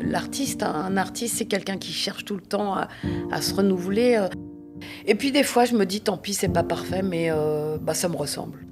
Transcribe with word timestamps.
l'artiste. 0.00 0.62
hein. 0.62 0.72
Un 0.74 0.96
artiste, 0.96 1.36
c'est 1.38 1.46
quelqu'un 1.46 1.78
qui 1.78 1.92
cherche 1.92 2.24
tout 2.24 2.34
le 2.34 2.42
temps 2.42 2.74
à, 2.74 3.40
se 3.40 3.54
renouveler. 3.54 4.16
euh. 4.16 4.28
Et 5.06 5.14
puis 5.14 5.32
des 5.32 5.42
fois, 5.42 5.64
je 5.64 5.74
me 5.74 5.86
dis, 5.86 6.00
tant 6.00 6.16
pis, 6.16 6.34
c'est 6.34 6.48
pas 6.48 6.62
parfait, 6.62 7.02
mais 7.02 7.28
euh, 7.30 7.78
bah, 7.80 7.94
ça 7.94 8.08
me 8.08 8.16
ressemble. 8.16 8.66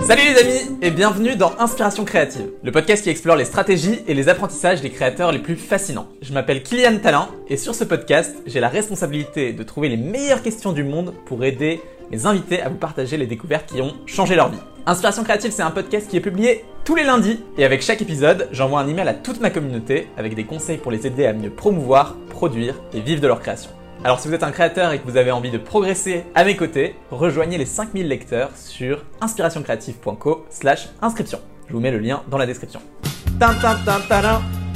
Salut 0.00 0.22
les 0.22 0.40
amis 0.40 0.78
et 0.82 0.90
bienvenue 0.90 1.34
dans 1.34 1.52
Inspiration 1.58 2.04
créative, 2.04 2.50
le 2.62 2.70
podcast 2.70 3.02
qui 3.02 3.10
explore 3.10 3.34
les 3.34 3.46
stratégies 3.46 3.98
et 4.06 4.14
les 4.14 4.28
apprentissages 4.28 4.80
des 4.80 4.90
créateurs 4.90 5.32
les 5.32 5.40
plus 5.40 5.56
fascinants. 5.56 6.06
Je 6.22 6.32
m'appelle 6.32 6.62
Kylian 6.62 6.98
Talin 6.98 7.28
et 7.48 7.56
sur 7.56 7.74
ce 7.74 7.82
podcast, 7.82 8.36
j'ai 8.46 8.60
la 8.60 8.68
responsabilité 8.68 9.52
de 9.52 9.62
trouver 9.64 9.88
les 9.88 9.96
meilleures 9.96 10.42
questions 10.42 10.72
du 10.72 10.84
monde 10.84 11.12
pour 11.24 11.44
aider 11.44 11.80
mes 12.10 12.26
invités 12.26 12.62
à 12.62 12.68
vous 12.68 12.76
partager 12.76 13.16
les 13.16 13.26
découvertes 13.26 13.66
qui 13.66 13.80
ont 13.80 13.94
changé 14.06 14.34
leur 14.34 14.50
vie. 14.50 14.58
Inspiration 14.86 15.24
créative, 15.24 15.50
c'est 15.50 15.62
un 15.62 15.70
podcast 15.70 16.08
qui 16.08 16.16
est 16.16 16.20
publié 16.20 16.64
tous 16.84 16.94
les 16.94 17.02
lundis 17.02 17.40
et 17.58 17.64
avec 17.64 17.82
chaque 17.82 18.00
épisode, 18.00 18.48
j'envoie 18.52 18.80
un 18.80 18.86
email 18.86 19.08
à 19.08 19.14
toute 19.14 19.40
ma 19.40 19.50
communauté 19.50 20.06
avec 20.16 20.36
des 20.36 20.44
conseils 20.44 20.78
pour 20.78 20.92
les 20.92 21.06
aider 21.06 21.26
à 21.26 21.32
mieux 21.32 21.50
promouvoir, 21.50 22.14
produire 22.30 22.80
et 22.92 23.00
vivre 23.00 23.20
de 23.20 23.26
leur 23.26 23.40
création. 23.40 23.70
Alors 24.04 24.20
si 24.20 24.28
vous 24.28 24.34
êtes 24.34 24.44
un 24.44 24.52
créateur 24.52 24.92
et 24.92 25.00
que 25.00 25.04
vous 25.04 25.16
avez 25.16 25.32
envie 25.32 25.50
de 25.50 25.58
progresser 25.58 26.22
à 26.36 26.44
mes 26.44 26.54
côtés, 26.54 26.94
rejoignez 27.10 27.58
les 27.58 27.66
5000 27.66 28.06
lecteurs 28.06 28.50
sur 28.54 29.02
inspirationcreative.co 29.20 30.46
slash 30.50 30.90
inscription. 31.02 31.40
Je 31.66 31.72
vous 31.72 31.80
mets 31.80 31.90
le 31.90 31.98
lien 31.98 32.22
dans 32.30 32.38
la 32.38 32.46
description. 32.46 32.80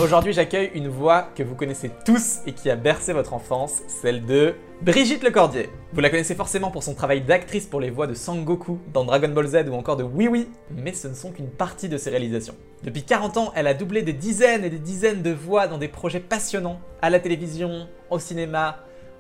Aujourd'hui 0.01 0.33
j'accueille 0.33 0.71
une 0.75 0.89
voix 0.89 1.29
que 1.37 1.45
vous 1.45 1.55
connaissez 1.55 1.93
tous 2.05 2.39
et 2.47 2.53
qui 2.53 2.71
a 2.71 2.75
bercé 2.75 3.13
votre 3.13 3.35
enfance, 3.35 3.83
celle 3.87 4.25
de 4.25 4.55
Brigitte 4.83 5.23
Lecordier. 5.23 5.69
Vous 5.93 6.01
la 6.01 6.09
connaissez 6.09 6.35
forcément 6.35 6.71
pour 6.71 6.83
son 6.83 6.95
travail 6.95 7.21
d'actrice 7.21 7.67
pour 7.67 7.81
les 7.81 7.91
voix 7.91 8.07
de 8.07 8.15
Sangoku 8.15 8.79
dans 8.95 9.05
Dragon 9.05 9.29
Ball 9.29 9.47
Z 9.47 9.69
ou 9.69 9.75
encore 9.75 9.99
de 9.99 10.03
Oui 10.03 10.27
Oui, 10.27 10.49
mais 10.71 10.95
ce 10.95 11.07
ne 11.07 11.13
sont 11.13 11.33
qu'une 11.33 11.51
partie 11.51 11.91
de 11.91 11.99
ses 11.99 12.09
réalisations. 12.09 12.55
Depuis 12.83 13.03
40 13.03 13.37
ans, 13.37 13.53
elle 13.55 13.67
a 13.67 13.75
doublé 13.75 14.01
des 14.01 14.15
dizaines 14.15 14.65
et 14.65 14.71
des 14.71 14.79
dizaines 14.79 15.21
de 15.21 15.33
voix 15.33 15.67
dans 15.67 15.77
des 15.77 15.89
projets 15.89 16.19
passionnants, 16.19 16.81
à 17.03 17.11
la 17.11 17.21
télévision, 17.21 17.89
au 18.09 18.19
cinéma, 18.19 18.79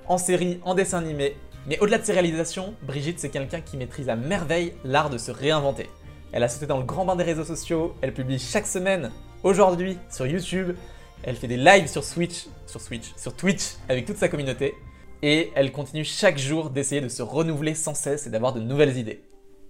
en 0.08 0.16
série, 0.16 0.60
en 0.64 0.74
dessin 0.74 0.96
animé. 0.96 1.36
Mais 1.66 1.78
au-delà 1.80 1.98
de 1.98 2.04
ses 2.06 2.12
réalisations, 2.12 2.72
Brigitte 2.86 3.18
c'est 3.18 3.28
quelqu'un 3.28 3.60
qui 3.60 3.76
maîtrise 3.76 4.08
à 4.08 4.16
merveille 4.16 4.72
l'art 4.82 5.10
de 5.10 5.18
se 5.18 5.30
réinventer. 5.30 5.90
Elle 6.32 6.42
a 6.42 6.48
sauté 6.48 6.64
dans 6.64 6.78
le 6.78 6.84
grand 6.84 7.04
bain 7.04 7.16
des 7.16 7.24
réseaux 7.24 7.44
sociaux, 7.44 7.94
elle 8.00 8.14
publie 8.14 8.38
chaque 8.38 8.66
semaine, 8.66 9.10
aujourd'hui, 9.42 9.98
sur 10.08 10.26
YouTube, 10.26 10.74
elle 11.22 11.36
fait 11.36 11.48
des 11.48 11.58
lives 11.58 11.88
sur 11.88 12.02
Switch, 12.02 12.46
sur 12.66 12.80
Switch, 12.80 13.12
sur 13.18 13.34
Twitch 13.36 13.74
avec 13.90 14.06
toute 14.06 14.16
sa 14.16 14.30
communauté, 14.30 14.74
et 15.22 15.50
elle 15.54 15.72
continue 15.72 16.04
chaque 16.04 16.38
jour 16.38 16.70
d'essayer 16.70 17.00
de 17.00 17.08
se 17.08 17.22
renouveler 17.22 17.74
sans 17.74 17.94
cesse 17.94 18.26
et 18.26 18.30
d'avoir 18.30 18.52
de 18.52 18.60
nouvelles 18.60 18.96
idées. 18.96 19.22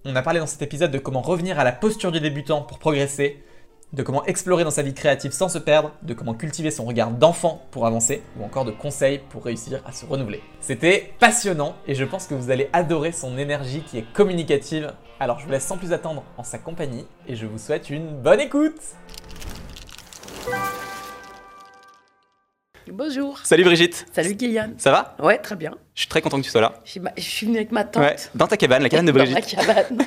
On 0.05 0.15
a 0.15 0.21
parlé 0.21 0.39
dans 0.39 0.47
cet 0.47 0.61
épisode 0.61 0.91
de 0.91 0.97
comment 0.97 1.21
revenir 1.21 1.59
à 1.59 1.63
la 1.63 1.71
posture 1.71 2.11
du 2.11 2.19
débutant 2.19 2.61
pour 2.61 2.79
progresser, 2.79 3.43
de 3.93 4.03
comment 4.03 4.25
explorer 4.25 4.63
dans 4.63 4.71
sa 4.71 4.81
vie 4.81 4.93
créative 4.93 5.31
sans 5.31 5.49
se 5.49 5.57
perdre, 5.57 5.91
de 6.01 6.13
comment 6.13 6.33
cultiver 6.33 6.71
son 6.71 6.85
regard 6.85 7.11
d'enfant 7.11 7.61
pour 7.71 7.85
avancer, 7.85 8.21
ou 8.39 8.43
encore 8.43 8.65
de 8.65 8.71
conseils 8.71 9.19
pour 9.29 9.43
réussir 9.43 9.81
à 9.85 9.91
se 9.91 10.05
renouveler. 10.05 10.41
C'était 10.61 11.13
passionnant 11.19 11.75
et 11.87 11.95
je 11.95 12.05
pense 12.05 12.25
que 12.27 12.33
vous 12.33 12.49
allez 12.51 12.69
adorer 12.73 13.11
son 13.11 13.37
énergie 13.37 13.83
qui 13.83 13.97
est 13.97 14.13
communicative. 14.13 14.93
Alors 15.19 15.39
je 15.39 15.45
vous 15.45 15.51
laisse 15.51 15.65
sans 15.65 15.77
plus 15.77 15.93
attendre 15.93 16.23
en 16.37 16.43
sa 16.43 16.57
compagnie 16.57 17.05
et 17.27 17.35
je 17.35 17.45
vous 17.45 17.59
souhaite 17.59 17.89
une 17.89 18.21
bonne 18.21 18.39
écoute 18.39 18.81
Bonjour. 22.93 23.39
Salut 23.43 23.63
Brigitte 23.63 24.05
Salut 24.11 24.35
Kylian. 24.35 24.71
Ça 24.77 24.91
va? 24.91 25.15
Ouais, 25.21 25.37
très 25.37 25.55
bien. 25.55 25.71
Je 25.95 26.01
suis 26.01 26.09
très 26.09 26.21
content 26.21 26.37
que 26.39 26.43
tu 26.43 26.49
sois 26.49 26.61
là. 26.61 26.73
Je 26.83 26.91
suis, 26.91 26.99
ma- 26.99 27.13
je 27.17 27.21
suis 27.21 27.45
venue 27.45 27.57
avec 27.57 27.71
ma 27.71 27.83
tante. 27.85 28.03
Ouais, 28.03 28.15
dans 28.35 28.47
ta 28.47 28.57
cabane, 28.57 28.83
la 28.83 28.89
cabane 28.89 29.05
de 29.05 29.11
Dans 29.11 29.23
Brigitte. 29.23 29.55
ma 29.55 29.63
cabane. 29.63 29.97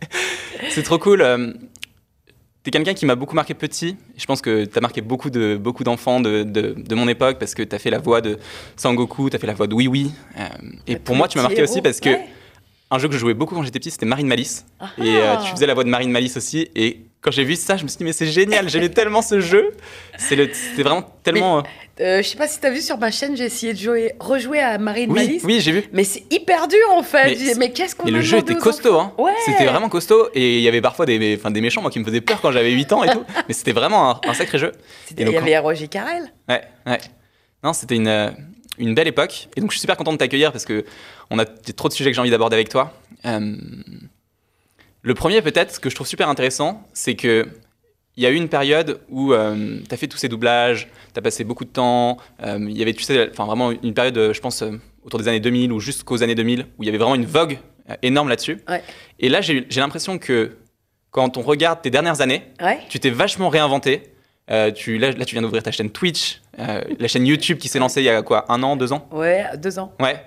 C'est 0.70 0.82
trop 0.82 0.98
cool. 0.98 1.20
euh, 1.22 1.52
T'es 2.62 2.70
quelqu'un 2.70 2.94
qui 2.94 3.04
m'a 3.04 3.14
beaucoup 3.14 3.34
marqué 3.34 3.52
petit. 3.52 3.96
Je 4.16 4.24
pense 4.24 4.40
que 4.40 4.64
t'as 4.64 4.80
marqué 4.80 5.02
beaucoup 5.02 5.28
de 5.28 5.58
beaucoup 5.60 5.84
d'enfants 5.84 6.20
de, 6.20 6.44
de, 6.44 6.74
de 6.78 6.94
mon 6.94 7.08
époque 7.08 7.38
parce 7.38 7.54
que 7.54 7.62
t'as 7.62 7.78
fait 7.78 7.90
la 7.90 7.98
voix 7.98 8.22
de 8.22 8.38
Sangoku, 8.76 9.28
t'as 9.28 9.38
fait 9.38 9.46
la 9.46 9.52
voix 9.54 9.66
de 9.66 9.74
Oui 9.74 9.86
Oui. 9.86 10.10
euh, 10.38 10.44
et 10.86 10.96
pour 10.96 11.14
moi, 11.16 11.28
tu 11.28 11.36
m'as 11.36 11.42
marqué 11.42 11.62
aussi 11.62 11.82
parce 11.82 12.00
que 12.00 12.08
Ouais. 12.08 12.26
un 12.90 12.98
jeu 12.98 13.08
que 13.08 13.14
je 13.14 13.18
jouais 13.18 13.34
beaucoup 13.34 13.54
quand 13.54 13.62
j'étais 13.64 13.78
petit, 13.80 13.90
c'était 13.90 14.06
Marine 14.06 14.26
Malice. 14.28 14.64
Ah 14.80 14.88
Et 14.96 15.16
euh, 15.16 15.34
ah. 15.36 15.42
tu 15.44 15.50
faisais 15.50 15.66
la 15.66 15.74
voix 15.74 15.84
de 15.84 15.90
Marine 15.90 16.10
Malice 16.10 16.38
aussi. 16.38 16.70
Et 16.74 17.03
quand 17.24 17.30
j'ai 17.30 17.42
vu 17.44 17.56
ça, 17.56 17.76
je 17.78 17.82
me 17.84 17.88
suis 17.88 17.96
dit 17.98 18.04
mais 18.04 18.12
c'est 18.12 18.26
génial. 18.26 18.68
J'aimais 18.68 18.90
tellement 18.90 19.22
ce 19.22 19.40
jeu. 19.40 19.72
C'était 20.18 20.82
vraiment 20.82 21.02
tellement. 21.22 21.58
euh, 21.58 21.62
Euh, 22.00 22.22
je 22.22 22.28
sais 22.28 22.36
pas 22.36 22.48
si 22.48 22.58
t'as 22.60 22.70
vu 22.70 22.80
sur 22.80 22.98
ma 22.98 23.10
chaîne, 23.12 23.36
j'ai 23.36 23.44
essayé 23.44 23.72
de 23.72 23.78
jouer, 23.78 24.14
rejouer 24.18 24.58
à 24.60 24.78
Marine 24.78 25.10
oui, 25.12 25.26
Malice. 25.26 25.42
oui, 25.44 25.60
j'ai 25.60 25.70
vu. 25.72 25.84
Mais 25.92 26.02
c'est 26.04 26.24
hyper 26.32 26.66
dur 26.68 26.78
en 26.92 27.02
fait. 27.04 27.36
Mais 27.38 27.54
Mais, 27.56 27.70
qu'est-ce 27.72 27.94
qu'on 27.94 28.06
Et 28.06 28.10
a 28.10 28.14
le 28.14 28.20
jeu 28.20 28.38
était 28.38 28.56
costaud, 28.56 28.98
hein. 28.98 29.12
Ouais. 29.16 29.32
C'était 29.46 29.64
vraiment 29.66 29.88
costaud. 29.88 30.28
Et 30.34 30.56
il 30.58 30.62
y 30.62 30.68
avait 30.68 30.80
parfois 30.80 31.06
des, 31.06 31.36
enfin, 31.38 31.50
des 31.52 31.60
méchants, 31.60 31.82
moi, 31.82 31.90
qui 31.92 32.00
me 32.00 32.04
faisaient 32.04 32.20
peur 32.20 32.40
quand 32.40 32.50
j'avais 32.52 32.72
8 32.72 32.92
ans 32.92 33.04
et 33.04 33.10
tout. 33.10 33.22
Mais 33.48 33.54
c'était 33.54 33.72
vraiment 33.72 34.10
un, 34.10 34.20
un 34.28 34.34
sacré 34.34 34.58
jeu. 34.58 34.72
Il 35.16 35.28
y 35.30 35.36
avait 35.36 35.58
Roger 35.58 35.86
Carrel. 35.88 36.24
Ouais, 36.48 36.62
ouais. 36.86 36.98
Non, 37.62 37.72
c'était 37.72 37.94
une, 37.96 38.08
euh, 38.08 38.30
une 38.78 38.94
belle 38.94 39.06
époque. 39.08 39.48
Et 39.56 39.60
donc, 39.60 39.70
je 39.70 39.74
suis 39.76 39.80
super 39.80 39.96
content 39.96 40.12
de 40.12 40.18
t'accueillir 40.18 40.50
parce 40.52 40.64
que 40.64 40.84
on 41.30 41.38
a 41.38 41.44
trop 41.46 41.88
de 41.88 41.94
sujets 41.94 42.10
que 42.10 42.14
j'ai 42.16 42.20
envie 42.20 42.30
d'aborder 42.30 42.56
avec 42.56 42.68
toi. 42.70 42.92
Euh, 43.24 43.56
le 45.04 45.14
premier, 45.14 45.40
peut-être, 45.42 45.72
ce 45.72 45.78
que 45.80 45.88
je 45.90 45.94
trouve 45.94 46.06
super 46.08 46.28
intéressant, 46.28 46.82
c'est 46.92 47.14
que 47.14 47.46
il 48.16 48.22
y 48.22 48.26
a 48.26 48.30
eu 48.30 48.36
une 48.36 48.48
période 48.48 49.00
où 49.10 49.32
tu 49.32 49.94
as 49.94 49.96
fait 49.96 50.06
tous 50.06 50.16
ces 50.18 50.28
doublages, 50.28 50.88
tu 51.12 51.18
as 51.18 51.22
passé 51.22 51.42
beaucoup 51.44 51.64
de 51.64 51.70
temps. 51.70 52.16
euh, 52.44 52.58
Il 52.60 52.76
y 52.78 52.82
avait, 52.82 52.92
tu 52.94 53.02
sais, 53.02 53.28
enfin, 53.30 53.44
vraiment 53.44 53.70
une 53.72 53.92
période, 53.92 54.16
euh, 54.16 54.32
je 54.32 54.40
pense, 54.40 54.62
euh, 54.62 54.70
autour 55.04 55.18
des 55.18 55.26
années 55.28 55.40
2000 55.40 55.72
ou 55.72 55.80
jusqu'aux 55.80 56.22
années 56.22 56.36
2000, 56.36 56.66
où 56.78 56.82
il 56.84 56.86
y 56.86 56.88
avait 56.88 56.98
vraiment 56.98 57.16
une 57.16 57.26
vogue 57.26 57.58
euh, 57.90 57.94
énorme 58.02 58.28
là-dessus. 58.28 58.58
Ouais. 58.68 58.82
Et 59.18 59.28
là, 59.28 59.40
j'ai 59.40 59.66
l'impression 59.76 60.18
que 60.18 60.52
quand 61.10 61.36
on 61.36 61.42
regarde 61.42 61.82
tes 61.82 61.90
dernières 61.90 62.20
années, 62.20 62.42
Ouais. 62.62 62.78
tu 62.88 63.00
t'es 63.00 63.10
vachement 63.10 63.48
réinventé. 63.48 64.02
Euh, 64.50 64.70
tu, 64.70 64.98
là, 64.98 65.10
là, 65.10 65.24
tu 65.24 65.34
viens 65.34 65.42
d'ouvrir 65.42 65.62
ta 65.64 65.72
chaîne 65.72 65.90
Twitch, 65.90 66.40
euh, 66.60 66.82
la 67.00 67.08
chaîne 67.08 67.26
YouTube 67.26 67.58
qui 67.58 67.66
s'est 67.68 67.78
lancée 67.80 68.00
il 68.00 68.04
y 68.04 68.10
a 68.10 68.22
quoi, 68.22 68.44
un 68.48 68.62
an, 68.62 68.76
deux 68.76 68.92
ans? 68.92 69.08
Ouais, 69.10 69.44
deux 69.56 69.78
ans. 69.78 69.92
Ouais. 70.00 70.22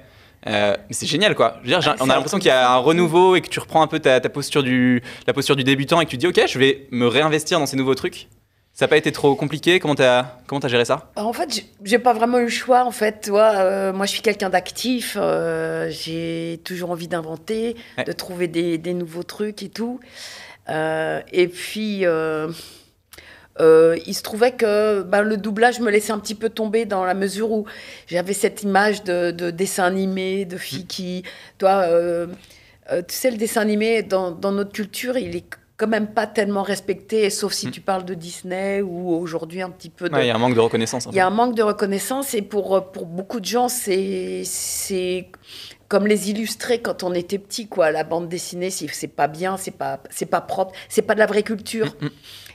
Euh, 0.47 0.75
mais 0.87 0.93
c'est 0.93 1.05
génial 1.07 1.35
quoi. 1.35 1.55
Je 1.57 1.67
veux 1.67 1.67
dire, 1.73 1.81
j'ai- 1.81 1.89
Ah, 1.91 1.95
on 1.99 2.09
a 2.09 2.15
l'impression 2.15 2.37
qu'il 2.39 2.47
y 2.47 2.51
a 2.51 2.71
un 2.71 2.77
renouveau 2.77 3.35
et 3.35 3.41
que 3.41 3.49
tu 3.49 3.59
reprends 3.59 3.81
un 3.81 3.87
peu 3.87 3.99
ta, 3.99 4.19
ta 4.19 4.29
posture 4.29 4.63
du, 4.63 5.01
la 5.25 5.33
posture 5.33 5.55
du 5.55 5.63
débutant 5.63 5.99
et 6.01 6.05
que 6.05 6.09
tu 6.11 6.17
te 6.17 6.21
dis 6.21 6.27
ok, 6.27 6.47
je 6.47 6.57
vais 6.59 6.87
me 6.91 7.07
réinvestir 7.07 7.59
dans 7.59 7.65
ces 7.65 7.75
nouveaux 7.77 7.95
trucs. 7.95 8.27
Ça 8.73 8.85
n'a 8.85 8.89
pas 8.89 8.97
été 8.97 9.11
trop 9.11 9.33
compliqué 9.35 9.79
Comment 9.79 9.95
t'as 9.95 10.23
comment 10.45 10.59
as 10.61 10.67
géré 10.67 10.85
ça? 10.85 11.11
En 11.15 11.33
fait, 11.33 11.63
j'ai- 11.83 11.97
pas 11.99 12.13
vraiment 12.13 12.37
eu 12.37 12.43
le 12.43 12.49
choix. 12.49 12.83
En 12.85 12.91
fait, 12.91 13.27
euh, 13.33 13.91
moi, 13.91 14.05
je 14.05 14.11
suis 14.11 14.21
quelqu'un 14.21 14.49
d'actif. 14.51 15.17
euh, 15.19 15.89
j'ai 15.89 16.59
toujours 16.63 16.91
envie 16.91 17.07
d'inventer, 17.07 17.75
Ouais. 17.97 18.03
de 18.03 18.11
trouver 18.11 18.47
des, 18.47 18.77
des 18.77 18.93
nouveaux 18.93 19.23
trucs 19.23 19.63
et 19.63 19.69
tout. 19.69 19.99
Et 20.69 21.47
puis, 21.47 22.03
euh, 23.59 23.97
il 24.05 24.13
se 24.13 24.21
trouvait 24.21 24.51
que 24.51 25.01
ben, 25.01 25.21
le 25.21 25.37
doublage 25.37 25.79
me 25.79 25.89
laissait 25.89 26.11
un 26.11 26.19
petit 26.19 26.35
peu 26.35 26.49
tomber 26.49 26.85
dans 26.85 27.05
la 27.05 27.13
mesure 27.13 27.51
où 27.51 27.65
j'avais 28.07 28.33
cette 28.33 28.63
image 28.63 29.03
de, 29.03 29.31
de 29.31 29.49
dessin 29.49 29.85
animé, 29.85 30.45
de 30.45 30.57
filles 30.57 30.85
qui, 30.85 31.23
toi, 31.57 31.83
euh, 31.87 32.27
euh, 32.91 33.01
tu 33.07 33.15
sais, 33.15 33.31
le 33.31 33.37
dessin 33.37 33.61
animé 33.61 34.03
dans, 34.03 34.31
dans 34.31 34.51
notre 34.51 34.71
culture, 34.71 35.17
il 35.17 35.35
est 35.35 35.49
quand 35.77 35.87
même 35.87 36.07
pas 36.07 36.25
tellement 36.25 36.63
respecté, 36.63 37.29
sauf 37.29 37.53
si 37.53 37.67
Mm. 37.67 37.71
tu 37.71 37.81
parles 37.81 38.03
de 38.03 38.15
Disney 38.15 38.81
ou 38.81 39.11
aujourd'hui 39.11 39.61
un 39.61 39.69
petit 39.69 39.89
peu 39.89 40.09
de, 40.09 40.15
Ouais, 40.15 40.25
Il 40.25 40.27
y 40.27 40.31
a 40.31 40.35
un 40.35 40.39
manque 40.39 40.55
de 40.55 40.59
reconnaissance. 40.59 41.07
il 41.11 41.15
y 41.15 41.19
a 41.19 41.27
un 41.27 41.31
manque 41.31 41.53
de 41.55 41.61
reconnaissance 41.61 42.33
et 42.33 42.41
pour, 42.41 42.75
euh, 42.75 42.81
pour 42.81 43.05
beaucoup 43.05 43.39
de 43.39 43.45
gens, 43.45 43.69
c'est 43.69 44.43
comme 45.87 46.07
les 46.07 46.29
illustrés 46.31 46.81
quand 46.81 47.03
on 47.03 47.13
était 47.13 47.37
petit, 47.37 47.67
quoi. 47.67 47.91
La 47.91 48.03
bande 48.03 48.27
dessinée, 48.27 48.71
c'est 48.71 49.07
pas 49.07 49.27
bien, 49.27 49.55
c'est 49.57 49.71
pas, 49.71 50.01
pas 50.29 50.41
propre, 50.41 50.73
c'est 50.89 51.03
pas 51.03 51.13
de 51.13 51.19
la 51.19 51.27
vraie 51.27 51.43
culture. 51.43 51.95
Mm, 52.01 52.05
mm. 52.05 52.11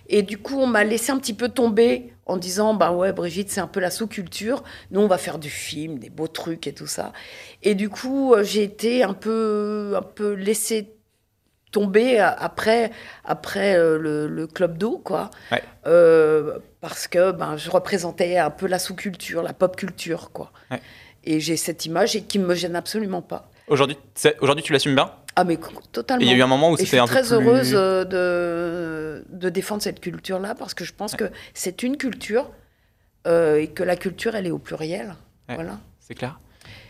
Et 0.08 0.22
du 0.22 0.36
coup, 0.36 0.58
on 0.58 0.66
m'a 0.66 0.84
laissé 0.84 1.12
un 1.12 1.18
petit 1.18 1.32
peu 1.32 1.48
tomber 1.48 2.12
en 2.26 2.36
disant, 2.36 2.74
bah 2.74 2.90
ouais, 2.92 3.12
Brigitte, 3.12 3.50
c'est 3.50 3.60
un 3.60 3.66
peu 3.68 3.80
la 3.80 3.90
sous-culture. 3.90 4.62
Nous, 4.90 5.00
on 5.00 5.06
va 5.06 5.16
faire 5.16 5.38
du 5.38 5.48
film, 5.48 5.98
des 5.98 6.10
beaux 6.10 6.28
trucs 6.28 6.66
et 6.66 6.74
tout 6.74 6.86
ça. 6.88 7.12
Et 7.62 7.74
du 7.74 7.88
coup, 7.88 8.34
euh, 8.34 8.42
j'ai 8.42 8.64
été 8.64 9.04
un 9.04 9.14
peu, 9.14 9.94
un 9.96 10.02
peu 10.02 10.32
laissée 10.32 10.92
tomber 11.72 12.20
euh, 12.20 12.30
après, 12.38 12.92
après 13.24 13.74
euh, 13.76 13.98
le, 13.98 14.28
le 14.28 14.46
club 14.46 14.78
d'eau, 14.78 14.98
quoi. 15.04 15.30
Ouais. 15.50 15.62
Euh, 15.86 16.58
parce 16.80 17.08
que 17.08 17.32
ben, 17.32 17.56
je 17.56 17.70
représentais 17.70 18.38
un 18.38 18.50
peu 18.50 18.66
la 18.68 18.78
sous-culture, 18.78 19.42
la 19.42 19.52
pop 19.52 19.74
culture, 19.74 20.30
quoi. 20.32 20.52
Ouais. 20.70 20.80
Et 21.24 21.40
j'ai 21.40 21.56
cette 21.56 21.84
image 21.86 22.14
et 22.14 22.22
qui 22.22 22.38
me 22.38 22.54
gêne 22.54 22.76
absolument 22.76 23.22
pas. 23.22 23.48
Aujourd'hui, 23.68 23.96
aujourd'hui, 24.40 24.64
tu 24.64 24.72
l'assumes 24.72 24.94
bien? 24.94 25.10
Ah 25.34 25.44
mais 25.44 25.54
Et 25.54 25.58
totalement. 25.92 26.20
il 26.20 26.28
y 26.28 26.34
a 26.34 26.36
eu 26.36 26.42
un 26.42 26.46
moment 26.46 26.70
où 26.70 26.76
je 26.76 26.78
c'était 26.78 26.88
suis 26.88 26.98
un 26.98 27.06
peu 27.06 27.12
très 27.12 27.22
plus... 27.22 27.32
heureuse 27.32 27.72
euh, 27.74 28.04
de, 28.04 29.24
de 29.30 29.48
défendre 29.48 29.80
cette 29.80 30.00
culture-là 30.00 30.54
parce 30.54 30.74
que 30.74 30.84
je 30.84 30.92
pense 30.92 31.14
que 31.14 31.30
c'est 31.54 31.82
une 31.82 31.96
culture 31.96 32.50
euh, 33.26 33.56
et 33.56 33.68
que 33.68 33.82
la 33.82 33.96
culture, 33.96 34.34
elle 34.34 34.46
est 34.46 34.50
au 34.50 34.58
pluriel. 34.58 35.14
Voilà. 35.48 35.78
C'est 36.00 36.14
clair. 36.14 36.38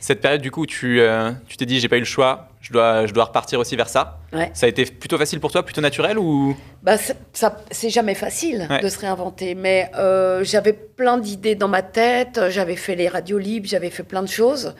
Cette 0.00 0.20
période, 0.20 0.40
du 0.40 0.50
coup, 0.50 0.66
tu 0.66 1.00
euh, 1.00 1.30
tu 1.46 1.56
t'es 1.56 1.66
dit, 1.66 1.78
j'ai 1.78 1.88
pas 1.88 1.98
eu 1.98 2.00
le 2.00 2.04
choix, 2.04 2.48
je 2.62 2.72
dois, 2.72 3.06
je 3.06 3.12
dois 3.12 3.24
repartir 3.24 3.58
aussi 3.60 3.76
vers 3.76 3.88
ça. 3.90 4.20
Ouais. 4.32 4.50
Ça 4.54 4.64
a 4.64 4.68
été 4.70 4.84
plutôt 4.86 5.18
facile 5.18 5.40
pour 5.40 5.50
toi, 5.52 5.62
plutôt 5.64 5.80
naturel 5.82 6.18
ou? 6.18 6.56
Bah, 6.82 6.96
c'est- 6.96 7.16
ça, 7.34 7.58
c'est 7.70 7.90
jamais 7.90 8.14
facile 8.14 8.66
Ouais. 8.70 8.80
de 8.80 8.88
se 8.88 8.98
réinventer, 9.00 9.54
mais 9.54 9.90
euh, 9.98 10.42
j'avais 10.44 10.72
plein 10.72 11.18
d'idées 11.18 11.56
dans 11.56 11.68
ma 11.68 11.82
tête. 11.82 12.40
J'avais 12.48 12.76
fait 12.76 12.94
les 12.94 13.08
radios 13.08 13.38
libres, 13.38 13.66
j'avais 13.68 13.90
fait 13.90 14.04
plein 14.04 14.22
de 14.22 14.28
choses, 14.28 14.74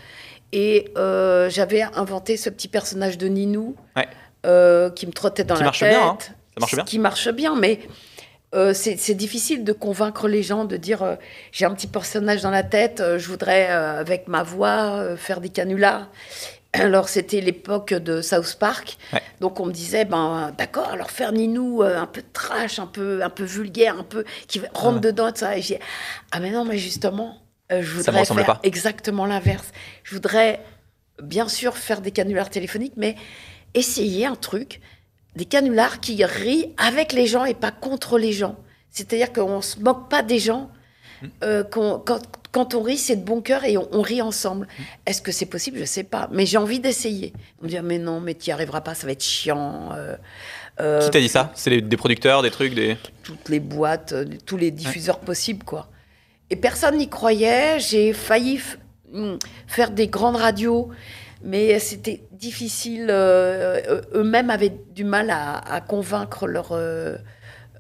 et 0.53 0.93
euh, 0.97 1.51
j'avais 1.51 1.83
inventé 1.83 2.37
ce 2.37 2.49
petit 2.51 2.69
personnage 2.69 3.19
de 3.19 3.27
Ninou 3.29 3.75
Ouais. 3.97 4.07
euh, 4.47 4.89
qui 4.91 5.07
me 5.07 5.13
trottait 5.13 5.45
dans 5.45 5.55
Qui 5.57 5.61
la 5.61 5.67
marche 5.67 5.81
tête. 5.81 5.91
bien, 5.91 6.07
hein. 6.07 6.19
Ça 6.21 6.61
marche 6.61 6.75
bien. 6.77 6.85
Qui 6.85 6.99
marche 7.01 7.29
bien, 7.31 7.57
mais 7.57 7.81
euh, 8.55 8.75
c'est 8.75 9.15
difficile 9.15 9.65
de 9.65 9.73
convaincre 9.73 10.29
les 10.29 10.43
gens, 10.43 10.67
de 10.67 10.77
dire 10.77 11.03
euh, 11.03 11.17
j'ai 11.51 11.65
un 11.65 11.71
petit 11.75 11.87
personnage 11.89 12.43
dans 12.43 12.51
la 12.51 12.63
tête, 12.63 13.01
euh, 13.01 13.19
je 13.19 13.27
voudrais 13.29 13.67
avec 13.67 14.29
ma 14.29 14.43
voix 14.45 15.17
faire 15.17 15.41
des 15.41 15.49
canulars. 15.49 16.09
Alors 16.75 17.09
c'était 17.09 17.41
l'époque 17.41 17.93
de 17.93 18.23
South 18.23 18.57
Park, 18.59 18.97
donc 19.41 19.61
on 19.61 19.67
me 19.67 19.73
disait 19.73 20.07
ben 20.07 20.55
d'accord, 20.57 20.89
alors 20.89 21.11
faire 21.11 21.33
Ninou 21.33 21.83
un 21.83 22.07
peu 22.07 22.23
trash, 22.33 22.79
un 22.79 22.87
peu 22.87 23.23
un 23.23 23.29
peu 23.29 23.45
vulgaire, 23.45 23.99
un 23.99 24.05
peu 24.05 24.25
qui 24.49 24.61
rentre 24.73 25.01
dedans 25.01 25.29
et 25.29 25.37
ça. 25.37 25.59
Et 25.59 25.63
j'ai 25.63 25.81
ah 26.31 26.41
mais 26.41 26.51
non 26.51 26.65
mais 26.65 26.79
justement 26.79 27.37
je 27.71 27.83
voudrais 27.83 28.25
faire 28.25 28.59
exactement 28.63 29.27
l'inverse. 29.27 29.71
Je 30.03 30.15
voudrais 30.15 30.65
bien 31.23 31.49
sûr 31.49 31.77
faire 31.77 32.01
des 32.01 32.11
canulars 32.11 32.49
téléphoniques, 32.49 32.95
mais 32.97 33.17
essayer 33.75 34.25
un 34.25 34.37
truc 34.37 34.81
des 35.37 35.45
canulars 35.45 36.01
qui 36.01 36.25
rient 36.25 36.75
avec 36.77 37.13
les 37.13 37.27
gens 37.27 37.45
et 37.45 37.55
pas 37.55 37.71
contre 37.71 38.19
les 38.19 38.33
gens. 38.33 38.57
C'est-à-dire 38.91 39.33
qu'on 39.33 39.59
ne 39.59 39.63
se 39.63 39.79
moque 39.79 40.09
pas 40.09 40.23
des 40.23 40.39
gens. 40.39 40.71
Euh, 41.43 41.65
quand, 41.65 42.75
on 42.75 42.83
rit, 42.83 42.99
c'est 42.99 43.17
de 43.17 43.25
bon 43.25 43.41
cœur 43.41 43.65
et 43.65 43.77
on, 43.77 44.03
rit 44.03 44.23
ensemble. 44.23 44.69
Est-ce 45.07 45.23
que 45.23 45.33
c'est 45.33 45.47
possible? 45.47 45.77
Je 45.77 45.83
ne 45.83 45.87
sais 45.87 46.05
pas. 46.05 46.29
Mais 46.33 46.47
j'ai 46.47 46.59
envie 46.59 46.81
d'essayer. 46.81 47.33
On 47.61 47.65
me 47.65 47.69
dit, 47.71 47.77
ah, 47.77 47.83
mais 47.83 47.99
non, 47.99 48.21
mais 48.21 48.35
tu 48.35 48.51
n'y 48.51 48.53
arriveras 48.53 48.81
pas, 48.81 48.95
ça 48.95 49.07
va 49.07 49.13
être 49.13 49.23
chiant. 49.23 49.91
Euh, 49.95 50.17
euh, 50.81 51.01
Qui 51.01 51.11
t'a 51.11 51.21
dit 51.21 51.29
ça? 51.29 51.53
C'est 51.55 51.81
des 51.81 51.97
producteurs, 51.97 52.43
des 52.43 52.51
trucs 52.51 52.75
des... 52.75 52.97
Toutes 53.23 53.49
les 53.49 53.61
boîtes, 53.61 54.15
tous 54.47 54.57
les 54.57 54.71
diffuseurs 54.71 55.19
possibles, 55.21 55.65
quoi. 55.65 55.89
Et 56.51 56.57
personne 56.57 56.97
n'y 56.99 57.09
croyait. 57.09 57.79
J'ai 57.81 58.13
failli 58.13 58.61
hmm, 59.13 59.37
faire 59.67 59.91
des 59.91 60.09
grandes 60.09 60.37
radios 60.37 60.91
mais 61.45 61.79
c'était 61.81 62.23
difficile. 62.31 63.09
Euh, 63.11 64.01
eux-mêmes 64.15 64.49
avaient 64.49 64.73
du 64.95 65.03
mal 65.03 65.29
à, 65.31 65.81
convaincre 65.81 66.47
leur, 66.47 66.73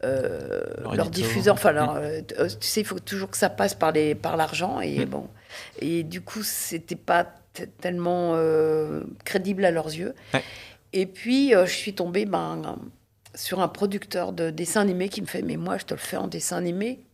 euh, 0.04 0.62
euh, 0.84 0.94
leur, 0.94 1.10
diffuseur. 1.10 1.54
Enfin, 1.54 1.72
mm. 1.72 2.24
tu 2.60 2.66
sais, 2.66 2.80
il 2.80 2.86
faut 2.86 2.98
toujours 2.98 3.30
que 3.30 3.36
ça 3.36 3.50
passe 3.50 3.74
par 3.74 3.92
les 3.92 4.14
par 4.14 4.36
l'argent 4.36 4.80
et 4.80 5.04
bon. 5.06 5.28
Et 5.80 6.02
du 6.02 6.20
coup, 6.20 6.42
c'était 6.42 6.96
pas 6.96 7.26
tellement 7.80 8.36
crédible 9.24 9.64
à 9.64 9.70
leurs 9.70 9.88
yeux. 9.88 10.14
Et 10.92 11.06
puis, 11.06 11.50
je 11.50 11.72
suis 11.72 11.94
tombée 11.94 12.24
ben, 12.24 12.76
sur 13.34 13.60
un 13.60 13.68
producteur 13.68 14.32
de 14.32 14.50
dessins 14.50 14.80
animés 14.82 15.08
qui 15.08 15.22
me 15.22 15.26
fait 15.26 15.42
Mais 15.42 15.56
moi, 15.56 15.78
je 15.78 15.84
te 15.84 15.94
le 15.94 16.00
fais 16.00 16.16
en 16.16 16.28
dessin 16.28 16.56
animé. 16.56 17.04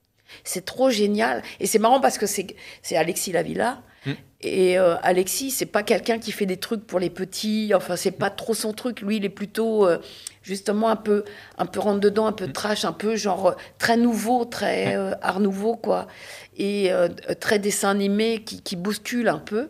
C'est 0.45 0.65
trop 0.65 0.91
génial. 0.91 1.43
Et 1.61 1.67
c'est 1.67 1.79
marrant 1.79 2.01
parce 2.01 2.19
que 2.19 2.27
c'est 2.27 2.97
Alexis 2.97 3.33
Lavilla 3.33 3.83
Mm. 4.09 4.15
Et 4.41 4.79
euh, 4.79 4.97
Alexis, 5.03 5.51
c'est 5.51 5.67
pas 5.67 5.83
quelqu'un 5.83 6.19
qui 6.19 6.31
fait 6.31 6.47
des 6.47 6.59
trucs 6.59 6.87
pour 6.87 7.01
les 7.01 7.11
petits. 7.11 7.73
Enfin, 7.75 7.97
c'est 7.97 8.13
pas 8.13 8.31
trop 8.31 8.55
son 8.55 8.73
truc. 8.73 9.01
Lui, 9.01 9.17
il 9.17 9.25
est 9.25 9.31
plutôt 9.31 9.87
euh, 9.87 9.99
justement 10.43 10.91
un 10.91 10.97
peu, 10.97 11.25
un 11.57 11.67
peu 11.67 11.81
rentre 11.81 12.01
dedans, 12.01 12.27
un 12.27 12.33
peu 12.33 12.47
mm. 12.47 12.53
trash, 12.53 12.85
un 12.85 12.93
peu 12.93 13.17
genre 13.17 13.49
euh, 13.49 13.55
très 13.79 13.97
nouveau, 13.97 14.45
très 14.45 14.95
art 15.23 15.41
nouveau, 15.41 15.77
quoi. 15.77 16.07
Et 16.57 16.91
très 17.41 17.61
dessin 17.61 17.91
animé 17.91 18.43
qui, 18.43 18.63
qui, 18.63 18.75
bouscule 18.75 19.29
un 19.29 19.39
peu. 19.39 19.69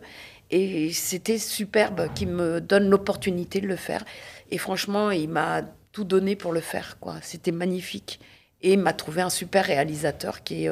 Et 0.49 0.91
c'était 0.91 1.37
superbe, 1.37 2.09
qui 2.15 2.25
me 2.25 2.59
donne 2.59 2.89
l'opportunité 2.89 3.61
de 3.61 3.67
le 3.67 3.75
faire. 3.75 4.03
Et 4.49 4.57
franchement, 4.57 5.11
il 5.11 5.29
m'a 5.29 5.61
tout 5.91 6.03
donné 6.03 6.35
pour 6.35 6.51
le 6.51 6.61
faire, 6.61 6.97
quoi. 6.99 7.17
C'était 7.21 7.51
magnifique. 7.51 8.19
Et 8.61 8.73
il 8.73 8.79
m'a 8.79 8.93
trouvé 8.93 9.21
un 9.21 9.29
super 9.29 9.65
réalisateur 9.65 10.43
qui 10.43 10.65
est 10.65 10.71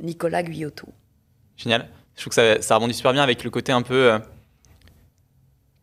Nicolas 0.00 0.44
Guyoto. 0.44 0.86
Génial. 1.56 1.88
Je 2.18 2.22
trouve 2.24 2.30
que 2.30 2.34
ça, 2.34 2.60
ça 2.60 2.74
rebondit 2.74 2.94
super 2.94 3.12
bien 3.12 3.22
avec 3.22 3.44
le 3.44 3.50
côté 3.50 3.70
un 3.70 3.82
peu. 3.82 4.12
Euh, 4.12 4.18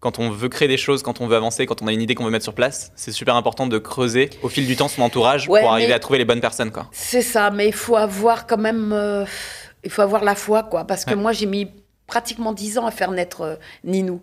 quand 0.02 0.20
on 0.20 0.30
veut 0.30 0.50
créer 0.50 0.68
des 0.68 0.76
choses, 0.76 1.02
quand 1.02 1.22
on 1.22 1.28
veut 1.28 1.36
avancer, 1.38 1.66
quand 1.66 1.82
on 1.82 1.88
a 1.88 1.94
une 1.94 2.02
idée 2.02 2.14
qu'on 2.14 2.26
veut 2.26 2.30
mettre 2.30 2.44
sur 2.44 2.54
place, 2.54 2.92
c'est 2.98 3.14
super 3.14 3.38
important 3.38 3.68
de 3.68 3.78
creuser 3.78 4.30
au 4.44 4.50
fil 4.50 4.68
du 4.68 4.76
temps 4.76 4.90
son 4.90 5.02
entourage 5.02 5.48
pour 5.48 5.72
arriver 5.72 5.94
à 5.94 6.00
trouver 6.00 6.20
les 6.20 6.26
bonnes 6.26 6.42
personnes. 6.42 6.72
C'est 6.92 7.22
ça, 7.22 7.52
mais 7.52 7.68
il 7.68 7.74
faut 7.74 7.96
avoir 7.96 8.48
quand 8.48 8.58
même. 8.58 8.92
Euh, 8.92 9.24
il 9.86 9.90
faut 9.90 10.02
avoir 10.02 10.26
la 10.26 10.36
foi, 10.36 10.64
quoi. 10.64 10.84
Parce 10.84 11.06
que 11.06 11.16
moi, 11.16 11.32
j'ai 11.32 11.46
mis 11.46 11.72
pratiquement 12.06 12.52
dix 12.52 12.78
ans 12.78 12.86
à 12.86 12.92
faire 12.92 13.12
naître 13.12 13.42
euh, 13.42 13.56
Ninou. 13.86 14.22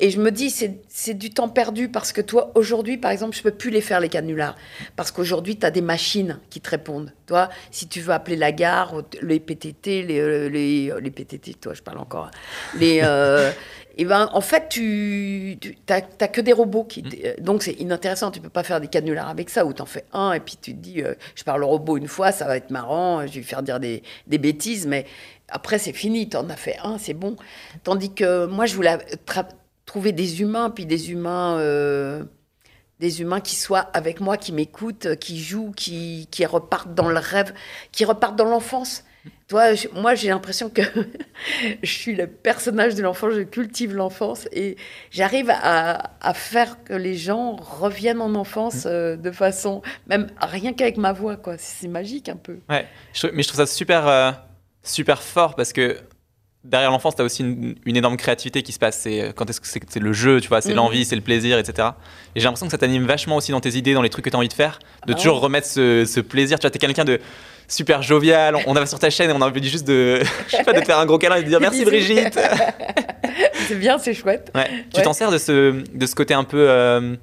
Et 0.00 0.10
je 0.10 0.20
me 0.20 0.30
dis, 0.30 0.50
c'est 0.50 1.14
du 1.14 1.30
temps 1.30 1.48
perdu 1.48 1.88
parce 1.88 2.12
que 2.12 2.20
toi, 2.20 2.52
aujourd'hui, 2.54 2.96
par 2.96 3.10
exemple, 3.10 3.36
je 3.36 3.42
peux 3.42 3.50
plus 3.50 3.70
les 3.70 3.80
faire, 3.80 4.00
les 4.00 4.08
canulars. 4.08 4.56
Parce 4.96 5.10
qu'aujourd'hui, 5.10 5.56
tu 5.56 5.66
as 5.66 5.70
des 5.70 5.80
machines 5.80 6.38
qui 6.50 6.60
te 6.60 6.70
répondent. 6.70 7.12
Toi, 7.26 7.48
si 7.70 7.88
tu 7.88 8.00
veux 8.00 8.12
appeler 8.12 8.36
la 8.36 8.52
gare, 8.52 9.02
les 9.22 9.40
PTT, 9.40 10.02
les, 10.02 10.20
euh, 10.20 10.48
les, 10.48 10.90
euh, 10.90 11.00
les 11.00 11.10
PTT, 11.10 11.54
toi, 11.54 11.74
je 11.74 11.82
parle 11.82 11.98
encore. 11.98 12.30
Les, 12.78 12.98
et 13.96 14.04
ben, 14.04 14.28
en 14.32 14.40
fait, 14.40 14.68
tu 14.68 15.58
n'as 15.88 16.00
que 16.00 16.40
des 16.40 16.52
robots. 16.52 16.84
qui 16.84 17.02
mm. 17.02 17.42
Donc, 17.42 17.62
c'est 17.62 17.74
inintéressant. 17.74 18.30
Tu 18.30 18.40
peux 18.40 18.48
pas 18.48 18.62
faire 18.62 18.80
des 18.80 18.88
canulars 18.88 19.28
avec 19.28 19.50
ça, 19.50 19.64
ou 19.64 19.72
tu 19.72 19.82
en 19.82 19.86
fais 19.86 20.04
un, 20.12 20.32
et 20.32 20.40
puis 20.40 20.56
tu 20.60 20.74
te 20.74 20.78
dis, 20.78 21.02
je 21.34 21.44
parle 21.44 21.64
au 21.64 21.68
robot 21.68 21.96
une 21.96 22.08
fois, 22.08 22.32
ça 22.32 22.44
va 22.46 22.56
être 22.56 22.70
marrant, 22.70 23.22
je 23.22 23.32
vais 23.32 23.40
lui 23.40 23.44
faire 23.44 23.62
dire 23.62 23.80
des, 23.80 24.02
des 24.26 24.38
bêtises, 24.38 24.86
mais 24.86 25.06
après, 25.48 25.78
c'est 25.78 25.92
fini, 25.92 26.28
tu 26.28 26.36
en 26.36 26.48
as 26.48 26.56
fait 26.56 26.76
un, 26.82 26.98
c'est 26.98 27.14
bon. 27.14 27.36
Tandis 27.82 28.12
que 28.12 28.46
moi, 28.46 28.66
je 28.66 28.74
voulais 28.74 28.98
trouver 29.86 30.12
des 30.12 30.40
humains, 30.40 30.70
puis 30.70 30.86
des 30.86 31.10
humains, 31.10 31.58
euh, 31.58 32.24
des 33.00 33.20
humains 33.20 33.40
qui 33.40 33.56
soient 33.56 33.90
avec 33.92 34.20
moi, 34.20 34.36
qui 34.36 34.52
m'écoutent, 34.52 35.16
qui 35.16 35.40
jouent, 35.40 35.72
qui, 35.72 36.28
qui 36.30 36.46
repartent 36.46 36.94
dans 36.94 37.08
le 37.08 37.18
rêve, 37.18 37.52
qui 37.92 38.04
repartent 38.04 38.36
dans 38.36 38.44
l'enfance. 38.44 39.04
Toi, 39.48 39.70
moi, 39.94 40.14
j'ai 40.14 40.28
l'impression 40.28 40.68
que 40.68 40.82
je 41.82 41.90
suis 41.90 42.14
le 42.14 42.26
personnage 42.26 42.94
de 42.94 43.02
l'enfant, 43.02 43.30
je 43.30 43.40
cultive 43.40 43.94
l'enfance 43.94 44.46
et 44.52 44.76
j'arrive 45.10 45.50
à, 45.50 46.12
à, 46.20 46.34
faire 46.34 46.82
que 46.84 46.92
les 46.92 47.16
gens 47.16 47.56
reviennent 47.56 48.20
en 48.20 48.34
enfance 48.34 48.84
euh, 48.84 49.16
de 49.16 49.30
façon, 49.30 49.80
même 50.06 50.26
rien 50.42 50.74
qu'avec 50.74 50.98
ma 50.98 51.12
voix, 51.12 51.36
quoi. 51.36 51.56
C'est 51.56 51.88
magique 51.88 52.28
un 52.28 52.36
peu. 52.36 52.58
Ouais, 52.68 52.86
mais 53.32 53.42
je 53.42 53.48
trouve 53.48 53.60
ça 53.60 53.66
super. 53.66 54.06
Euh, 54.06 54.32
super 54.84 55.22
fort 55.22 55.54
parce 55.56 55.72
que 55.72 55.98
derrière 56.64 56.90
l'enfance, 56.90 57.14
tu 57.14 57.22
as 57.22 57.24
aussi 57.24 57.42
une, 57.42 57.76
énorme 57.86 58.16
créativité 58.16 58.62
qui 58.62 58.72
se 58.72 58.78
passe. 58.78 58.98
C'est 58.98 59.20
euh, 59.20 59.32
quand 59.34 59.48
est-ce 59.48 59.60
que 59.60 59.66
c'est 59.66 60.00
le 60.00 60.12
jeu, 60.12 60.40
tu 60.40 60.48
vois, 60.48 60.60
c'est 60.60 60.70
mhm. 60.70 60.76
l'envie, 60.76 61.04
c'est 61.04 61.16
le 61.16 61.22
plaisir, 61.22 61.58
etc. 61.58 61.88
Et 62.34 62.40
j'ai 62.40 62.44
l'impression 62.44 62.66
que 62.66 62.72
ça 62.72 62.78
t'anime 62.78 63.04
vachement 63.04 63.36
aussi 63.36 63.52
dans 63.52 63.60
tes 63.60 63.76
idées, 63.76 63.94
dans 63.94 64.02
les 64.02 64.10
trucs 64.10 64.24
que 64.24 64.30
tu 64.30 64.36
as 64.36 64.38
envie 64.38 64.48
de 64.48 64.54
faire, 64.54 64.78
de 65.06 65.12
ah 65.12 65.16
toujours 65.16 65.40
remettre 65.40 65.66
ce, 65.66 66.20
plaisir. 66.20 66.58
Tu 66.58 66.62
vois, 66.62 66.70
tu 66.70 66.76
es 66.76 66.80
quelqu'un 66.80 67.04
de 67.04 67.20
super 67.68 68.02
jovial. 68.02 68.56
On, 68.66 68.72
va 68.72 68.86
sur 68.86 68.98
ta 68.98 69.10
chaîne 69.10 69.30
et 69.30 69.32
on 69.32 69.42
a 69.42 69.46
envie 69.46 69.66
juste 69.68 69.86
de, 69.86 70.20
je 70.48 70.56
sais 70.56 70.64
pas, 70.64 70.72
de 70.72 70.80
te 70.80 70.86
faire 70.86 70.98
un 70.98 71.06
gros 71.06 71.18
câlin 71.18 71.36
et 71.36 71.42
de 71.42 71.48
dire 71.48 71.60
merci 71.60 71.84
Brigitte. 71.84 72.38
c'est 73.68 73.78
bien, 73.78 73.98
c'est 73.98 74.14
chouette. 74.14 74.52
Tu 74.94 75.02
t'en 75.02 75.12
sers 75.12 75.30
de 75.30 75.38
ce, 75.38 75.82
de 75.92 76.06
ce 76.06 76.14
côté 76.14 76.34
un 76.34 76.44
peu 76.44 76.68
euh, 76.68 77.14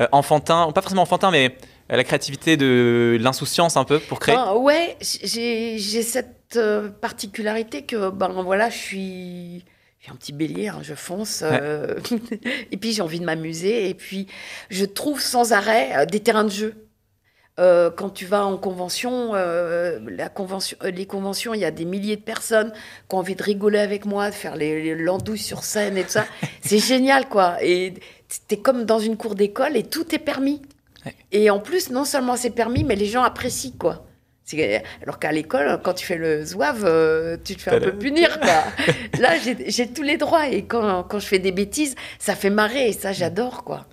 euh, 0.00 0.06
enfantin, 0.12 0.70
pas 0.72 0.82
forcément 0.82 1.02
enfantin, 1.02 1.30
mais 1.30 1.56
la 1.88 2.04
créativité 2.04 2.56
de 2.56 3.16
l'insouciance 3.20 3.76
un 3.76 3.84
peu 3.84 3.98
pour 4.00 4.18
créer 4.18 4.34
ah, 4.36 4.56
Ouais, 4.56 4.96
j'ai 5.00 5.78
cette 5.78 6.56
euh, 6.56 6.88
particularité 6.88 7.82
que, 7.82 8.10
ben 8.10 8.28
voilà, 8.28 8.70
je 8.70 8.76
suis, 8.76 9.64
un 10.08 10.14
petit 10.14 10.32
bélier, 10.32 10.68
hein, 10.68 10.78
je 10.82 10.94
fonce, 10.94 11.42
euh, 11.44 11.94
et 12.70 12.76
puis 12.76 12.92
j'ai 12.92 13.02
envie 13.02 13.20
de 13.20 13.24
m'amuser, 13.24 13.88
et 13.88 13.94
puis 13.94 14.26
je 14.70 14.84
trouve 14.84 15.20
sans 15.20 15.52
arrêt 15.52 15.90
euh, 15.96 16.06
des 16.06 16.20
terrains 16.20 16.44
de 16.44 16.50
jeu. 16.50 16.74
quand 17.58 18.10
tu 18.10 18.26
vas 18.26 18.44
en 18.44 18.58
convention, 18.58 19.32
la 19.34 20.28
convention, 20.28 20.76
les 20.82 21.06
conventions, 21.06 21.54
il 21.54 21.60
y 21.60 21.64
a 21.64 21.70
des 21.70 21.84
milliers 21.84 22.16
de 22.16 22.22
personnes 22.22 22.72
qui 23.08 23.14
ont 23.14 23.18
envie 23.18 23.34
de 23.34 23.42
rigoler 23.42 23.78
avec 23.78 24.04
moi, 24.04 24.30
de 24.30 24.34
faire 24.34 24.56
les, 24.56 24.94
landouilles 24.94 25.38
sur 25.38 25.64
scène 25.64 25.96
et 25.96 26.04
tout 26.04 26.10
ça. 26.10 26.26
C'est 26.60 26.78
génial, 26.78 27.28
quoi. 27.28 27.56
Et 27.62 27.94
es 28.50 28.56
comme 28.58 28.84
dans 28.84 28.98
une 28.98 29.16
cour 29.16 29.34
d'école 29.34 29.76
et 29.76 29.84
tout 29.84 30.14
est 30.14 30.18
permis. 30.18 30.60
Et 31.32 31.50
en 31.50 31.58
plus, 31.58 31.90
non 31.90 32.04
seulement 32.04 32.36
c'est 32.36 32.50
permis, 32.50 32.84
mais 32.84 32.96
les 32.96 33.06
gens 33.06 33.22
apprécient, 33.22 33.72
quoi. 33.78 34.06
Alors 35.02 35.18
qu'à 35.18 35.32
l'école, 35.32 35.80
quand 35.82 35.94
tu 35.94 36.06
fais 36.06 36.16
le 36.16 36.44
zouave, 36.44 36.84
euh, 36.84 37.36
tu 37.42 37.56
te 37.56 37.62
fais 37.62 37.72
un 37.72 37.80
peu 37.80 37.92
punir. 37.92 38.38
Quoi. 38.40 38.62
Là, 39.18 39.34
j'ai 39.66 39.88
tous 39.88 40.02
les 40.02 40.18
droits. 40.18 40.48
Et 40.48 40.64
quand, 40.64 41.02
quand, 41.02 41.18
je 41.18 41.26
fais 41.26 41.40
des 41.40 41.50
bêtises, 41.50 41.96
ça 42.18 42.36
fait 42.36 42.50
marrer. 42.50 42.88
Et 42.88 42.92
ça, 42.92 43.12
j'adore. 43.12 43.64
quoi. 43.64 43.86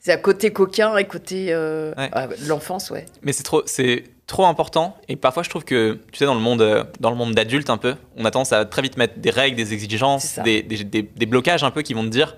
C'est 0.00 0.12
à 0.12 0.18
côté 0.18 0.52
coquin 0.52 0.96
et 0.98 1.06
côté 1.06 1.46
euh, 1.50 1.94
ah, 1.96 2.28
l'enfance, 2.46 2.90
ouais. 2.90 3.06
Mais 3.22 3.32
c'est 3.32 3.42
trop, 3.42 3.62
c'est 3.64 4.04
trop 4.26 4.44
important. 4.44 4.96
Et 5.08 5.16
parfois, 5.16 5.42
je 5.42 5.50
trouve 5.50 5.64
que, 5.64 5.98
tu 6.12 6.18
sais, 6.18 6.26
dans 6.26 6.34
le 6.34 6.40
monde, 6.40 6.60
euh, 6.60 6.84
dans 7.00 7.10
le 7.10 7.16
monde 7.16 7.34
d'adulte 7.34 7.70
un 7.70 7.78
peu, 7.78 7.94
on 8.16 8.24
a 8.24 8.30
tendance 8.30 8.52
à 8.52 8.64
très 8.66 8.82
vite 8.82 8.98
mettre 8.98 9.18
des 9.18 9.30
règles, 9.30 9.56
des 9.56 9.72
exigences, 9.72 10.38
des, 10.44 10.62
des, 10.62 10.84
des, 10.84 11.26
blocages 11.26 11.64
un 11.64 11.70
peu 11.70 11.82
qui 11.82 11.94
vont 11.94 12.04
te 12.04 12.08
dire 12.08 12.36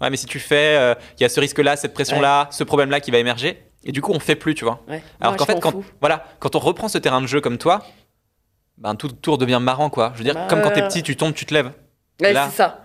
ouais, 0.00 0.10
mais 0.10 0.16
si 0.16 0.26
tu 0.26 0.38
fais, 0.38 0.76
euh, 0.76 0.94
il 1.18 1.22
y 1.22 1.26
a 1.26 1.28
ce 1.28 1.40
risque-là, 1.40 1.76
cette 1.76 1.94
pression-là, 1.94 2.48
ce 2.50 2.64
problème-là 2.64 3.00
qui 3.00 3.10
va 3.10 3.18
émerger. 3.18 3.62
Et 3.84 3.92
du 3.92 4.02
coup, 4.02 4.12
on 4.12 4.18
fait 4.18 4.36
plus, 4.36 4.54
tu 4.54 4.64
vois. 4.64 4.84
Alors 5.20 5.36
qu'en 5.36 5.44
fait, 5.46 5.60
quand, 5.60 5.74
voilà, 6.00 6.24
quand 6.40 6.56
on 6.56 6.58
reprend 6.58 6.88
ce 6.88 6.98
terrain 6.98 7.20
de 7.20 7.26
jeu 7.26 7.40
comme 7.40 7.58
toi, 7.58 7.84
ben, 8.78 8.94
tout 8.94 9.08
tour 9.08 9.38
devient 9.38 9.60
marrant, 9.60 9.90
quoi. 9.90 10.12
Je 10.14 10.18
veux 10.18 10.24
dire, 10.24 10.34
bah, 10.34 10.46
comme 10.48 10.60
quand 10.60 10.70
t'es 10.70 10.82
petit, 10.82 11.02
tu 11.02 11.16
tombes, 11.16 11.34
tu 11.34 11.46
te 11.46 11.54
lèves. 11.54 11.70
Ouais, 12.20 12.34
c'est 12.34 12.56
ça. 12.56 12.82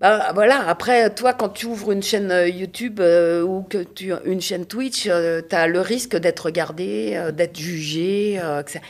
Bah, 0.00 0.32
voilà, 0.34 0.66
après, 0.66 1.14
toi, 1.14 1.32
quand 1.32 1.50
tu 1.50 1.66
ouvres 1.66 1.92
une 1.92 2.02
chaîne 2.02 2.32
euh, 2.32 2.48
YouTube 2.48 2.98
euh, 2.98 3.42
ou 3.42 3.62
que 3.62 3.84
tu 3.84 4.12
une 4.24 4.40
chaîne 4.40 4.66
Twitch, 4.66 5.02
tu 5.02 5.10
as 5.10 5.66
le 5.68 5.80
risque 5.80 6.16
d'être 6.16 6.46
regardé, 6.46 7.30
d'être 7.32 7.56
jugé. 7.56 8.40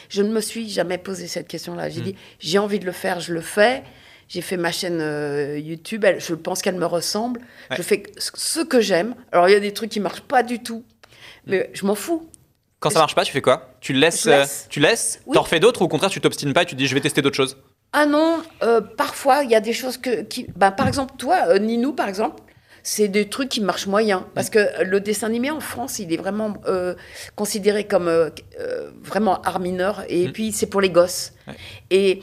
je 0.09 0.23
ne 0.23 0.33
me 0.33 0.41
suis 0.41 0.71
jamais 0.71 0.97
posé 0.97 1.27
cette 1.27 1.49
question-là. 1.49 1.91
J'ai 1.91 2.01
hmm. 2.01 2.05
dit, 2.05 2.17
j'ai 2.39 2.59
envie 2.59 2.79
de 2.79 2.87
le 2.87 2.93
faire, 2.93 3.21
je 3.21 3.35
le 3.35 3.43
fais. 3.43 3.83
J'ai 4.33 4.41
fait 4.41 4.57
ma 4.57 4.73
chaîne 4.73 5.01
euh, 5.03 5.59
YouTube. 5.59 6.07
je 6.19 6.35
pense 6.35 6.63
qu'elle 6.63 6.77
me 6.77 6.87
ressemble. 6.87 7.41
Je 7.77 7.83
fais 7.83 8.03
ce 8.17 8.61
que 8.61 8.81
j'aime. 8.81 9.15
Alors, 9.31 9.47
il 9.49 9.53
y 9.53 9.55
a 9.55 9.61
des 9.61 9.75
trucs 9.75 9.91
qui 9.91 10.01
marchent 10.01 10.23
pas 10.23 10.43
du 10.43 10.63
tout. 10.63 10.85
Mais 11.47 11.69
je 11.75 11.85
m'en 11.85 11.95
fous. 11.95 12.31
Quand 12.81 12.89
ça 12.89 12.99
marche 13.01 13.15
pas, 13.15 13.25
tu 13.25 13.33
fais 13.33 13.43
quoi? 13.43 13.75
Tu 13.81 13.93
laisses, 13.93 14.25
laisse. 14.25 14.63
euh, 14.65 14.69
tu 14.71 14.81
laisses, 14.81 15.21
Oui. 15.27 15.35
t'en 15.35 15.43
refais 15.43 15.61
d'autres 15.61 15.83
ou 15.83 15.85
au 15.85 15.89
contraire 15.89 16.11
tu 16.11 16.21
t'obstines 16.21 16.53
pas 16.55 16.63
et 16.63 16.67
tu 16.67 16.75
dis 16.75 16.87
je 16.87 16.95
vais 16.95 17.01
tester 17.01 17.21
d'autres 17.23 17.37
choses? 17.37 17.59
Ah 17.93 18.07
non, 18.07 18.43
euh, 18.63 18.81
parfois, 18.81 19.43
il 19.45 19.51
y 19.51 19.55
a 19.55 19.61
des 19.61 19.75
choses 19.75 19.99
que. 19.99 20.23
Qui, 20.23 20.47
bah, 20.57 20.71
par 20.73 20.89
exemple, 20.89 21.13
toi, 21.19 21.37
euh, 21.49 21.59
Ninou, 21.59 21.93
par 21.93 22.09
exemple, 22.09 22.43
c'est 22.83 23.07
des 23.09 23.29
trucs 23.29 23.51
qui 23.51 23.61
marchent 23.61 23.87
moyen. 23.87 24.27
Parce 24.35 24.49
que 24.51 24.83
le 24.83 24.99
dessin 24.99 25.27
animé 25.27 25.51
en 25.51 25.61
France, 25.61 25.99
il 25.99 26.11
est 26.13 26.17
vraiment 26.17 26.55
euh, 26.67 26.95
considéré 27.37 27.85
comme 27.87 28.09
euh, 28.09 28.31
euh, 28.59 28.91
vraiment 29.03 29.43
art 29.43 29.61
mineur. 29.61 30.05
Et 30.09 30.29
Mm. 30.29 30.33
puis, 30.33 30.53
c'est 30.53 30.67
pour 30.67 30.81
les 30.81 30.91
gosses. 30.91 31.35
Ouais. 31.47 31.55
Et 31.91 32.21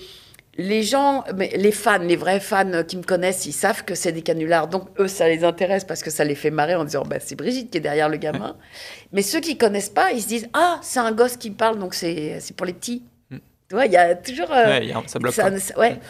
les 0.61 0.83
gens, 0.83 1.23
mais 1.35 1.51
les 1.55 1.71
fans, 1.71 1.99
les 1.99 2.17
vrais 2.17 2.41
fans 2.41 2.83
qui 2.85 2.97
me 2.97 3.03
connaissent, 3.03 3.45
ils 3.45 3.53
savent 3.53 3.85
que 3.85 3.95
c'est 3.95 4.11
des 4.11 4.21
canulars. 4.21 4.67
Donc, 4.67 4.89
eux, 4.99 5.07
ça 5.07 5.29
les 5.29 5.45
intéresse 5.45 5.85
parce 5.85 6.03
que 6.03 6.09
ça 6.11 6.25
les 6.25 6.35
fait 6.35 6.51
marrer 6.51 6.75
en 6.75 6.83
disant 6.83 7.03
bah, 7.03 7.15
c'est 7.19 7.35
Brigitte 7.35 7.71
qui 7.71 7.77
est 7.77 7.81
derrière 7.81 8.09
le 8.09 8.17
gamin. 8.17 8.57
Mais 9.13 9.21
ceux 9.21 9.39
qui 9.39 9.57
connaissent 9.57 9.89
pas, 9.89 10.11
ils 10.11 10.21
se 10.21 10.27
disent 10.27 10.49
ah, 10.53 10.77
c'est 10.81 10.99
un 10.99 11.13
gosse 11.13 11.37
qui 11.37 11.49
parle, 11.51 11.79
donc 11.79 11.93
c'est 11.93 12.39
c'est 12.41 12.55
pour 12.55 12.65
les 12.67 12.73
petits. 12.73 13.03
Mm. 13.29 13.37
Tu 13.69 13.75
vois, 13.75 13.85
il 13.85 13.91
y 13.93 13.97
a 13.97 14.15
toujours. 14.15 14.51
euh, 14.51 14.65
Ouais, 14.65 14.83
il 14.83 14.89
y 14.89 14.91
a- 14.93 15.01
ça 15.07 15.17
bloque. 15.17 15.33
ça 15.33 15.49
ne-. 15.49 15.55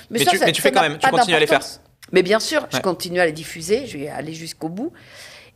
Mais 0.10 0.20
ça, 0.20 0.32
tu- 0.32 0.38
ça- 0.38 0.46
mais 0.46 0.52
tu 0.52 0.62
ça 0.62 0.70
fais 0.70 0.72
quand 0.74 0.82
même, 0.82 0.98
tu 0.98 1.10
continues 1.10 1.36
à 1.36 1.40
les 1.40 1.48
faire. 1.48 1.62
Mais 2.12 2.24
bien 2.24 2.40
sûr, 2.40 2.68
je 2.74 2.80
continue 2.80 3.20
à 3.20 3.26
les 3.28 3.32
diffuser, 3.32 3.86
je 3.86 4.00
vais 4.00 4.10
aller 4.10 4.34
jusqu'au 4.34 4.68
bout. 4.70 4.92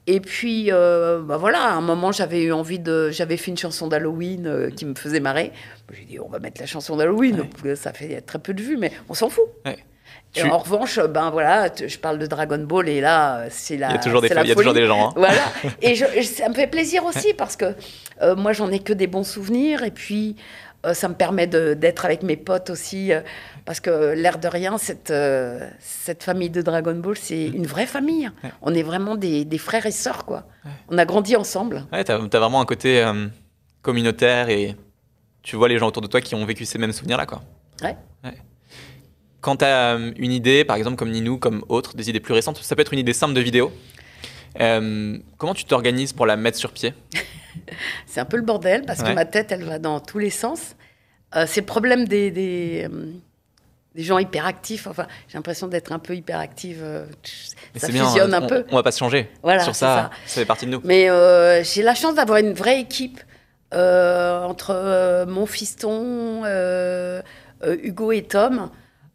Et 0.05 0.19
puis, 0.19 0.67
euh, 0.71 1.21
bah 1.21 1.37
voilà, 1.37 1.59
à 1.63 1.71
un 1.73 1.81
moment, 1.81 2.11
j'avais 2.11 2.43
eu 2.43 2.51
envie 2.51 2.79
de. 2.79 3.09
J'avais 3.11 3.37
fait 3.37 3.51
une 3.51 3.57
chanson 3.57 3.87
d'Halloween 3.87 4.47
euh, 4.47 4.69
qui 4.69 4.85
me 4.85 4.95
faisait 4.95 5.21
marrer. 5.21 5.53
J'ai 5.93 6.03
dit, 6.03 6.19
on 6.19 6.27
va 6.27 6.39
mettre 6.39 6.59
la 6.59 6.67
chanson 6.67 6.97
d'Halloween. 6.97 7.47
Ouais. 7.63 7.75
Ça 7.75 7.93
fait 7.93 8.19
très 8.21 8.39
peu 8.39 8.53
de 8.53 8.61
vues, 8.61 8.75
mais 8.77 8.91
on 9.07 9.13
s'en 9.13 9.29
fout. 9.29 9.45
Ouais. 9.65 9.77
Et 10.35 10.41
Tu- 10.41 10.49
en 10.49 10.57
revanche, 10.57 10.99
ben 10.99 11.29
voilà, 11.29 11.69
je 11.75 11.97
parle 11.99 12.17
de 12.19 12.25
Dragon 12.25 12.57
Ball 12.57 12.89
et 12.89 12.99
là, 12.99 13.45
c'est 13.49 13.77
la. 13.77 13.89
Il 13.89 13.93
y 13.93 13.95
a 13.95 13.99
toujours 13.99 14.21
des, 14.21 14.27
il 14.27 14.47
y 14.47 14.51
a 14.51 14.55
toujours 14.55 14.73
des 14.73 14.85
gens. 14.87 15.09
hein. 15.09 15.13
Voilà. 15.15 15.41
Et 15.81 15.95
je- 15.95 16.21
ça 16.23 16.49
me 16.49 16.53
fait 16.53 16.67
plaisir 16.67 17.05
aussi 17.05 17.33
parce 17.33 17.55
que 17.55 17.73
euh, 18.21 18.35
moi, 18.35 18.51
j'en 18.51 18.69
ai 18.71 18.79
que 18.79 18.93
des 18.93 19.07
bons 19.07 19.23
souvenirs. 19.23 19.83
Et 19.83 19.91
puis, 19.91 20.35
ça 20.91 21.07
me 21.07 21.13
permet 21.13 21.47
d'être 21.47 22.03
avec 22.03 22.23
mes 22.23 22.35
potes 22.35 22.69
aussi. 22.69 23.13
euh, 23.13 23.21
parce 23.65 23.79
que 23.79 24.13
l'air 24.13 24.39
de 24.39 24.49
rien, 24.49 24.77
cette, 24.77 25.11
euh, 25.11 25.69
cette 25.79 26.23
famille 26.23 26.49
de 26.49 26.61
Dragon 26.61 26.95
Ball, 26.95 27.15
c'est 27.17 27.45
une 27.47 27.65
vraie 27.65 27.85
famille. 27.85 28.29
Ouais. 28.43 28.51
On 28.61 28.73
est 28.73 28.83
vraiment 28.83 29.15
des, 29.15 29.45
des 29.45 29.57
frères 29.57 29.85
et 29.85 29.91
sœurs, 29.91 30.25
quoi. 30.25 30.45
On 30.89 30.97
a 30.97 31.05
grandi 31.05 31.37
ensemble. 31.37 31.85
Ouais, 31.93 32.03
t'as 32.03 32.15
as 32.15 32.39
vraiment 32.39 32.59
un 32.59 32.65
côté 32.65 33.01
euh, 33.01 33.27
communautaire 33.81 34.49
et 34.49 34.75
tu 35.41 35.55
vois 35.55 35.69
les 35.69 35.77
gens 35.77 35.87
autour 35.87 36.01
de 36.01 36.07
toi 36.07 36.19
qui 36.19 36.35
ont 36.35 36.45
vécu 36.45 36.65
ces 36.65 36.77
mêmes 36.77 36.91
souvenirs-là, 36.91 37.25
quoi. 37.25 37.41
Ouais. 37.81 37.95
Quand 39.39 39.57
t'as 39.57 39.95
euh, 39.97 40.11
une 40.17 40.31
idée, 40.31 40.63
par 40.63 40.77
exemple 40.77 40.95
comme 40.95 41.11
Ninou, 41.11 41.37
comme 41.37 41.63
autre, 41.67 41.95
des 41.95 42.09
idées 42.09 42.21
plus 42.21 42.33
récentes, 42.33 42.57
ça 42.57 42.75
peut 42.75 42.81
être 42.81 42.93
une 42.93 42.99
idée 42.99 43.13
simple 43.13 43.33
de 43.33 43.41
vidéo. 43.41 43.71
Euh, 44.59 45.17
comment 45.37 45.53
tu 45.53 45.65
t'organises 45.65 46.13
pour 46.13 46.25
la 46.25 46.35
mettre 46.35 46.57
sur 46.57 46.71
pied? 46.71 46.93
C'est 48.07 48.19
un 48.19 48.25
peu 48.25 48.37
le 48.37 48.43
bordel 48.43 48.83
parce 48.85 48.99
Ouais. 48.99 49.09
que 49.09 49.13
ma 49.15 49.25
tête, 49.25 49.51
elle 49.51 49.63
va 49.63 49.79
dans 49.79 49.99
tous 49.99 50.19
les 50.19 50.29
sens. 50.29 50.75
Euh, 51.35 51.45
c'est 51.47 51.61
le 51.61 51.65
problème 51.65 52.07
des, 52.07 52.29
des, 52.31 52.87
euh, 52.91 53.11
des 53.95 54.03
gens 54.03 54.17
hyperactifs. 54.19 54.85
Enfin, 54.87 55.07
j'ai 55.27 55.37
l'impression 55.37 55.67
d'être 55.67 55.91
un 55.91 55.99
peu 55.99 56.15
hyperactive. 56.15 56.83
Mais 57.73 57.79
ça 57.79 57.87
bien, 57.87 58.05
fusionne 58.05 58.33
on, 58.33 58.37
un 58.37 58.47
peu. 58.47 58.65
on 58.69 58.75
va 58.75 58.83
pas 58.83 58.91
se 58.91 58.99
changer. 58.99 59.29
Voilà, 59.41 59.63
sur 59.63 59.73
ça, 59.75 60.09
ça. 60.11 60.11
ça 60.27 60.41
fait 60.41 60.45
partie 60.45 60.65
de 60.67 60.71
nous. 60.71 60.81
Mais 60.83 61.07
j'ai 61.63 61.81
la 61.83 61.95
chance 61.95 62.15
d'avoir 62.15 62.37
une 62.39 62.53
vraie 62.53 62.79
équipe 62.79 63.19
entre 63.71 65.25
mon 65.27 65.45
fiston, 65.47 66.43
Hugo 67.65 68.11
et 68.11 68.23
Tom. 68.23 68.69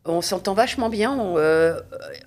On 0.04 0.22
s'entend 0.22 0.54
vachement 0.54 0.88
bien. 0.88 1.12
On, 1.12 1.36
euh, 1.36 1.78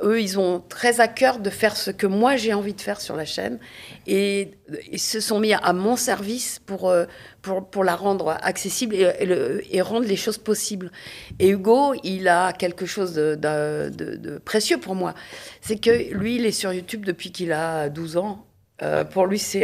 eux, 0.04 0.22
ils 0.22 0.38
ont 0.38 0.60
très 0.60 1.00
à 1.01 1.08
cœur 1.08 1.40
de 1.40 1.50
faire 1.50 1.75
ce 1.75 1.90
que 1.90 2.06
moi 2.06 2.36
j'ai 2.36 2.54
envie 2.54 2.74
de 2.75 2.82
faire 2.82 3.01
sur 3.01 3.16
la 3.16 3.25
chaîne. 3.25 3.58
Et 4.06 4.51
ils 4.92 5.00
se 5.00 5.20
sont 5.20 5.40
mis 5.40 5.54
à 5.54 5.74
mon 5.74 5.96
service 5.96 6.60
pour, 6.60 6.90
euh, 6.90 7.06
pour, 7.42 7.68
pour 7.68 7.84
la 7.84 7.96
rendre 7.96 8.38
accessible 8.44 8.94
et, 8.96 9.12
et 9.20 9.25
le- 9.25 9.63
et 9.74 9.82
rendre 9.82 10.06
les 10.06 10.16
choses 10.16 10.38
possibles. 10.38 10.92
Et 11.40 11.50
Hugo, 11.50 11.96
il 12.04 12.28
a 12.28 12.54
quelque 12.54 12.86
chose 12.86 13.13
de, 13.13 13.34
de- 13.36 13.90
de- 13.90 14.16
de 14.16 14.38
précieux 14.38 14.78
pour 14.78 14.94
moi. 14.94 15.16
C'est 15.62 15.78
que 15.82 16.13
lui, 16.13 16.36
il 16.36 16.46
est 16.46 16.51
sur 16.51 16.72
YouTube 16.72 17.04
depuis 17.06 17.32
qu'il 17.32 17.51
a 17.51 17.90
12 17.90 18.18
ans. 18.18 18.46
Euh, 18.84 19.04
pour 19.04 19.28
lui, 19.28 19.38
c'est 19.38 19.63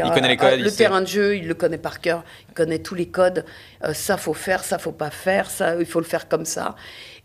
le 0.58 0.70
terrain 0.78 1.02
de 1.02 1.08
jeu, 1.08 1.38
il 1.38 1.48
le 1.48 1.56
connaît 1.56 1.80
par 1.80 2.02
cœur, 2.02 2.24
il 2.50 2.54
connaît 2.54 2.78
tous 2.78 2.94
les 2.94 3.08
codes. 3.08 3.46
Ça 3.94 4.16
faut 4.16 4.36
faire, 4.36 4.64
ça 4.64 4.78
faut 4.78 4.92
pas 4.92 5.10
faire, 5.10 5.50
ça 5.50 5.76
il 5.80 5.88
faut 5.88 6.00
le 6.00 6.06
faire 6.06 6.28
comme 6.28 6.46
ça. 6.46 6.76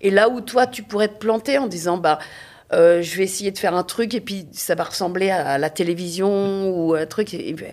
Et 0.03 0.11
là 0.11 0.29
où 0.29 0.41
toi, 0.41 0.67
tu 0.67 0.83
pourrais 0.83 1.09
te 1.09 1.19
planter 1.19 1.57
en 1.59 1.67
disant 1.67 1.97
bah 1.97 2.19
euh, 2.73 3.03
je 3.03 3.17
vais 3.17 3.25
essayer 3.25 3.51
de 3.51 3.59
faire 3.59 3.75
un 3.75 3.83
truc 3.85 4.15
et 4.15 4.21
puis 4.21 4.47
ça 4.53 4.75
va 4.75 4.85
ressembler 4.85 5.31
à 5.31 5.59
la 5.59 5.71
télévision 5.71 6.71
ou 6.71 6.95
un 6.95 7.07
truc. 7.07 7.33
Et, 7.35 7.49
et 7.51 7.55
puis, 7.55 7.67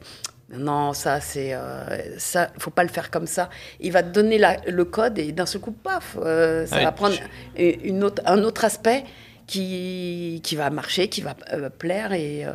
non, 0.51 0.93
ça 0.93 1.21
c'est 1.21 1.53
euh, 1.53 2.17
ça, 2.17 2.50
faut 2.57 2.71
pas 2.71 2.83
le 2.83 2.89
faire 2.89 3.09
comme 3.12 3.27
ça. 3.27 3.50
Il 3.79 3.91
va 3.91 4.03
te 4.03 4.09
donner 4.09 4.38
la- 4.38 4.57
le 4.67 4.86
code 4.86 5.17
et 5.19 5.31
d'un 5.31 5.45
seul 5.45 5.62
coup, 5.62 5.71
paf, 5.71 6.17
euh, 6.21 6.65
ça 6.65 6.77
Ouais, 6.77 6.83
va 6.83 6.91
prendre 6.91 7.15
une 7.57 8.03
autre, 8.03 8.21
un 8.25 8.43
autre 8.43 8.65
aspect 8.65 9.03
qui, 9.48 10.41
qui 10.43 10.55
va 10.55 10.69
marcher, 10.69 11.09
qui 11.09 11.21
va 11.21 11.36
euh, 11.53 11.69
plaire 11.69 12.13
et 12.13 12.45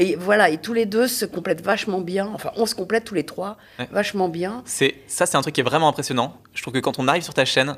et 0.00 0.14
voilà, 0.14 0.48
et 0.48 0.58
tous 0.58 0.74
les 0.74 0.86
deux 0.86 1.08
se 1.08 1.24
complètent 1.24 1.60
vachement 1.64 2.00
bien. 2.00 2.30
Enfin, 2.32 2.52
on 2.54 2.66
se 2.66 2.76
complète 2.76 3.02
tous 3.04 3.16
les 3.16 3.24
trois 3.26 3.56
Ouais. 3.80 3.88
vachement 3.90 4.28
bien. 4.28 4.62
C'est 4.64 4.94
ça, 5.08 5.26
c'est 5.26 5.36
un 5.36 5.42
truc 5.42 5.56
qui 5.56 5.60
est 5.60 5.64
vraiment 5.64 5.88
impressionnant. 5.88 6.36
Je 6.54 6.62
trouve 6.62 6.72
que 6.74 6.78
quand 6.78 7.00
on 7.00 7.08
arrive 7.08 7.24
sur 7.24 7.34
ta 7.34 7.44
chaîne, 7.44 7.76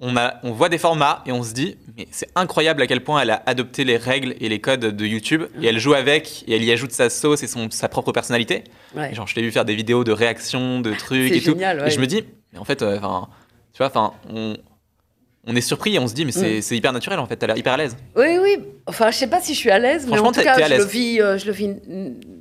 on, 0.00 0.16
a, 0.16 0.34
on 0.42 0.52
voit 0.52 0.68
des 0.68 0.78
formats 0.78 1.22
et 1.26 1.32
on 1.32 1.42
se 1.42 1.52
dit, 1.52 1.76
mais 1.96 2.08
c'est 2.10 2.28
incroyable 2.34 2.82
à 2.82 2.86
quel 2.86 3.04
point 3.04 3.20
elle 3.20 3.30
a 3.30 3.42
adopté 3.46 3.84
les 3.84 3.96
règles 3.96 4.34
et 4.40 4.48
les 4.48 4.60
codes 4.60 4.80
de 4.80 5.06
YouTube 5.06 5.44
et 5.60 5.66
elle 5.66 5.78
joue 5.78 5.94
avec 5.94 6.44
et 6.48 6.56
elle 6.56 6.64
y 6.64 6.72
ajoute 6.72 6.92
sa 6.92 7.10
sauce 7.10 7.42
et 7.42 7.46
son, 7.46 7.70
sa 7.70 7.88
propre 7.88 8.10
personnalité. 8.12 8.64
Ouais. 8.96 9.14
Genre, 9.14 9.26
je 9.26 9.34
t'ai 9.34 9.42
vu 9.42 9.50
faire 9.52 9.64
des 9.64 9.74
vidéos 9.74 10.02
de 10.02 10.12
réactions, 10.12 10.80
de 10.80 10.92
trucs 10.94 11.28
C'est 11.28 11.38
et 11.38 11.42
tout. 11.42 11.52
ouais. 11.52 11.86
Et 11.86 11.90
je 11.90 12.00
me 12.00 12.06
dis, 12.06 12.24
mais 12.52 12.58
en 12.58 12.64
fait, 12.64 12.82
euh, 12.82 12.96
enfin, 12.98 13.28
tu 13.72 13.78
vois, 13.78 13.88
enfin, 13.88 14.14
on, 14.32 14.56
on 15.46 15.56
est 15.56 15.60
surpris 15.62 15.94
et 15.94 15.98
on 15.98 16.06
se 16.06 16.14
dit, 16.14 16.24
mais 16.24 16.32
c'est 16.32 16.58
Mm. 16.58 16.62
c'est 16.62 16.76
hyper 16.76 16.92
naturel 16.92 17.18
en 17.18 17.26
fait. 17.26 17.36
T'as 17.36 17.46
l'air 17.46 17.56
hyper 17.56 17.72
à 17.72 17.76
l'aise. 17.78 17.96
Oui, 18.16 18.38
oui. 18.40 18.58
Enfin, 18.86 19.10
je 19.10 19.16
sais 19.16 19.26
pas 19.26 19.40
si 19.40 19.54
je 19.54 19.58
suis 19.58 19.70
à 19.70 19.78
l'aise, 19.78 20.06
mais 20.10 20.18
en 20.18 20.32
tout 20.32 20.40
cas, 20.42 20.54
à 20.54 20.68
je 20.68 20.74
le 20.74 20.84
vis, 20.84 21.20
euh, 21.20 21.38
je 21.38 21.46
le 21.46 21.52
vis 21.52 21.70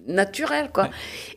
naturel, 0.07 0.69
quoi. 0.73 0.83
Ouais. 0.85 0.89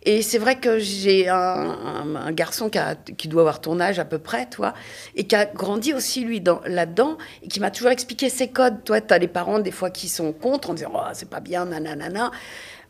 Et 0.05 0.23
c'est 0.23 0.39
vrai 0.39 0.57
que 0.59 0.79
j'ai 0.79 1.29
un, 1.29 1.37
un- 1.37 2.17
un 2.17 2.33
garçon 2.33 2.71
qui, 2.71 2.79
a- 2.79 2.95
qui 2.95 3.29
doit 3.29 3.43
avoir 3.43 3.61
ton 3.61 3.79
âge 3.81 3.99
à 3.99 4.05
peu 4.05 4.19
près, 4.19 4.47
toi, 4.47 4.73
et 5.15 5.25
qui 5.25 5.35
a 5.37 5.45
grandi 5.45 5.93
aussi 5.93 6.23
lui 6.25 6.41
dans- 6.41 6.63
là-dedans, 6.67 7.19
et 7.43 7.49
qui 7.49 7.61
m'a 7.61 7.71
toujours 7.71 7.91
expliqué 7.91 8.29
ses 8.29 8.49
codes. 8.49 8.83
Toi, 8.85 9.01
tu 9.01 9.13
as 9.13 9.19
les 9.19 9.29
parents 9.29 9.59
des 9.59 9.71
fois 9.73 9.91
qui 9.91 10.09
sont 10.09 10.33
contre, 10.33 10.71
en 10.71 10.75
disant 10.75 10.91
oh, 10.95 11.01
c'est 11.13 11.29
pas 11.29 11.41
bien, 11.41 11.67
nanana. 11.67 12.31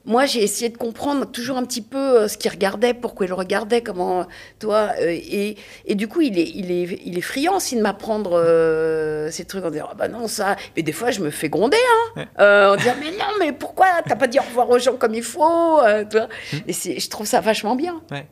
Moi, 0.05 0.27
j'ai 0.27 0.43
essayé 0.43 0.69
de 0.69 0.77
comprendre 0.77 1.25
toujours 1.31 1.57
un 1.57 1.65
petit 1.65 1.81
peu 1.81 1.97
euh, 2.23 2.29
ce 2.29 2.37
qu'il 2.37 2.51
regardait, 2.51 2.93
pourquoi 2.93 3.27
il 3.27 3.29
le 3.29 3.35
regardait, 3.37 3.83
comment, 3.83 4.27
toi, 4.59 4.91
euh, 5.01 5.07
et, 5.11 5.57
et 5.87 5.95
du 5.95 6.09
coup, 6.09 6.21
il 6.23 6.37
est, 6.39 6.51
il 6.55 6.73
est, 6.73 7.01
il 7.05 7.17
est 7.17 7.21
friand 7.21 7.57
aussi 7.57 7.77
de 7.77 7.83
m'apprendre 7.83 8.33
euh, 8.35 9.31
ces 9.31 9.45
trucs 9.45 9.65
en 9.65 9.71
disant, 9.71 9.87
ah 9.91 9.95
bah 9.95 10.09
non, 10.09 10.27
ça. 10.27 10.57
Mais 10.77 10.83
des 10.83 10.91
fois, 10.93 11.13
je 11.13 11.21
me 11.21 11.31
fais 11.31 11.49
gronder, 11.49 11.77
hein, 11.77 12.21
Ouais. 12.21 12.29
euh, 12.41 12.73
en 12.73 12.77
disant, 12.77 12.95
mais 12.99 13.13
non, 13.13 13.27
mais 13.39 13.53
pourquoi 13.53 13.87
t'as 14.05 14.17
pas 14.17 14.27
dit 14.27 14.41
au 14.41 14.43
revoir 14.43 14.69
aux 14.71 14.79
gens 14.81 14.97
comme 14.97 15.15
il 15.15 15.23
faut, 15.23 15.81
euh, 15.81 16.05
tu 16.11 16.17
vois 16.19 16.29
Hmm. 16.53 16.59
Et 16.67 16.73
je 17.01 17.09
trouve 17.09 17.27
ça 17.27 17.41
vachement 17.41 17.77
bien. 17.77 18.03
Ouais. 18.11 18.27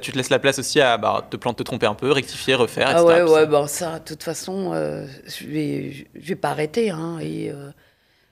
Tu 0.00 0.12
te 0.12 0.16
laisses 0.16 0.30
la 0.30 0.38
place 0.38 0.58
aussi 0.58 0.80
à 0.80 0.96
bah, 0.98 1.26
te, 1.30 1.36
plan- 1.36 1.52
te 1.54 1.62
tromper 1.62 1.86
un 1.86 1.94
peu, 1.94 2.10
rectifier, 2.12 2.54
refaire, 2.54 2.88
etc. 2.90 3.02
Ah 3.02 3.04
ouais, 3.06 3.22
ouais, 3.22 3.40
ça- 3.40 3.46
bon, 3.46 3.66
ça, 3.66 3.98
de 3.98 4.04
toute 4.04 4.22
façon, 4.22 4.72
je 4.74 5.46
vais, 5.46 6.06
je 6.14 6.28
vais 6.28 6.36
pas 6.36 6.50
arrêter, 6.50 6.90
hein, 6.90 7.18
et 7.22 7.50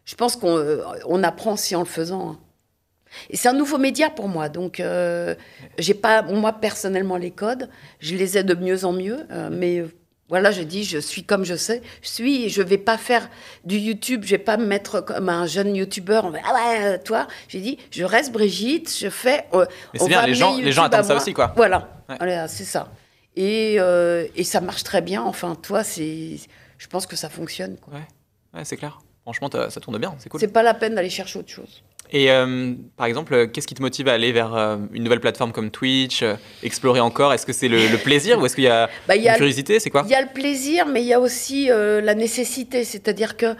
je 0.04 0.14
pense 0.16 0.36
qu'on 0.36 0.62
on 1.06 1.22
apprend 1.22 1.52
aussi 1.54 1.74
en 1.76 1.80
le 1.80 1.86
faisant. 1.86 2.30
hein. 2.30 2.38
Et 3.30 3.36
c'est 3.36 3.48
un 3.48 3.52
nouveau 3.54 3.78
média 3.78 4.10
pour 4.10 4.28
moi, 4.28 4.48
donc 4.48 4.80
euh, 4.80 5.34
j'ai 5.78 5.94
pas, 5.94 6.22
moi 6.22 6.52
personnellement, 6.52 7.16
les 7.16 7.30
codes, 7.30 7.68
je 7.98 8.14
les 8.14 8.38
ai 8.38 8.42
de 8.44 8.54
mieux 8.54 8.84
en 8.84 8.92
mieux, 8.92 9.26
euh, 9.30 9.48
mais 9.52 9.78
euh, 9.80 9.88
voilà, 10.28 10.52
je 10.52 10.62
dis, 10.62 10.84
je 10.84 10.98
suis 10.98 11.24
comme 11.24 11.44
je 11.44 11.56
sais, 11.56 11.82
je 12.02 12.08
suis, 12.08 12.44
et 12.44 12.48
je 12.48 12.62
vais 12.62 12.78
pas 12.78 12.96
faire 12.98 13.28
du 13.64 13.78
YouTube, 13.78 14.22
je 14.24 14.30
vais 14.30 14.38
pas 14.38 14.56
me 14.56 14.64
mettre 14.64 15.00
comme 15.00 15.28
un 15.28 15.46
jeune 15.46 15.74
YouTuber, 15.74 16.20
on 16.24 16.30
va, 16.30 16.38
ah 16.44 16.54
ouais, 16.54 16.84
euh, 16.84 16.98
toi, 17.04 17.26
j'ai 17.48 17.60
dit, 17.60 17.78
je 17.90 18.04
reste 18.04 18.30
Brigitte, 18.30 18.94
je 18.96 19.08
fais. 19.10 19.44
euh, 19.54 19.66
Mais 19.92 19.98
c'est 19.98 20.06
bien, 20.08 20.24
les 20.24 20.34
gens- 20.34 20.56
les 20.56 20.70
gens 20.72 20.84
attendent 20.84 21.04
ça 21.04 21.16
aussi, 21.16 21.32
quoi. 21.32 21.52
Voilà, 21.56 21.88
Ouais. 22.08 22.16
Voilà, 22.18 22.46
c'est 22.48 22.64
ça. 22.64 22.92
Et, 23.36 23.74
et 24.36 24.44
ça 24.44 24.60
marche 24.60 24.82
très 24.84 25.00
bien. 25.00 25.22
Enfin, 25.22 25.54
toi, 25.54 25.84
c'est, 25.84 26.36
je 26.78 26.86
pense 26.88 27.06
que 27.06 27.14
ça 27.16 27.28
fonctionne. 27.28 27.76
quoi. 27.76 27.94
Ouais, 27.94 28.00
ouais 28.54 28.64
c'est 28.64 28.76
clair. 28.76 28.98
Franchement, 29.22 29.48
ça 29.68 29.80
tourne 29.80 29.98
bien, 29.98 30.14
c'est 30.18 30.28
cool. 30.28 30.40
C'est 30.40 30.48
pas 30.48 30.62
la 30.64 30.74
peine 30.74 30.94
d'aller 30.96 31.10
chercher 31.10 31.38
autre 31.38 31.50
chose. 31.50 31.82
Et 32.12 32.30
euh, 32.30 32.74
par 32.96 33.06
exemple, 33.06 33.34
euh, 33.34 33.46
qu'est-ce 33.46 33.66
qui 33.66 33.74
te 33.74 33.82
motive 33.82 34.08
à 34.08 34.12
aller 34.14 34.32
vers 34.32 34.54
euh, 34.54 34.76
une 34.92 35.04
nouvelle 35.04 35.20
plateforme 35.20 35.52
comme 35.52 35.70
Twitch, 35.70 36.22
euh, 36.22 36.34
explorer 36.62 37.00
encore? 37.00 37.32
Est-ce 37.32 37.46
que 37.46 37.52
c'est 37.52 37.68
le, 37.68 37.88
le 37.88 37.98
plaisir 37.98 38.38
ou 38.40 38.46
est-ce 38.46 38.54
qu'il 38.56 38.64
y 38.64 38.68
a 38.68 38.88
Bah, 39.06 39.16
y 39.16 39.28
a- 39.28 39.34
curiosité? 39.36 39.78
C'est 39.80 39.90
quoi? 39.90 40.02
Il 40.04 40.10
y 40.10 40.14
a 40.14 40.20
le 40.22 40.28
plaisir, 40.32 40.86
mais 40.86 41.02
il 41.02 41.06
y 41.06 41.14
a 41.14 41.20
aussi 41.20 41.68
la 41.68 42.14
nécessité. 42.14 42.84
C'est-à-dire 42.84 43.36
que 43.36 43.54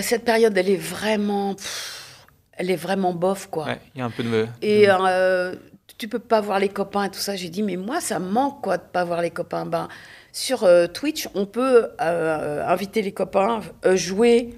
cette 0.00 0.24
période, 0.24 0.56
elle 0.56 0.70
est 0.70 0.76
vraiment, 0.76 1.54
pff, 1.54 2.26
elle 2.52 2.70
est 2.70 2.76
vraiment 2.76 3.12
bof, 3.12 3.48
quoi. 3.50 3.66
Ouais, 3.66 3.78
il 3.94 3.98
y 3.98 4.02
a 4.02 4.04
un 4.06 4.10
peu 4.10 4.22
de. 4.22 4.46
Et 4.62 4.86
de- 4.86 5.58
tu 5.98 6.06
peux 6.08 6.20
pas 6.20 6.40
voir 6.40 6.60
les 6.60 6.68
copains 6.68 7.04
et 7.04 7.10
tout 7.10 7.18
ça. 7.18 7.34
J'ai 7.34 7.48
dit, 7.48 7.62
mais 7.62 7.76
moi, 7.76 8.00
ça 8.00 8.18
me 8.20 8.30
manque, 8.30 8.62
quoi, 8.62 8.76
de 8.76 8.82
pas 8.84 9.04
voir 9.04 9.20
les 9.20 9.30
copains. 9.30 9.66
Ben, 9.66 9.88
sur 10.32 10.64
Twitch, 10.94 11.28
on 11.34 11.44
peut 11.46 11.88
inviter 11.98 13.02
les 13.02 13.12
copains, 13.12 13.60
jouer. 13.94 14.50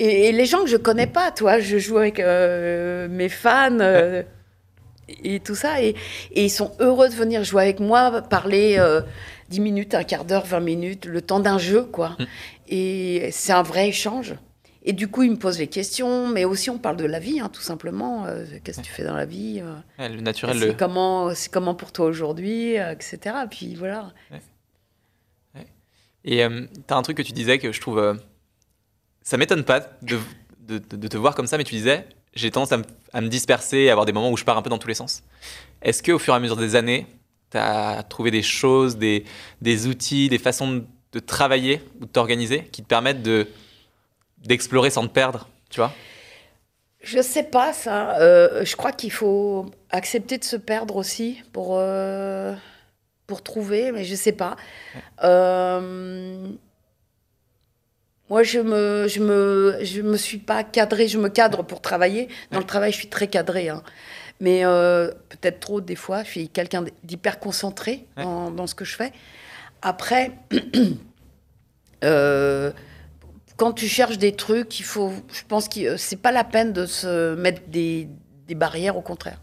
Et, 0.00 0.28
et 0.28 0.32
les 0.32 0.46
gens 0.46 0.62
que 0.64 0.68
je 0.70 0.78
connais 0.78 1.06
pas, 1.06 1.30
toi, 1.30 1.60
je 1.60 1.78
joue 1.78 1.98
avec 1.98 2.18
euh, 2.18 3.06
mes 3.08 3.28
fans. 3.28 3.78
euh, 3.80 4.22
et 5.24 5.40
tout 5.40 5.54
ça. 5.54 5.82
Et, 5.82 5.94
et 6.32 6.44
ils 6.44 6.50
sont 6.50 6.72
heureux 6.80 7.08
de 7.08 7.14
venir 7.14 7.44
jouer 7.44 7.62
avec 7.62 7.80
moi, 7.80 8.22
parler 8.22 8.76
euh, 8.78 9.02
10 9.50 9.60
minutes, 9.60 9.94
un 9.94 10.04
quart 10.04 10.24
d'heure, 10.24 10.46
20 10.46 10.60
minutes, 10.60 11.04
le 11.06 11.20
temps 11.20 11.40
d'un 11.40 11.58
jeu, 11.58 11.82
quoi. 11.82 12.10
Mm. 12.18 12.24
Et 12.68 13.28
c'est 13.32 13.52
un 13.52 13.62
vrai 13.62 13.88
échange. 13.88 14.34
Et 14.82 14.92
du 14.94 15.08
coup, 15.08 15.22
ils 15.24 15.30
me 15.32 15.36
posent 15.36 15.58
les 15.58 15.66
questions, 15.66 16.28
mais 16.28 16.46
aussi 16.46 16.70
on 16.70 16.78
parle 16.78 16.96
de 16.96 17.04
la 17.04 17.18
vie, 17.18 17.38
hein, 17.40 17.50
tout 17.52 17.60
simplement. 17.60 18.24
Euh, 18.24 18.46
Qu'est-ce 18.64 18.78
que 18.78 18.86
tu 18.86 18.92
fais 18.92 19.04
dans 19.04 19.16
la 19.16 19.26
vie 19.26 19.62
Ouais, 19.98 20.08
le 20.08 20.20
naturel, 20.22 20.58
C'est 20.58 20.66
le... 20.68 20.72
comment, 20.72 21.30
comment 21.52 21.74
pour 21.74 21.92
toi 21.92 22.06
aujourd'hui, 22.06 22.76
etc. 22.76 23.18
Puis 23.50 23.74
voilà. 23.74 24.12
Et 26.24 26.44
euh, 26.44 26.66
t'as 26.86 26.96
un 26.96 27.02
truc 27.02 27.16
que 27.16 27.22
tu 27.22 27.32
disais 27.32 27.58
que 27.58 27.72
je 27.72 27.80
trouve. 27.80 28.18
Ça 29.30 29.36
m'étonne 29.36 29.62
pas 29.62 29.78
de, 30.02 30.18
de, 30.68 30.78
de- 30.78 30.96
de 30.96 31.08
te 31.08 31.16
voir 31.16 31.36
comme 31.36 31.46
ça, 31.46 31.56
mais 31.56 31.62
tu 31.64 31.74
disais 31.76 32.04
j'ai 32.34 32.50
tendance 32.50 32.72
à 32.72 32.78
me, 32.78 32.84
à 33.12 33.20
me 33.20 33.28
disperser, 33.28 33.88
à 33.88 33.92
avoir 33.92 34.06
des 34.06 34.12
moments 34.12 34.30
où 34.32 34.36
je 34.36 34.44
pars 34.44 34.56
un 34.58 34.62
peu 34.62 34.70
dans 34.70 34.78
tous 34.78 34.88
les 34.88 34.94
sens. 34.94 35.22
Est-ce 35.82 36.02
qu'au 36.02 36.18
fur 36.18 36.32
et 36.34 36.36
à 36.36 36.40
mesure 36.40 36.56
des 36.56 36.74
années, 36.74 37.06
t'as 37.50 38.02
trouvé 38.02 38.30
des 38.32 38.42
choses, 38.42 38.96
des, 38.96 39.24
des 39.60 39.86
outils, 39.86 40.28
des 40.28 40.38
façons 40.38 40.68
de, 40.72 40.84
de 41.12 41.20
travailler 41.20 41.80
ou 42.00 42.06
de 42.06 42.10
t'organiser 42.10 42.64
qui 42.72 42.82
te 42.82 42.88
permettent 42.88 43.22
de 43.22 43.46
d'explorer 44.38 44.90
sans 44.90 45.06
te 45.06 45.12
perdre, 45.12 45.48
tu 45.68 45.80
vois? 45.80 45.92
Je 47.02 47.20
sais 47.22 47.44
pas 47.44 47.72
ça. 47.72 48.18
Euh, 48.20 48.64
je 48.64 48.74
crois 48.74 48.92
qu'il 48.92 49.12
faut 49.12 49.66
accepter 49.90 50.38
de 50.38 50.44
se 50.44 50.56
perdre 50.56 50.96
aussi 50.96 51.42
pour, 51.52 51.76
euh, 51.78 52.54
pour 53.26 53.42
trouver, 53.42 53.92
mais 53.92 54.04
je 54.04 54.14
sais 54.14 54.32
pas. 54.32 54.56
Euh, 55.22 56.48
moi, 58.30 58.42
je 58.44 58.60
me, 58.60 59.06
je 59.08 59.20
me, 59.20 59.78
je 59.82 60.00
me 60.02 60.16
suis 60.16 60.38
pas 60.38 60.64
cadrée. 60.64 61.08
Je 61.08 61.18
me 61.18 61.28
cadre 61.28 61.62
pour 61.64 61.80
travailler. 61.82 62.28
Dans 62.52 62.60
le 62.60 62.64
travail, 62.64 62.92
je 62.92 62.96
suis 62.96 63.08
très 63.08 63.26
cadrée. 63.28 63.68
hein. 63.68 63.82
Mais 64.40 64.64
euh, 64.64 65.10
peut-être 65.28 65.60
trop 65.60 65.80
des 65.82 65.96
fois. 65.96 66.22
Je 66.22 66.28
suis 66.30 66.48
quelqu'un 66.48 66.84
d'hyper 67.04 67.38
concentré 67.40 68.06
Ouais. 68.16 68.22
dans, 68.22 68.50
dans 68.50 68.66
ce 68.66 68.74
que 68.74 68.84
je 68.86 68.96
fais. 68.96 69.12
Après, 69.82 70.32
euh, 72.04 72.70
quand 73.56 73.72
tu 73.72 73.86
cherches 73.88 74.18
des 74.18 74.32
trucs, 74.32 74.80
il 74.80 74.84
faut, 74.84 75.12
je 75.32 75.42
pense 75.46 75.68
que 75.68 75.96
c'est 75.96 76.16
pas 76.16 76.32
la 76.32 76.44
peine 76.44 76.72
de 76.72 76.86
se 76.86 77.34
mettre 77.34 77.62
des, 77.68 78.08
des 78.46 78.54
barrières, 78.54 78.96
au 78.96 79.02
contraire. 79.02 79.40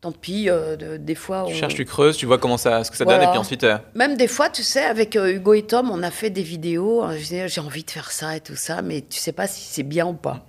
Tant 0.00 0.12
pis, 0.12 0.48
euh, 0.48 0.76
de- 0.76 0.96
des 0.96 1.14
fois. 1.14 1.44
Tu 1.46 1.52
on- 1.52 1.56
cherches, 1.56 1.74
tu 1.74 1.84
creuses, 1.84 2.16
tu 2.16 2.24
vois 2.26 2.38
comment 2.38 2.56
ça, 2.56 2.84
ce 2.84 2.90
que 2.90 2.96
ça 2.96 3.04
donne, 3.04 3.22
et 3.22 3.26
puis 3.26 3.36
ensuite. 3.38 3.64
euh, 3.64 3.76
Même 3.94 4.16
des 4.16 4.28
fois, 4.28 4.48
tu 4.48 4.62
sais, 4.62 4.84
avec 4.84 5.14
euh, 5.16 5.30
Hugo 5.32 5.52
et 5.52 5.62
Tom, 5.62 5.90
on 5.90 6.02
a 6.02 6.10
fait 6.10 6.30
des 6.30 6.42
vidéos. 6.42 7.04
je 7.12 7.18
disais, 7.18 7.48
j'ai 7.48 7.60
envie 7.60 7.84
de 7.84 7.90
faire 7.90 8.10
ça 8.10 8.34
et 8.36 8.40
tout 8.40 8.56
ça, 8.56 8.80
mais 8.80 9.02
tu 9.02 9.18
sais 9.18 9.32
pas 9.32 9.46
si 9.46 9.62
c'est 9.62 9.82
bien 9.82 10.06
ou 10.06 10.14
pas. 10.14 10.46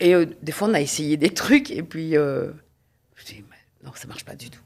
Et 0.00 0.14
des 0.42 0.52
fois, 0.52 0.68
on 0.68 0.74
a 0.74 0.80
essayé 0.80 1.16
des 1.16 1.30
trucs, 1.34 1.70
et 1.70 1.82
puis 1.82 2.12
je 2.12 2.50
dis, 3.26 3.42
non, 3.82 3.92
ça 3.94 4.06
marche 4.06 4.24
pas 4.24 4.34
du 4.34 4.50
tout. 4.50 4.60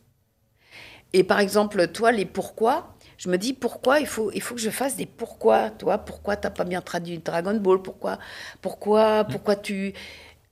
Et 1.13 1.25
par 1.25 1.41
exemple, 1.41 1.89
toi, 1.89 2.13
les 2.13 2.25
pourquoi, 2.27 2.95
je 3.17 3.29
me 3.29 3.39
dis 3.39 3.53
pourquoi 3.55 3.99
il 4.01 4.07
faut, 4.07 4.31
il 4.33 4.43
faut 4.43 4.55
que 4.55 4.61
je 4.61 4.71
fasse 4.71 4.97
des 4.97 5.07
pourquoi. 5.07 5.71
Toi, 5.71 5.99
pourquoi 5.99 6.37
t'as 6.37 6.51
pas 6.51 6.65
bien 6.65 6.81
traduit 6.83 7.19
Dragon 7.19 7.55
Ball? 7.55 7.81
Pourquoi, 7.81 8.19
pourquoi, 8.61 9.25
pourquoi 9.25 9.57
tu 9.57 9.95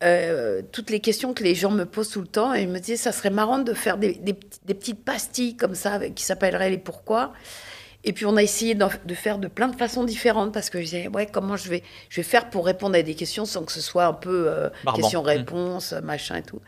euh, 0.02 0.60
toutes 0.72 0.90
les 0.90 1.00
questions 1.00 1.32
que 1.34 1.42
les 1.42 1.54
gens 1.54 1.70
me 1.70 1.84
posent 1.84 2.10
tout 2.10 2.20
le 2.20 2.26
temps 2.26 2.52
et 2.54 2.62
je 2.64 2.68
me 2.68 2.78
disais 2.78 2.96
ça 2.96 3.12
serait 3.12 3.30
marrant 3.30 3.58
de 3.58 3.72
faire 3.72 3.96
des, 3.96 4.14
des 4.14 4.34
petits- 4.34 4.60
des 4.64 4.74
petites 4.74 5.04
pastilles 5.04 5.56
comme 5.56 5.74
ça 5.74 5.92
avec, 5.92 6.14
qui 6.14 6.24
s'appelleraient 6.24 6.70
les 6.70 6.78
pourquoi. 6.78 7.32
Et 8.04 8.12
puis 8.12 8.24
on 8.26 8.36
a 8.36 8.42
essayé 8.42 8.74
de 8.76 9.14
faire 9.14 9.38
de 9.38 9.48
plein 9.48 9.68
de 9.68 9.74
façons 9.76 10.04
différentes 10.04 10.52
parce 10.52 10.70
que 10.70 10.78
je 10.78 10.84
disais 10.84 11.08
ouais 11.08 11.26
comment 11.26 11.56
je 11.56 11.68
vais 11.68 11.82
je 12.08 12.16
vais 12.16 12.22
faire 12.22 12.50
pour 12.50 12.66
répondre 12.66 12.94
à 12.94 13.02
des 13.02 13.14
questions 13.14 13.46
sans 13.46 13.64
que 13.64 13.72
ce 13.72 13.80
soit 13.80 14.04
un 14.04 14.12
peu 14.12 14.44
euh, 14.48 14.68
question-réponse 14.94 15.92
machin 16.04 16.36
et 16.36 16.42
tout. 16.42 16.60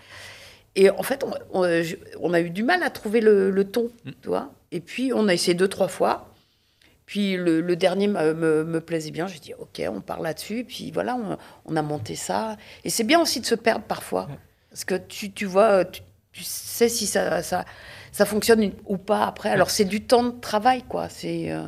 Et 0.74 0.90
en 0.90 1.02
fait, 1.02 1.24
on, 1.24 1.32
on- 1.60 1.82
je- 1.82 1.96
on 2.20 2.32
a 2.34 2.40
eu 2.40 2.50
du 2.50 2.62
mal 2.62 2.82
à 2.82 2.90
trouver 2.90 3.20
le, 3.20 3.50
le 3.50 3.64
ton, 3.64 3.90
Mm. 4.04 4.10
tu 4.22 4.28
vois. 4.28 4.52
Et 4.70 4.80
puis, 4.80 5.12
on 5.14 5.28
a 5.28 5.34
essayé 5.34 5.54
deux, 5.54 5.66
trois 5.68 5.88
fois. 5.88 6.27
Puis, 7.08 7.38
le, 7.38 7.62
le 7.62 7.74
dernier 7.74 8.06
me, 8.06 8.34
me- 8.34 8.64
me 8.64 8.80
plaisait 8.82 9.10
bien. 9.10 9.26
J'ai 9.26 9.38
dit, 9.38 9.54
OK, 9.58 9.80
on 9.88 10.02
part 10.02 10.20
là-dessus. 10.20 10.64
Puis, 10.68 10.90
voilà, 10.92 11.16
on, 11.16 11.38
on 11.64 11.74
a 11.76 11.80
monté 11.80 12.14
ça. 12.14 12.58
Et 12.84 12.90
c'est 12.90 13.02
bien 13.02 13.18
aussi 13.18 13.40
de 13.40 13.46
se 13.46 13.54
perdre 13.54 13.84
parfois. 13.86 14.28
Parce 14.68 14.84
que 14.84 14.94
tu, 14.94 15.32
tu 15.32 15.46
vois, 15.46 15.86
tu, 15.86 16.02
tu 16.32 16.42
sais 16.44 16.90
si 16.90 17.06
ça, 17.06 17.42
ça, 17.42 17.64
ça 18.12 18.26
fonctionne 18.26 18.72
ou 18.84 18.98
pas 18.98 19.24
après. 19.26 19.48
Alors, 19.48 19.70
c'est 19.70 19.86
du 19.86 20.02
temps 20.02 20.22
de 20.24 20.38
travail, 20.38 20.82
quoi. 20.86 21.08
C'est. 21.08 21.50
euh, 21.50 21.62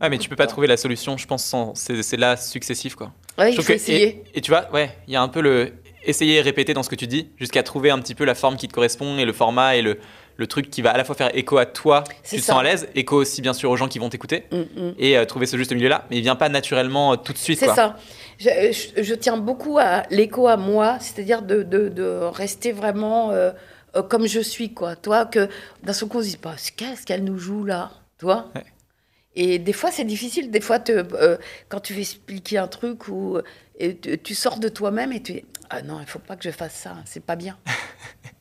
Ouais, 0.00 0.08
mais 0.08 0.16
tu 0.16 0.30
peux 0.30 0.36
pas 0.36 0.46
temps. 0.46 0.52
trouver 0.52 0.66
la 0.66 0.78
solution, 0.78 1.18
je 1.18 1.26
pense, 1.26 1.44
sans. 1.44 1.74
C'est 1.74 2.16
là 2.16 2.38
successif, 2.38 2.94
quoi. 2.94 3.12
Ouais, 3.38 3.52
Je 3.52 3.56
il 3.58 3.62
faut 3.62 3.68
que- 3.68 3.72
essayer. 3.74 4.22
Et, 4.32 4.38
et 4.38 4.40
tu 4.40 4.50
vois, 4.50 4.70
ouais, 4.72 4.96
il 5.06 5.12
y 5.12 5.16
a 5.16 5.20
un 5.22 5.28
peu 5.28 5.42
le 5.42 5.74
essayer 6.04 6.36
et 6.36 6.40
répéter 6.40 6.72
dans 6.72 6.82
ce 6.82 6.88
que 6.88 6.94
tu 6.94 7.06
dis, 7.06 7.28
jusqu'à 7.36 7.62
trouver 7.62 7.90
un 7.90 7.98
petit 7.98 8.14
peu 8.14 8.24
la 8.24 8.34
forme 8.34 8.56
qui 8.56 8.68
te 8.68 8.72
correspond 8.72 9.18
et 9.18 9.24
le 9.26 9.32
format 9.32 9.74
et 9.76 9.82
le, 9.82 9.98
le 10.36 10.46
truc 10.46 10.70
qui 10.70 10.82
va 10.82 10.90
à 10.92 10.96
la 10.96 11.04
fois 11.04 11.14
faire 11.14 11.30
écho 11.36 11.56
à 11.58 11.66
toi, 11.66 12.04
tu 12.28 12.36
te 12.36 12.42
sens 12.42 12.58
à 12.60 12.62
l'aise, 12.62 12.88
écho 12.94 13.16
aussi 13.16 13.40
bien 13.42 13.54
sûr 13.54 13.70
aux 13.70 13.76
gens 13.76 13.88
qui 13.88 13.98
vont 13.98 14.08
t'écouter, 14.08 14.44
Mm, 14.52 14.56
mm. 14.58 14.94
et 14.98 15.16
euh, 15.16 15.24
trouver 15.24 15.46
ce 15.46 15.56
juste 15.56 15.72
milieu 15.72 15.88
là, 15.88 16.04
mais 16.10 16.16
il 16.18 16.22
vient 16.22 16.36
pas 16.36 16.48
naturellement 16.48 17.12
euh, 17.12 17.16
tout 17.16 17.32
de 17.32 17.38
suite. 17.38 17.58
C'est 17.58 17.66
ça. 17.74 17.96
Je, 18.38 18.48
je- 18.96 19.02
je 19.02 19.14
tiens 19.14 19.36
beaucoup 19.38 19.78
à 19.78 20.02
l'écho 20.10 20.46
à 20.48 20.56
moi, 20.56 20.98
c'est-à-dire 21.00 21.42
de, 21.42 21.62
de- 21.62 21.88
de 21.88 22.04
rester 22.04 22.72
vraiment 22.72 23.30
euh, 23.30 23.50
comme 24.10 24.26
je 24.26 24.40
suis, 24.40 24.74
quoi. 24.74 24.94
Toi, 24.94 25.24
que 25.24 25.48
d'un 25.82 25.94
seul 25.94 26.08
coup, 26.08 26.18
on 26.18 26.22
se 26.22 26.28
dit 26.28 26.36
pas, 26.36 26.54
qu'est-ce 26.76 27.06
qu'elle 27.06 27.24
nous 27.24 27.38
joue 27.38 27.64
là, 27.64 27.92
toi? 28.18 28.50
Ouais. 28.54 28.64
Et 29.38 29.58
des 29.58 29.72
fois, 29.72 29.90
c'est 29.90 30.04
difficile. 30.04 30.50
Des 30.50 30.60
fois, 30.60 30.78
te- 30.78 31.38
quand 31.70 31.80
tu 31.80 31.94
veux 31.94 32.00
expliquer 32.00 32.58
un 32.58 32.68
truc 32.68 33.08
ou 33.08 33.38
tu, 33.80 34.18
tu 34.18 34.34
sors 34.34 34.58
de 34.58 34.68
toi-même 34.68 35.12
et 35.12 35.22
tu 35.22 35.32
dis, 35.32 35.44
ah 35.70 35.80
non, 35.82 35.98
il 36.00 36.06
faut 36.06 36.18
pas 36.18 36.36
que 36.36 36.44
je 36.44 36.50
fasse 36.50 36.74
ça, 36.74 36.94
c'est 37.06 37.24
pas 37.24 37.36
bien. 37.36 37.56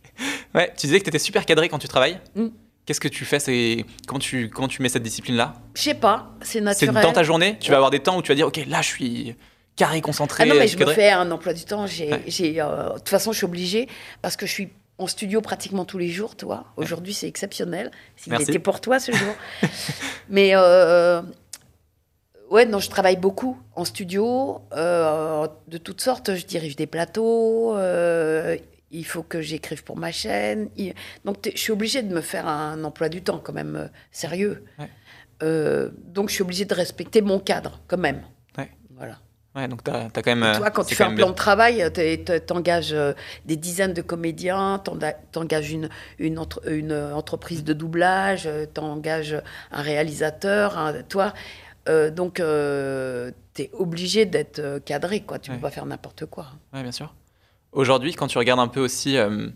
Ouais, 0.54 0.72
tu 0.78 0.88
disais 0.88 1.00
que 1.00 1.04
tu 1.04 1.10
étais 1.10 1.20
super 1.20 1.46
cadré 1.46 1.70
quand 1.70 1.80
tu 1.80 1.88
travailles. 1.88 2.20
Mm. 2.36 2.48
Qu'est-ce 2.86 3.00
que 3.00 3.08
tu 3.08 3.26
fais 3.26 3.40
c'est 3.40 3.84
quand 4.08 4.20
tu 4.20 4.50
quand 4.50 4.68
tu 4.68 4.82
mets 4.84 4.90
cette 4.90 5.02
discipline 5.04 5.36
là 5.36 5.54
Je 5.76 5.82
sais 5.82 5.94
pas, 5.96 6.30
c'est 6.42 6.60
C'est 6.60 6.62
naturel. 6.62 7.02
dans 7.04 7.14
ta 7.14 7.24
journée, 7.24 7.58
tu 7.60 7.72
vas 7.72 7.78
avoir 7.78 7.90
des 7.90 8.00
temps 8.00 8.18
où 8.18 8.22
tu 8.22 8.30
vas 8.32 8.36
dire 8.36 8.48
OK, 8.48 8.60
là 8.68 8.82
je 8.82 8.88
suis 8.88 9.36
carré 9.76 10.02
concentré, 10.02 10.44
Ah 10.44 10.46
non, 10.46 10.56
mais 10.56 10.68
je 10.68 10.78
me 10.78 10.86
fais 10.86 11.10
un 11.10 11.30
emploi 11.32 11.54
du 11.54 11.66
temps. 11.66 11.88
J'ai, 11.88 12.10
Ouais. 12.12 12.62
euh, 12.62 12.90
de 12.90 12.94
toute 13.00 13.10
façon, 13.10 13.32
je 13.32 13.38
suis 13.38 13.46
obligée 13.46 13.88
parce 14.22 14.38
que 14.38 14.46
je 14.46 14.52
suis 14.52 14.70
en 15.00 15.08
studio 15.08 15.42
pratiquement 15.42 15.84
tous 15.84 15.98
les 15.98 16.08
jours, 16.10 16.36
toi. 16.38 16.66
Aujourd'hui, 16.78 17.14
c'est 17.14 17.28
exceptionnel. 17.28 17.92
S'il 18.16 18.32
Merci. 18.32 18.52
était 18.52 18.60
pour 18.60 18.80
toi 18.80 19.00
ce 19.00 19.12
jour. 19.12 19.34
mais 20.30 20.52
euh, 20.54 21.22
ouais, 22.52 22.66
non, 22.66 22.80
je 22.80 22.90
travaille 22.90 23.18
beaucoup 23.18 23.58
en 23.76 23.84
studio, 23.84 24.62
euh, 24.74 25.48
de 25.68 25.78
toutes 25.78 26.00
sortes. 26.02 26.36
Je 26.36 26.46
dirige 26.46 26.76
des 26.76 26.88
plateaux. 26.88 27.76
euh, 27.76 28.56
il 28.98 29.06
faut 29.06 29.24
que 29.24 29.42
j'écrive 29.42 29.84
pour 29.84 29.98
ma 29.98 30.12
chaîne. 30.12 30.70
Donc, 31.26 31.38
je 31.54 31.58
suis 31.60 31.72
obligée 31.72 32.02
de 32.04 32.14
me 32.14 32.22
faire 32.22 32.48
un 32.48 32.84
emploi 32.84 33.10
du 33.10 33.22
temps 33.22 33.40
quand 33.44 33.54
même 33.54 33.76
euh, 33.76 33.88
sérieux. 34.12 34.64
Ouais. 34.80 34.90
Euh, 35.44 35.90
donc, 35.98 36.30
je 36.30 36.36
suis 36.36 36.44
obligée 36.44 36.66
de 36.66 36.74
respecter 36.74 37.22
mon 37.22 37.40
cadre 37.40 37.82
quand 37.88 37.98
même. 37.98 38.22
Ouais. 38.58 38.70
Voilà. 38.96 39.20
Ouais, 39.56 39.70
donc 39.70 39.84
tu 39.86 39.92
as, 39.92 40.10
quand 40.14 40.26
même 40.28 40.44
euh, 40.44 40.58
Toi, 40.58 40.70
quand 40.70 40.84
c'est 40.84 40.90
tu 40.90 40.96
fais 40.96 41.04
un 41.06 41.08
plan 41.16 41.16
bien. 41.16 41.30
de 41.30 41.36
travail, 41.36 41.92
t'engages 42.46 42.92
euh, 42.92 43.14
des 43.46 43.56
dizaines 43.56 43.94
de 43.94 44.02
comédiens, 44.02 44.82
t'engages 45.32 45.72
une, 45.72 45.88
une, 46.20 46.40
entre- 46.40 46.68
une 46.70 46.92
euh, 46.92 47.14
entreprise 47.16 47.64
de 47.64 47.72
doublage, 47.72 48.48
euh, 48.48 48.66
t'engages 48.66 49.42
un 49.72 49.82
réalisateur, 49.82 50.78
un- 50.78 51.02
toi. 51.04 51.34
euh, 51.88 52.12
donc, 52.12 52.36
tu 52.36 53.62
es 53.62 53.70
obligé 53.74 54.26
d'être 54.26 54.60
euh, 54.60 54.80
cadré, 54.80 55.22
quoi. 55.22 55.40
Tu 55.40 55.52
Ouais. 55.52 55.56
peux 55.58 55.62
pas 55.62 55.72
faire 55.72 55.86
n'importe 55.86 56.26
quoi. 56.26 56.48
Ouais, 56.74 56.82
bien 56.84 56.92
sûr. 56.92 57.14
Aujourd'hui, 57.76 58.14
quand 58.14 58.28
tu 58.28 58.38
regardes 58.38 58.62
un 58.62 58.70
peu 58.70 58.80
aussi, 58.80 59.18
euh, 59.18 59.48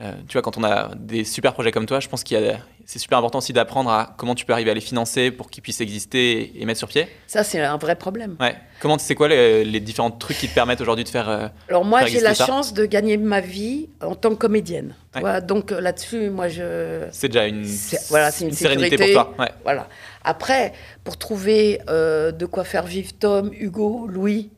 euh, 0.00 0.12
tu 0.28 0.34
vois, 0.34 0.42
quand 0.42 0.56
on 0.56 0.62
a 0.62 0.94
des 0.94 1.24
super 1.24 1.52
projets 1.52 1.72
comme 1.72 1.84
toi, 1.84 1.98
je 1.98 2.08
pense 2.08 2.22
qu'il 2.22 2.40
y 2.40 2.48
a, 2.48 2.58
c'est 2.86 3.00
super 3.00 3.18
important 3.18 3.38
aussi 3.38 3.52
d'apprendre 3.52 3.90
à 3.90 4.14
comment 4.16 4.36
tu 4.36 4.44
peux 4.46 4.52
arriver 4.52 4.70
à 4.70 4.74
les 4.74 4.80
financer 4.80 5.32
pour 5.32 5.50
qu'ils 5.50 5.60
puissent 5.64 5.80
exister 5.80 6.42
et, 6.42 6.62
et 6.62 6.64
mettre 6.64 6.78
sur 6.78 6.86
pied. 6.86 7.08
Ça, 7.26 7.42
c'est 7.42 7.60
un 7.60 7.76
vrai 7.76 7.96
problème. 7.96 8.36
Ouais. 8.38 8.54
Comment, 8.80 8.98
c'est 8.98 9.16
quoi 9.16 9.26
les, 9.26 9.64
les 9.64 9.80
différents 9.80 10.12
trucs 10.12 10.38
qui 10.38 10.46
te 10.48 10.54
permettent 10.54 10.80
aujourd'hui 10.80 11.02
de 11.04 11.08
faire 11.08 11.28
euh, 11.28 11.48
Alors 11.68 11.84
moi, 11.84 12.06
j'ai 12.06 12.20
la 12.20 12.36
ça. 12.36 12.46
chance 12.46 12.72
de 12.72 12.86
gagner 12.86 13.16
ma 13.16 13.40
vie 13.40 13.88
en 14.00 14.14
tant 14.14 14.30
que 14.30 14.36
comédienne. 14.36 14.94
Ouais. 15.20 15.42
donc 15.42 15.72
là-dessus, 15.72 16.30
moi, 16.30 16.46
je... 16.46 17.08
C'est 17.10 17.26
déjà 17.26 17.48
une, 17.48 17.64
voilà, 18.10 18.30
c'est 18.30 18.44
une 18.44 18.52
sérénité 18.52 18.90
sécurité. 18.90 19.14
pour 19.14 19.34
toi. 19.34 19.44
Ouais. 19.44 19.50
Voilà. 19.64 19.88
Après, 20.22 20.72
pour 21.02 21.16
trouver 21.16 21.80
de 21.88 22.46
quoi 22.46 22.62
faire 22.62 22.86
vivre 22.86 23.10
Tom, 23.18 23.50
Hugo, 23.52 24.06
Louis, 24.06 24.50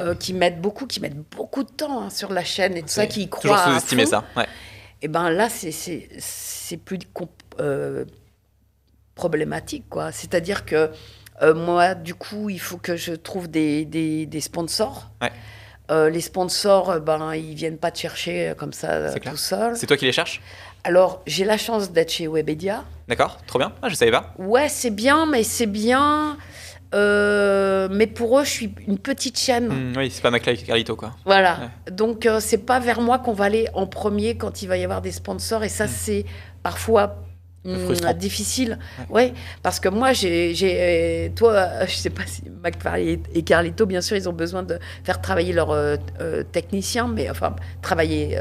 euh, 0.00 0.14
qui 0.14 0.32
mettent 0.34 0.60
beaucoup, 0.60 0.86
qui 0.86 1.00
mettent 1.00 1.16
beaucoup 1.36 1.62
de 1.62 1.70
temps 1.70 2.02
hein, 2.02 2.10
sur 2.10 2.32
la 2.32 2.44
chaîne 2.44 2.76
et 2.76 2.82
tout 2.82 2.88
ça, 2.88 3.06
qui 3.06 3.22
y 3.22 3.28
toujours 3.28 3.56
croient 3.56 3.60
à 3.60 3.70
sous-estimer 3.70 4.06
ça. 4.06 4.24
Ouais. 4.36 4.46
Et 5.02 5.08
ben 5.08 5.30
là, 5.30 5.48
c'est 5.48 6.76
plus 6.84 6.98
euh, 7.60 8.04
problématique, 9.14 9.88
quoi. 9.88 10.12
C'est-à-dire 10.12 10.64
que 10.64 10.90
euh, 11.42 11.54
moi, 11.54 11.94
du 11.94 12.14
coup, 12.14 12.50
il 12.50 12.60
faut 12.60 12.78
que 12.78 12.96
je 12.96 13.12
trouve 13.12 13.48
des, 13.48 13.84
des, 13.84 14.26
des 14.26 14.40
sponsors. 14.40 15.10
Ouais. 15.22 15.30
Les 16.10 16.20
sponsors, 16.20 17.00
ben, 17.00 17.34
ils 17.34 17.54
viennent 17.54 17.78
pas 17.78 17.90
te 17.90 17.98
chercher 17.98 18.52
comme 18.58 18.74
ça 18.74 19.10
clair. 19.18 19.32
tout 19.32 19.38
seul. 19.38 19.74
C'est 19.74 19.86
toi 19.86 19.96
qui 19.96 20.04
les 20.04 20.12
cherches? 20.12 20.42
Alors, 20.84 21.22
j'ai 21.26 21.44
la 21.44 21.56
chance 21.56 21.90
d'être 21.92 22.12
chez 22.12 22.28
Webedia. 22.28 22.84
D'accord 23.08 23.38
Trop 23.46 23.58
bien. 23.58 23.72
Ah, 23.80 23.88
je 23.88 23.94
savais 23.94 24.10
pas. 24.10 24.34
Ouais, 24.38 24.68
c'est 24.68 24.90
bien, 24.90 25.24
mais 25.24 25.42
c'est 25.42 25.66
bien. 25.66 26.36
Euh, 26.94 27.88
mais 27.90 28.06
pour 28.06 28.38
eux, 28.38 28.44
je 28.44 28.50
suis 28.50 28.74
une 28.86 28.98
petite 28.98 29.38
chaîne. 29.38 29.68
Mm, 29.68 29.92
oui, 29.96 30.10
c'est 30.10 30.22
pas 30.22 30.36
Carlito, 30.38 30.96
quoi. 30.96 31.14
Voilà. 31.24 31.70
Donc, 31.90 32.24
euh, 32.26 32.40
c'est 32.40 32.58
pas 32.64 32.80
vers 32.80 33.00
moi 33.00 33.18
qu'on 33.18 33.32
va 33.34 33.44
aller 33.44 33.68
en 33.74 33.86
premier 33.86 34.36
quand 34.36 34.62
il 34.62 34.68
va 34.68 34.76
y 34.78 34.84
avoir 34.84 35.02
des 35.02 35.12
sponsors. 35.12 35.64
Et 35.64 35.68
ça, 35.68 35.84
Mm. 35.84 35.90
c'est 35.94 36.24
parfois 36.62 37.16
Frustrant. 37.84 38.14
difficile. 38.14 38.78
Ouais. 39.10 39.34
parce 39.62 39.78
que 39.80 39.90
moi, 39.90 40.12
j'ai, 40.14 40.54
euh, 40.62 41.28
toi, 41.36 41.52
euh, 41.52 41.84
je 41.86 41.94
sais 41.96 42.08
pas 42.10 42.22
si 42.24 42.42
McFly 42.64 43.20
et 43.34 43.42
Carlito, 43.42 43.84
bien 43.84 44.00
sûr, 44.00 44.16
ils 44.16 44.26
ont 44.28 44.32
besoin 44.32 44.62
de 44.62 44.78
faire 45.04 45.20
travailler 45.20 45.52
leurs 45.52 45.70
euh, 45.72 45.96
techniciens, 46.50 47.08
mais 47.08 47.28
enfin, 47.28 47.54
travailler, 47.82 48.38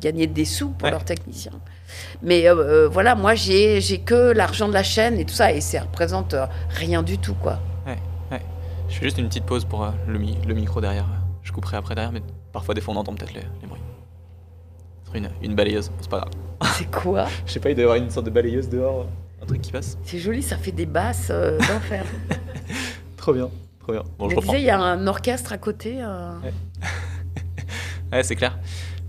gagner 0.00 0.26
des 0.26 0.44
sous 0.46 0.70
pour 0.70 0.86
Ouais. 0.86 0.90
leurs 0.90 1.04
techniciens. 1.04 1.52
Mais 2.22 2.48
euh, 2.48 2.54
euh, 2.56 2.88
voilà, 2.88 3.14
moi, 3.14 3.34
j'ai, 3.34 3.80
que 4.04 4.32
l'argent 4.32 4.68
de 4.68 4.72
la 4.74 4.82
chaîne 4.82 5.18
et 5.18 5.24
tout 5.24 5.34
ça, 5.34 5.52
et 5.52 5.60
ça 5.60 5.82
représente 5.82 6.34
euh, 6.34 6.46
rien 6.70 7.02
du 7.02 7.18
tout, 7.18 7.34
quoi. 7.34 7.58
Je 8.86 8.98
fais 8.98 9.06
juste 9.06 9.18
une 9.18 9.28
petite 9.28 9.46
pause 9.46 9.64
pour 9.64 9.82
euh, 9.82 9.90
le, 10.06 10.18
mi- 10.18 10.38
le 10.46 10.54
micro 10.54 10.80
derrière. 10.80 11.06
Je 11.42 11.50
couperai 11.52 11.78
après 11.78 11.94
derrière, 11.94 12.12
mais 12.12 12.22
parfois, 12.52 12.74
des 12.74 12.80
fois, 12.82 12.94
on 12.94 12.98
entend 12.98 13.14
peut-être 13.14 13.32
les, 13.32 13.40
les 13.60 13.66
bruits. 13.66 13.80
Une, 15.14 15.30
une 15.42 15.54
balayeuse, 15.54 15.90
c'est 16.00 16.10
pas 16.10 16.18
grave. 16.18 16.30
C'est 16.76 16.90
quoi? 16.90 17.26
Je 17.46 17.52
sais 17.52 17.60
pas, 17.60 17.70
il 17.70 17.74
doit 17.74 17.80
y 17.82 17.84
avoir 17.84 17.96
une 17.96 18.10
sorte 18.10 18.26
de 18.26 18.30
balayeuse 18.30 18.68
dehors, 18.68 19.06
un 19.42 19.46
truc 19.46 19.62
qui 19.62 19.72
passe. 19.72 19.96
C'est 20.04 20.18
joli, 20.18 20.42
ça 20.42 20.56
fait 20.58 20.70
des 20.70 20.86
basses 20.86 21.28
euh, 21.30 21.58
d'enfer. 21.60 22.04
Trop 23.16 23.32
bien, 23.32 23.48
trop 23.80 23.92
bien. 23.92 24.02
Bon, 24.18 24.28
je 24.28 24.36
disais, 24.36 24.60
il 24.60 24.64
y 24.66 24.70
a 24.70 24.78
un 24.78 25.06
orchestre 25.06 25.52
à 25.54 25.58
côté. 25.58 25.98
Ouais, 28.12 28.22
c'est 28.22 28.36
clair. 28.36 28.58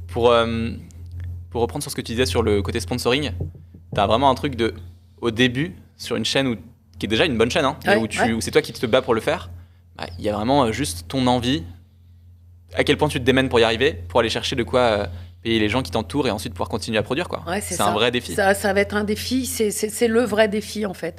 Pour, 0.07 0.31
euh, 0.31 0.71
pour 1.55 1.61
reprendre 1.61 1.83
sur 1.83 1.89
ce 1.89 1.95
que 1.95 2.01
tu 2.01 2.11
disais 2.11 2.25
sur 2.25 2.43
le 2.43 2.61
côté 2.61 2.81
sponsoring, 2.81 3.31
t'as 3.93 4.05
vraiment 4.07 4.29
un 4.29 4.35
truc 4.35 4.57
de, 4.57 4.73
au 5.21 5.31
début, 5.31 5.73
sur 5.95 6.17
une 6.17 6.25
chaîne 6.25 6.47
où, 6.47 6.55
qui 6.99 7.05
est 7.05 7.07
déjà 7.07 7.23
une 7.23 7.37
bonne 7.37 7.49
chaîne, 7.49 7.63
hein, 7.63 7.77
Ouais, 7.87 7.95
où, 7.95 8.07
tu- 8.09 8.19
ouais. 8.19 8.33
où 8.33 8.41
c'est 8.41 8.51
toi 8.51 8.61
qui 8.61 8.73
te 8.73 8.85
bats 8.85 9.01
pour 9.01 9.13
le 9.13 9.21
faire, 9.21 9.49
bah, 9.95 10.05
il 10.19 10.25
y 10.25 10.27
a 10.27 10.33
vraiment 10.35 10.65
euh, 10.65 10.73
juste 10.73 11.05
ton 11.07 11.25
envie, 11.27 11.63
à 12.73 12.83
quel 12.83 12.97
point 12.97 13.07
tu 13.07 13.19
te 13.21 13.23
démènes 13.23 13.47
pour 13.47 13.61
y 13.61 13.63
arriver, 13.63 13.93
pour 14.09 14.19
aller 14.19 14.27
chercher 14.27 14.57
de 14.57 14.63
quoi 14.63 14.79
euh, 14.81 15.05
payer 15.43 15.57
les 15.57 15.69
gens 15.69 15.81
qui 15.81 15.91
t'entourent 15.91 16.27
et 16.27 16.31
ensuite 16.31 16.51
pouvoir 16.51 16.67
continuer 16.67 16.97
à 16.97 17.03
produire. 17.03 17.29
quoi. 17.29 17.41
Ouais, 17.47 17.61
c'est 17.61 17.79
un 17.79 17.93
vrai 17.93 18.11
défi. 18.11 18.33
Ça, 18.35 18.53
ça 18.53 18.73
va 18.73 18.81
être 18.81 18.93
un 18.97 19.05
défi, 19.05 19.45
c'est 19.45 20.07
le 20.09 20.23
vrai 20.25 20.49
défi 20.49 20.85
en 20.85 20.93
fait. 20.93 21.17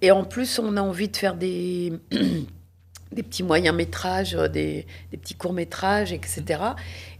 Et 0.00 0.12
en 0.12 0.22
plus, 0.22 0.60
on 0.60 0.76
a 0.76 0.80
envie 0.80 1.08
de 1.08 1.16
faire 1.16 1.34
des, 1.34 1.92
des 3.12 3.22
petits 3.22 3.42
moyens 3.42 3.76
métrages, 3.76 4.34
euh, 4.34 4.48
des, 4.48 4.86
des 5.10 5.16
petits 5.16 5.34
courts 5.34 5.52
métrages, 5.52 6.12
etc. 6.12 6.42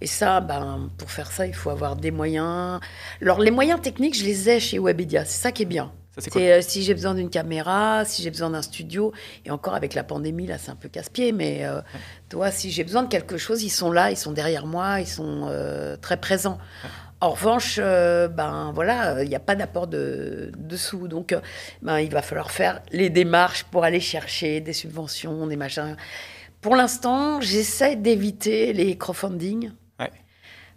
Et 0.00 0.06
ça, 0.06 0.40
ben, 0.40 0.90
pour 0.98 1.10
faire 1.10 1.30
ça, 1.30 1.46
il 1.46 1.54
faut 1.54 1.70
avoir 1.70 1.96
des 1.96 2.10
moyens. 2.10 2.80
Alors, 3.20 3.40
les 3.40 3.50
moyens 3.50 3.80
techniques, 3.80 4.18
je 4.18 4.24
les 4.24 4.48
ai 4.48 4.60
chez 4.60 4.78
Webedia, 4.78 5.24
c'est 5.24 5.40
ça 5.40 5.52
qui 5.52 5.62
est 5.62 5.66
bien. 5.66 5.92
Ça, 6.14 6.20
c'est 6.30 6.52
euh, 6.52 6.60
si 6.60 6.82
j'ai 6.82 6.92
besoin 6.92 7.14
d'une 7.14 7.30
caméra, 7.30 8.04
si 8.04 8.22
j'ai 8.22 8.30
besoin 8.30 8.50
d'un 8.50 8.60
studio, 8.60 9.12
et 9.46 9.50
encore 9.50 9.74
avec 9.74 9.94
la 9.94 10.04
pandémie, 10.04 10.46
là, 10.46 10.58
c'est 10.58 10.70
un 10.70 10.76
peu 10.76 10.90
casse-pied, 10.90 11.32
mais 11.32 11.64
euh, 11.64 11.80
toi, 12.28 12.50
si 12.50 12.70
j'ai 12.70 12.84
besoin 12.84 13.04
de 13.04 13.08
quelque 13.08 13.38
chose, 13.38 13.62
ils 13.62 13.70
sont 13.70 13.90
là, 13.90 14.10
ils 14.10 14.16
sont 14.18 14.32
derrière 14.32 14.66
moi, 14.66 15.00
ils 15.00 15.06
sont 15.06 15.46
euh, 15.48 15.96
très 15.96 16.18
présents. 16.18 16.58
En 17.22 17.30
revanche, 17.30 17.78
euh, 17.78 18.26
ben 18.26 18.72
voilà, 18.74 19.22
il 19.22 19.28
n'y 19.28 19.36
a 19.36 19.40
pas 19.40 19.54
d'apport 19.54 19.86
de, 19.86 20.50
de 20.58 20.76
sous, 20.76 21.06
donc 21.06 21.30
euh, 21.30 21.40
ben, 21.80 22.00
il 22.00 22.10
va 22.10 22.20
falloir 22.20 22.50
faire 22.50 22.82
les 22.90 23.10
démarches 23.10 23.62
pour 23.62 23.84
aller 23.84 24.00
chercher 24.00 24.60
des 24.60 24.72
subventions, 24.72 25.46
des 25.46 25.54
machins. 25.54 25.96
Pour 26.60 26.74
l'instant, 26.74 27.40
j'essaie 27.40 27.94
d'éviter 27.94 28.72
les 28.72 28.98
crowdfunding. 28.98 29.70
Ouais. 30.00 30.10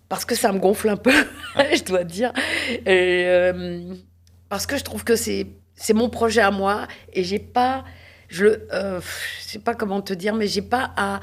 Parce 0.08 0.23
que 0.23 0.36
ça 0.36 0.51
me 0.51 0.60
gonfle 0.60 0.89
un 0.89 0.97
peu, 0.97 1.15
je 1.75 1.84
dois 1.84 2.03
dire. 2.03 2.31
Et, 2.86 3.23
euh, 3.25 3.95
parce 4.47 4.67
que 4.67 4.77
je 4.77 4.84
trouve 4.84 5.03
que 5.03 5.15
c'est 5.15 5.47
c'est 5.73 5.93
mon 5.93 6.10
projet 6.10 6.41
à 6.41 6.51
moi 6.51 6.88
et 7.12 7.23
j'ai 7.23 7.39
pas 7.39 7.84
je 8.27 8.43
le 8.43 8.67
euh, 8.71 9.01
je 9.01 9.43
sais 9.49 9.60
pas 9.60 9.73
comment 9.73 10.01
te 10.01 10.13
dire 10.13 10.36
mais 10.36 10.47
j'ai 10.47 10.62
pas 10.62 10.93
à 10.95 11.21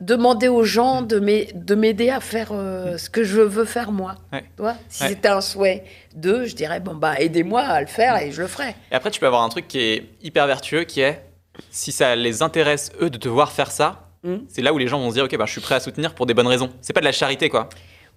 demander 0.00 0.48
aux 0.48 0.64
gens 0.64 1.02
de 1.02 1.18
m'ai- 1.18 1.48
de 1.54 1.74
m'aider 1.74 2.10
à 2.10 2.20
faire 2.20 2.48
euh, 2.52 2.98
ce 2.98 3.08
que 3.08 3.22
je 3.24 3.40
veux 3.40 3.64
faire 3.64 3.92
moi 3.92 4.16
Ouais. 4.32 4.44
si 4.88 5.02
Ouais. 5.02 5.08
c'était 5.08 5.28
un 5.28 5.40
souhait 5.40 5.84
d'eux 6.14 6.44
je 6.46 6.54
dirais 6.56 6.80
bon 6.80 6.94
bah 6.94 7.14
aidez-moi 7.18 7.60
à 7.62 7.80
le 7.80 7.86
faire 7.86 8.20
et 8.20 8.32
je 8.32 8.42
le 8.42 8.48
ferai 8.48 8.74
Et 8.90 8.94
après, 8.94 9.10
tu 9.10 9.20
peux 9.20 9.26
avoir 9.26 9.42
un 9.42 9.48
truc 9.48 9.68
qui 9.68 9.78
est 9.78 10.04
hyper 10.22 10.46
vertueux, 10.46 10.84
qui 10.84 11.00
est, 11.00 11.24
si 11.70 11.92
ça 11.92 12.16
les 12.16 12.42
intéresse, 12.42 12.90
eux, 13.00 13.10
de 13.10 13.18
te 13.18 13.28
voir 13.28 13.52
faire 13.52 13.70
ça, 13.70 14.00
Mm. 14.24 14.36
c'est 14.48 14.62
là 14.62 14.72
où 14.72 14.78
les 14.78 14.88
gens 14.88 14.98
vont 14.98 15.10
se 15.10 15.14
dire, 15.14 15.24
ok, 15.24 15.36
bah, 15.36 15.44
je 15.46 15.52
suis 15.52 15.60
prêt 15.60 15.74
à 15.74 15.80
soutenir 15.80 16.14
pour 16.14 16.24
des 16.26 16.32
bonnes 16.34 16.46
raisons. 16.46 16.70
C'est 16.80 16.94
pas 16.94 17.00
de 17.00 17.04
la 17.04 17.12
charité, 17.12 17.48
quoi. 17.50 17.68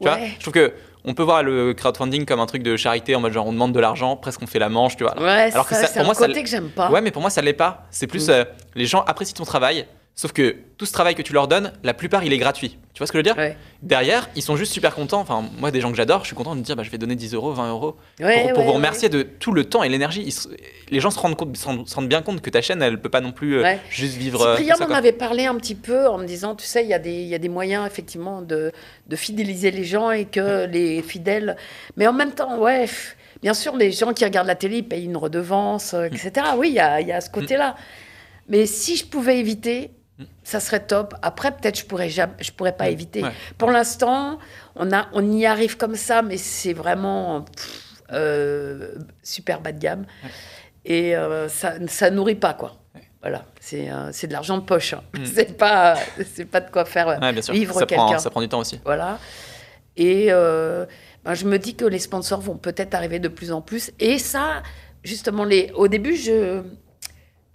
Tu 0.02 0.08
Ouais. 0.08 0.16
vois 0.18 0.28
je 0.36 0.40
trouve 0.40 0.54
que 0.54 0.74
on 1.04 1.14
peut 1.14 1.24
voir 1.24 1.44
le 1.44 1.74
crowdfunding 1.74 2.26
comme 2.26 2.40
un 2.40 2.46
truc 2.46 2.64
de 2.64 2.76
charité, 2.78 3.14
en 3.16 3.20
mode 3.20 3.34
genre 3.34 3.46
on 3.48 3.52
demande 3.54 3.74
de 3.74 3.80
l'argent, 3.80 4.16
presque 4.16 4.42
on 4.42 4.48
fait 4.48 4.60
la 4.60 4.70
manche, 4.70 4.96
tu 4.96 5.04
vois. 5.04 5.20
ouais 5.22 5.52
Alors 5.54 5.68
que 5.68 5.76
ça, 5.76 5.88
pour 5.90 6.06
moi, 6.06 6.14
ça 6.14 6.28
côté 6.28 6.44
que 6.44 6.50
j'aime 6.50 6.70
pas 6.70 6.90
Ouais, 6.92 7.02
mais 7.02 7.12
pour 7.12 7.22
moi, 7.22 7.30
ça 7.30 7.42
l'est 7.42 7.52
pas. 7.54 7.86
C'est 7.92 8.08
plus 8.08 8.28
Mm. 8.28 8.32
euh, 8.32 8.46
les 8.76 8.86
gens 8.86 9.02
apprécient 9.06 9.36
ton 9.36 9.44
travail, 9.44 9.86
sauf 10.18 10.34
que 10.34 10.58
tout 10.78 10.86
ce 10.86 10.92
travail 10.92 11.16
que 11.16 11.22
tu 11.22 11.32
leur 11.32 11.48
donnes, 11.48 11.72
la 11.84 11.94
plupart, 11.94 12.24
il 12.26 12.34
est 12.34 12.38
gratuit. 12.38 12.78
Tu 12.94 13.00
vois 13.00 13.08
ce 13.08 13.12
que 13.14 13.18
je 13.18 13.20
veux 13.20 13.24
dire 13.24 13.38
ouais. 13.38 13.56
Derrière, 13.84 14.28
ils 14.36 14.42
sont 14.42 14.56
juste 14.58 14.74
super 14.74 14.94
contents. 14.96 15.20
Enfin, 15.22 15.46
moi, 15.60 15.70
des 15.72 15.80
gens 15.80 15.92
que 15.92 15.96
j'adore, 15.98 16.22
je 16.22 16.26
suis 16.28 16.36
content 16.36 16.56
de 16.56 16.60
me 16.60 16.66
dire, 16.66 16.76
bah, 16.76 16.82
je 16.84 16.90
vais 16.90 16.98
donner 16.98 17.16
10 17.16 17.36
euros, 17.36 17.54
20 17.54 17.70
euros 17.70 17.96
Ouais, 18.20 18.42
pour, 18.42 18.50
pour 18.54 18.60
ouais, 18.62 18.66
vous 18.66 18.74
remercier 18.74 19.08
de 19.10 19.22
tout 19.22 19.54
le 19.54 19.64
temps 19.66 19.84
et 19.84 19.90
l'énergie. 19.90 20.28
Les 20.90 21.00
gens 21.00 21.12
se 21.12 21.20
rendent, 21.20 21.36
compte, 21.38 21.56
se 21.56 21.66
rendent- 21.96 22.08
bien 22.10 22.22
compte 22.24 22.42
que 22.42 22.50
ta 22.50 22.62
chaîne, 22.62 22.82
elle 22.82 23.00
peut 23.00 23.10
pas 23.10 23.22
non 23.22 23.32
plus 23.32 23.60
euh, 23.64 23.76
juste 23.92 24.16
vivre. 24.16 24.42
euh, 24.42 24.58
Cyprien 24.58 24.76
m'en 24.88 24.94
avait 24.96 25.12
parlé 25.14 25.46
un 25.46 25.56
petit 25.56 25.76
peu 25.76 26.08
en 26.08 26.18
me 26.18 26.26
disant, 26.26 26.56
tu 26.56 26.66
sais, 26.66 26.84
il 26.84 26.90
y, 26.90 26.94
a 26.96 27.00
des- 27.00 27.12
il 27.22 27.28
y 27.28 27.36
a 27.36 27.40
des 27.40 27.50
moyens 27.50 27.86
effectivement 27.86 28.42
de, 28.42 28.72
de 29.08 29.16
fidéliser 29.16 29.70
les 29.70 29.84
gens 29.84 30.10
et 30.10 30.26
que 30.26 30.66
les 30.66 31.04
fidèles... 31.04 31.56
Mais 31.96 32.08
en 32.08 32.14
même 32.14 32.32
temps, 32.32 32.58
ouais, 32.58 32.88
bien 33.44 33.54
sûr, 33.54 33.76
les 33.78 33.92
gens 33.92 34.12
qui 34.14 34.26
regardent 34.26 34.48
la 34.48 34.56
télé, 34.56 34.78
ils 34.78 34.88
payent 34.88 35.06
une 35.06 35.18
redevance, 35.18 35.94
euh, 35.94 36.06
etc. 36.06 36.32
Oui, 36.58 36.70
il 36.70 36.76
y 36.76 36.80
a, 36.80 37.00
il 37.02 37.08
y 37.08 37.12
a 37.12 37.22
ce 37.22 37.30
côté-là. 37.30 37.76
Mais 38.50 38.66
si 38.66 38.96
je 38.96 39.06
pouvais 39.06 39.38
éviter, 39.40 39.92
ça 40.44 40.60
serait 40.60 40.80
top. 40.86 41.14
Après, 41.22 41.52
peut-être 41.52 41.78
je 41.78 41.86
pourrais 41.86 42.10
jamais, 42.10 42.34
je 42.40 42.52
pourrais 42.52 42.76
pas 42.76 42.90
éviter. 42.90 43.24
Ouais. 43.24 43.32
Pour 43.58 43.70
l'instant, 43.72 44.40
on, 44.76 44.92
a, 44.92 45.08
on 45.14 45.32
y 45.32 45.46
arrive 45.46 45.78
comme 45.78 45.96
ça, 45.96 46.22
mais 46.22 46.38
c'est 46.38 46.74
vraiment 46.74 47.42
pff, 47.42 47.84
euh, 48.14 48.96
super 49.24 49.62
bas 49.62 49.72
de 49.72 49.80
gamme. 49.80 50.06
Et 50.86 51.16
euh, 51.16 51.50
ça, 51.50 51.74
ça 51.88 52.10
nourrit 52.10 52.36
pas, 52.36 52.54
quoi. 52.54 52.78
Voilà, 53.22 53.46
c'est 53.60 53.90
euh, 53.92 54.12
de 54.12 54.32
l'argent 54.32 54.58
de 54.58 54.64
poche. 54.64 54.94
hein. 54.94 55.02
Mm. 55.14 55.26
C'est 55.36 55.58
pas, 55.58 55.96
c'est 56.34 56.46
pas 56.46 56.62
de 56.62 56.70
quoi 56.72 56.86
faire 56.86 57.20
vivre 57.52 57.84
quelqu'un. 57.86 58.20
ça 58.20 58.30
prend 58.30 58.42
du 58.42 58.48
temps 58.48 58.60
aussi. 58.60 58.80
Voilà. 58.86 59.20
Et 59.98 60.28
euh, 60.30 60.86
ben, 61.26 61.34
je 61.34 61.46
me 61.46 61.58
dis 61.60 61.76
que 61.76 61.84
les 61.84 62.00
sponsors 62.00 62.40
vont 62.40 62.56
peut-être 62.58 62.94
arriver 62.94 63.20
de 63.20 63.28
plus 63.28 63.52
en 63.52 63.62
plus. 63.62 63.92
Et 64.00 64.18
ça, 64.20 64.62
justement, 65.04 65.44
les... 65.44 65.72
au 65.74 65.88
début, 65.88 66.16
je 66.16 66.62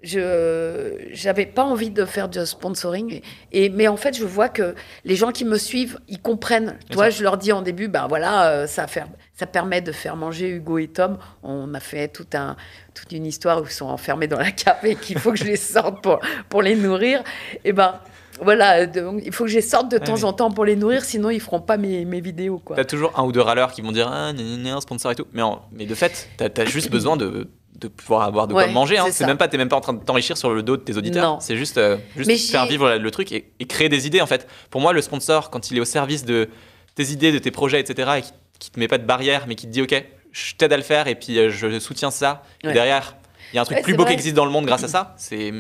je 0.03 0.97
j'avais 1.13 1.47
pas 1.47 1.63
envie 1.65 1.91
de 1.91 2.05
faire 2.05 2.29
de 2.29 2.45
sponsoring. 2.45 3.21
Et 3.53 3.69
mais 3.69 3.89
en 3.89 3.97
fait 3.97 4.17
je 4.17 4.25
vois 4.25 4.49
que 4.49 4.75
les 5.05 5.17
gens 5.17 5.31
qui 5.33 5.45
me 5.45 5.59
suivent 5.59 5.99
ils 6.09 6.21
comprennent. 6.21 6.79
Toi 6.91 7.11
je 7.11 7.23
leur 7.23 7.37
dis 7.39 7.53
en 7.53 7.63
début 7.63 7.89
ben 7.89 8.07
voilà 8.09 8.49
euh, 8.51 8.67
ça 8.67 8.87
fait 8.87 9.05
ça 9.35 9.47
permet 9.47 9.81
de 9.81 9.93
faire 9.93 10.17
manger 10.17 10.49
Hugo 10.51 10.79
et 10.79 10.89
Tom. 10.89 11.19
On 11.43 11.73
a 11.75 11.81
fait 11.81 12.09
tout 12.09 12.27
un 12.35 12.57
toute 12.95 13.13
une 13.13 13.27
histoire 13.27 13.61
où 13.63 13.65
ils 13.65 13.71
sont 13.71 13.87
enfermés 13.87 14.27
dans 14.29 14.39
la 14.39 14.51
cave 14.51 14.85
et 14.85 14.97
qu'il 14.97 15.19
faut 15.19 15.31
que 15.33 15.39
je 15.39 15.45
les 15.45 15.57
sorte 15.57 16.03
pour 16.03 16.21
pour 16.49 16.63
les 16.63 16.75
nourrir. 16.77 17.23
Et 17.65 17.73
ben 17.73 18.01
voilà 18.41 18.87
donc, 18.87 19.23
il 19.25 19.33
faut 19.33 19.45
que 19.45 19.51
je 19.51 19.57
les 19.57 19.61
sorte 19.63 19.91
de 19.93 19.99
temps 19.99 20.15
mais- 20.17 20.25
en 20.25 20.33
temps 20.33 20.51
pour 20.51 20.65
les 20.65 20.75
nourrir 20.75 21.05
sinon 21.05 21.31
ils 21.31 21.41
feront 21.41 21.61
pas 21.61 21.77
mes, 21.77 22.05
mes 22.05 22.21
vidéos 22.21 22.59
quoi. 22.65 22.77
T'as 22.77 22.85
toujours 22.85 23.13
un 23.19 23.25
ou 23.25 23.31
deux 23.33 23.41
râleurs 23.41 23.73
qui 23.73 23.83
vont 23.83 23.93
dire 23.93 24.09
ah, 24.11 24.33
gna, 24.33 24.43
gna, 24.57 24.81
sponsor 24.81 25.13
et 25.13 25.15
tout. 25.15 25.27
Mais, 25.33 25.43
en- 25.43 25.63
mais 25.71 25.87
de 25.87 25.95
fait, 25.95 26.29
t'as 26.39 26.49
as 26.63 26.65
juste 26.65 26.91
besoin 26.91 27.17
de, 27.17 27.49
de 27.79 27.89
pouvoir 27.89 28.23
avoir 28.23 28.47
de 28.47 28.53
quoi 28.53 28.67
manger. 28.69 28.99
hein. 28.99 29.07
c'est 29.11 29.27
même 29.27 29.39
pas, 29.39 29.49
t'es 29.49 29.57
même 29.57 29.69
pas 29.69 29.77
en 29.77 29.81
train 29.81 29.93
de 29.95 30.05
t'enrichir 30.05 30.37
sur 30.37 30.53
le 30.55 30.63
dos 30.63 30.77
de 30.77 30.83
tes 30.83 30.97
auditeurs. 30.97 31.41
C'est 31.41 31.57
juste, 31.57 31.79
euh, 31.79 31.97
juste 32.17 32.51
faire 32.51 32.67
vivre 32.67 32.97
le 32.97 33.11
truc 33.11 33.33
et, 33.33 33.53
et 33.59 33.67
créer 33.67 33.89
des 33.89 34.07
idées 34.07 34.21
en 34.21 34.27
fait. 34.27 34.47
Pour 34.71 34.81
moi, 34.81 34.93
le 34.93 35.01
sponsor, 35.03 35.51
quand 35.51 35.71
il 35.71 35.77
est 35.79 35.81
au 35.81 35.85
service 35.85 36.25
de 36.25 36.49
tes 36.95 37.05
idées, 37.11 37.33
de 37.33 37.39
tes 37.39 37.51
projets, 37.51 37.81
etc., 37.81 38.11
et 38.19 38.23
qui, 38.23 38.33
qui 38.59 38.71
te 38.71 38.79
met 38.79 38.89
pas 38.89 38.99
de 38.99 39.05
barrière, 39.07 39.47
mais 39.49 39.55
qui 39.55 39.67
te 39.67 39.73
dit 39.73 39.83
ok, 39.83 40.05
je 40.31 40.55
t'aide 40.55 40.73
à 40.73 40.77
le 40.77 40.83
faire 40.83 41.09
et 41.09 41.15
puis 41.15 41.39
euh, 41.39 41.51
je 41.51 41.79
soutiens 41.79 42.11
ça. 42.11 42.43
Et 42.63 42.73
derrière, 42.73 43.17
il 43.53 43.57
y 43.57 43.59
a 43.59 43.63
un 43.63 43.65
truc 43.65 43.79
Ouais, 43.79 43.83
plus 43.83 43.95
beau 43.95 44.05
qui 44.05 44.13
existe 44.13 44.37
dans 44.37 44.45
le 44.45 44.51
monde 44.51 44.67
grâce 44.67 44.85
à 44.85 44.89
ça. 44.89 45.15
C'est 45.19 45.53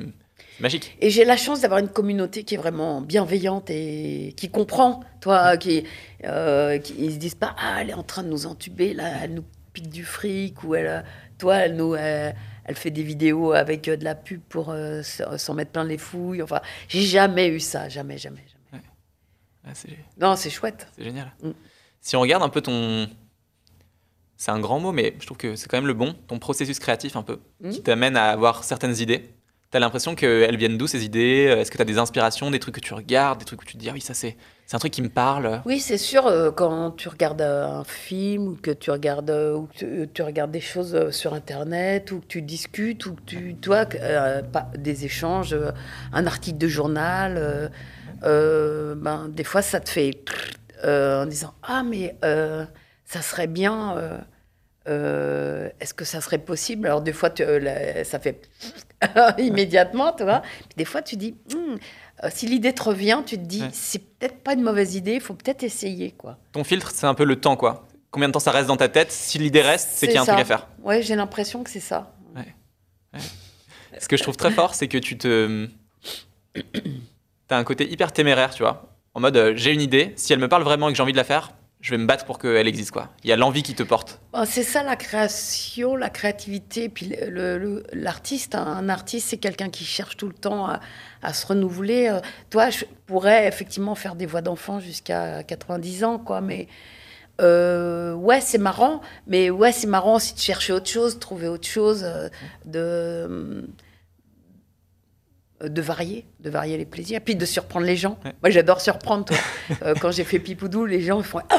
magique. 0.60 0.96
Et 1.00 1.10
j'ai 1.10 1.24
la 1.24 1.36
chance 1.36 1.60
d'avoir 1.60 1.80
une 1.80 1.88
communauté 1.88 2.44
qui 2.44 2.54
est 2.54 2.58
vraiment 2.58 3.00
bienveillante 3.00 3.68
et 3.70 4.34
qui 4.36 4.48
comprend, 4.50 5.00
toi, 5.20 5.56
qui, 5.56 5.84
euh, 6.24 6.78
qui 6.78 6.94
ils 6.98 7.12
se 7.12 7.16
disent 7.16 7.34
pas 7.34 7.54
ah 7.58 7.78
elle 7.80 7.90
est 7.90 7.94
en 7.94 8.02
train 8.02 8.22
de 8.22 8.28
nous 8.28 8.46
entuber 8.46 8.94
là, 8.94 9.04
elle 9.22 9.34
nous 9.34 9.44
pique 9.72 9.88
du 9.88 10.04
fric 10.04 10.62
ou 10.64 10.74
elle, 10.74 10.86
euh, 10.86 11.00
toi 11.42 11.56
elle 11.56 11.74
nous, 11.74 11.94
euh, 11.94 12.30
elle 12.64 12.76
fait 12.76 12.92
des 12.92 13.02
vidéos 13.02 13.50
avec 13.52 13.88
euh, 13.88 13.96
de 13.96 14.04
la 14.04 14.14
pub 14.14 14.40
pour 14.48 14.70
euh, 14.70 15.02
s'en 15.02 15.54
mettre 15.54 15.72
plein 15.72 15.82
les 15.82 15.98
fouilles. 15.98 16.40
Enfin, 16.40 16.60
j'ai 16.86 17.02
jamais 17.02 17.48
eu 17.48 17.58
ça, 17.58 17.88
jamais, 17.88 18.16
jamais, 18.16 18.44
jamais. 18.46 19.74
Non, 20.20 20.36
c'est 20.36 20.50
chouette. 20.50 20.86
c'est 20.96 21.02
génial. 21.02 21.32
Mm. 21.42 21.50
Si 22.00 22.14
on 22.14 22.20
regarde 22.20 22.44
un 22.44 22.48
peu 22.48 22.60
ton. 22.60 23.08
C'est 24.36 24.52
un 24.52 24.60
grand 24.60 24.78
mot, 24.78 24.92
mais 24.92 25.16
je 25.20 25.26
trouve 25.26 25.36
que 25.36 25.56
c'est 25.56 25.68
quand 25.68 25.76
même 25.76 25.86
le 25.86 25.94
bon, 25.94 26.14
ton 26.28 26.38
processus 26.38 26.78
créatif 26.78 27.16
un 27.16 27.22
peu, 27.22 27.40
Mm. 27.60 27.70
qui 27.70 27.82
t'amène 27.82 28.16
à 28.16 28.30
avoir 28.30 28.62
certaines 28.62 28.96
idées. 28.98 29.34
T'as 29.72 29.78
l'impression 29.78 30.14
qu'elles 30.14 30.58
viennent 30.58 30.76
d'où 30.76 30.86
ces 30.86 31.02
idées? 31.02 31.56
Est-ce 31.58 31.70
que 31.70 31.78
tu 31.78 31.82
as 31.82 31.86
des 31.86 31.96
inspirations, 31.96 32.50
des 32.50 32.58
trucs 32.58 32.74
que 32.74 32.80
tu 32.80 32.92
regardes, 32.92 33.38
des 33.38 33.46
trucs 33.46 33.62
où 33.62 33.64
tu 33.64 33.72
te 33.72 33.78
dis 33.78 33.88
ah 33.88 33.94
oui 33.94 34.02
ça 34.02 34.12
c'est 34.12 34.36
c'est 34.66 34.76
un 34.76 34.78
truc 34.78 34.92
qui 34.92 35.00
me 35.00 35.08
parle? 35.08 35.62
Oui, 35.64 35.80
c'est 35.80 35.96
sûr, 35.98 36.26
euh, 36.26 36.50
quand 36.50 36.92
tu 36.92 37.08
regardes 37.08 37.40
euh, 37.40 37.80
un 37.80 37.84
film 37.84 38.48
ou 38.48 38.56
que 38.56 38.70
tu 38.70 38.90
regardes, 38.90 39.30
euh, 39.30 39.54
ou 39.54 39.68
tu, 39.74 40.22
regardes 40.22 40.50
des 40.50 40.60
choses 40.60 41.10
sur 41.10 41.32
Internet 41.32 42.12
ou 42.12 42.20
que 42.20 42.26
tu 42.26 42.42
discutes 42.42 43.06
ou 43.06 43.14
que 43.14 43.22
tu, 43.22 43.54
toi, 43.56 43.86
pas, 43.86 44.70
des 44.76 45.06
échanges, 45.06 45.56
un 46.12 46.26
article 46.26 46.58
de 46.58 46.68
journal, 46.68 47.70
ben, 48.22 49.28
des 49.28 49.44
fois 49.44 49.62
ça 49.62 49.80
te 49.80 49.88
fait 49.88 50.22
en 50.84 51.24
disant 51.26 51.54
Ah, 51.62 51.82
mais 51.82 52.14
ça 53.04 53.22
serait 53.22 53.46
bien. 53.46 53.96
Est-ce 54.86 55.94
que 55.94 56.04
ça 56.04 56.20
serait 56.20 56.38
possible? 56.38 56.86
Alors, 56.86 57.02
des 57.02 57.12
fois, 57.12 57.30
tu, 57.30 57.44
ça 58.04 58.18
fait 58.18 58.48
immédiatement, 59.38 60.12
tu 60.12 60.24
vois. 60.24 60.40
Puis 60.40 60.76
des 60.76 60.84
fois, 60.84 61.02
tu 61.02 61.16
dis, 61.16 61.34
hmm, 61.54 61.76
euh, 62.24 62.28
si 62.32 62.46
l'idée 62.46 62.72
te 62.72 62.82
revient, 62.82 63.20
tu 63.26 63.36
te 63.36 63.44
dis, 63.44 63.64
c'est 63.72 63.98
peut-être 63.98 64.42
pas 64.42 64.54
une 64.54 64.62
mauvaise 64.62 64.94
idée, 64.94 65.14
il 65.14 65.20
faut 65.20 65.34
peut-être 65.34 65.62
essayer, 65.62 66.12
quoi. 66.12 66.38
Ton 66.52 66.64
filtre, 66.64 66.90
c'est 66.92 67.06
un 67.06 67.14
peu 67.14 67.24
le 67.24 67.36
temps, 67.36 67.56
quoi. 67.56 67.86
Combien 68.10 68.28
de 68.28 68.32
temps 68.32 68.40
ça 68.40 68.50
reste 68.50 68.68
dans 68.68 68.76
ta 68.76 68.88
tête? 68.88 69.10
Si 69.10 69.38
l'idée 69.38 69.62
reste, 69.62 69.88
c'est 69.92 70.06
qu'il 70.06 70.16
y 70.16 70.18
a 70.18 70.22
un 70.22 70.26
truc 70.26 70.38
à 70.38 70.44
faire. 70.44 70.68
Ouais, 70.82 71.02
j'ai 71.02 71.16
l'impression 71.16 71.64
que 71.64 71.70
c'est 71.70 71.80
ça. 71.80 72.12
Ce 73.98 74.08
que 74.08 74.16
je 74.16 74.22
trouve 74.22 74.36
très 74.36 74.50
fort, 74.50 74.74
c'est 74.74 74.88
que 74.88 74.98
tu 74.98 75.18
te. 75.18 75.68
T'as 77.48 77.58
un 77.58 77.64
côté 77.64 77.90
hyper 77.90 78.12
téméraire, 78.12 78.54
tu 78.54 78.62
vois. 78.62 78.88
En 79.14 79.20
mode, 79.20 79.36
euh, 79.36 79.52
j'ai 79.54 79.72
une 79.72 79.80
idée, 79.80 80.12
si 80.16 80.32
elle 80.32 80.38
me 80.38 80.48
parle 80.48 80.62
vraiment 80.62 80.88
et 80.88 80.92
que 80.92 80.96
j'ai 80.96 81.02
envie 81.02 81.12
de 81.12 81.18
la 81.18 81.24
faire, 81.24 81.52
je 81.82 81.90
vais 81.90 81.98
me 81.98 82.06
battre 82.06 82.24
pour 82.24 82.38
qu'elle 82.38 82.68
existe. 82.68 82.92
Quoi. 82.92 83.10
Il 83.24 83.30
y 83.30 83.32
a 83.32 83.36
l'envie 83.36 83.64
qui 83.64 83.74
te 83.74 83.82
porte. 83.82 84.20
Bah, 84.32 84.44
c'est 84.46 84.62
ça 84.62 84.84
la 84.84 84.94
création, 84.94 85.96
la 85.96 86.10
créativité. 86.10 86.88
Puis 86.88 87.12
l'artiste, 87.92 88.54
un 88.54 88.88
artiste, 88.88 89.28
c'est 89.28 89.36
quelqu'un 89.36 89.68
qui 89.68 89.84
cherche 89.84 90.16
tout 90.16 90.28
le 90.28 90.32
temps 90.32 90.68
à, 91.22 91.32
se 91.34 91.44
renouveler. 91.44 92.08
Euh, 92.08 92.20
toi, 92.50 92.70
je 92.70 92.84
pourrais 93.06 93.48
effectivement 93.48 93.96
faire 93.96 94.14
des 94.14 94.26
voix 94.26 94.42
d'enfant 94.42 94.78
jusqu'à 94.78 95.42
90 95.42 96.04
ans, 96.04 96.18
quoi, 96.18 96.40
mais. 96.40 96.68
Euh, 97.40 98.12
ouais, 98.12 98.40
c'est 98.40 98.58
marrant, 98.58 99.00
mais 99.26 99.50
ouais, 99.50 99.72
c'est 99.72 99.86
marrant 99.86 100.16
aussi 100.16 100.34
de 100.34 100.38
chercher 100.38 100.74
autre 100.74 100.88
chose, 100.88 101.14
de 101.14 101.18
trouver 101.18 101.48
autre 101.48 101.66
chose, 101.66 102.04
euh, 102.04 102.28
de 102.66 103.66
de 105.68 105.82
varier, 105.82 106.24
de 106.40 106.50
varier 106.50 106.76
les 106.76 106.84
plaisirs, 106.84 107.20
puis 107.24 107.36
de 107.36 107.44
surprendre 107.44 107.86
les 107.86 107.96
gens. 107.96 108.18
Moi, 108.42 108.50
j'adore 108.50 108.80
surprendre. 108.80 109.24
Toi. 109.24 109.36
Euh, 109.82 109.94
quand 110.00 110.10
j'ai 110.10 110.24
fait 110.24 110.38
Pipoudou, 110.38 110.86
les 110.86 111.00
gens 111.00 111.22
font 111.22 111.40
oh, 111.52 111.56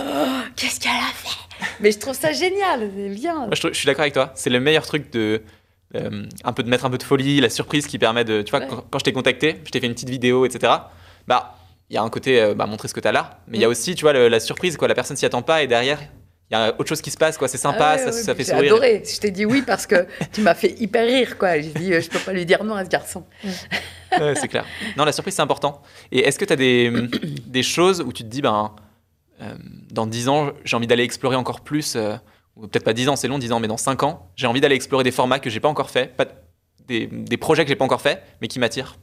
Qu'est-ce 0.56 0.80
qu'elle 0.80 0.92
a 0.92 1.12
fait? 1.14 1.68
Mais 1.80 1.92
je 1.92 2.00
trouve 2.00 2.16
ça 2.16 2.32
génial, 2.32 2.90
c'est 2.96 3.10
bien. 3.10 3.50
je, 3.52 3.74
suis 3.74 3.86
d'accord 3.86 4.02
avec 4.02 4.14
toi. 4.14 4.32
C'est 4.36 4.50
le 4.50 4.60
meilleur 4.60 4.86
truc 4.86 5.12
de. 5.12 5.42
Euh, 5.96 6.26
un 6.44 6.54
peu 6.54 6.64
de 6.64 6.70
mettre 6.70 6.86
un 6.86 6.90
peu 6.90 6.98
de 6.98 7.04
folie, 7.04 7.40
la 7.40 7.50
surprise 7.50 7.88
qui 7.88 7.98
permet 7.98 8.24
de. 8.24 8.42
Tu 8.42 8.52
vois, 8.52 8.62
quand, 8.62 9.00
je 9.00 9.04
t'ai 9.04 9.14
contacté, 9.14 9.62
je 9.66 9.72
t'ai 9.72 9.80
fait 9.80 9.88
une 9.88 9.94
petite 9.94 10.10
vidéo, 10.10 10.46
etc. 10.46 10.74
Bah, 11.28 11.56
il 11.90 11.96
y 11.96 11.98
a 11.98 12.04
un 12.04 12.10
côté, 12.10 12.42
euh, 12.42 12.54
bah, 12.54 12.66
montrer 12.66 12.88
ce 12.88 12.94
que 12.94 13.00
tu 13.00 13.08
as 13.08 13.12
là, 13.12 13.40
mais 13.48 13.58
il 13.58 13.62
y 13.62 13.66
a 13.66 13.68
mm. 13.68 13.72
aussi, 13.72 13.96
tu 13.96 14.04
vois, 14.04 14.14
la 14.14 14.40
surprise, 14.40 14.78
quoi. 14.78 14.88
La 14.88 14.96
personne 14.96 15.18
s'y 15.18 15.26
attend 15.26 15.42
pas 15.42 15.64
et 15.64 15.68
derrière, 15.68 16.00
il 16.54 16.60
y 16.60 16.60
a 16.62 16.76
autre 16.78 16.88
chose 16.88 17.02
qui 17.02 17.10
se 17.10 17.18
passe, 17.18 17.36
quoi. 17.36 17.48
C'est 17.48 17.58
sympa, 17.58 17.96
ah 17.96 17.98
ça, 17.98 18.12
ça, 18.12 18.36
fait 18.36 18.44
sourire. 18.44 18.62
J'ai 18.62 18.70
adoré. 18.70 19.04
Je 19.04 19.20
t'ai 19.20 19.32
dit 19.32 19.44
oui 19.44 19.64
parce 19.66 19.88
que 19.88 20.06
tu 20.32 20.42
m'as 20.42 20.54
fait 20.54 20.80
hyper 20.80 21.06
rire, 21.08 21.38
quoi. 21.40 21.60
J'ai 21.60 21.72
dit, 21.72 21.94
je 21.94 22.08
peux 22.08 22.20
pas 22.20 22.32
lui 22.32 22.46
dire 22.46 22.64
non 22.64 22.76
à 22.76 22.86
ce 22.86 22.90
garçon. 22.90 23.26
C'est 24.12 24.48
clair. 24.48 24.64
Non, 24.96 25.06
la 25.06 25.12
surprise, 25.12 25.34
c'est 25.34 25.42
important. 25.42 25.82
Et 26.12 26.20
est-ce 26.20 26.38
que 26.38 26.46
tu 26.46 26.54
as 26.54 26.56
des, 26.56 26.92
des, 27.48 27.64
choses 27.64 28.02
où 28.02 28.14
tu 28.14 28.22
te 28.22 28.28
dis, 28.28 28.44
ben, 28.44 28.76
euh, 29.42 29.56
dans 29.92 30.06
10 30.06 30.30
ans, 30.30 30.52
j'ai 30.64 30.78
envie 30.78 30.86
d'aller 30.86 31.04
explorer 31.04 31.36
encore 31.36 31.62
plus, 31.62 31.96
euh, 31.96 32.16
ou 32.56 32.68
peut-être 32.68 32.86
pas 32.86 32.94
10 32.94 33.10
ans, 33.10 33.16
c'est 33.16 33.28
long, 33.28 33.40
10 33.40 33.52
ans, 33.52 33.60
mais 33.60 33.68
dans 33.68 33.78
5 33.78 34.04
ans, 34.04 34.30
j'ai 34.36 34.46
envie 34.46 34.62
d'aller 34.62 34.76
explorer 34.76 35.04
des 35.04 35.12
formats 35.12 35.40
que 35.40 35.50
j'ai 35.50 35.60
pas 35.60 35.70
encore 35.70 35.90
fait, 35.90 36.16
pas, 36.16 36.28
des, 36.88 37.08
des, 37.08 37.38
projets 37.38 37.64
que 37.64 37.70
j'ai 37.70 37.76
pas 37.76 37.86
encore 37.86 38.02
fait, 38.02 38.22
mais 38.42 38.48
qui 38.48 38.60
m'attirent? 38.60 38.98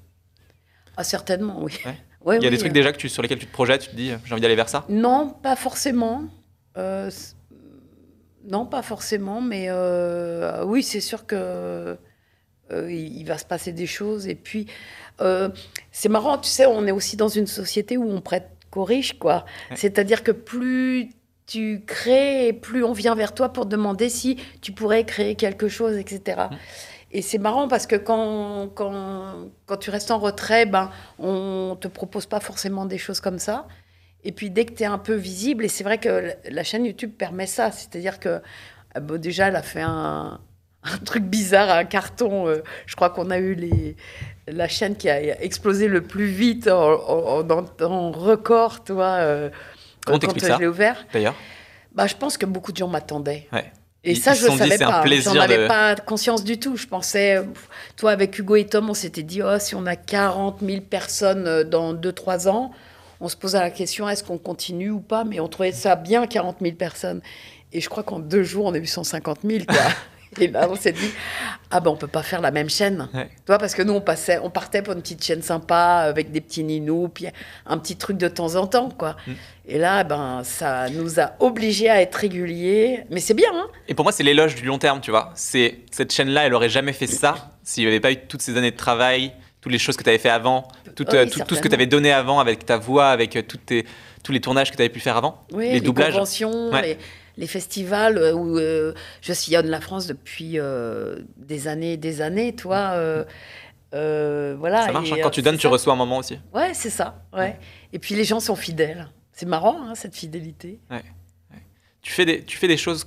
Ah, 0.97 1.03
Certainement, 1.03 1.59
oui. 1.61 1.77
Il 2.27 2.45
y 2.45 2.47
a 2.47 2.51
des 2.51 2.59
trucs 2.59 2.73
déjà 2.73 2.93
que 2.93 2.99
tu, 2.99 3.09
sur 3.09 3.23
lesquels 3.23 3.39
tu 3.41 3.47
te 3.47 3.53
projettes, 3.53 3.83
tu 3.83 3.89
te 3.89 3.97
dis, 3.97 4.13
j'ai 4.25 4.33
envie 4.33 4.43
d'aller 4.43 4.55
vers 4.55 4.69
ça? 4.69 4.85
Non, 4.89 5.35
pas 5.43 5.57
forcément. 5.57 6.29
Euh, 6.77 7.11
non, 8.45 8.67
pas 8.67 8.83
forcément, 8.83 9.41
mais 9.41 9.69
oui, 10.65 10.83
c'est 10.83 11.01
sûr 11.01 11.27
que 11.27 11.97
il, 12.71 13.25
va 13.25 13.37
se 13.37 13.45
passer 13.45 13.73
des 13.73 13.87
choses. 13.87 14.29
Et 14.29 14.35
puis, 14.35 14.67
euh, 15.21 15.49
c'est 15.93 16.09
marrant, 16.09 16.39
tu 16.39 16.49
sais, 16.49 16.67
on 16.67 16.87
est 16.87 16.93
aussi 16.93 17.17
dans 17.17 17.29
une 17.29 17.47
société 17.47 17.97
où 17.97 18.11
on 18.11 18.21
prête 18.21 18.49
qu'aux 18.71 18.85
riches, 18.85 19.19
quoi. 19.19 19.45
C'est-à-dire 19.75 20.23
que 20.23 20.33
plus 20.33 21.11
tu 21.47 21.83
crées, 21.85 22.53
plus 22.53 22.85
on 22.85 22.93
vient 22.93 23.17
vers 23.17 23.35
toi 23.35 23.49
pour 23.53 23.67
demander 23.67 24.09
si 24.09 24.37
tu 24.61 24.73
pourrais 24.73 25.05
créer 25.05 25.35
quelque 25.35 25.69
chose, 25.69 25.97
etc. 25.97 26.43
Mm. 26.51 26.55
Et 27.13 27.23
c'est 27.23 27.39
marrant 27.39 27.67
parce 27.67 27.89
que 27.89 27.97
quand, 27.97 28.69
quand, 28.77 29.49
quand, 29.67 29.77
tu 29.77 29.91
restes 29.91 30.13
en 30.13 30.21
retrait, 30.21 30.65
ben, 30.65 30.91
on 31.19 31.77
te 31.81 31.89
propose 31.89 32.27
pas 32.27 32.39
forcément 32.39 32.87
des 32.87 32.99
choses 32.99 33.19
comme 33.21 33.41
ça. 33.41 33.67
Et 34.25 34.33
puis 34.33 34.51
dès 34.51 34.65
que 34.65 34.75
tu 34.75 34.83
es 34.83 34.87
un 34.87 34.99
peu 34.99 35.15
visible, 35.15 35.65
et 35.65 35.69
c'est 35.69 35.85
vrai 35.85 35.99
que 35.99 36.35
la 36.49 36.63
chaîne 36.65 36.85
YouTube 36.85 37.13
permet 37.17 37.47
ça, 37.47 37.71
c'est-à-dire 37.71 38.21
que 38.21 38.41
euh, 38.99 39.19
déjà, 39.19 39.49
elle 39.49 39.57
a 39.57 39.63
fait 39.63 39.81
un, 39.81 40.41
un 40.83 40.99
truc 40.99 41.25
bizarre, 41.25 41.71
un 41.71 41.85
carton. 41.85 42.49
Euh, 42.49 42.63
je 42.87 42.97
crois 42.97 43.11
qu'on 43.11 43.31
a 43.31 43.39
eu 43.39 43.55
les, 43.55 43.97
la 44.47 44.69
chaîne 44.69 44.97
qui 44.97 45.09
a 45.09 45.43
explosé 45.43 45.89
le 45.89 46.03
plus 46.03 46.27
vite 46.27 46.69
en, 46.69 47.49
en, 47.51 48.11
record, 48.11 48.85
toi, 48.85 49.17
euh, 49.21 49.51
quand 50.07 50.21
je 50.21 50.59
l'ai 50.59 50.67
ouvert. 50.67 51.07
D'ailleurs? 51.13 51.35
Bah, 51.93 52.07
Je 52.07 52.17
pense 52.17 52.39
que 52.39 52.47
beaucoup 52.47 52.73
de 52.73 52.77
gens 52.77 52.89
m'attendaient. 52.89 53.49
Et 54.03 54.15
ça, 54.15 54.33
je 54.33 54.47
ne 54.47 54.57
savais 54.57 54.79
pas. 54.79 55.05
J'en 55.21 55.39
avais 55.39 55.67
pas 55.67 55.95
conscience 55.97 56.43
du 56.43 56.59
tout. 56.59 56.77
Je 56.77 56.87
pensais, 56.87 57.43
toi, 57.97 58.13
avec 58.13 58.39
Hugo 58.39 58.57
et 58.57 58.65
Tom, 58.65 58.89
on 58.89 58.95
s'était 58.95 59.23
dit, 59.23 59.43
oh, 59.43 59.59
si 59.59 59.75
on 59.75 59.85
a 59.87 59.97
40 59.97 60.61
000 60.65 60.81
personnes 60.83 61.47
euh, 61.47 61.65
dans 61.65 61.93
2-3 61.95 62.49
ans, 62.49 62.71
on 63.21 63.29
se 63.29 63.37
posait 63.37 63.61
la 63.61 63.71
question, 63.71 64.09
est-ce 64.09 64.25
qu'on 64.25 64.39
continue 64.39 64.91
ou 64.91 65.01
pas 65.01 65.25
Mais 65.25 65.41
on 65.41 65.49
trouvait 65.49 65.73
ça 65.73 65.97
bien, 65.97 66.27
40 66.27 66.57
000 66.61 66.75
personnes. 66.75 67.21
Et 67.73 67.81
je 67.81 67.89
crois 67.89 68.03
qu'en 68.03 68.19
deux 68.19 68.43
jours, 68.43 68.67
on 68.67 68.75
a 68.75 68.79
eu 68.79 68.87
150 68.87 69.41
000. 69.45 69.65
Quoi. 69.67 69.77
Et 70.39 70.47
là, 70.47 70.69
on 70.71 70.77
s'est 70.77 70.93
dit, 70.93 71.11
ah 71.73 71.81
ben 71.81 71.91
on 71.91 71.97
peut 71.97 72.07
pas 72.07 72.23
faire 72.23 72.41
la 72.41 72.53
même 72.53 72.71
chaîne. 72.71 73.09
Parce 73.47 73.75
que 73.75 73.83
nous, 73.83 73.95
on, 73.95 74.01
passait, 74.01 74.39
on 74.39 74.49
partait 74.49 74.81
pour 74.81 74.95
une 74.95 75.03
petite 75.03 75.25
chaîne 75.25 75.43
sympa, 75.43 76.05
avec 76.07 76.31
des 76.31 76.41
petits 76.41 76.63
ninous, 76.63 77.09
puis 77.09 77.27
un 77.67 77.79
petit 77.79 77.97
truc 77.97 78.17
de 78.17 78.29
temps 78.29 78.55
en 78.55 78.69
temps, 78.69 78.91
quoi. 78.91 79.17
Mm. 79.27 79.33
Et 79.67 79.79
là, 79.79 80.05
ben, 80.05 80.43
ça 80.45 80.89
nous 80.91 81.19
a 81.19 81.33
obligés 81.41 81.91
à 81.91 82.01
être 82.01 82.15
réguliers. 82.15 83.05
Mais 83.11 83.19
c'est 83.19 83.35
bien, 83.35 83.51
hein 83.53 83.67
Et 83.89 83.95
pour 83.95 84.05
moi, 84.05 84.13
c'est 84.13 84.23
l'éloge 84.23 84.55
du 84.55 84.65
long 84.65 84.79
terme, 84.79 85.01
tu 85.01 85.11
vois. 85.11 85.33
C'est 85.35 85.79
Cette 85.91 86.13
chaîne-là, 86.13 86.47
elle 86.47 86.55
aurait 86.55 86.69
jamais 86.69 86.93
fait 86.93 87.09
ça 87.09 87.51
s'il 87.65 87.85
n'y 87.85 87.89
avait 87.89 88.01
pas 88.01 88.13
eu 88.13 88.17
toutes 88.17 88.43
ces 88.43 88.57
années 88.57 88.71
de 88.71 88.77
travail, 88.77 89.33
toutes 89.61 89.73
les 89.73 89.79
choses 89.79 89.97
que 89.97 90.03
tu 90.03 90.09
avais 90.09 90.19
fait 90.19 90.31
avant, 90.31 90.67
tout, 90.97 91.05
euh, 91.15 91.27
tout, 91.27 91.55
ce 91.55 91.61
que 91.61 91.69
tu 91.69 91.75
avais 91.75 91.87
donné 91.87 92.13
avant 92.13 92.41
avec 92.41 92.65
ta 92.65 92.79
voix, 92.79 93.09
avec 93.09 93.37
euh, 93.37 93.43
toutes 93.43 93.67
tes, 93.67 93.85
tous 94.23 94.33
les 94.33 94.41
tournages 94.41 94.71
que 94.71 94.77
tu 94.77 94.83
avais 94.83 94.89
pu 94.89 95.01
faire 95.01 95.17
avant. 95.17 95.45
Oui, 95.53 95.71
les, 95.71 95.81
doublages. 95.81 96.15
conventions, 96.15 96.71
les 97.41 97.47
festivals 97.47 98.19
euh, 98.19 98.35
où 98.35 98.59
euh, 98.59 98.93
je 99.23 99.33
sillonne 99.33 99.67
la 99.67 99.81
France 99.81 100.07
depuis 100.07 100.59
euh, 100.59 101.21
des 101.37 101.69
années 101.69 101.95
et 101.95 101.97
des 101.97 102.21
années, 102.21 102.55
toi. 102.55 103.25
voilà. 103.93 104.87
Ça 104.87 104.93
marche, 104.93 105.13
hein. 105.13 105.17
quand 105.23 105.31
tu 105.31 105.43
donnes, 105.43 105.57
tu 105.57 105.67
reçois 105.67 105.95
un 105.95 105.97
moment 105.97 106.19
aussi. 106.19 106.39
Ouais, 106.55 106.75
c'est 106.75 106.91
ça. 106.91 107.25
Ouais. 107.33 107.59
Et 107.93 107.99
puis 107.99 108.15
les 108.15 108.25
gens 108.25 108.41
sont 108.41 108.57
fidèles. 108.57 109.09
C'est 109.33 109.47
marrant, 109.47 109.81
hein, 109.83 109.95
cette 109.95 110.15
fidélité. 110.15 110.81
Ouais. 110.91 111.03
Tu, 112.03 112.13
fais 112.13 112.27
des, 112.27 112.45
tu 112.45 112.59
fais 112.59 112.69
des 112.69 112.77
choses. 112.77 113.07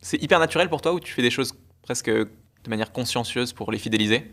C'est 0.00 0.20
hyper 0.20 0.40
naturel 0.40 0.68
pour 0.68 0.80
toi 0.80 0.92
ou 0.92 1.00
tu 1.00 1.12
fais 1.12 1.22
des 1.22 1.30
choses 1.30 1.54
presque 1.82 2.10
de 2.10 2.68
manière 2.68 2.90
consciencieuse 2.90 3.52
pour 3.52 3.70
les 3.70 3.78
fidéliser? 3.78 4.28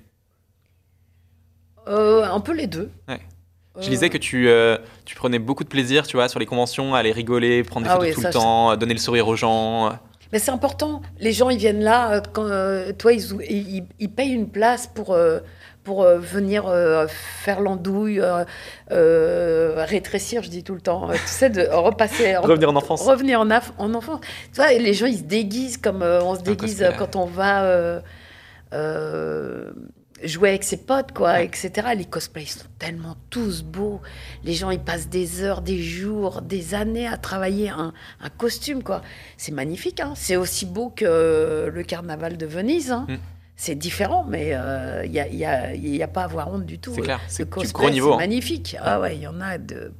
Un 1.89 2.39
peu 2.39 2.53
les 2.53 2.67
deux. 2.67 2.91
Ouais. 3.07 3.19
Je 3.81 3.89
disais 3.89 4.09
que 4.09 4.17
tu, 4.17 4.49
euh, 4.49 4.77
tu 5.05 5.15
prenais 5.15 5.39
beaucoup 5.39 5.63
de 5.63 5.69
plaisir, 5.69 6.05
tu 6.05 6.17
vois, 6.17 6.27
sur 6.27 6.39
les 6.39 6.45
conventions, 6.45 6.95
à 6.95 6.99
aller 6.99 7.11
rigoler, 7.11 7.63
prendre 7.63 7.85
des 7.85 7.91
ah 7.91 7.95
photos 7.95 8.13
tout 8.15 8.21
le 8.21 8.29
temps, 8.33 8.77
donner 8.77 8.93
le 8.93 8.99
sourire 8.99 9.27
aux 9.27 9.35
gens. 9.35 9.97
Mais 10.31 10.39
c'est 10.39 10.51
important. 10.51 11.01
Les 11.19 11.31
gens, 11.31 11.49
ils 11.49 11.57
viennent 11.57 11.83
là. 11.83 12.11
Euh, 12.11 12.21
quand, 12.33 12.45
euh, 12.45 12.91
toi, 12.93 13.13
ils, 13.13 13.85
ils, 13.99 14.09
payent 14.09 14.33
une 14.33 14.49
place 14.49 14.87
pour, 14.87 15.17
pour 15.83 16.03
venir 16.03 16.65
faire 17.07 17.61
l'andouille, 17.61 18.21
rétrécir, 18.89 20.43
je 20.43 20.49
dis 20.49 20.63
tout 20.63 20.75
le 20.75 20.81
temps. 20.81 21.09
tu 21.11 21.19
sais, 21.25 21.49
de 21.49 21.67
repasser. 21.71 22.35
revenir 22.37 22.69
en 22.69 22.75
enfance. 22.75 23.01
Revenir 23.01 23.39
en, 23.39 23.49
en 23.49 23.93
enfance. 23.93 24.19
Tu 24.53 24.57
vois, 24.61 24.73
les 24.73 24.93
gens, 24.93 25.05
ils 25.05 25.19
se 25.19 25.23
déguisent 25.23 25.77
comme 25.77 26.03
on 26.03 26.35
se 26.35 26.41
déguise 26.41 26.85
quand 26.97 27.15
on 27.15 27.25
va 27.25 28.01
jouer 30.23 30.49
avec 30.49 30.63
ses 30.63 30.77
potes, 30.77 31.11
quoi, 31.11 31.41
etc. 31.41 31.89
Les 31.95 32.05
cosplays 32.05 32.45
sont 32.45 32.65
tellement 32.77 33.15
tous 33.29 33.63
beaux. 33.63 34.01
Les 34.43 34.53
gens, 34.53 34.69
ils 34.69 34.79
passent 34.79 35.09
des 35.09 35.41
heures, 35.41 35.61
des 35.61 35.81
jours, 35.81 36.41
des 36.41 36.73
années 36.75 37.07
à 37.07 37.17
travailler 37.17 37.69
un, 37.69 37.93
costume, 38.37 38.83
quoi. 38.83 39.01
C'est 39.37 39.51
magnifique, 39.51 39.99
hein. 39.99 40.13
C'est 40.15 40.35
aussi 40.35 40.65
beau 40.65 40.89
que 40.89 41.69
le 41.73 41.83
carnaval 41.83 42.37
de 42.37 42.45
Venise, 42.45 42.91
hein. 42.91 43.05
mm. 43.07 43.17
C'est 43.55 43.75
différent, 43.75 44.25
mais 44.27 44.47
il 44.47 44.53
euh, 44.53 45.05
n'y 45.07 45.19
a, 45.19 45.27
y 45.27 45.43
a, 46.01 46.05
a, 46.05 46.07
pas 46.07 46.21
à 46.21 46.25
avoir 46.25 46.53
honte 46.53 46.65
du 46.65 46.79
tout. 46.79 46.93
C'est 46.95 47.01
clair, 47.01 47.19
c'est 47.27 47.49
gros 47.49 47.89
niveau. 47.89 48.11
C'est 48.11 48.13
hein. 48.13 48.17
magnifique. 48.17 48.77
Ah 48.79 49.01
ouais, 49.01 49.17
il 49.17 49.21
y 49.21 49.27
en 49.27 49.41
a 49.41 49.57
de... 49.57 49.91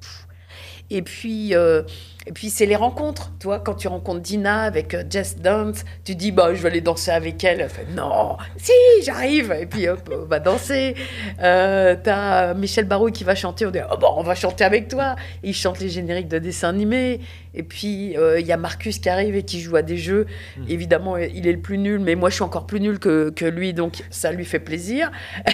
Et 0.90 1.02
puis, 1.02 1.54
euh, 1.54 1.84
et 2.30 2.32
puis 2.32 2.52
c'est 2.52 2.68
les 2.68 2.76
rencontres. 2.76 3.32
Toi, 3.40 3.60
quand 3.60 3.74
tu 3.74 3.88
rencontres 3.88 4.20
Dina 4.20 4.62
avec 4.62 4.94
euh, 4.94 5.04
Jess 5.10 5.38
Dance, 5.40 5.84
tu 6.06 6.14
dis 6.14 6.32
bah 6.32 6.54
je 6.54 6.62
vais 6.62 6.70
aller 6.70 6.80
danser 6.80 7.10
avec 7.10 7.44
elle. 7.44 7.60
Elle 7.60 7.70
fait 7.70 7.88
non, 7.96 8.38
si 8.56 8.72
j'arrive. 9.04 9.52
Et 9.60 9.66
puis 9.66 9.90
hop, 9.90 10.08
on 10.16 10.26
va 10.26 10.40
danser. 10.40 10.94
Euh, 11.42 11.96
T'as 12.04 12.54
Michel 12.54 12.86
Barouille 12.86 13.14
qui 13.14 13.24
va 13.24 13.34
chanter. 13.34 13.66
On 13.66 13.72
dit 13.72 13.80
oh, 13.92 13.98
bon, 13.98 14.14
on 14.16 14.22
va 14.22 14.36
chanter 14.36 14.64
avec 14.64 14.90
toi. 14.90 15.16
Et 15.44 15.50
il 15.50 15.54
chante 15.56 15.80
les 15.80 15.90
génériques 15.90 16.28
de 16.28 16.38
dessins 16.38 16.70
animés. 16.70 17.20
Et 17.56 17.64
puis 17.64 18.16
euh, 18.16 18.40
il 18.40 18.46
y 18.46 18.52
a 18.52 18.58
Marcus 18.58 19.00
qui 19.00 19.10
arrive 19.10 19.36
et 19.36 19.42
qui 19.42 19.60
joue 19.60 19.76
à 19.76 19.82
des 19.82 19.98
jeux. 19.98 20.28
Mm. 20.58 20.64
Évidemment, 20.70 21.18
il 21.18 21.48
est 21.48 21.52
le 21.54 21.62
plus 21.62 21.80
nul, 21.80 22.00
mais 22.00 22.14
moi 22.14 22.30
je 22.30 22.36
suis 22.36 22.44
encore 22.44 22.68
plus 22.68 22.80
nul 22.80 23.00
que, 23.00 23.32
que 23.32 23.46
lui, 23.46 23.74
donc 23.74 24.04
ça 24.12 24.32
lui 24.32 24.46
fait 24.46 24.60
plaisir. 24.60 25.12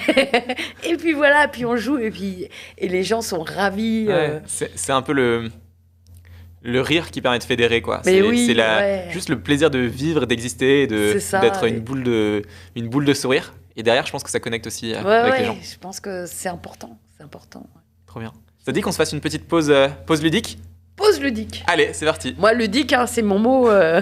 et 0.84 0.98
puis 0.98 1.14
voilà, 1.14 1.48
puis 1.48 1.66
on 1.66 1.78
joue 1.78 2.00
et 2.00 2.12
puis 2.12 2.50
et 2.78 2.90
les 2.90 3.04
gens 3.04 3.22
sont 3.22 3.44
ravis. 3.44 4.08
euh, 4.10 4.40
Ouais, 4.40 4.70
c'est 4.76 4.92
un 4.92 5.02
peu 5.02 5.14
le 5.14 5.50
le 6.66 6.82
rire 6.82 7.12
qui 7.12 7.22
permet 7.22 7.40
de 7.40 7.44
fédérer 7.44 7.82
quoi. 7.82 8.02
C'est 8.04 8.22
oui, 8.22 8.48
c'est 8.48 8.54
la- 8.54 8.78
ouais. 8.80 9.06
juste 9.12 9.30
le 9.30 9.40
plaisir 9.40 9.70
de 9.70 9.80
vivre, 9.80 10.26
d'exister, 10.26 10.88
de 10.88 11.14
d'être 11.40 11.64
et- 11.66 11.70
une 11.70 11.80
boule 11.80 12.04
de 12.04 12.42
une 12.76 12.88
boule 12.90 13.06
de 13.06 13.14
sourire. 13.14 13.54
Et 13.78 13.84
derrière, 13.84 14.06
je 14.06 14.12
pense 14.12 14.24
que 14.24 14.30
ça 14.30 14.40
connecte 14.40 14.68
aussi 14.68 14.94
euh, 14.94 15.02
Ouais, 15.04 15.14
avec 15.16 15.34
ouais, 15.34 15.40
les 15.42 15.46
gens. 15.46 15.58
je 15.62 15.78
pense 15.78 16.00
que 16.00 16.26
c'est 16.26 16.50
important. 16.50 16.98
C'est 17.18 17.24
important. 17.24 17.68
Trop 18.08 18.20
bien. 18.20 18.32
Ça 18.66 18.72
dit 18.72 18.82
qu'on 18.82 18.92
se 18.92 18.98
fasse 18.98 19.12
une 19.14 19.22
petite 19.22 19.48
pause 19.48 19.70
euh, 19.70 19.88
pause 20.08 20.24
ludique? 20.24 20.58
Pause 20.96 21.20
ludique. 21.20 21.64
Allez, 21.68 21.90
c'est 21.94 22.06
parti. 22.06 22.36
Moi, 22.38 22.54
ludique, 22.54 22.94
hein, 22.94 23.06
c'est 23.06 23.22
mon 23.22 23.38
mot. 23.38 23.70
euh, 23.70 24.02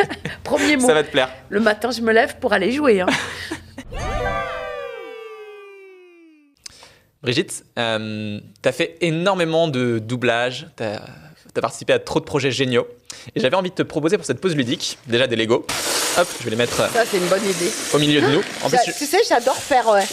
Premier 0.44 0.76
mot. 0.76 0.86
Ça 0.86 0.92
va 0.94 1.02
te 1.02 1.10
plaire. 1.10 1.30
Le 1.48 1.58
matin, 1.60 1.90
je 1.90 2.02
me 2.02 2.12
lève 2.12 2.36
pour 2.38 2.52
aller 2.52 2.70
jouer. 2.70 3.00
hein. 3.00 3.06
Brigitte, 7.22 7.64
euh, 7.78 8.38
tu 8.62 8.68
as 8.68 8.72
fait 8.72 8.98
énormément 9.00 9.68
de 9.68 9.98
doublage, 9.98 10.66
tu 10.76 10.82
as, 10.82 11.02
participé 11.60 11.92
à 11.92 11.98
trop 11.98 12.20
de 12.20 12.24
projets 12.24 12.50
géniaux. 12.50 12.86
Et 13.34 13.40
j'avais 13.40 13.56
envie 13.56 13.70
de 13.70 13.74
te 13.74 13.82
proposer 13.82 14.16
pour 14.16 14.26
cette 14.26 14.40
pause 14.40 14.54
ludique, 14.54 14.98
déjà 15.06 15.26
des 15.26 15.36
Lego. 15.36 15.66
Hop, 16.18 16.28
je 16.38 16.44
vais 16.44 16.50
les 16.50 16.56
mettre 16.56 16.76
Ça, 16.76 17.04
c'est 17.10 17.16
une 17.18 17.26
bonne 17.26 17.44
idée. 17.44 17.70
au 17.92 17.98
milieu 17.98 18.20
de 18.20 18.26
nous. 18.28 18.42
En 18.62 18.68
plus, 18.68 18.78
Tu 18.96 19.06
sais, 19.06 19.18
j'adore 19.28 19.56
faire. 19.56 19.88
Ouais. 19.88 20.04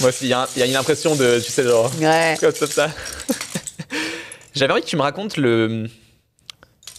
moi 0.00 0.08
aussi, 0.08 0.26
il 0.26 0.28
y, 0.28 0.32
a 0.34 0.48
y 0.56 0.68
une 0.68 0.76
impression 0.76 1.14
de, 1.14 1.40
tu 1.40 1.50
sais, 1.50 1.62
genre, 1.62 1.90
ouais. 2.00 2.36
comme 2.40 2.52
ça. 2.52 2.66
ça. 2.66 2.90
j'avais 4.54 4.72
envie 4.72 4.82
que 4.82 4.86
tu 4.86 4.96
me 4.96 5.02
racontes 5.02 5.36
le, 5.36 5.88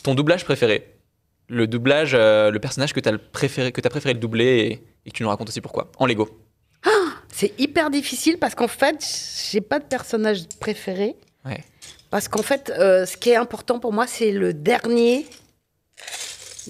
ton 0.04 0.15
doublage 0.15 0.46
préféré. 0.46 0.91
Le 1.48 1.68
doublage, 1.68 2.12
euh, 2.13 2.52
le 2.52 2.60
personnage 2.60 2.94
que 2.94 3.00
tu 3.00 3.10
as 3.10 3.18
préféré, 3.18 3.72
que 3.72 3.82
as 3.86 3.89
préféré 3.89 4.13
le 4.13 4.20
doubler 4.20 4.46
et, 4.46 4.72
et 5.06 5.12
que 5.12 5.15
tu 5.15 5.24
nous 5.24 5.30
racontes 5.30 5.50
aussi 5.50 5.62
pourquoi. 5.62 5.91
En 5.98 6.06
Lego. 6.06 6.30
C'est 7.32 7.54
hyper 7.60 7.89
difficile 7.89 8.38
parce 8.39 8.56
qu'en 8.56 8.68
fait, 8.68 9.06
j'ai 9.52 9.62
pas 9.62 9.80
de 9.80 9.86
personnage 9.86 10.48
préféré. 10.60 11.15
Ouais. 11.46 11.63
Parce 12.15 12.30
qu'en 12.30 12.43
fait, 12.43 12.69
euh, 12.80 13.06
ce 13.06 13.17
qui 13.17 13.32
est 13.32 13.36
important 13.36 13.78
pour 13.78 13.91
moi, 13.91 14.08
c'est 14.08 14.32
le 14.32 14.54
dernier 14.54 15.28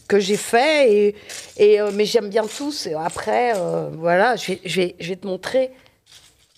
que 0.07 0.19
j'ai 0.19 0.37
fait. 0.37 0.91
Et, 0.91 1.15
et, 1.57 1.79
euh, 1.79 1.91
mais 1.93 2.05
j'aime 2.07 2.29
bien 2.29 2.47
tous. 2.47 2.87
Et 2.87 2.95
après, 2.95 3.53
euh, 3.55 3.89
voilà, 3.93 4.37
je 4.37 4.53
vais, 4.53 4.61
je, 4.65 4.81
vais, 4.81 4.95
je 4.99 5.09
vais 5.09 5.15
te 5.17 5.27
montrer. 5.27 5.69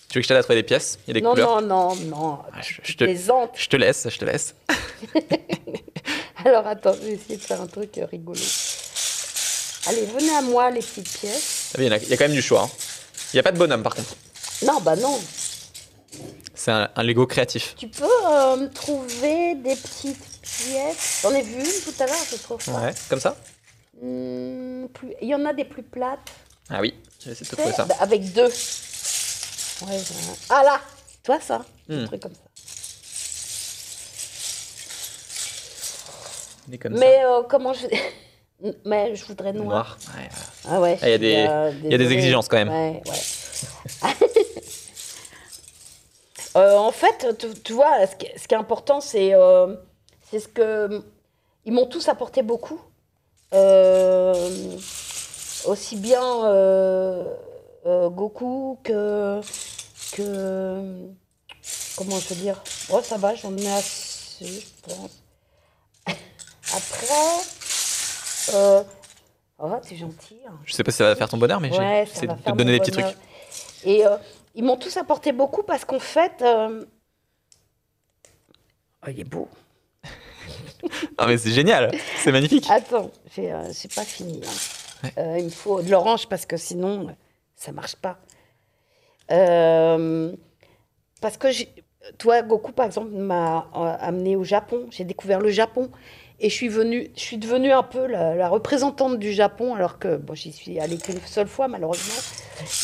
Tu 0.08 0.16
veux 0.16 0.20
que 0.20 0.22
je 0.22 0.28
t'aide 0.28 0.38
à 0.38 0.42
trouver 0.42 0.60
des 0.60 0.66
pièces? 0.66 0.98
A 1.06 1.12
des 1.12 1.20
non, 1.20 1.32
couleurs 1.32 1.60
non, 1.60 1.94
non, 1.94 1.96
non, 1.96 2.38
Ah, 2.50 2.62
je, 2.62 2.76
je 2.82 2.94
te, 2.94 3.04
plaisante. 3.04 3.50
je 3.56 3.68
te 3.68 3.76
laisse, 3.76 4.06
je 4.08 4.16
te 4.18 4.24
laisse. 4.24 4.54
Alors 6.46 6.66
attends, 6.66 6.94
je 6.94 7.08
vais 7.08 7.12
essayer 7.12 7.36
de 7.36 7.42
faire 7.42 7.60
un 7.60 7.66
truc 7.66 7.90
rigolo. 8.10 8.40
Allez, 9.86 10.06
venez 10.18 10.34
à 10.34 10.40
moi, 10.40 10.70
les 10.70 10.80
petites 10.80 11.12
pièces. 11.18 11.72
Ah 11.74 11.78
oui, 11.78 11.84
Il 11.84 11.88
y, 11.88 11.90
en 11.90 11.92
a- 11.94 11.98
il 11.98 12.08
y 12.08 12.14
a 12.14 12.16
quand 12.16 12.24
même 12.24 12.32
du 12.32 12.40
choix. 12.40 12.62
hein. 12.62 12.70
Il 13.34 13.36
n'y 13.36 13.40
a 13.40 13.42
pas 13.42 13.52
de 13.52 13.58
bonhomme 13.58 13.82
par 13.82 13.94
contre. 13.94 14.16
Non, 14.62 14.80
bah 14.80 14.96
non. 14.96 15.20
C'est 16.54 16.70
un, 16.72 16.90
un 16.96 17.02
Lego 17.02 17.26
créatif. 17.26 17.74
Tu 17.76 17.88
peux 17.88 18.04
euh, 18.26 18.66
trouver 18.68 19.54
des 19.56 19.76
petites 19.76 20.40
pièces. 20.42 21.20
J'en 21.22 21.30
ai 21.32 21.42
vu 21.42 21.54
une 21.60 21.64
tout 21.84 21.94
à 22.02 22.06
l'heure, 22.06 22.16
je 22.30 22.36
trouve. 22.36 22.60
Ouais, 22.68 22.92
comme 23.08 23.20
ça 23.20 23.36
Hmm, 24.00 24.86
plus- 24.94 25.14
Il 25.20 25.28
y 25.28 25.34
en 25.34 25.44
a 25.44 25.52
des 25.52 25.64
plus 25.64 25.82
plates. 25.82 26.30
Ah 26.70 26.80
oui, 26.80 26.94
je 27.20 27.26
vais 27.26 27.32
essayer 27.32 27.50
de 27.50 27.56
trouver 27.56 27.74
ça. 27.74 27.84
bah, 27.84 27.96
avec 28.00 28.32
deux. 28.32 28.46
Ouais, 28.46 30.00
ah 30.50 30.62
là 30.64 30.80
Toi, 31.24 31.38
ça 31.40 31.64
Un 31.88 32.02
Hmm. 32.02 32.06
truc 32.06 32.22
comme 32.22 32.32
ça. 32.34 32.40
Comme 36.82 36.98
Mais 36.98 37.24
euh, 37.24 37.42
comment 37.48 37.72
je. 37.72 37.86
Mais 38.84 39.14
je 39.16 39.24
voudrais 39.24 39.52
noir. 39.52 39.66
Noir. 39.66 39.98
Ouais. 40.16 40.28
Ah 40.68 40.80
ouais. 40.80 40.98
Ah, 41.00 41.08
il 41.08 41.10
y 41.10 41.14
a 41.14 41.18
des- 41.18 41.46
Euh, 41.48 41.72
y 41.90 41.94
a 41.94 41.98
des 41.98 42.12
exigences, 42.12 42.46
quand 42.48 42.56
même. 42.58 42.68
Ouais, 42.68 43.02
ouais. 43.06 44.12
Euh, 46.58 46.76
en 46.76 46.90
fait, 46.92 47.36
tu, 47.38 47.48
tu 47.62 47.72
vois, 47.72 48.06
ce 48.06 48.16
qui, 48.16 48.26
ce 48.36 48.46
qui 48.48 48.54
est 48.54 48.58
important, 48.58 49.00
c'est 49.00 49.34
euh, 49.34 49.74
c'est 50.30 50.40
ce 50.40 50.48
que. 50.48 51.02
Ils 51.64 51.72
m'ont 51.72 51.86
tous 51.86 52.08
apporté 52.08 52.42
beaucoup. 52.42 52.80
Euh, 53.54 54.34
aussi 55.66 55.96
bien 55.96 56.20
Goku 57.84 58.78
que. 58.82 59.40
que 60.12 60.82
comment 61.96 62.18
je 62.18 62.28
veux 62.34 62.40
dire? 62.40 62.62
Oh, 62.90 63.00
ça 63.02 63.16
va, 63.18 63.34
j'en 63.34 63.56
ai 63.56 63.70
assez, 63.70 64.46
je 64.46 64.66
pense. 64.82 65.22
Après. 66.74 67.44
Oh, 69.60 69.68
t'es 69.86 69.96
gentil. 69.96 70.38
hein. 70.46 70.52
Je 70.64 70.72
sais 70.72 70.84
pas 70.84 70.90
si 70.90 70.98
ça 70.98 71.04
va 71.04 71.16
faire 71.16 71.28
ton 71.28 71.36
bonheur, 71.36 71.60
mais 71.60 71.76
Ouais, 71.76 72.04
de 72.04 72.42
te 72.42 72.50
donner 72.52 72.72
des 72.72 72.80
petits 72.80 72.92
trucs. 72.92 73.16
Et 73.84 74.04
ils 74.58 74.64
m'ont 74.64 74.76
tous 74.76 74.96
apporté 74.98 75.32
beaucoup 75.32 75.62
parce 75.62 75.84
qu'en 75.86 76.00
fait. 76.00 76.42
euh, 76.42 76.84
Oh, 79.06 79.10
il 79.10 79.20
est 79.20 79.24
beau. 79.24 79.48
Ah 81.16 81.26
mais 81.26 81.38
c'est 81.38 81.50
génial, 81.50 81.92
c'est 82.16 82.32
magnifique. 82.32 82.66
Attends, 82.70 83.10
j'ai 83.34 83.52
euh, 83.52 83.72
pas 83.94 84.04
fini. 84.04 84.40
hein. 84.44 85.04
Ouais. 85.04 85.12
Euh, 85.18 85.38
il 85.38 85.44
me 85.46 85.50
faut 85.50 85.82
de 85.82 85.90
l'orange 85.90 86.28
parce 86.28 86.46
que 86.46 86.56
sinon, 86.56 87.14
ça 87.56 87.72
marche 87.72 87.96
pas. 87.96 88.18
Euh, 89.30 90.32
parce 91.20 91.36
que 91.36 91.48
toi, 92.18 92.42
Goku, 92.42 92.72
par 92.72 92.86
exemple, 92.86 93.10
m'a 93.10 93.68
amené 94.00 94.36
au 94.36 94.44
Japon. 94.44 94.86
J'ai 94.90 95.04
découvert 95.04 95.40
le 95.40 95.50
Japon. 95.50 95.90
Et 96.40 96.50
je 96.50 96.54
suis, 96.54 96.68
venue, 96.68 97.10
je 97.16 97.20
suis 97.20 97.38
devenue 97.38 97.72
un 97.72 97.82
peu 97.82 98.06
la, 98.06 98.36
la 98.36 98.48
représentante 98.48 99.18
du 99.18 99.32
Japon, 99.32 99.74
alors 99.74 99.98
que 99.98 100.16
bon, 100.16 100.34
j'y 100.34 100.52
suis 100.52 100.78
allée 100.78 100.98
qu'une 100.98 101.20
seule 101.26 101.48
fois, 101.48 101.66
malheureusement. 101.66 102.14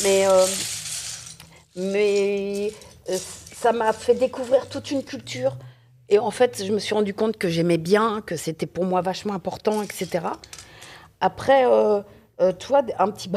Mais, 0.02 0.26
euh, 0.26 0.44
mais 1.76 2.72
euh, 3.08 3.16
ça 3.16 3.72
m'a 3.72 3.92
fait 3.92 4.14
découvrir 4.14 4.68
toute 4.68 4.90
une 4.90 5.02
culture. 5.02 5.56
Et 6.08 6.18
en 6.18 6.30
fait, 6.30 6.62
je 6.64 6.72
me 6.72 6.78
suis 6.78 6.94
rendu 6.94 7.14
compte 7.14 7.36
que 7.38 7.48
j'aimais 7.48 7.78
bien, 7.78 8.20
que 8.20 8.36
c'était 8.36 8.66
pour 8.66 8.84
moi 8.84 9.00
vachement 9.00 9.34
important, 9.34 9.82
etc. 9.82 10.26
Après, 11.20 11.66
euh, 11.66 12.02
euh, 12.40 12.52
toi, 12.52 12.82
un 12.98 13.10
petit... 13.10 13.30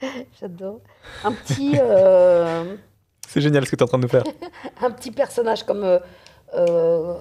J'adore. 0.40 0.80
Un 1.24 1.32
petit... 1.32 1.72
euh, 1.80 2.76
C'est 3.28 3.40
génial 3.40 3.66
ce 3.66 3.70
que 3.70 3.76
tu 3.76 3.80
es 3.80 3.84
en 3.84 3.88
train 3.88 3.98
de 3.98 4.04
nous 4.04 4.08
faire. 4.08 4.24
un 4.80 4.90
petit 4.90 5.10
personnage 5.10 5.64
comme 5.64 6.00
euh, 6.54 7.14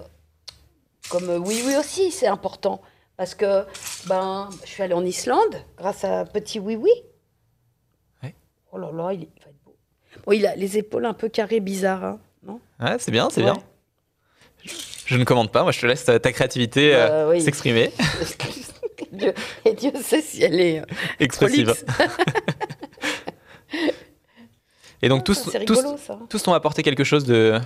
comme 1.10 1.30
oui 1.46 1.62
oui 1.66 1.76
aussi 1.78 2.12
c'est 2.12 2.28
important 2.28 2.82
parce 3.18 3.36
que 3.36 3.66
ben 4.08 4.50
je 4.64 4.70
suis 4.70 4.84
allée 4.84 4.94
en 4.94 5.04
Islande 5.04 5.56
grâce 5.78 6.06
à 6.06 6.24
petit 6.24 6.60
oui 6.60 6.78
oui 6.78 6.92
Ouais. 8.24 8.34
oh 8.72 8.78
là 8.78 8.92
là 8.94 9.12
il, 9.14 9.28
est- 10.32 10.38
il 10.38 10.46
a 10.46 10.56
les 10.56 10.78
épaules 10.78 11.06
un 11.06 11.14
peu 11.14 11.30
carrées 11.30 11.60
bizarres 11.60 12.04
hein, 12.04 12.20
non? 12.44 12.60
Ouais, 12.80 12.98
c'est 13.00 13.12
bien, 13.12 13.30
c'est 13.30 13.44
Ouais. 13.44 13.52
bien. 13.52 13.62
Je 15.06 15.16
ne 15.16 15.24
commande 15.24 15.52
pas, 15.52 15.64
moi 15.64 15.72
je 15.72 15.80
te 15.80 15.86
laisse 15.86 16.04
ta, 16.04 16.20
ta 16.20 16.32
créativité 16.34 16.94
euh, 16.94 17.30
oui. 17.30 17.42
s'exprimer, 17.42 17.92
Dieu, 19.12 19.34
et 19.64 19.74
Dieu 19.74 19.92
sait 20.02 20.22
si 20.22 20.44
elle 20.44 20.60
est 20.60 20.80
euh, 20.82 20.86
expressive. 21.20 21.74
Et 25.02 25.10
donc 25.10 25.20
Ah, 25.22 25.26
tous, 25.26 25.48
rigolo 25.56 25.96
t'ont 26.44 26.54
apporté 26.54 26.82
quelque 26.84 27.04
chose 27.04 27.24
de... 27.26 27.60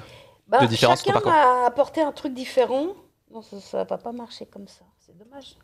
Bah, 0.48 0.60
de 0.60 0.66
différence, 0.68 1.02
ton 1.02 1.14
chacun 1.14 1.30
m'a 1.30 1.66
apporté 1.66 2.02
un 2.02 2.12
truc 2.12 2.34
différent. 2.34 2.88
Non 3.34 3.42
ça, 3.42 3.60
ça 3.62 3.84
va 3.86 3.98
pas 3.98 4.12
marcher 4.12 4.46
comme 4.46 4.68
ça. 4.68 4.84
C'est 5.06 5.18
dommage. 5.18 5.56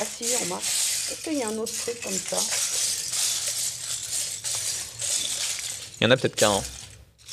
Ah 0.00 0.04
si 0.04 0.24
on 0.44 0.46
marche 0.46 0.64
est-ce 1.10 1.24
qu'il 1.24 1.36
y 1.38 1.42
a 1.42 1.48
un 1.48 1.56
autre 1.58 1.72
truc 1.72 2.00
comme 2.00 2.12
ça? 2.12 2.36
Il 6.02 6.06
y 6.06 6.08
en 6.08 6.10
a 6.10 6.16
peut-être 6.16 6.34
qu'un. 6.34 6.50
hein. 6.50 6.60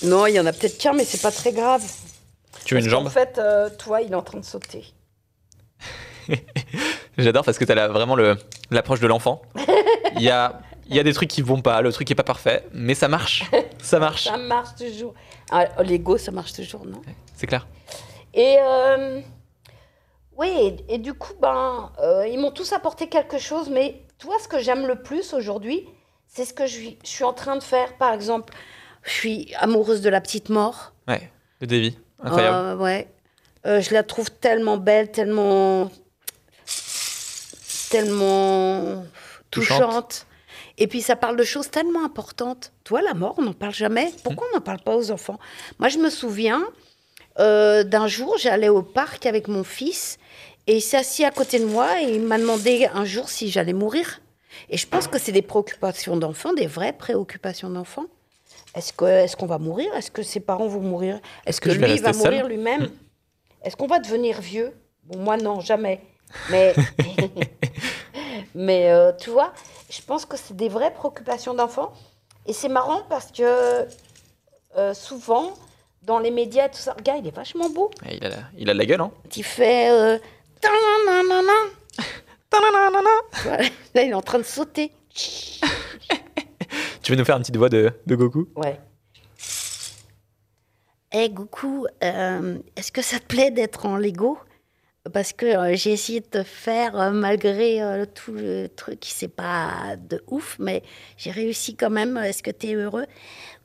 Non, 0.03 0.27
il 0.27 0.35
y 0.35 0.39
en 0.39 0.45
a 0.45 0.53
peut-être 0.53 0.77
qu'un, 0.77 0.93
mais 0.93 1.03
c'est 1.03 1.21
pas 1.23 1.31
très 1.31 1.51
grave. 1.53 1.81
Tu 2.65 2.75
veux 2.75 2.81
une 2.81 2.87
jambe 2.87 3.09
fait, 3.09 3.39
euh, 3.39 3.67
toi, 3.79 3.99
il 4.03 4.11
est 4.11 4.15
en 4.15 4.21
train 4.21 4.37
de 4.37 4.45
sauter. 4.45 4.85
J'adore 7.17 7.43
parce 7.43 7.57
que 7.57 7.65
tu 7.65 7.71
as 7.71 7.87
vraiment 7.87 8.15
le- 8.15 8.37
l'approche 8.69 8.99
de 8.99 9.07
l'enfant. 9.07 9.41
Il 10.17 10.21
y 10.21 10.29
a, 10.29 10.61
y 10.87 10.99
a 10.99 11.03
des 11.03 11.13
trucs 11.13 11.29
qui 11.29 11.41
vont 11.41 11.61
pas, 11.61 11.81
le 11.81 11.91
truc 11.91 12.11
est 12.11 12.15
pas 12.15 12.21
parfait, 12.23 12.63
mais 12.73 12.93
ça 12.93 13.07
marche. 13.07 13.43
Ça 13.81 13.97
marche, 13.99 14.25
Ça 14.25 14.37
marche 14.37 14.75
toujours. 14.77 15.15
Ah, 15.49 15.65
Lego, 15.81 16.19
ça 16.19 16.31
marche 16.31 16.53
toujours, 16.53 16.85
non? 16.85 17.01
C'est 17.35 17.47
clair. 17.47 17.65
Et 18.35 18.57
euh, 18.61 19.19
oui, 20.37 20.75
et, 20.87 20.93
et 20.93 20.97
du 20.99 21.15
coup, 21.15 21.33
ben, 21.41 21.91
euh, 22.03 22.27
ils 22.27 22.37
m'ont 22.39 22.51
tous 22.51 22.71
apporté 22.73 23.09
quelque 23.09 23.39
chose. 23.39 23.69
Mais 23.71 24.03
toi, 24.19 24.35
ce 24.39 24.47
que 24.47 24.59
j'aime 24.59 24.85
le 24.85 25.01
plus 25.01 25.33
aujourd'hui, 25.33 25.87
c'est 26.29 26.45
ce 26.45 26.53
que 26.53 26.65
je 26.65 26.73
suis, 26.73 26.97
je 27.03 27.09
suis 27.09 27.23
en 27.23 27.33
train 27.33 27.55
de 27.55 27.63
faire. 27.63 27.97
Par 27.97 28.13
exemple, 28.13 28.53
je 29.03 29.11
suis 29.11 29.53
amoureuse 29.59 30.01
de 30.01 30.09
la 30.09 30.21
petite 30.21 30.49
mort. 30.49 30.93
Ouais, 31.07 31.29
le 31.59 31.67
Davy, 31.67 31.97
incroyable. 32.23 32.55
Euh, 32.55 32.75
ouais. 32.77 33.07
Euh, 33.65 33.81
je 33.81 33.93
la 33.93 34.03
trouve 34.03 34.31
tellement 34.31 34.77
belle, 34.77 35.11
tellement. 35.11 35.91
tellement. 37.89 39.03
Touchante. 39.51 39.79
touchante. 39.79 40.25
Et 40.77 40.87
puis 40.87 41.01
ça 41.01 41.17
parle 41.17 41.35
de 41.35 41.43
choses 41.43 41.69
tellement 41.69 42.05
importantes. 42.05 42.71
Toi, 42.85 43.01
la 43.01 43.13
mort, 43.13 43.35
on 43.37 43.41
n'en 43.41 43.53
parle 43.53 43.73
jamais. 43.73 44.13
Pourquoi 44.23 44.47
on 44.51 44.55
n'en 44.55 44.61
parle 44.61 44.79
pas 44.79 44.95
aux 44.95 45.11
enfants? 45.11 45.39
Moi, 45.79 45.89
je 45.89 45.97
me 45.97 46.09
souviens 46.09 46.63
euh, 47.39 47.83
d'un 47.83 48.07
jour, 48.07 48.37
j'allais 48.37 48.69
au 48.69 48.81
parc 48.81 49.25
avec 49.25 49.47
mon 49.47 49.63
fils 49.63 50.19
et 50.67 50.77
il 50.77 50.81
s'est 50.81 50.97
assis 50.97 51.25
à 51.25 51.31
côté 51.31 51.59
de 51.59 51.65
moi 51.65 52.01
et 52.01 52.13
il 52.15 52.21
m'a 52.21 52.37
demandé 52.37 52.87
un 52.93 53.03
jour 53.03 53.29
si 53.29 53.49
j'allais 53.49 53.73
mourir. 53.73 54.21
Et 54.69 54.77
je 54.77 54.87
pense 54.87 55.07
que 55.07 55.17
c'est 55.19 55.31
des 55.31 55.41
préoccupations 55.41 56.17
d'enfants, 56.17 56.53
des 56.53 56.67
vraies 56.67 56.93
préoccupations 56.93 57.69
d'enfants. 57.69 58.05
Est-ce 58.75 59.35
qu'on 59.35 59.45
va 59.45 59.57
mourir? 59.57 59.93
Est-ce 59.95 60.11
que 60.11 60.21
ses 60.23 60.39
parents 60.39 60.67
vont 60.67 60.81
mourir? 60.81 61.19
Est-ce 61.45 61.59
que, 61.61 61.69
lui 61.69 61.93
il 61.95 62.01
va 62.01 62.11
mourir 62.13 62.47
lui-même? 62.47 62.89
Est-ce 63.63 63.75
qu'on 63.75 63.87
va 63.87 63.99
devenir 63.99 64.39
vieux? 64.41 64.73
Bon, 65.05 65.17
moi 65.19 65.37
non, 65.37 65.59
jamais. 65.59 66.01
Mais 66.51 66.75
mais 68.55 68.89
euh, 68.91 69.11
tu 69.13 69.29
vois, 69.29 69.53
je 69.89 70.01
pense 70.01 70.25
que 70.25 70.37
c'est 70.37 70.55
des 70.55 70.69
vraies 70.69 70.93
préoccupations 70.93 71.53
d'enfants. 71.53 71.93
Et 72.45 72.53
c'est 72.53 72.69
marrant 72.69 73.01
parce 73.09 73.31
que 73.31 73.87
euh, 74.77 74.93
souvent 74.93 75.53
dans 76.03 76.19
les 76.19 76.31
médias 76.31 76.69
tout 76.69 76.77
ça, 76.77 76.93
regarde, 76.93 77.19
il 77.23 77.27
est 77.27 77.35
vachement 77.35 77.69
beau. 77.69 77.91
Il 78.09 78.23
a, 78.23 78.29
la- 78.29 78.35
il 78.57 78.69
a 78.69 78.73
de 78.73 78.77
la 78.79 78.85
gueule, 78.85 79.01
hein 79.01 79.11
Il 79.35 79.43
fait 79.43 79.89
euh. 79.91 80.17
Voilà. 82.51 83.69
Là, 83.95 84.03
il 84.03 84.09
est 84.09 84.13
en 84.13 84.21
train 84.21 84.39
de 84.39 84.43
sauter. 84.43 84.91
Tu 87.01 87.13
veux 87.13 87.17
nous 87.17 87.25
faire 87.25 87.37
une 87.37 87.41
petite 87.41 87.57
voix 87.57 87.69
de, 87.69 87.91
de 88.05 88.15
Goku? 88.15 88.47
Ouais. 88.55 88.79
Eh, 91.11 91.29
Goku, 91.29 91.87
euh, 92.03 92.59
est-ce 92.75 92.91
que 92.91 93.01
ça 93.01 93.17
te 93.17 93.25
plaît 93.25 93.49
d'être 93.49 93.87
en 93.87 93.97
Lego? 93.97 94.37
Parce 95.11 95.33
que 95.33 95.45
euh, 95.47 95.75
j'ai 95.75 95.93
essayé 95.93 96.19
de 96.19 96.27
te 96.27 96.43
faire, 96.43 96.99
euh, 96.99 97.09
malgré 97.09 97.81
euh, 97.81 98.05
tout 98.05 98.33
le 98.33 98.67
truc, 98.67 98.99
c'est 99.05 99.27
pas 99.29 99.95
de 99.97 100.23
ouf, 100.27 100.57
mais 100.59 100.83
j'ai 101.17 101.31
réussi 101.31 101.75
quand 101.75 101.89
même. 101.89 102.15
Est-ce 102.17 102.43
que 102.43 102.51
t'es 102.51 102.75
heureux? 102.75 103.05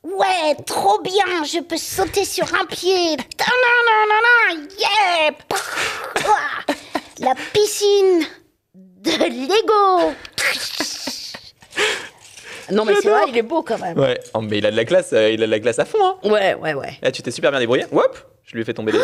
Ouais, 0.04 0.54
trop 0.64 1.02
bien, 1.02 1.44
je 1.44 1.60
peux 1.60 1.76
sauter 1.76 2.24
sur 2.24 2.46
un 2.54 2.64
pied. 2.64 3.16
Ta-na-na-na-na, 3.36 4.62
yeah 4.78 5.32
Pah 5.48 5.56
Ouah 6.26 6.74
La 7.18 7.34
piscine 7.52 8.24
de 9.04 9.10
Lego 9.48 10.14
Non, 12.72 12.84
mais 12.86 12.94
c'est 13.02 13.10
vrai, 13.10 13.24
il 13.28 13.36
est 13.36 13.42
beau 13.42 13.62
quand 13.62 13.78
même. 13.78 13.98
Ouais, 13.98 14.18
oh, 14.32 14.40
mais 14.40 14.58
il 14.58 14.66
a 14.66 14.70
de 14.70 14.76
la 14.76 14.84
classe, 14.86 15.12
euh, 15.12 15.30
il 15.30 15.42
a 15.42 15.46
de 15.46 15.50
la 15.50 15.60
classe 15.60 15.78
à 15.78 15.84
fond, 15.84 15.98
hein 16.02 16.16
Ouais, 16.24 16.54
ouais, 16.54 16.72
ouais. 16.74 16.98
Là, 17.02 17.12
tu 17.12 17.22
t'es 17.22 17.30
super 17.30 17.50
bien 17.50 17.60
débrouillé. 17.60 17.84
Hop 17.92 18.18
Je 18.44 18.54
lui 18.54 18.62
ai 18.62 18.64
fait 18.64 18.72
tomber 18.74 18.92
les, 18.92 19.00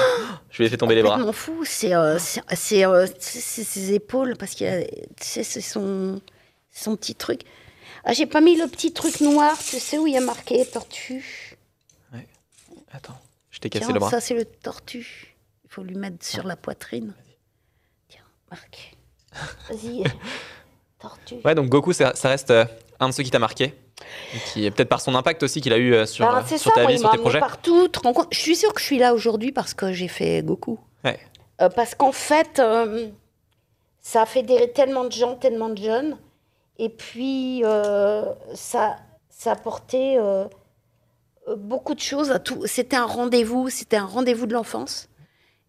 je 0.51 0.59
lui 0.59 0.67
ai 0.67 0.69
fait 0.71 0.79
tomber 0.79 0.95
les 0.95 1.03
bras. 1.03 1.13
complètement 1.17 1.33
fou, 1.33 1.65
c'est 1.67 1.95
euh, 1.95 2.19
c'est- 2.19 2.85
euh, 2.87 3.07
ses 3.21 3.93
épaules 3.93 4.37
parce 4.39 4.53
qu'il 4.55 4.67
a- 4.67 4.81
c'est 5.21 5.45
son 5.45 6.21
son 6.73 6.97
petit 6.97 7.15
truc. 7.15 7.43
Ah, 8.05 8.15
j'ai 8.15 8.25
pas 8.27 8.41
mis 8.41 8.57
le 8.57 8.67
petit 8.67 8.93
truc 8.95 9.21
noir, 9.21 9.59
tu 9.59 9.79
sais 9.79 9.99
où 9.99 10.07
il 10.07 10.15
y 10.15 10.17
a 10.17 10.21
marqué 10.23 10.65
tortue. 10.65 11.59
Attends, 12.93 13.19
je 13.51 13.59
t'ai 13.61 13.69
cassé 13.71 13.85
Tiens, 13.85 13.95
le 13.95 14.01
bras. 14.01 14.11
ça 14.11 14.21
c'est 14.21 14.35
le 14.35 14.45
tortue. 14.47 15.37
Il 15.65 15.71
faut 15.71 15.83
lui 15.83 15.95
mettre 15.97 16.25
sur 16.25 16.45
la 16.47 16.57
poitrine. 16.57 17.13
Tiens, 18.09 18.23
marqué. 18.51 18.81
Vas-y. 19.69 20.05
tortue. 20.99 21.37
Ouais, 21.45 21.55
donc 21.55 21.69
Goku, 21.69 21.93
ça, 21.93 22.15
ça 22.15 22.29
reste 22.29 22.51
euh, 22.51 22.65
un 22.99 23.09
de 23.09 23.15
ceux 23.15 23.23
qui 23.23 23.31
t'a 23.31 23.39
marqué. 23.39 23.75
Et 24.35 24.39
qui 24.53 24.65
est 24.67 24.71
peut-être 24.71 24.89
par 24.89 25.01
son 25.01 25.15
impact 25.15 25.43
aussi 25.43 25.61
qu'il 25.61 25.73
a 25.73 25.77
eu 25.77 25.93
euh, 25.95 26.07
sur, 26.07 26.27
Ben, 26.27 26.39
euh, 26.39 26.43
c'est 26.47 26.59
sur 26.59 26.71
ça, 26.71 26.77
ta 26.77 26.83
moi, 26.83 26.91
vie, 26.91 26.97
il 26.97 27.01
sur 27.01 27.07
m'a 27.09 27.13
tes 27.13 27.15
amené 27.17 27.23
projets. 27.31 27.41
partout. 27.41 27.85
tu 27.85 27.91
te 27.91 28.01
rends 28.01 28.13
compte? 28.15 28.29
Je 28.33 28.39
suis 28.39 28.57
sûre 28.57 28.73
que 28.73 28.81
je 28.81 28.87
suis 28.87 28.99
là 28.99 29.13
aujourd'hui 29.15 29.53
parce 29.53 29.75
que 29.75 29.93
j'ai 29.93 30.09
fait 30.09 30.43
Goku. 30.43 30.79
Ouais. 31.05 31.19
Euh, 31.61 31.69
parce 31.69 31.95
qu'en 31.95 32.13
fait, 32.13 32.59
euh, 32.59 33.09
ça 34.01 34.23
a 34.23 34.27
fédéré 34.27 34.73
tellement 34.73 35.05
de 35.05 35.13
gens, 35.13 35.37
tellement 35.37 35.69
de 35.69 35.79
jeunes. 35.83 36.17
Et 36.79 36.89
puis, 36.89 37.63
euh, 37.65 38.25
ça, 38.55 38.97
ça 39.29 39.51
a 39.51 39.53
apporté 39.53 40.17
euh, 40.19 40.45
euh, 41.49 41.57
beaucoup 41.57 41.95
de 41.95 42.01
choses 42.01 42.31
à 42.31 42.39
tout. 42.39 42.67
C'était 42.67 42.97
un 42.97 43.05
rendez-vous, 43.07 43.69
c'était 43.69 43.99
un 43.99 44.07
rendez-vous 44.07 44.47
de 44.47 44.55
l'enfance. 44.55 45.09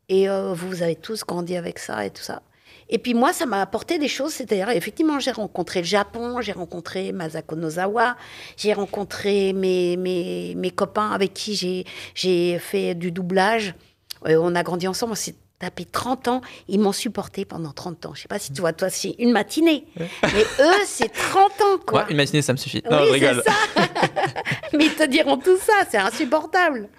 Et 0.08 0.30
euh, 0.30 0.54
vous 0.54 0.84
avez 0.84 0.96
tous 0.96 1.26
grandi 1.26 1.58
avec 1.58 1.80
ça 1.80 2.06
et 2.06 2.10
tout 2.12 2.24
ça. 2.24 2.42
Et 2.90 2.98
puis 2.98 3.14
moi, 3.14 3.32
ça 3.34 3.46
m'a 3.46 3.62
apporté 3.62 3.98
des 4.00 4.08
choses. 4.10 4.34
C'est-à-dire, 4.34 4.70
effectivement, 4.70 5.20
j'ai 5.20 5.32
rencontré 5.32 5.80
le 5.80 5.86
Japon, 5.86 6.42
j'ai 6.42 6.52
rencontré 6.52 7.12
Masako 7.14 7.56
Nozawa, 7.56 8.18
j'ai 8.58 8.74
rencontré 8.74 9.54
mes, 9.54 9.96
mes, 9.98 10.54
mes 10.56 10.72
copains 10.72 11.12
avec 11.12 11.34
qui 11.34 11.56
j'ai- 11.56 11.86
j'ai 12.16 12.60
fait 12.60 12.94
du 12.96 13.12
doublage. 13.12 13.74
Euh, 14.28 14.38
on 14.42 14.54
a 14.56 14.64
grandi 14.64 14.88
ensemble, 14.88 15.14
on 15.14 15.16
s'est 15.16 15.36
tapé 15.58 15.86
30 15.86 16.28
ans. 16.28 16.42
Ils 16.68 16.80
m'ont 16.80 16.92
supporté 16.92 17.46
pendant 17.46 17.72
30 17.72 18.08
ans. 18.08 18.12
Je 18.16 18.24
sais 18.24 18.28
pas 18.28 18.40
si 18.40 18.52
tu 18.52 18.62
vois, 18.62 18.74
toi, 18.74 18.90
c'est 18.90 19.16
une 19.20 19.32
matinée. 19.32 19.86
Mais 19.98 20.44
eux, 20.60 20.82
c'est 20.86 21.10
30 21.14 21.44
ans, 21.62 21.78
quoi. 21.86 22.04
Ouais, 22.06 22.12
imaginer, 22.12 22.42
ça 22.42 22.52
me 22.54 22.58
suffit. 22.58 22.84
Non, 22.90 22.98
Oui, 23.04 23.20
c'est 23.20 23.28
rigole. 23.30 23.44
ça. 23.46 23.54
Mais 24.74 24.86
ils 24.86 24.96
te 24.96 25.06
diront 25.08 25.38
tout 25.38 25.58
ça, 25.58 25.74
c'est 25.90 25.98
insupportable. 25.98 26.90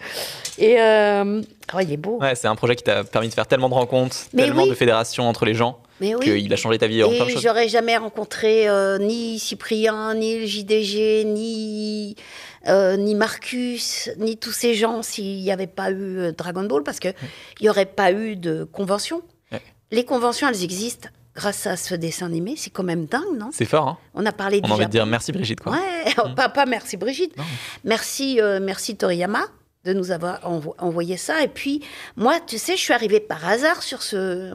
Et 0.58 0.80
euh... 0.80 1.42
oh, 1.74 1.80
il 1.80 1.92
est 1.92 1.96
beau. 1.96 2.18
Ouais, 2.20 2.34
c'est 2.34 2.48
un 2.48 2.54
projet 2.56 2.76
qui 2.76 2.84
t'a 2.84 3.04
permis 3.04 3.28
de 3.28 3.34
faire 3.34 3.46
tellement 3.46 3.68
de 3.68 3.74
rencontres, 3.74 4.16
Mais 4.32 4.44
tellement 4.44 4.62
oui. 4.64 4.70
de 4.70 4.74
fédérations 4.74 5.28
entre 5.28 5.44
les 5.44 5.54
gens, 5.54 5.80
Mais 6.00 6.14
oui. 6.14 6.24
qu'il 6.24 6.52
a 6.52 6.56
changé 6.56 6.78
ta 6.78 6.86
vie 6.86 7.02
en 7.02 7.08
plein 7.10 7.24
de 7.24 7.30
Et 7.30 7.32
choses. 7.34 7.42
j'aurais 7.42 7.68
jamais 7.68 7.96
rencontré 7.96 8.68
euh, 8.68 8.98
ni 8.98 9.38
Cyprien, 9.38 10.14
ni 10.14 10.38
le 10.40 10.46
JDG, 10.46 11.24
ni, 11.26 12.16
euh, 12.68 12.96
ni 12.96 13.14
Marcus, 13.14 14.10
ni 14.18 14.36
tous 14.36 14.52
ces 14.52 14.74
gens 14.74 15.02
s'il 15.02 15.40
n'y 15.40 15.50
avait 15.52 15.66
pas 15.66 15.90
eu 15.90 16.18
euh, 16.18 16.32
Dragon 16.32 16.64
Ball, 16.64 16.82
parce 16.82 17.00
qu'il 17.00 17.14
n'y 17.60 17.68
aurait 17.68 17.86
pas 17.86 18.12
eu 18.12 18.36
de 18.36 18.64
convention. 18.64 19.22
Ouais. 19.50 19.60
Les 19.90 20.04
conventions, 20.04 20.48
elles 20.48 20.62
existent 20.64 21.08
grâce 21.34 21.66
à 21.66 21.76
ce 21.78 21.94
dessin 21.94 22.26
animé. 22.26 22.54
C'est 22.58 22.68
quand 22.70 22.82
même 22.82 23.06
dingue, 23.06 23.38
non? 23.38 23.48
C'est 23.52 23.64
fort, 23.64 23.88
hein 23.88 23.98
On 24.14 24.26
a 24.26 24.32
parlé 24.32 24.60
On 24.64 24.70
a 24.70 24.74
envie 24.74 24.84
de 24.84 24.90
dire 24.90 25.06
merci 25.06 25.32
Brigitte, 25.32 25.60
quoi. 25.60 25.72
Ouais, 25.72 26.12
pas, 26.36 26.50
pas 26.50 26.66
merci 26.66 26.98
Brigitte. 26.98 27.36
Non. 27.38 27.44
Merci, 27.84 28.38
euh, 28.40 28.60
merci 28.62 28.96
Toriyama 28.96 29.40
de 29.84 29.92
nous 29.92 30.10
avoir 30.10 30.40
envo- 30.48 30.74
envoyé 30.78 31.16
ça. 31.16 31.42
Et 31.42 31.48
puis, 31.48 31.82
moi, 32.16 32.38
tu 32.46 32.58
sais, 32.58 32.76
je 32.76 32.80
suis 32.82 32.92
arrivée 32.92 33.20
par 33.20 33.46
hasard 33.46 33.82
sur 33.82 34.02
ce, 34.02 34.52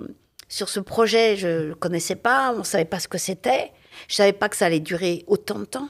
sur 0.48 0.70
ce 0.70 0.80
projet. 0.80 1.36
Je 1.36 1.48
ne 1.48 1.64
le 1.70 1.76
connaissais 1.76 2.16
pas, 2.16 2.54
on 2.56 2.60
ne 2.60 2.64
savait 2.64 2.86
pas 2.86 3.00
ce 3.00 3.08
que 3.08 3.18
c'était. 3.18 3.72
Je 4.08 4.14
ne 4.14 4.18
savais 4.18 4.34
pas 4.34 4.48
que 4.50 4.56
ça 4.56 4.68
allait 4.68 4.80
durer 4.80 5.24
autant 5.28 5.60
de 5.60 5.66
temps. 5.66 5.90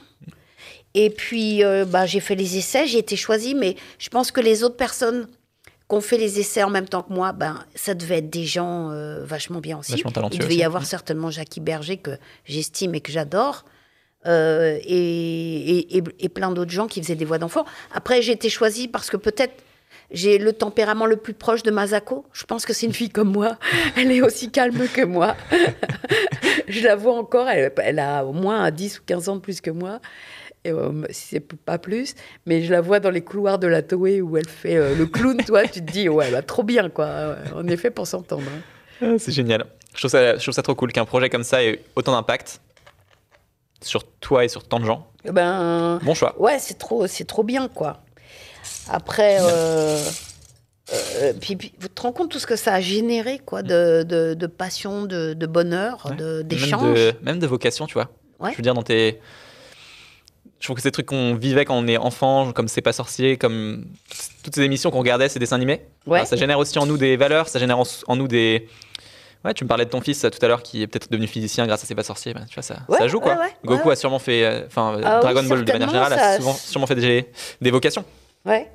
Et 0.94 1.10
puis, 1.10 1.62
euh, 1.62 1.84
bah, 1.84 2.06
j'ai 2.06 2.20
fait 2.20 2.34
les 2.34 2.56
essais, 2.56 2.86
j'ai 2.86 2.98
été 2.98 3.14
choisie, 3.14 3.54
mais 3.54 3.76
je 3.98 4.08
pense 4.08 4.30
que 4.32 4.40
les 4.40 4.64
autres 4.64 4.76
personnes 4.76 5.28
qui 5.88 5.94
ont 5.96 6.00
fait 6.00 6.18
les 6.18 6.40
essais 6.40 6.62
en 6.62 6.70
même 6.70 6.88
temps 6.88 7.02
que 7.02 7.12
moi, 7.12 7.32
ben, 7.32 7.62
ça 7.74 7.94
devait 7.94 8.18
être 8.18 8.30
des 8.30 8.44
gens 8.44 8.90
euh, 8.90 9.24
vachement 9.24 9.60
bien 9.60 9.78
aussi. 9.78 9.92
Vachement 9.92 10.10
talentueux 10.10 10.36
Il 10.36 10.40
devait 10.40 10.56
y 10.56 10.64
avoir 10.64 10.84
certainement 10.84 11.30
Jackie 11.30 11.60
Berger, 11.60 11.98
que 11.98 12.18
j'estime 12.44 12.94
et 12.94 13.00
que 13.00 13.12
j'adore, 13.12 13.64
euh, 14.26 14.78
et, 14.84 16.02
plein 16.34 16.50
d'autres 16.50 16.70
gens 16.70 16.86
qui 16.86 17.00
faisaient 17.02 17.14
des 17.14 17.24
voix 17.24 17.38
d'enfants. 17.38 17.64
Après, 17.92 18.22
j'ai 18.22 18.32
été 18.32 18.48
choisie 18.48 18.88
parce 18.88 19.10
que 19.10 19.16
peut-être 19.16 19.54
j'ai 20.10 20.38
le 20.38 20.52
tempérament 20.52 21.06
le 21.06 21.16
plus 21.16 21.34
proche 21.34 21.62
de 21.62 21.70
Masako. 21.70 22.24
Je 22.32 22.44
pense 22.44 22.64
que 22.64 22.72
c'est 22.72 22.86
une 22.86 22.92
fille 22.92 23.10
comme 23.10 23.32
moi. 23.32 23.58
Elle 23.96 24.10
est 24.10 24.22
aussi 24.22 24.50
calme 24.50 24.86
que 24.92 25.02
moi. 25.02 25.36
je 26.68 26.82
la 26.82 26.96
vois 26.96 27.14
encore. 27.14 27.48
Elle, 27.48 27.98
a 27.98 28.24
au 28.24 28.32
moins 28.32 28.70
10 28.70 29.00
ou 29.00 29.02
15 29.06 29.28
ans 29.28 29.36
de 29.36 29.40
plus 29.40 29.60
que 29.60 29.70
moi. 29.70 30.00
Et, 30.64 30.72
euh, 30.72 31.04
si 31.10 31.28
c'est 31.28 31.40
pas 31.40 31.78
plus, 31.78 32.14
mais 32.44 32.62
je 32.62 32.72
la 32.72 32.80
vois 32.80 33.00
dans 33.00 33.10
les 33.10 33.20
couloirs 33.20 33.58
de 33.58 33.68
la 33.68 33.80
Toei 33.82 34.20
où 34.20 34.36
elle 34.36 34.48
fait 34.48 34.76
euh, 34.76 34.94
le 34.96 35.06
clown, 35.06 35.36
toi, 35.46 35.62
tu 35.62 35.80
te 35.84 35.92
dis, 35.92 36.08
ouais, 36.08 36.26
elle 36.26 36.32
va 36.32 36.42
trop 36.42 36.64
bien, 36.64 36.90
quoi. 36.90 37.36
En 37.54 37.66
effet, 37.68 37.90
pour 37.90 38.06
s'entendre. 38.06 38.42
hein. 38.48 38.60
Ah, 39.00 39.18
C'est 39.18 39.32
génial. 39.32 39.64
Je 39.94 40.06
trouve 40.06 40.54
ça 40.54 40.62
trop 40.62 40.74
cool 40.74 40.92
qu'un 40.92 41.04
projet 41.04 41.30
comme 41.30 41.44
ça 41.44 41.62
ait 41.62 41.80
autant 41.96 42.12
d'impact 42.12 42.60
sur 43.82 44.04
toi 44.20 44.44
et 44.44 44.48
sur 44.48 44.64
tant 44.66 44.80
de 44.80 44.84
gens. 44.84 45.06
Eh 45.24 45.30
Ben, 45.32 45.98
Bon 46.02 46.14
choix. 46.14 46.34
ouais, 46.40 46.58
c'est 46.58 46.78
trop, 46.78 47.06
c'est 47.06 47.24
trop 47.24 47.42
bien, 47.42 47.68
quoi. 47.68 48.02
Après, 48.90 49.38
euh, 49.40 49.98
euh, 50.92 51.32
puis, 51.40 51.56
puis, 51.56 51.72
vous 51.80 51.88
te 51.88 52.00
rendez 52.02 52.14
compte 52.16 52.30
tout 52.30 52.38
ce 52.38 52.46
que 52.46 52.56
ça 52.56 52.74
a 52.74 52.80
généré, 52.80 53.38
quoi, 53.38 53.62
de, 53.62 54.02
de, 54.02 54.34
de 54.34 54.46
passion, 54.46 55.04
de, 55.04 55.34
de 55.34 55.46
bonheur, 55.46 56.06
Ouais. 56.10 56.16
de- 56.16 56.34
Même 56.38 56.42
d'échange. 56.44 56.98
même 57.22 57.38
de 57.38 57.46
vocation, 57.46 57.86
tu 57.86 57.94
vois. 57.94 58.08
Ouais. 58.40 58.52
Je 58.52 58.56
veux 58.56 58.62
dire, 58.62 58.74
dans 58.74 58.82
tes. 58.82 59.20
Je 60.60 60.66
trouve 60.66 60.76
que 60.76 60.82
ces 60.82 60.90
trucs 60.90 61.06
qu'on 61.06 61.34
vivait 61.36 61.64
quand 61.64 61.76
on 61.76 61.86
est 61.86 61.98
enfant, 61.98 62.52
comme 62.52 62.66
C'est 62.66 62.80
pas 62.80 62.92
sorcier, 62.92 63.36
comme 63.36 63.84
toutes 64.42 64.54
ces 64.56 64.62
émissions 64.62 64.90
qu'on 64.90 64.98
regardait, 64.98 65.28
ces 65.28 65.38
dessins 65.38 65.54
animés, 65.56 65.82
Ouais. 66.06 66.20
bah, 66.20 66.24
ça 66.24 66.34
génère 66.36 66.58
aussi 66.58 66.78
en 66.80 66.86
nous 66.86 66.96
des 66.98 67.16
valeurs, 67.16 67.48
ça 67.48 67.58
génère 67.60 67.78
en, 67.78 67.84
en 68.08 68.16
nous 68.16 68.26
des. 68.28 68.68
Ouais, 69.44 69.54
tu 69.54 69.62
me 69.64 69.68
parlais 69.68 69.84
de 69.84 69.90
ton 69.90 70.00
fils 70.00 70.24
euh, 70.24 70.30
tout 70.30 70.44
à 70.44 70.48
l'heure 70.48 70.62
qui 70.62 70.82
est 70.82 70.86
peut-être 70.88 71.10
devenu 71.12 71.26
physicien 71.28 71.66
grâce 71.66 71.82
à 71.84 71.86
C'est 71.86 71.94
pas 71.94 72.02
sorcier. 72.02 72.34
bah, 72.34 72.40
tu 72.48 72.54
vois, 72.54 72.62
ça, 72.62 72.78
Ouais, 72.88 72.98
ça 72.98 73.06
joue 73.08 73.20
quoi. 73.20 73.36
ouais, 73.36 73.56
Goku 73.64 73.90
a 73.90 73.96
sûrement 73.96 74.18
fait. 74.18 74.44
euh, 74.44 74.66
Enfin, 74.66 74.94
euh, 74.96 75.02
Ah 75.04 75.16
oui, 75.16 75.22
Dragon 75.22 75.42
Ball 75.48 75.64
de 75.64 75.72
manière 75.72 75.88
générale 75.88 76.12
a 76.12 76.36
souvent, 76.36 76.54
sûrement 76.54 76.86
fait 76.86 76.96
des, 76.96 77.30
des 77.60 77.70
vocations. 77.70 78.04
Ouais. 78.44 78.70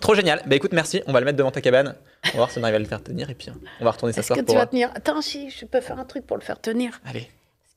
Trop 0.00 0.14
génial. 0.14 0.42
Bah 0.46 0.54
écoute, 0.56 0.72
merci. 0.72 1.02
On 1.06 1.12
va 1.12 1.20
le 1.20 1.24
mettre 1.26 1.38
devant 1.38 1.50
ta 1.50 1.60
cabane. 1.60 1.96
On 2.26 2.28
va 2.28 2.34
voir 2.36 2.50
si 2.50 2.58
on 2.58 2.62
arrive 2.62 2.76
à 2.76 2.78
le 2.78 2.84
faire 2.84 3.02
tenir 3.02 3.30
et 3.30 3.34
puis 3.34 3.48
euh, 3.48 3.52
on 3.80 3.84
va 3.84 3.90
retourner 3.90 4.10
Est-ce 4.10 4.20
s'asseoir 4.20 4.36
que 4.36 4.42
tu 4.42 4.46
pour. 4.46 4.54
vas 4.56 4.62
euh, 4.62 4.66
tenir? 4.66 4.90
Attends, 4.94 5.20
si, 5.22 5.50
je 5.50 5.64
peux 5.64 5.80
faire 5.80 5.98
un 5.98 6.04
truc 6.04 6.26
pour 6.26 6.36
le 6.36 6.42
faire 6.42 6.60
tenir. 6.60 7.00
Allez. 7.06 7.28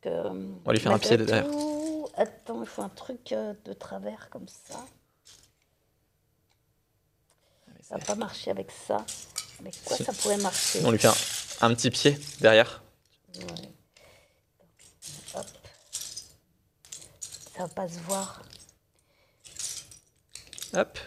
Que, 0.01 0.09
euh, 0.09 0.29
On 0.29 0.67
va 0.67 0.73
lui 0.73 0.79
faire 0.79 0.91
un 0.91 0.99
pied 0.99 1.15
derrière. 1.17 1.47
tout- 1.49 2.07
Attends, 2.17 2.61
il 2.61 2.67
faut 2.67 2.81
un 2.83 2.89
truc 2.89 3.31
euh, 3.31 3.53
de 3.65 3.73
travers 3.73 4.27
comme 4.29 4.45
ça. 4.47 4.77
Ça 7.81 7.97
va 7.97 8.05
pas 8.05 8.15
marcher 8.15 8.51
avec 8.51 8.67
ça. 8.87 8.97
Mais 9.63 9.71
quoi, 9.85 9.97
ça 9.97 10.11
pourrait 10.13 10.37
marcher? 10.37 10.79
On 10.85 10.91
lui 10.91 10.97
fait 10.99 11.07
un, 11.07 11.13
un 11.61 11.73
petit 11.73 11.89
pied 11.91 12.17
derrière. 12.39 12.81
Ouais. 13.35 13.43
Hop. 15.35 15.45
Ça 17.55 17.59
va 17.63 17.67
pas 17.67 17.87
se 17.87 17.99
voir. 17.99 18.41
Hop. 20.73 20.97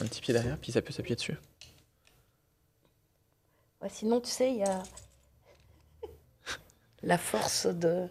Un 0.00 0.06
petit 0.06 0.20
pied 0.20 0.32
derrière, 0.34 0.58
puis 0.58 0.72
ça 0.72 0.80
peut 0.82 0.92
s'appuyer 0.92 1.16
dessus. 1.16 1.36
Ouais, 3.82 3.88
sinon, 3.90 4.20
tu 4.20 4.30
sais, 4.30 4.50
il 4.50 4.58
y 4.58 4.64
a 4.64 4.82
la 7.02 7.18
force 7.18 7.66
de. 7.66 8.08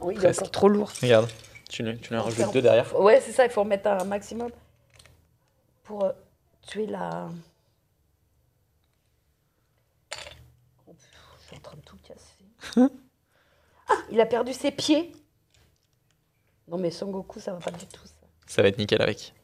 Oui, 0.00 0.14
il 0.16 0.24
est 0.24 0.38
encore 0.38 0.50
trop 0.50 0.68
lourd. 0.68 0.92
Regarde, 1.02 1.28
tu, 1.68 1.82
lui- 1.82 1.98
tu 1.98 2.14
en 2.16 2.22
rajoutes 2.22 2.52
deux 2.52 2.62
derrière. 2.62 2.98
Ouais, 2.98 3.20
c'est 3.20 3.32
ça, 3.32 3.44
il 3.44 3.50
faut 3.50 3.62
en 3.62 3.64
mettre 3.64 3.88
un 3.88 4.04
maximum 4.04 4.50
pour 5.82 6.12
tuer 6.70 6.86
la. 6.86 7.28
Oh, 10.86 10.94
Je 11.40 11.46
suis 11.46 11.56
en 11.56 11.60
train 11.60 11.76
de 11.76 11.82
tout 11.82 11.96
casser. 11.96 12.44
Ah, 13.88 13.96
il 14.12 14.20
a 14.20 14.26
perdu 14.26 14.52
ses 14.52 14.70
pieds. 14.70 15.12
Non, 16.68 16.78
mais 16.78 16.92
Son 16.92 17.10
Goku, 17.10 17.40
ça 17.40 17.52
va 17.52 17.58
pas 17.58 17.72
du 17.72 17.86
tout, 17.86 18.06
ça. 18.06 18.14
Ça 18.46 18.62
va 18.62 18.68
être 18.68 18.78
nickel 18.78 19.02
avec. 19.02 19.34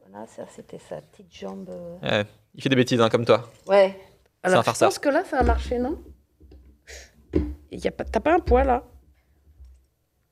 Voilà, 0.00 0.26
ça, 0.26 0.46
c'était 0.48 0.78
sa 0.78 1.02
petite 1.02 1.34
jambe. 1.34 1.68
Ouais, 2.02 2.24
il 2.54 2.62
fait 2.62 2.70
des 2.70 2.76
bêtises 2.76 3.00
hein, 3.00 3.10
comme 3.10 3.26
toi. 3.26 3.50
Ouais. 3.66 4.00
un 4.42 4.50
Alors, 4.50 4.64
je 4.64 4.70
pense 4.78 4.98
que 4.98 5.10
là, 5.10 5.22
ça 5.24 5.40
a 5.40 5.42
marché, 5.42 5.78
non? 5.78 6.02
Il 7.70 7.84
y 7.84 7.88
a 7.88 7.90
pas... 7.90 8.04
T'as 8.04 8.20
pas 8.20 8.34
un 8.34 8.40
poids, 8.40 8.64
là? 8.64 8.84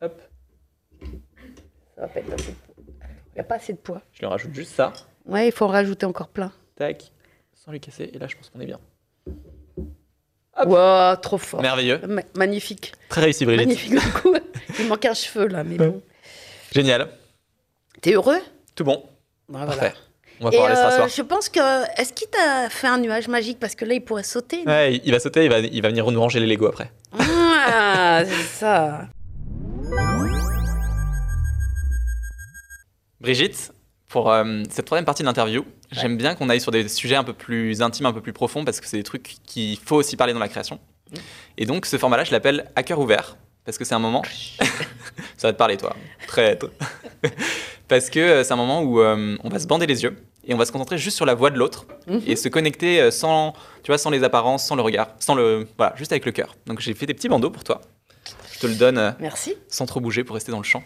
Hop. 0.00 0.22
Ça 1.94 2.00
va 2.00 2.08
pas 2.08 2.20
être 2.20 2.32
assez 2.32 2.52
de 2.52 2.56
poids. 2.56 2.74
Il 2.78 3.34
n'y 3.34 3.40
a 3.40 3.44
pas 3.44 3.54
assez 3.56 3.72
de 3.74 3.78
poids. 3.78 4.02
Je 4.12 4.20
lui 4.20 4.26
rajoute 4.26 4.54
juste 4.54 4.72
ça. 4.72 4.94
Ouais, 5.26 5.48
il 5.48 5.52
faut 5.52 5.64
en 5.64 5.68
rajouter 5.68 6.06
encore 6.06 6.28
plein. 6.28 6.52
Tac. 6.76 7.12
Sans 7.54 7.70
lui 7.72 7.80
casser. 7.80 8.10
Et 8.12 8.18
là, 8.18 8.26
je 8.26 8.36
pense 8.36 8.50
qu'on 8.50 8.60
est 8.60 8.66
bien. 8.66 8.80
Wow, 10.66 11.16
trop 11.16 11.38
fort. 11.38 11.62
Merveilleux. 11.62 12.00
Ma- 12.06 12.22
magnifique. 12.36 12.92
Très 13.08 13.22
réussi, 13.22 13.44
Brigitte. 13.46 13.66
Magnifique 13.68 13.92
le 13.92 14.20
coup. 14.20 14.34
Il 14.78 14.86
manque 14.88 15.04
un 15.04 15.14
cheveu 15.14 15.46
là, 15.46 15.64
mais 15.64 15.76
bon. 15.76 16.02
Génial. 16.72 17.08
T'es 18.00 18.12
heureux? 18.14 18.40
Tout 18.74 18.84
bon. 18.84 19.02
Voilà. 19.48 19.66
Parfait. 19.66 19.94
On 20.40 20.44
va 20.46 20.50
pouvoir 20.50 20.66
aller 20.70 20.78
euh, 20.78 20.82
s'asseoir. 20.90 21.08
je 21.08 21.22
pense 21.22 21.48
que. 21.48 22.00
Est-ce 22.00 22.12
qu'il 22.12 22.28
t'a 22.28 22.68
fait 22.68 22.86
un 22.88 22.98
nuage 22.98 23.28
magique? 23.28 23.58
Parce 23.60 23.74
que 23.74 23.84
là, 23.84 23.94
il 23.94 24.00
pourrait 24.04 24.22
sauter. 24.24 24.64
Ouais, 24.66 25.00
il 25.04 25.10
va 25.12 25.20
sauter, 25.20 25.44
il 25.44 25.50
va, 25.50 25.60
il 25.60 25.82
va 25.82 25.88
venir 25.88 26.10
nous 26.10 26.20
ranger 26.20 26.40
les 26.40 26.46
Lego 26.46 26.66
après. 26.66 26.90
Ah, 27.18 28.22
c'est 28.26 28.42
ça. 28.58 29.08
Brigitte, 33.20 33.72
pour 34.12 34.30
euh, 34.30 34.62
cette 34.70 34.84
troisième 34.84 35.06
partie 35.06 35.22
de 35.22 35.26
l'interview, 35.26 35.64
j'aime 35.90 36.16
bien 36.18 36.34
qu'on 36.34 36.48
aille 36.50 36.60
sur 36.60 36.70
des 36.70 36.86
sujets 36.88 37.16
un 37.16 37.24
peu 37.24 37.32
plus 37.32 37.80
intimes, 37.80 38.04
un 38.06 38.12
peu 38.12 38.20
plus 38.20 38.34
profonds, 38.34 38.62
parce 38.64 38.78
que 38.78 38.86
c'est 38.86 38.98
des 38.98 39.02
trucs 39.02 39.36
qu'il 39.46 39.78
faut 39.78 39.96
aussi 39.96 40.16
parler 40.16 40.34
dans 40.34 40.38
la 40.38 40.48
création. 40.48 40.78
Et 41.56 41.64
donc, 41.66 41.86
ce 41.86 41.96
format-là, 41.96 42.24
je 42.24 42.30
l'appelle 42.32 42.70
à 42.76 42.82
cœur 42.82 42.98
ouvert, 43.00 43.36
parce 43.64 43.78
que 43.78 43.84
c'est 43.86 43.94
un 43.94 43.98
moment. 43.98 44.22
Ça 45.38 45.48
va 45.48 45.52
te 45.54 45.58
parler, 45.58 45.78
toi. 45.78 45.96
Traître. 46.26 46.66
parce 47.88 48.10
que 48.10 48.20
euh, 48.20 48.44
c'est 48.44 48.52
un 48.52 48.56
moment 48.56 48.82
où 48.82 49.00
euh, 49.00 49.36
on 49.42 49.48
va 49.48 49.58
se 49.58 49.66
bander 49.66 49.86
les 49.86 50.02
yeux 50.02 50.16
et 50.46 50.54
on 50.54 50.56
va 50.58 50.64
se 50.66 50.72
concentrer 50.72 50.98
juste 50.98 51.16
sur 51.16 51.26
la 51.26 51.34
voix 51.34 51.50
de 51.50 51.58
l'autre 51.58 51.86
Mhm. 52.06 52.20
et 52.26 52.36
se 52.36 52.48
connecter 52.48 53.10
sans, 53.12 53.52
tu 53.82 53.90
vois, 53.92 53.98
sans 53.98 54.10
les 54.10 54.24
apparences, 54.24 54.66
sans 54.66 54.74
le 54.76 54.82
regard, 54.82 55.08
sans 55.20 55.34
le, 55.36 55.68
voilà, 55.78 55.94
juste 55.96 56.12
avec 56.12 56.26
le 56.26 56.32
cœur. 56.32 56.56
Donc, 56.66 56.80
j'ai 56.80 56.94
fait 56.94 57.06
des 57.06 57.14
petits 57.14 57.28
bandeaux 57.28 57.50
pour 57.50 57.64
toi. 57.64 57.80
Je 58.52 58.58
te 58.58 58.66
le 58.66 58.74
donne 58.74 59.14
Merci. 59.20 59.54
sans 59.68 59.86
trop 59.86 60.00
bouger 60.00 60.22
pour 60.24 60.34
rester 60.34 60.50
dans 60.52 60.58
le 60.58 60.64
champ. 60.64 60.82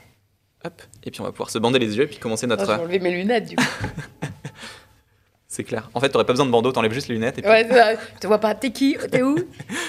Hop, 0.66 0.82
et 1.04 1.10
puis 1.10 1.20
on 1.20 1.24
va 1.24 1.30
pouvoir 1.32 1.50
se 1.50 1.58
bander 1.58 1.78
les 1.78 1.96
yeux 1.96 2.04
et 2.04 2.06
puis 2.06 2.18
commencer 2.18 2.46
Oh, 2.46 2.48
notre. 2.48 2.64
je 2.64 2.70
vais 2.72 2.78
enlever 2.82 2.98
mes 2.98 3.10
lunettes 3.12 3.48
du 3.48 3.56
coup. 3.56 3.64
C'est 5.48 5.64
clair. 5.64 5.88
En 5.94 6.00
fait, 6.00 6.08
t'aurais 6.10 6.26
pas 6.26 6.32
besoin 6.32 6.46
de 6.46 6.50
bandeau, 6.50 6.72
t'enlèves 6.72 6.92
juste 6.92 7.08
les 7.08 7.14
lunettes 7.14 7.38
et 7.38 7.42
puis. 7.42 7.50
Ouais, 7.50 7.66
ça. 7.68 7.92
Tu 8.20 8.26
vois 8.26 8.38
pas, 8.38 8.54
t'es 8.54 8.70
qui 8.72 8.96
T'es 9.10 9.22
où 9.22 9.36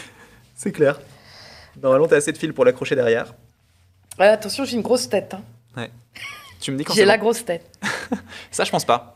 C'est 0.55 0.71
clair. 0.71 0.99
Normalement, 1.81 2.07
t'as 2.07 2.17
assez 2.17 2.31
de 2.31 2.37
fil 2.37 2.53
pour 2.53 2.63
l'accrocher 2.65 2.95
derrière. 2.95 3.33
Ouais, 4.19 4.27
Attention, 4.27 4.65
j'ai 4.65 4.75
une 4.75 4.81
grosse 4.81 5.09
tête. 5.09 5.33
hein. 5.33 5.87
Tu 6.59 6.71
me 6.71 6.77
dis 6.77 6.83
quand 6.83 6.93
J'ai 6.95 7.05
la 7.05 7.17
bon. 7.17 7.23
grosse 7.25 7.45
tête. 7.45 7.69
Ça, 8.51 8.63
je 8.63 8.71
pense 8.71 8.83
pas. 8.85 9.13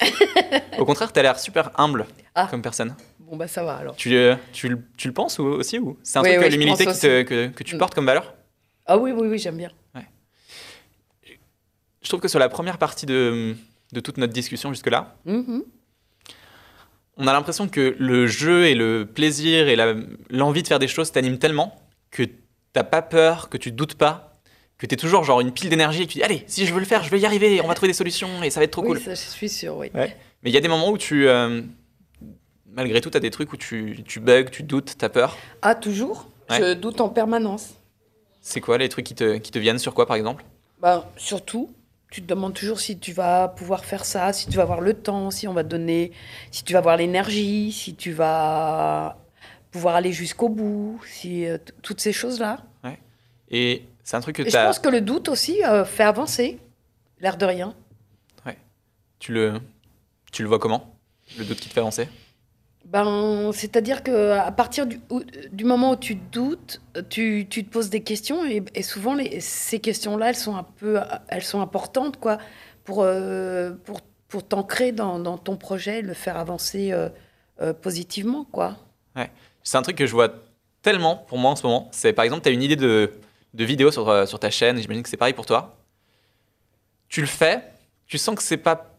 Au 0.77 0.85
contraire, 0.85 1.11
t'as 1.11 1.23
l'air 1.23 1.39
super 1.39 1.71
humble 1.79 2.05
Ah. 2.35 2.47
comme 2.51 2.61
personne. 2.61 2.95
Bon, 3.19 3.35
bah 3.35 3.47
ça 3.47 3.63
va 3.63 3.77
alors. 3.77 3.95
Tu, 3.95 4.13
euh, 4.15 4.35
tu, 4.53 4.67
le- 4.69 4.79
tu 4.95 5.07
le 5.07 5.13
penses 5.13 5.39
ou- 5.39 5.45
aussi 5.45 5.79
ou 5.79 5.97
C'est 6.03 6.19
un 6.19 6.21
Oui, 6.21 6.29
truc, 6.29 6.39
oui, 6.41 6.45
euh, 6.47 6.49
je 6.51 6.57
l'humilité 6.57 6.85
te- 6.85 7.23
que, 7.23 7.47
que 7.47 7.63
tu 7.63 7.75
Mm. 7.75 7.79
portes 7.79 7.95
comme 7.95 8.05
valeur? 8.05 8.35
Ah 8.85 8.97
oui, 8.97 9.11
oui, 9.11 9.27
oui, 9.27 9.39
j'aime 9.39 9.57
bien. 9.57 9.71
Je 12.01 12.09
trouve 12.09 12.19
que 12.19 12.27
sur 12.27 12.39
la 12.39 12.49
première 12.49 12.77
partie 12.77 13.05
de, 13.05 13.55
de 13.93 13.99
toute 13.99 14.17
notre 14.17 14.33
discussion 14.33 14.69
jusque-là, 14.73 15.15
Mhm. 15.25 15.63
on 17.17 17.27
a 17.27 17.33
l'impression 17.33 17.67
que 17.67 17.95
le 17.99 18.25
jeu 18.27 18.65
et 18.67 18.73
le 18.75 19.05
plaisir 19.05 19.67
et 19.67 19.75
l'envie 20.29 20.63
de 20.63 20.67
faire 20.67 20.79
des 20.79 20.87
choses 20.87 21.11
t'animent 21.11 21.37
tellement 21.37 21.75
que 22.09 22.23
t'as 22.73 22.83
pas 22.83 23.01
peur, 23.01 23.49
que 23.49 23.57
tu 23.57 23.71
doutes 23.71 23.95
pas, 23.95 24.39
que 24.77 24.85
t'es 24.87 24.95
toujours 24.95 25.23
genre 25.23 25.41
une 25.41 25.51
pile 25.51 25.69
d'énergie 25.69 26.01
et 26.03 26.07
que 26.07 26.11
tu 26.11 26.17
dis 26.17 26.23
allez, 26.23 26.43
si 26.47 26.65
je 26.65 26.73
veux 26.73 26.79
le 26.79 26.85
faire, 26.85 27.03
je 27.03 27.09
vais 27.11 27.19
y 27.19 27.25
arriver, 27.25 27.61
on 27.61 27.67
va 27.67 27.75
trouver 27.75 27.89
des 27.91 27.97
solutions 27.97 28.41
et 28.41 28.49
ça 28.49 28.59
va 28.59 28.63
être 28.63 28.71
trop 28.71 28.81
oui, 28.81 28.87
cool. 28.89 28.99
ça, 28.99 29.11
je 29.13 29.29
suis 29.29 29.49
sûre, 29.49 29.77
oui. 29.77 29.91
Mais 29.93 30.09
il 30.49 30.51
y 30.53 30.57
a 30.57 30.61
des 30.61 30.67
moments 30.67 30.89
où 30.89 30.97
tu, 30.97 31.27
euh, 31.27 31.61
malgré 32.65 32.99
tout, 33.01 33.11
t'as 33.11 33.19
des 33.19 33.29
trucs 33.29 33.53
où 33.53 33.57
tu, 33.57 34.01
tu 34.07 34.19
bugs, 34.19 34.45
tu 34.51 34.63
doutes, 34.63 34.95
t'as 34.97 35.09
peur. 35.09 35.37
Ah, 35.61 35.75
toujours? 35.75 36.27
Ouais. 36.49 36.57
Je 36.59 36.73
doute 36.73 36.99
en 36.99 37.09
permanence. 37.09 37.75
C'est 38.41 38.59
quoi 38.59 38.79
les 38.79 38.89
trucs 38.89 39.05
qui 39.05 39.13
te, 39.13 39.37
qui 39.37 39.51
te 39.51 39.59
viennent? 39.59 39.77
Sur 39.77 39.93
quoi 39.93 40.07
par 40.07 40.15
exemple? 40.15 40.43
Bah, 40.81 41.11
surtout, 41.15 41.69
tu 42.11 42.21
te 42.21 42.27
demandes 42.27 42.53
toujours 42.53 42.79
si 42.79 42.99
tu 42.99 43.13
vas 43.13 43.47
pouvoir 43.47 43.83
faire 43.85 44.05
ça, 44.05 44.31
si 44.33 44.47
tu 44.47 44.57
vas 44.57 44.63
avoir 44.63 44.81
le 44.81 44.93
temps, 44.93 45.31
si 45.31 45.47
on 45.47 45.53
va 45.53 45.63
te 45.63 45.69
donner, 45.69 46.11
si 46.51 46.63
tu 46.63 46.73
vas 46.73 46.79
avoir 46.79 46.97
l'énergie, 46.97 47.71
si 47.71 47.95
tu 47.95 48.11
vas 48.11 49.17
pouvoir 49.71 49.95
aller 49.95 50.11
jusqu'au 50.11 50.49
bout, 50.49 51.01
si 51.07 51.45
euh, 51.47 51.57
toutes 51.81 52.01
ces 52.01 52.13
choses-là. 52.13 52.59
Et 53.53 53.83
c'est 54.03 54.15
un 54.15 54.21
truc 54.21 54.37
que 54.37 54.43
Et 54.43 54.45
je 54.45 54.51
t'as- 54.51 54.65
pense 54.65 54.79
que 54.79 54.87
le 54.89 55.01
doute 55.01 55.27
aussi 55.27 55.61
euh, 55.65 55.83
fait 55.83 56.03
avancer, 56.03 56.57
l'air 57.19 57.35
de 57.37 57.45
rien. 57.45 57.73
tu 59.19 59.33
le, 59.33 59.61
tu 60.31 60.41
le 60.41 60.47
vois 60.49 60.57
comment 60.57 60.95
Le 61.37 61.43
doute 61.45 61.59
qui 61.59 61.69
te 61.69 61.73
fait 61.73 61.79
avancer? 61.81 62.07
Ben, 62.85 63.51
c'est-à-dire 63.53 64.03
que 64.03 64.31
à 64.31 64.51
partir 64.51 64.85
du, 64.85 64.99
moment 65.63 65.91
où 65.91 65.95
tu 65.95 66.15
doutes, 66.15 66.81
tu, 67.09 67.47
tu 67.49 67.63
te 67.63 67.69
poses 67.69 67.89
des 67.89 68.01
questions 68.01 68.43
et, 68.45 68.83
souvent 68.83 69.15
ces 69.39 69.79
questions-là, 69.79 70.29
elles 70.29 70.35
sont 70.35 70.65
elles 71.29 71.43
sont 71.43 71.61
importantes 71.61 72.19
quoi, 72.19 72.37
pour 72.83 73.03
euh, 73.03 73.71
pour 73.85 74.01
pour 74.27 74.47
t'ancrer 74.47 74.93
dans, 74.93 75.37
ton 75.37 75.57
projet, 75.57 75.99
et 75.99 76.01
le 76.01 76.13
faire 76.13 76.37
avancer 76.37 76.91
euh, 76.91 77.09
euh, 77.61 77.73
positivement 77.73 78.45
quoi. 78.51 78.77
C'est 79.63 79.77
un 79.77 79.83
truc 79.83 79.97
que 79.97 80.07
je 80.07 80.11
vois 80.13 80.33
tellement 80.81 81.15
pour 81.15 81.37
moi 81.37 81.51
en 81.51 81.55
ce 81.55 81.63
moment. 81.63 81.87
C'est 81.91 82.13
par 82.13 82.25
exemple, 82.25 82.41
tu 82.41 82.49
as 82.49 82.51
une 82.51 82.63
idée 82.63 82.75
de, 82.75 83.11
de 83.53 83.63
vidéo 83.63 83.91
sur, 83.91 84.27
sur 84.27 84.39
ta 84.39 84.49
chaîne, 84.49 84.77
j'imagine 84.77 85.03
que 85.03 85.09
c'est 85.09 85.17
pareil 85.17 85.33
pour 85.33 85.45
toi. 85.45 85.77
Tu 87.09 87.21
le 87.21 87.27
fais, 87.27 87.63
tu 88.07 88.17
sens 88.17 88.35
que 88.35 88.41
c'est 88.41 88.57
pas 88.57 88.97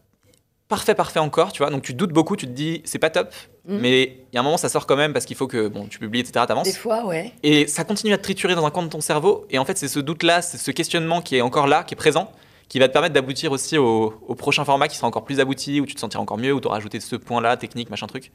parfait, 0.67 0.95
parfait 0.95 1.19
encore, 1.19 1.51
tu 1.51 1.59
vois, 1.59 1.69
donc 1.69 1.83
tu 1.83 1.93
doutes 1.93 2.13
beaucoup, 2.13 2.35
tu 2.35 2.47
te 2.47 2.51
dis 2.51 2.81
c'est 2.85 2.99
pas 2.99 3.09
top, 3.09 3.33
Mhm. 3.65 3.79
mais 3.79 4.01
il 4.03 4.35
y 4.35 4.37
a 4.37 4.41
un 4.41 4.43
moment 4.43 4.57
ça 4.57 4.67
sort 4.67 4.85
quand 4.85 4.97
même 4.97 5.13
parce 5.13 5.25
qu'il 5.25 5.37
faut 5.37 5.47
que 5.47 5.67
bon, 5.69 5.87
tu 5.87 5.97
publies, 5.99 6.19
etc., 6.19 6.45
t'avances. 6.47 6.65
Des 6.67 6.73
fois, 6.73 7.05
ouais. 7.05 7.31
Et 7.43 7.65
ça 7.67 7.83
continue 7.85 8.11
à 8.13 8.17
te 8.17 8.23
triturer 8.23 8.55
dans 8.55 8.65
un 8.65 8.71
coin 8.71 8.83
de 8.83 8.89
ton 8.89 8.99
cerveau. 9.01 9.45
Et 9.49 9.57
en 9.57 9.63
fait, 9.65 9.77
c'est 9.77 9.87
ce 9.87 9.99
doute-là, 9.99 10.41
c'est 10.41 10.57
ce 10.57 10.71
questionnement 10.71 11.21
qui 11.21 11.37
est 11.37 11.41
encore 11.41 11.67
là, 11.67 11.83
qui 11.83 11.93
est 11.93 11.97
présent, 11.97 12.29
qui 12.67 12.79
va 12.79 12.87
te 12.89 12.93
permettre 12.93 13.13
d'aboutir 13.13 13.51
aussi 13.53 13.77
au, 13.77 14.13
au 14.27 14.35
prochain 14.35 14.65
format 14.65 14.87
qui 14.89 14.97
sera 14.97 15.07
encore 15.07 15.23
plus 15.23 15.39
abouti, 15.39 15.79
où 15.79 15.85
tu 15.85 15.95
te 15.95 15.99
sentiras 16.01 16.21
encore 16.21 16.37
mieux, 16.37 16.51
où 16.53 16.59
tu 16.59 16.67
auras 16.67 16.77
ajouté 16.77 16.99
ce 16.99 17.15
point-là, 17.15 17.55
technique, 17.55 17.89
machin 17.89 18.07
truc, 18.07 18.31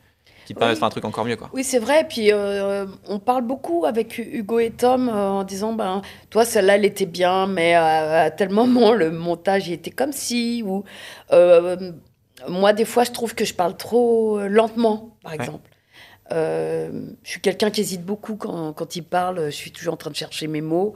qui 0.47 0.55
te 0.55 0.59
permet 0.59 0.71
Oui. 0.73 0.77
de 0.77 0.79
faire 0.79 0.87
un 0.87 0.91
truc 0.91 1.05
encore 1.05 1.27
mieux. 1.27 1.37
Quoi. 1.37 1.51
Oui, 1.53 1.63
c'est 1.63 1.79
vrai. 1.79 2.07
Puis 2.09 2.33
euh, 2.33 2.87
on 3.07 3.19
parle 3.19 3.43
beaucoup 3.43 3.85
avec 3.85 4.17
Hugo 4.17 4.61
et 4.61 4.71
Tom 4.71 5.11
euh, 5.11 5.29
en 5.29 5.45
disant 5.45 5.75
ben, 5.75 6.01
toi, 6.31 6.47
celle-là, 6.47 6.77
elle 6.77 6.87
était 6.87 7.05
bien, 7.05 7.47
mais 7.47 7.75
à, 7.75 8.23
à 8.23 8.31
tel 8.31 8.49
moment, 8.49 8.93
le 8.95 9.11
montage 9.11 9.69
il 9.69 9.75
était 9.75 9.91
comme 9.91 10.13
si. 10.13 10.63
Ou, 10.65 10.85
euh, 11.33 11.93
moi, 12.47 12.73
des 12.73 12.85
fois, 12.85 13.05
je 13.05 13.11
trouve 13.11 13.35
que 13.35 13.45
je 13.45 13.55
parle 13.55 13.77
trop 13.77 14.39
euh, 14.39 14.49
lentement, 14.49 15.17
par 15.23 15.33
exemple. 15.33 15.69
Euh, 16.31 17.07
je 17.25 17.31
suis 17.31 17.41
quelqu'un 17.41 17.71
qui 17.71 17.81
hésite 17.81 18.05
beaucoup 18.05 18.37
quand, 18.37 18.73
quand 18.75 18.97
il 18.97 19.03
parle. 19.03 19.47
Je 19.47 19.57
suis 19.57 19.73
toujours 19.73 19.95
en 19.95 19.97
train 19.97 20.11
de 20.11 20.17
chercher 20.17 20.47
mes 20.47 20.61
mots. 20.61 20.95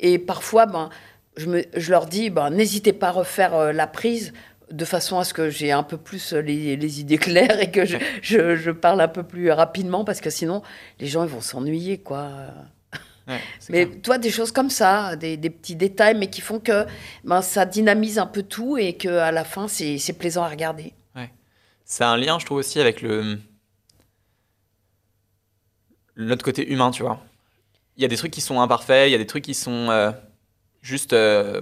Et 0.00 0.18
parfois, 0.18 0.66
ben, 0.66 0.90
je, 1.36 1.46
me, 1.46 1.64
je 1.74 1.90
leur 1.90 2.06
dis 2.06 2.30
ben, 2.30 2.50
n'hésitez 2.50 2.92
pas 2.92 3.08
à 3.08 3.12
refaire 3.12 3.54
euh, 3.54 3.72
la 3.72 3.86
prise 3.86 4.32
de 4.70 4.84
façon 4.84 5.18
à 5.18 5.24
ce 5.24 5.34
que 5.34 5.50
j'ai 5.50 5.70
un 5.70 5.82
peu 5.82 5.96
plus 5.96 6.32
les, 6.32 6.76
les 6.76 7.00
idées 7.00 7.18
claires 7.18 7.60
et 7.60 7.70
que 7.70 7.84
je, 7.84 7.98
je, 8.22 8.56
je 8.56 8.70
parle 8.70 9.00
un 9.00 9.08
peu 9.08 9.22
plus 9.22 9.50
rapidement 9.52 10.04
parce 10.04 10.20
que 10.20 10.30
sinon 10.30 10.62
les 10.98 11.06
gens 11.06 11.22
ils 11.22 11.28
vont 11.28 11.42
s'ennuyer 11.42 11.98
quoi. 11.98 12.30
Ouais, 13.26 13.40
Mais 13.70 13.86
clair. 13.86 14.02
toi 14.02 14.18
des 14.18 14.30
choses 14.30 14.52
comme 14.52 14.70
ça, 14.70 15.16
des, 15.16 15.36
des 15.36 15.50
petits 15.50 15.76
détails 15.76 16.16
mais 16.16 16.28
qui 16.28 16.40
font 16.42 16.60
que 16.60 16.84
ben, 17.24 17.40
ça 17.42 17.64
dynamise 17.64 18.18
un 18.18 18.26
peu 18.26 18.42
tout 18.42 18.76
et 18.76 18.96
que 18.96 19.08
à 19.08 19.32
la 19.32 19.44
fin 19.44 19.66
c'est 19.68 20.18
plaisant 20.18 20.42
à 20.42 20.48
regarder. 20.48 20.92
C'est 21.86 22.04
un 22.04 22.16
lien, 22.16 22.38
je 22.38 22.46
trouve, 22.46 22.56
aussi 22.58 22.80
avec 22.80 23.02
le. 23.02 23.38
notre 26.16 26.44
côté 26.44 26.66
humain, 26.72 26.90
tu 26.90 27.02
vois. 27.02 27.20
Il 27.98 28.02
y 28.02 28.06
a 28.06 28.08
des 28.08 28.16
trucs 28.16 28.32
qui 28.32 28.40
sont 28.40 28.60
imparfaits, 28.60 29.08
il 29.08 29.12
y 29.12 29.14
a 29.14 29.18
des 29.18 29.26
trucs 29.26 29.44
qui 29.44 29.52
sont 29.54 29.90
euh, 29.90 30.10
juste. 30.80 31.12
euh, 31.12 31.60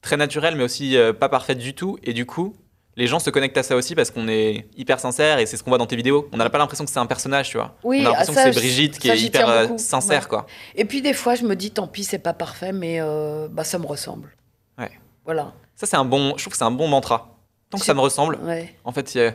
très 0.00 0.16
naturelle, 0.16 0.54
mais 0.54 0.62
aussi 0.64 0.96
euh, 0.96 1.12
pas 1.12 1.28
parfaite 1.28 1.58
du 1.58 1.74
tout. 1.74 1.98
Et 2.02 2.12
du 2.12 2.24
coup, 2.26 2.54
les 2.96 3.06
gens 3.06 3.18
se 3.18 3.30
connectent 3.30 3.56
à 3.58 3.62
ça 3.62 3.74
aussi 3.76 3.94
parce 3.94 4.10
qu'on 4.10 4.28
est 4.28 4.66
hyper 4.76 5.00
sincère 5.00 5.38
et 5.38 5.46
c'est 5.46 5.56
ce 5.56 5.62
qu'on 5.64 5.70
voit 5.70 5.78
dans 5.78 5.86
tes 5.86 5.96
vidéos. 5.96 6.28
On 6.32 6.36
n'a 6.36 6.48
pas 6.50 6.58
l'impression 6.58 6.84
que 6.84 6.90
c'est 6.90 6.98
un 6.98 7.06
personnage, 7.06 7.48
tu 7.50 7.56
vois. 7.56 7.74
Oui, 7.82 7.98
on 8.02 8.06
a 8.06 8.10
l'impression 8.10 8.34
ah, 8.36 8.44
que 8.44 8.52
c'est 8.52 8.60
Brigitte 8.60 8.98
qui 8.98 9.08
ça, 9.08 9.14
est 9.14 9.20
hyper 9.20 9.48
euh, 9.48 9.76
sincère, 9.78 10.22
Ouais. 10.22 10.28
quoi. 10.28 10.46
Et 10.76 10.84
puis 10.84 11.02
des 11.02 11.12
fois, 11.12 11.34
je 11.34 11.44
me 11.44 11.56
dis, 11.56 11.70
tant 11.72 11.86
pis, 11.88 12.04
c'est 12.04 12.18
pas 12.18 12.32
parfait, 12.34 12.72
mais 12.72 13.00
euh, 13.00 13.48
bah, 13.50 13.64
ça 13.64 13.78
me 13.78 13.86
ressemble. 13.86 14.30
Ouais. 14.78 14.90
Voilà. 15.24 15.52
Ça, 15.76 15.86
c'est 15.86 15.96
un 15.96 16.04
bon. 16.04 16.34
Je 16.36 16.42
trouve 16.42 16.52
que 16.52 16.56
c'est 16.58 16.64
un 16.64 16.70
bon 16.70 16.86
mantra. 16.88 17.36
Tant 17.70 17.78
que 17.78 17.84
ça 17.84 17.94
me 17.94 18.00
ressemble, 18.00 18.36
Ouais. 18.42 18.74
en 18.84 18.92
fait, 18.92 19.16
a- 19.16 19.32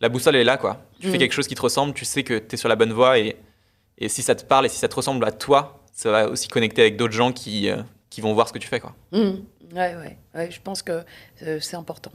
la 0.00 0.08
boussole 0.08 0.34
est 0.36 0.44
là, 0.44 0.56
quoi. 0.56 0.80
Tu 1.00 1.08
fais 1.08 1.16
Mm. 1.16 1.18
quelque 1.20 1.32
chose 1.32 1.46
qui 1.46 1.54
te 1.54 1.62
ressemble, 1.62 1.94
tu 1.94 2.04
sais 2.04 2.24
que 2.24 2.38
tu 2.38 2.54
es 2.54 2.56
sur 2.56 2.68
la 2.68 2.74
bonne 2.76 2.92
voie 2.92 3.18
et, 3.18 3.36
et 3.98 4.08
si 4.08 4.22
ça 4.22 4.34
te 4.34 4.44
parle 4.44 4.66
et 4.66 4.68
si 4.68 4.78
ça 4.78 4.88
te 4.88 4.94
ressemble 4.96 5.24
à 5.24 5.30
toi, 5.32 5.80
ça 5.92 6.10
va 6.10 6.28
aussi 6.28 6.48
connecter 6.48 6.82
avec 6.82 6.96
d'autres 6.96 7.14
gens 7.14 7.32
qui, 7.32 7.68
euh, 7.70 7.76
qui 8.10 8.20
vont 8.20 8.32
voir 8.34 8.48
ce 8.48 8.52
que 8.52 8.58
tu 8.58 8.66
fais, 8.68 8.80
quoi. 8.80 8.94
Mhm. 9.12 9.44
Ouais, 9.74 9.94
ouais, 9.96 10.18
ouais, 10.34 10.50
je 10.50 10.60
pense 10.62 10.82
que 10.82 11.04
euh, 11.42 11.58
c'est 11.60 11.76
important. 11.76 12.10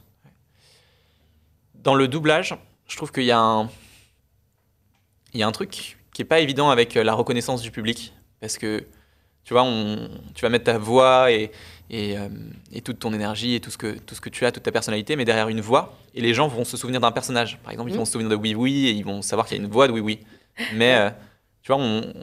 Dans 1.84 1.96
le 1.96 2.08
doublage, 2.08 2.56
je 2.88 2.96
trouve 2.96 3.12
qu'il 3.12 3.26
y 3.26 3.32
a 3.32 3.40
un. 3.40 3.70
Il 5.34 5.40
y 5.40 5.44
a 5.44 5.48
un 5.48 5.52
truc 5.52 5.98
qui 6.14 6.22
est 6.22 6.26
pas 6.26 6.40
évident 6.40 6.70
avec 6.70 6.96
euh, 6.96 7.04
la 7.04 7.14
reconnaissance 7.14 7.62
du 7.62 7.72
public. 7.72 8.14
Parce 8.40 8.58
que, 8.58 8.86
tu 9.44 9.54
vois, 9.54 9.64
on, 9.64 10.10
tu 10.34 10.44
vas 10.44 10.50
mettre 10.50 10.66
ta 10.66 10.78
voix 10.78 11.32
et, 11.32 11.52
et, 11.90 12.18
euh, 12.18 12.30
et 12.72 12.82
toute 12.82 13.00
ton 13.00 13.14
énergie 13.14 13.56
et 13.56 13.60
tout 13.60 13.72
ce, 13.72 13.78
que, 13.78 13.98
tout 13.98 14.16
ce 14.16 14.22
que 14.22 14.30
tu 14.30 14.46
as, 14.46 14.52
toute 14.52 14.64
ta 14.64 14.72
personnalité, 14.72 15.16
mais 15.16 15.26
derrière 15.26 15.50
une 15.50 15.62
voix, 15.62 15.98
et 16.14 16.22
les 16.22 16.34
gens 16.34 16.48
vont 16.48 16.64
se 16.64 16.78
souvenir 16.78 17.02
d'un 17.02 17.12
personnage. 17.12 17.58
Par 17.64 17.72
exemple, 17.72 17.92
ils 17.92 17.98
vont 17.98 18.06
se 18.06 18.14
souvenir 18.14 18.30
de 18.30 18.36
Oui 18.36 18.56
Oui 18.56 18.88
et 18.88 18.92
ils 18.92 19.04
vont 19.04 19.22
savoir 19.22 19.48
qu'il 19.48 19.58
y 19.58 19.60
a 19.60 19.64
une 19.64 19.72
voix 19.72 19.88
de 19.88 19.94
Oui 19.94 20.02
Oui. 20.02 20.20
Mais, 20.76 20.96
euh, 20.96 21.10
tu 21.62 21.74
vois, 21.74 21.82
on 21.82 22.14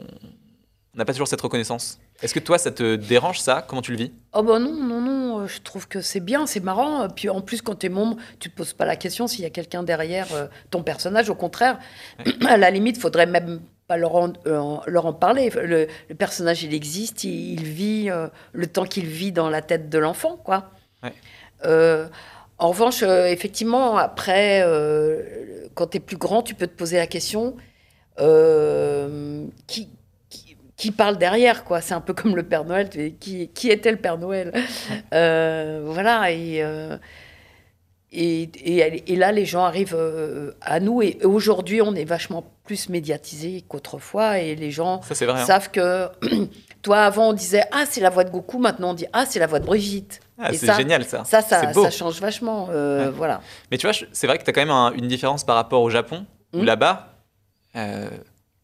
n'a 0.95 1.05
pas 1.05 1.13
toujours 1.13 1.27
cette 1.27 1.41
reconnaissance. 1.41 1.99
Est-ce 2.21 2.33
que 2.33 2.39
toi, 2.39 2.57
ça 2.57 2.71
te 2.71 2.95
dérange 2.95 3.39
ça? 3.39 3.65
Comment 3.67 3.81
tu 3.81 3.91
le 3.91 3.97
vis? 3.97 4.11
Oh 4.33 4.43
bah 4.43 4.59
non, 4.59 4.73
non, 4.73 5.01
non, 5.01 5.39
euh, 5.39 5.47
je 5.47 5.59
trouve 5.61 5.87
que 5.87 6.01
c'est 6.01 6.19
bien, 6.19 6.45
c'est 6.45 6.59
marrant. 6.59 7.07
Puis 7.09 7.29
en 7.29 7.41
plus, 7.41 7.61
quand 7.61 7.75
t'es 7.75 7.89
membre, 7.89 8.17
tu 8.39 8.49
te 8.49 8.55
poses 8.55 8.73
pas 8.73 8.85
la 8.85 8.95
question 8.95 9.27
s'il 9.27 9.41
y 9.41 9.45
a 9.45 9.49
quelqu'un 9.49 9.83
derrière 9.83 10.27
euh, 10.33 10.45
ton 10.69 10.83
personnage. 10.83 11.29
Au 11.29 11.35
contraire, 11.35 11.79
à 12.47 12.57
la 12.57 12.69
limite, 12.69 12.99
faudrait 12.99 13.25
même 13.25 13.59
pas 13.87 13.97
leur 13.97 14.15
en, 14.15 14.31
euh, 14.47 14.77
leur 14.87 15.05
en 15.05 15.13
parler. 15.13 15.49
Le, 15.49 15.87
le 16.09 16.15
personnage, 16.15 16.63
il 16.63 16.73
existe, 16.73 17.25
il, 17.25 17.53
il 17.53 17.63
vit 17.63 18.09
euh, 18.09 18.27
le 18.53 18.67
temps 18.67 18.85
qu'il 18.85 19.05
vit 19.05 19.33
dans 19.33 19.49
la 19.49 19.61
tête 19.61 19.89
de 19.89 19.97
l'enfant, 19.97 20.37
quoi. 20.37 20.71
Ouais. 21.03 21.13
Euh, 21.65 22.07
en 22.57 22.69
revanche, 22.69 23.01
effectivement, 23.01 23.97
après, 23.97 24.63
quand 25.73 25.87
tu 25.87 25.97
es 25.97 25.99
plus 25.99 26.17
grand, 26.17 26.43
tu 26.43 26.53
peux 26.53 26.67
te 26.67 26.77
poser 26.77 26.97
la 26.97 27.07
question 27.07 27.57
qui, 29.67 29.89
qui, 30.81 30.91
parle 30.91 31.17
derrière, 31.17 31.63
quoi. 31.63 31.81
C'est 31.81 31.93
un 31.93 32.01
peu 32.01 32.13
comme 32.13 32.35
le 32.35 32.43
Père 32.43 32.65
Noël. 32.65 32.89
Qui, 33.19 33.47
qui 33.49 33.69
était 33.69 33.91
le 33.91 33.97
Père 33.97 34.17
Noël? 34.17 34.51
Euh, 35.13 35.81
Voilà. 35.85 36.31
Et, 36.31 36.61
euh, 36.63 36.97
et, 38.13 38.41
et, 38.43 39.13
et 39.13 39.15
là, 39.15 39.31
les 39.31 39.45
gens 39.45 39.63
arrivent 39.63 39.95
euh, 39.97 40.51
à 40.61 40.79
nous. 40.79 41.01
Et 41.01 41.17
aujourd'hui, 41.23 41.81
on 41.81 41.95
est 41.95 42.03
vachement 42.03 42.43
plus 42.65 42.89
médiatisé 42.89 43.63
qu'autrefois. 43.67 44.39
Et 44.39 44.55
les 44.55 44.71
gens 44.71 45.01
Ça, 45.01 45.15
c'est 45.15 45.25
vrai. 45.25 45.41
hein. 45.41 45.45
savent 45.45 45.71
que. 45.71 46.07
Toi, 46.81 47.01
avant, 47.03 47.29
on 47.29 47.33
disait 47.33 47.63
Ah, 47.71 47.83
c'est 47.87 48.01
la 48.01 48.09
voix 48.09 48.23
de 48.23 48.31
Goku. 48.31 48.57
Maintenant, 48.57 48.89
on 48.89 48.93
dit 48.95 49.05
Ah, 49.13 49.25
c'est 49.27 49.39
la 49.39 49.45
voix 49.47 49.59
de 49.59 49.65
Brigitte. 49.65 50.19
Ah, 50.39 50.51
c'est 50.51 50.73
génial 50.75 51.05
ça. 51.05 51.23
Ça, 51.25 51.41
ça, 51.43 51.71
ça 51.71 51.91
change 51.91 52.19
vachement. 52.19 52.69
euh, 52.71 53.05
Ouais. 53.05 53.11
Voilà. 53.15 53.41
Mais 53.69 53.77
tu 53.77 53.85
vois, 53.87 53.95
c'est 54.11 54.25
vrai 54.25 54.39
que 54.39 54.43
tu 54.43 54.49
as 54.49 54.53
quand 54.53 54.61
même 54.61 54.71
un- 54.71 54.91
une 54.93 55.07
différence 55.07 55.43
par 55.43 55.55
rapport 55.55 55.83
au 55.83 55.89
Japon, 55.91 56.25
où 56.53 56.61
Mm. 56.63 56.65
là-bas, 56.65 57.13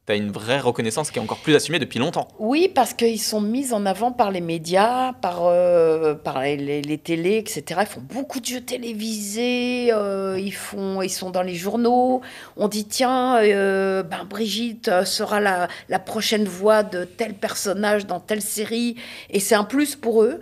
tu 0.07 0.13
as 0.13 0.15
une 0.15 0.31
vraie 0.31 0.59
reconnaissance 0.61 1.11
qui 1.11 1.19
est 1.19 1.21
encore 1.21 1.39
plus 1.39 1.53
assumée 1.53 1.79
depuis 1.79 1.99
longtemps. 1.99 2.29
Oui, 2.39 2.71
parce 2.73 2.93
qu'ils 2.93 3.19
sont 3.21 3.41
mis 3.41 3.73
en 3.73 3.85
avant 3.85 4.13
par 4.13 4.31
les 4.31 4.39
médias, 4.39 5.11
par, 5.21 5.41
euh, 5.47 6.15
les, 6.45 6.81
les- 6.81 6.97
télés, 6.97 7.37
etc. 7.37 7.81
Ils 7.81 7.87
font 7.87 8.01
beaucoup 8.01 8.39
de 8.39 8.45
jeux 8.45 8.61
télévisés, 8.61 9.89
euh, 9.91 10.39
ils, 10.39 10.53
font, 10.53 11.01
ils 11.01 11.09
sont 11.09 11.29
dans 11.29 11.41
les 11.41 11.55
journaux. 11.55 12.21
On 12.55 12.69
dit, 12.69 12.85
tiens, 12.85 13.37
euh, 13.43 14.01
ben, 14.01 14.23
Brigitte 14.23 15.03
sera 15.03 15.41
la, 15.41 15.99
prochaine 15.99 16.45
voix 16.45 16.83
de 16.83 17.03
tel 17.03 17.33
personnage 17.33 18.07
dans 18.07 18.21
telle 18.21 18.41
série. 18.41 18.95
Et 19.29 19.41
c'est 19.41 19.55
un 19.55 19.65
plus 19.65 19.97
pour 19.97 20.23
eux. 20.23 20.39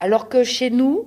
Alors 0.00 0.28
que 0.28 0.44
chez 0.44 0.68
nous, 0.70 1.06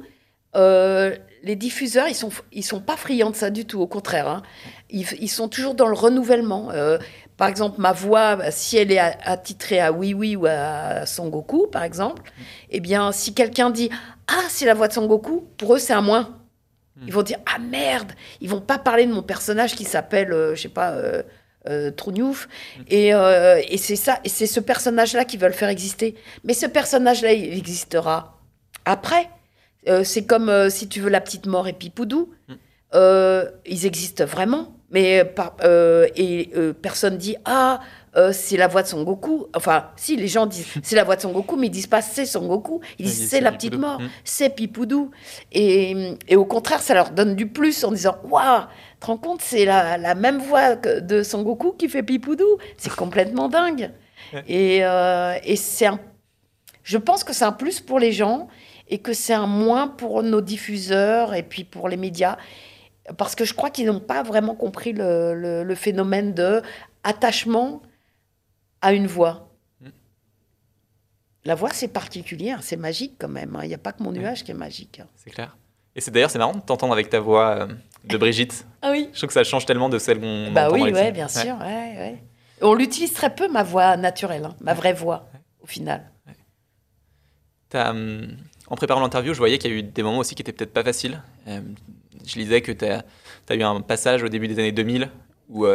les 0.56 1.56
diffuseurs, 1.56 2.08
ils 2.08 2.16
sont, 2.16 2.30
ils 2.52 2.64
sont 2.64 2.80
pas 2.80 2.98
friands 2.98 3.30
de 3.30 3.36
ça 3.36 3.52
du 3.52 3.66
tout, 3.66 3.80
au 3.80 3.88
contraire. 3.88 4.28
hein. 4.28 4.42
Ils 4.90 5.30
sont 5.30 5.50
toujours 5.50 5.76
dans 5.76 5.88
le 5.88 5.94
renouvellement. 5.94 6.70
Par 7.38 7.50
exemple, 7.50 7.82
ma 7.82 7.92
voix, 7.92 8.40
si 8.52 8.78
elle 8.78 8.92
est 8.92 9.00
attitrée 9.00 9.80
à 9.80 9.92
Oui 9.92 10.14
Oui 10.14 10.36
ou 10.36 10.46
à 10.46 11.06
Son 11.06 11.28
Goku, 11.28 11.68
par 11.68 11.84
exemple, 11.84 12.32
eh 12.70 12.80
bien, 12.80 13.12
si 13.12 13.34
quelqu'un 13.34 13.70
dit 13.70 13.90
Ah, 14.28 14.44
c'est 14.50 14.66
la 14.66 14.74
voix 14.74 14.88
de 14.88 14.94
Son 14.94 15.06
Goku, 15.06 15.48
pour 15.58 15.76
eux, 15.76 15.80
c'est 15.80 15.94
un 15.94 16.02
moins. 16.02 16.38
Ils 17.06 17.12
vont 17.12 17.24
dire 17.24 17.40
Ah 17.46 17.60
merde 17.60 18.14
Ils 18.40 18.50
vont 18.50 18.62
pas 18.62 18.78
parler 18.78 19.06
de 19.06 19.12
mon 19.14 19.22
personnage 19.24 19.76
qui 19.76 19.84
s'appelle, 19.84 20.32
euh, 20.32 20.56
je 20.56 20.62
sais 20.62 20.70
pas, 20.70 20.92
euh, 20.92 21.24
euh, 21.68 21.92
Trougnouf. 21.92 22.48
Et, 22.88 23.14
euh, 23.14 23.62
et 23.68 23.78
c'est 23.78 23.98
ça, 23.98 24.20
et 24.24 24.30
c'est 24.30 24.48
ce 24.48 24.62
personnage-là 24.62 25.26
qu'ils 25.26 25.40
veulent 25.42 25.52
faire 25.54 25.68
exister. 25.70 26.16
Mais 26.46 26.54
ce 26.54 26.66
personnage-là, 26.68 27.34
il 27.34 27.58
existera 27.58 28.40
après. 28.86 29.30
Euh, 29.90 30.04
c'est 30.06 30.26
comme 30.26 30.70
si 30.70 30.88
tu 30.88 31.02
veux 31.02 31.10
la 31.10 31.20
petite 31.22 31.48
mort 31.48 31.68
et 31.68 31.74
Pipoudou. 31.74 32.32
Euh, 32.94 33.50
ils 33.66 33.86
existent 33.86 34.24
vraiment, 34.26 34.75
mais 34.96 35.20
euh, 35.20 35.26
par- 35.26 35.56
euh, 35.64 36.08
et 36.16 36.50
euh, 36.56 36.74
personne 36.74 37.18
dit 37.18 37.36
ah 37.46 37.80
euh, 38.18 38.32
c'est 38.32 38.56
la 38.56 38.68
voix 38.68 38.82
de 38.82 38.88
Son 38.88 39.04
Goku. 39.04 39.48
Enfin, 39.54 39.90
si 39.98 40.16
les 40.16 40.30
gens 40.30 40.46
disent 40.46 40.66
c'est 40.84 40.96
la 40.96 41.04
voix 41.04 41.18
de 41.18 41.22
Son 41.22 41.32
Goku, 41.34 41.58
mais 41.58 41.68
ils 41.68 41.72
disent 41.80 41.88
pas 41.96 42.02
c'est 42.02 42.26
Son 42.26 42.48
Goku. 42.48 42.80
Ils 42.98 43.06
disent 43.08 43.30
c'est 43.30 43.42
la 43.42 43.52
petite 43.52 43.76
mort, 43.78 44.00
Mm. 44.00 44.08
c'est 44.24 44.50
Pipoudou. 44.56 45.12
Et, 45.52 46.14
et 46.30 46.36
au 46.38 46.46
contraire, 46.46 46.82
ça 46.82 46.94
leur 46.94 47.10
donne 47.12 47.36
du 47.36 47.48
plus 47.48 47.84
en 47.84 47.92
disant 47.92 48.16
waouh, 48.24 48.62
tu 48.62 49.00
te 49.02 49.06
rends 49.08 49.18
compte, 49.18 49.42
c'est 49.42 49.66
la, 49.66 49.98
la 49.98 50.16
même 50.16 50.40
voix 50.40 50.78
que 50.78 51.00
de 51.02 51.24
Son 51.24 51.42
Goku 51.44 51.74
qui 51.74 51.90
fait 51.90 52.04
Pipoudou. 52.04 52.58
C'est 52.78 52.96
complètement 52.96 53.50
dingue. 53.50 53.92
Et, 54.48 54.80
euh, 54.86 55.34
et 55.44 55.56
c'est 55.58 55.86
un 55.88 56.00
je 56.84 56.98
pense 56.98 57.24
que 57.24 57.34
c'est 57.34 57.46
un 57.46 57.52
plus 57.52 57.80
pour 57.82 58.00
les 58.00 58.12
gens 58.12 58.48
et 58.90 59.00
que 59.00 59.12
c'est 59.14 59.34
un 59.34 59.48
moins 59.48 59.88
pour 59.88 60.22
nos 60.24 60.40
diffuseurs 60.42 61.34
et 61.34 61.42
puis 61.44 61.64
pour 61.64 61.90
les 61.90 61.98
médias. 61.98 62.38
Parce 63.18 63.36
que 63.36 63.46
je 63.46 63.54
crois 63.54 63.70
qu'ils 63.70 63.86
n'ont 63.86 64.00
pas 64.00 64.24
vraiment 64.24 64.56
compris 64.56 64.92
le, 64.94 65.34
le- 65.36 65.64
le 65.64 65.76
phénomène 65.76 66.34
de 66.34 66.62
attachement 67.04 67.82
à 68.82 68.94
une 68.94 69.06
voix. 69.08 69.50
Mm. 69.82 69.90
La 71.46 71.56
voix, 71.56 71.70
c'est 71.72 71.88
particulier, 71.88 72.52
hein, 72.52 72.60
c'est 72.62 72.78
magique 72.78 73.14
quand 73.20 73.28
même. 73.30 73.56
hein. 73.56 73.60
Il 73.64 73.68
n'y 73.68 73.74
a 73.76 73.80
pas 73.80 73.92
que 73.94 74.02
mon 74.02 74.12
nuage 74.12 74.44
qui 74.44 74.52
est 74.52 74.56
magique. 74.56 75.00
hein. 75.02 75.08
C'est 75.16 75.30
clair. 75.30 75.56
Et 75.96 76.02
c'est 76.02 76.12
d'ailleurs, 76.12 76.32
c'est 76.32 76.40
marrant 76.40 76.54
de 76.56 76.60
t'entendre 76.62 76.94
avec 76.94 77.10
ta 77.10 77.20
voix 77.20 77.50
euh, 77.62 77.68
de 78.06 78.18
Brigitte. 78.18 78.66
Ah 78.82 78.92
oui 78.92 79.10
Je 79.14 79.18
trouve 79.20 79.28
que 79.28 79.34
ça 79.34 79.44
change 79.44 79.66
tellement 79.66 79.88
de 79.90 79.98
celle 80.00 80.20
qu'on 80.20 80.52
Bah 80.52 80.68
entend 80.68 80.74
oui, 80.76 80.92
ouais, 80.92 81.12
bien 81.12 81.28
Ouais. 81.28 81.42
sûr. 81.44 81.56
ouais, 81.60 81.98
ouais. 81.98 82.24
On 82.62 82.74
l'utilise 82.74 83.14
très 83.14 83.34
peu, 83.34 83.48
ma 83.50 83.64
voix 83.64 83.96
naturelle, 83.98 84.46
hein, 84.46 84.56
ma 84.62 84.74
vraie 84.74 84.94
voix, 84.94 85.30
au 85.62 85.68
final. 85.68 86.10
Hum, 87.74 88.38
en 88.68 88.76
préparant 88.76 89.02
l'interview, 89.02 89.34
je 89.34 89.38
voyais 89.40 89.58
qu'il 89.58 89.70
y 89.72 89.74
a 89.74 89.78
eu 89.78 89.84
des 89.84 90.02
moments 90.04 90.20
aussi 90.20 90.34
qui 90.34 90.42
étaient 90.42 90.54
peut-être 90.54 90.74
pas 90.74 90.84
faciles. 90.84 91.22
Euh, 91.48 91.60
je 92.28 92.38
lisais 92.38 92.62
que 92.62 92.72
tu 92.72 92.86
as, 92.86 93.04
eu 93.56 93.64
un 93.64 93.82
passage 93.82 94.24
au 94.24 94.30
début 94.30 94.48
des 94.48 94.60
années 94.60 94.72
2000 94.72 95.10
où 95.50 95.66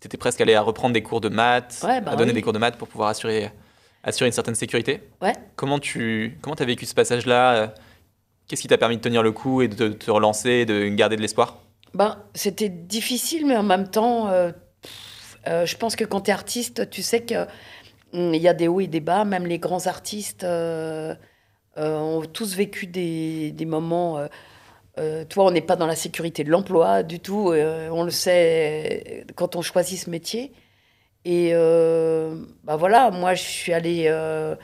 tu 0.00 0.06
étais 0.06 0.16
presque 0.16 0.40
allé 0.40 0.54
à 0.54 0.62
reprendre 0.62 0.94
des 0.94 1.02
cours 1.02 1.20
de 1.20 1.28
maths, 1.28 1.80
Ouais, 1.84 2.00
bah 2.00 2.12
à 2.12 2.16
donner 2.16 2.30
oui. 2.30 2.34
des 2.34 2.42
cours 2.42 2.52
de 2.52 2.58
maths 2.58 2.76
pour 2.76 2.88
pouvoir 2.88 3.10
assurer, 3.10 3.50
assurer 4.02 4.26
une 4.28 4.32
certaine 4.32 4.54
sécurité. 4.54 5.02
Ouais. 5.20 5.34
Comment 5.56 5.78
tu 5.78 6.38
comment 6.42 6.56
as 6.56 6.64
vécu 6.64 6.86
ce 6.86 6.94
passage-là 6.94 7.54
euh, 7.54 7.66
Qu'est-ce 8.48 8.62
qui 8.62 8.68
t'a 8.68 8.78
permis 8.78 8.96
de 8.96 9.02
tenir 9.02 9.22
le 9.22 9.32
coup 9.32 9.62
et 9.62 9.68
de 9.68 9.88
te, 9.88 10.10
relancer, 10.10 10.50
et 10.50 10.66
de 10.66 10.88
garder 10.88 11.16
de 11.16 11.22
l'espoir? 11.22 11.62
Ben, 11.94 12.18
c'était 12.34 12.68
difficile, 12.68 13.46
mais 13.46 13.56
en 13.56 13.62
même 13.62 13.88
temps, 13.88 14.28
euh, 14.28 14.50
euh, 15.46 15.66
je 15.66 15.76
pense 15.76 15.96
que 15.96 16.04
quand 16.04 16.22
tu 16.22 16.30
es 16.30 16.34
artiste, 16.34 16.90
tu 16.90 17.02
sais 17.02 17.24
qu'il 17.24 17.46
y 18.12 18.48
a 18.48 18.54
des 18.54 18.68
hauts 18.68 18.80
et 18.80 18.86
des 18.86 19.00
bas. 19.00 19.24
Même 19.24 19.46
les 19.46 19.58
grands 19.58 19.86
artistes 19.86 20.44
euh, 20.44 21.14
euh, 21.78 21.98
ont 21.98 22.22
tous 22.22 22.54
vécu 22.56 22.86
des, 22.86 23.52
des 23.52 23.64
moments. 23.66 24.26
Euh, 24.98 25.22
euh, 25.22 25.24
toi, 25.24 25.46
on 25.46 25.50
n'est 25.50 25.60
pas 25.62 25.76
dans 25.76 25.86
la 25.86 25.96
sécurité 25.96 26.44
de 26.44 26.50
l'emploi 26.50 27.02
du 27.02 27.20
tout. 27.20 27.50
euh, 27.50 27.88
on 27.90 28.04
le 28.04 28.10
sait 28.10 29.24
quand 29.34 29.56
on 29.56 29.62
choisit 29.62 29.98
ce 29.98 30.10
métier. 30.10 30.52
Et 31.24 31.50
euh, 31.54 32.34
bah 32.64 32.76
voilà, 32.76 33.10
moi, 33.10 33.34
je 33.34 33.42
suis 33.42 33.72
allée 33.72 34.06
euh, 34.08 34.56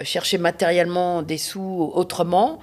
chercher 0.00 0.38
matériellement 0.38 1.22
des 1.22 1.38
sous 1.38 1.90
autrement. 1.94 2.60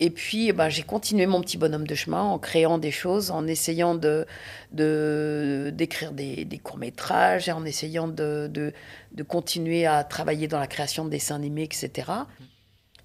Et 0.00 0.10
puis, 0.10 0.52
bah, 0.52 0.68
j'ai 0.68 0.84
continué 0.84 1.26
mon 1.26 1.40
petit 1.40 1.56
bonhomme 1.56 1.86
de 1.86 1.94
chemin 1.94 2.22
en 2.22 2.38
créant 2.38 2.78
des 2.78 2.92
choses, 2.92 3.32
en 3.32 3.46
essayant 3.48 3.96
de, 3.96 4.26
d'écrire 4.72 6.12
des, 6.12 6.60
courts-métrages, 6.62 7.48
en 7.48 7.64
essayant 7.64 8.06
de, 8.06 8.48
de, 8.48 9.22
continuer 9.24 9.86
à 9.86 10.04
travailler 10.04 10.46
dans 10.46 10.60
la 10.60 10.68
création 10.68 11.04
de 11.04 11.10
dessins 11.10 11.34
animés, 11.34 11.64
etc. 11.64 12.12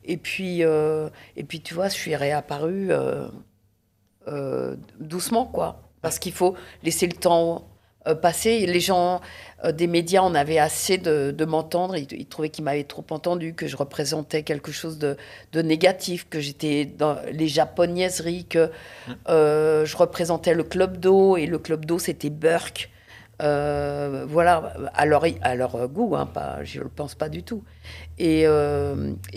Et 0.05 0.18
puis, 0.18 0.64
euh, 0.64 1.09
et 1.36 1.43
puis 1.43 1.61
tu 1.61 1.74
vois, 1.74 1.88
je 1.88 1.95
suis 1.95 2.16
réapparue 2.16 2.91
euh, 4.28 4.76
doucement, 4.99 5.45
quoi. 5.45 5.82
Parce 6.01 6.17
qu'il 6.17 6.32
faut 6.32 6.55
laisser 6.84 7.07
le 7.07 7.13
temps 7.13 7.67
euh, 8.07 8.15
passer. 8.15 8.65
Les 8.65 8.80
gens 8.80 9.19
euh, 9.65 9.74
des 9.74 9.88
médias 9.88 10.21
en 10.21 10.34
avaient 10.34 10.59
assez 10.59 10.97
de, 10.97 11.45
m'entendre. 11.45 11.97
Ils, 11.97 12.26
trouvaient 12.28 12.49
qu'ils 12.49 12.63
m'avaient 12.63 12.86
trop 12.86 13.05
entendu, 13.09 13.53
que 13.53 13.67
je 13.67 13.76
représentais 13.76 14.43
quelque 14.43 14.71
chose 14.71 14.97
de, 14.97 15.17
négatif, 15.61 16.28
que 16.30 16.39
j'étais 16.39 16.86
dans 16.86 17.17
les 17.32 17.49
japonaiseries, 17.49 18.45
que 18.45 18.71
je 19.28 19.97
représentais 19.97 20.53
le 20.53 20.63
club 20.63 20.97
d'eau 20.97 21.36
et 21.36 21.45
le 21.45 21.59
club 21.59 21.86
d'eau 21.86 21.99
c'était 21.99 22.30
Burke. 22.30 22.89
Voilà, 23.39 24.74
à 24.93 25.05
leur, 25.05 25.89
goût, 25.89 26.15
hein, 26.15 26.28
pas, 26.28 26.63
je 26.63 26.80
ne 26.80 26.84
le 26.86 26.89
pense 26.89 27.13
pas 27.13 27.28
du 27.28 27.43
tout. 27.43 27.63
Et, 28.19 28.45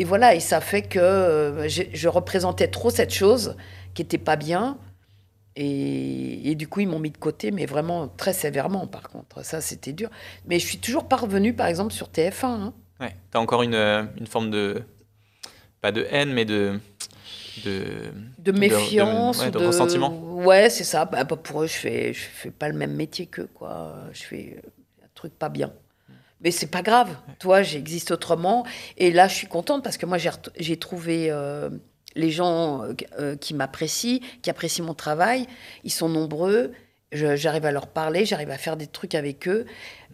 voilà, 0.04 0.36
et 0.36 0.40
ça 0.40 0.60
fait 0.60 0.82
que 0.82 1.66
je 1.66 2.08
représentais 2.08 2.68
trop 2.68 2.90
cette 2.90 3.12
chose 3.12 3.56
qui 3.96 4.02
n'était 4.02 4.18
pas 4.18 4.36
bien. 4.36 4.78
Et, 5.56 6.50
et 6.50 6.54
du 6.54 6.68
coup, 6.68 6.80
ils 6.80 6.88
m'ont 6.88 6.98
mis 6.98 7.10
de 7.10 7.16
côté, 7.16 7.50
mais 7.50 7.64
vraiment 7.66 8.08
très 8.08 8.34
sévèrement, 8.34 8.86
par 8.86 9.08
contre. 9.08 9.42
Ça, 9.44 9.60
c'était 9.62 9.92
dur. 9.94 10.10
Mais 10.46 10.58
je 10.58 10.66
suis 10.66 10.78
toujours 10.78 11.08
pas 11.08 11.16
revenue, 11.16 11.54
par 11.54 11.66
exemple, 11.66 11.92
sur 11.92 12.08
TF1. 12.08 12.44
hein. 12.44 12.74
Ouais. 13.00 13.14
T'as 13.30 13.38
encore 13.38 13.62
une, 13.62 13.74
euh, 13.74 14.04
une 14.18 14.26
forme 14.26 14.50
de. 14.50 14.82
Pas 15.80 15.92
de 15.92 16.06
haine, 16.10 16.32
mais 16.32 16.44
de. 16.44 16.78
De, 17.64 18.12
De 18.38 18.52
méfiance. 18.52 19.40
ouais, 19.40 19.50
de 19.50 19.56
ressentiment. 19.58 20.10
Ouais, 20.10 20.68
c'est 20.68 20.84
ça. 20.84 21.06
Bah, 21.06 21.24
bah, 21.24 21.36
pour 21.36 21.62
eux, 21.62 21.66
je 21.66 21.72
fais, 21.72 22.12
je 22.12 22.20
fais 22.20 22.50
pas 22.50 22.68
le 22.68 22.74
même 22.74 22.92
métier 22.94 23.24
qu'eux, 23.26 23.48
quoi. 23.54 23.94
Je 24.12 24.22
fais 24.24 24.60
un 25.02 25.08
truc 25.14 25.32
pas 25.38 25.48
bien. 25.48 25.72
Mais 26.42 26.50
c'est 26.50 26.66
pas 26.66 26.82
grave. 26.82 27.16
Toi, 27.38 27.62
j'existe 27.62 28.10
autrement. 28.10 28.66
Et 28.98 29.10
là, 29.10 29.26
je 29.26 29.34
suis 29.34 29.46
contente 29.46 29.82
parce 29.82 29.96
que 29.96 30.04
moi, 30.04 30.18
j'ai 30.58 30.76
trouvé 30.76 31.30
euh, 31.30 31.70
les 32.16 32.30
gens 32.30 32.82
euh, 32.82 32.92
euh, 33.20 33.36
qui 33.36 33.54
m'apprécient, 33.54 34.20
qui 34.42 34.50
apprécient 34.50 34.84
mon 34.84 34.94
travail. 34.94 35.46
Ils 35.84 35.92
sont 35.92 36.08
nombreux. 36.08 36.72
J'arrive 37.12 37.64
à 37.64 37.70
leur 37.70 37.86
parler, 37.86 38.24
j'arrive 38.26 38.50
à 38.50 38.58
faire 38.58 38.76
des 38.76 38.88
trucs 38.88 39.14
avec 39.14 39.46
eux. 39.46 39.64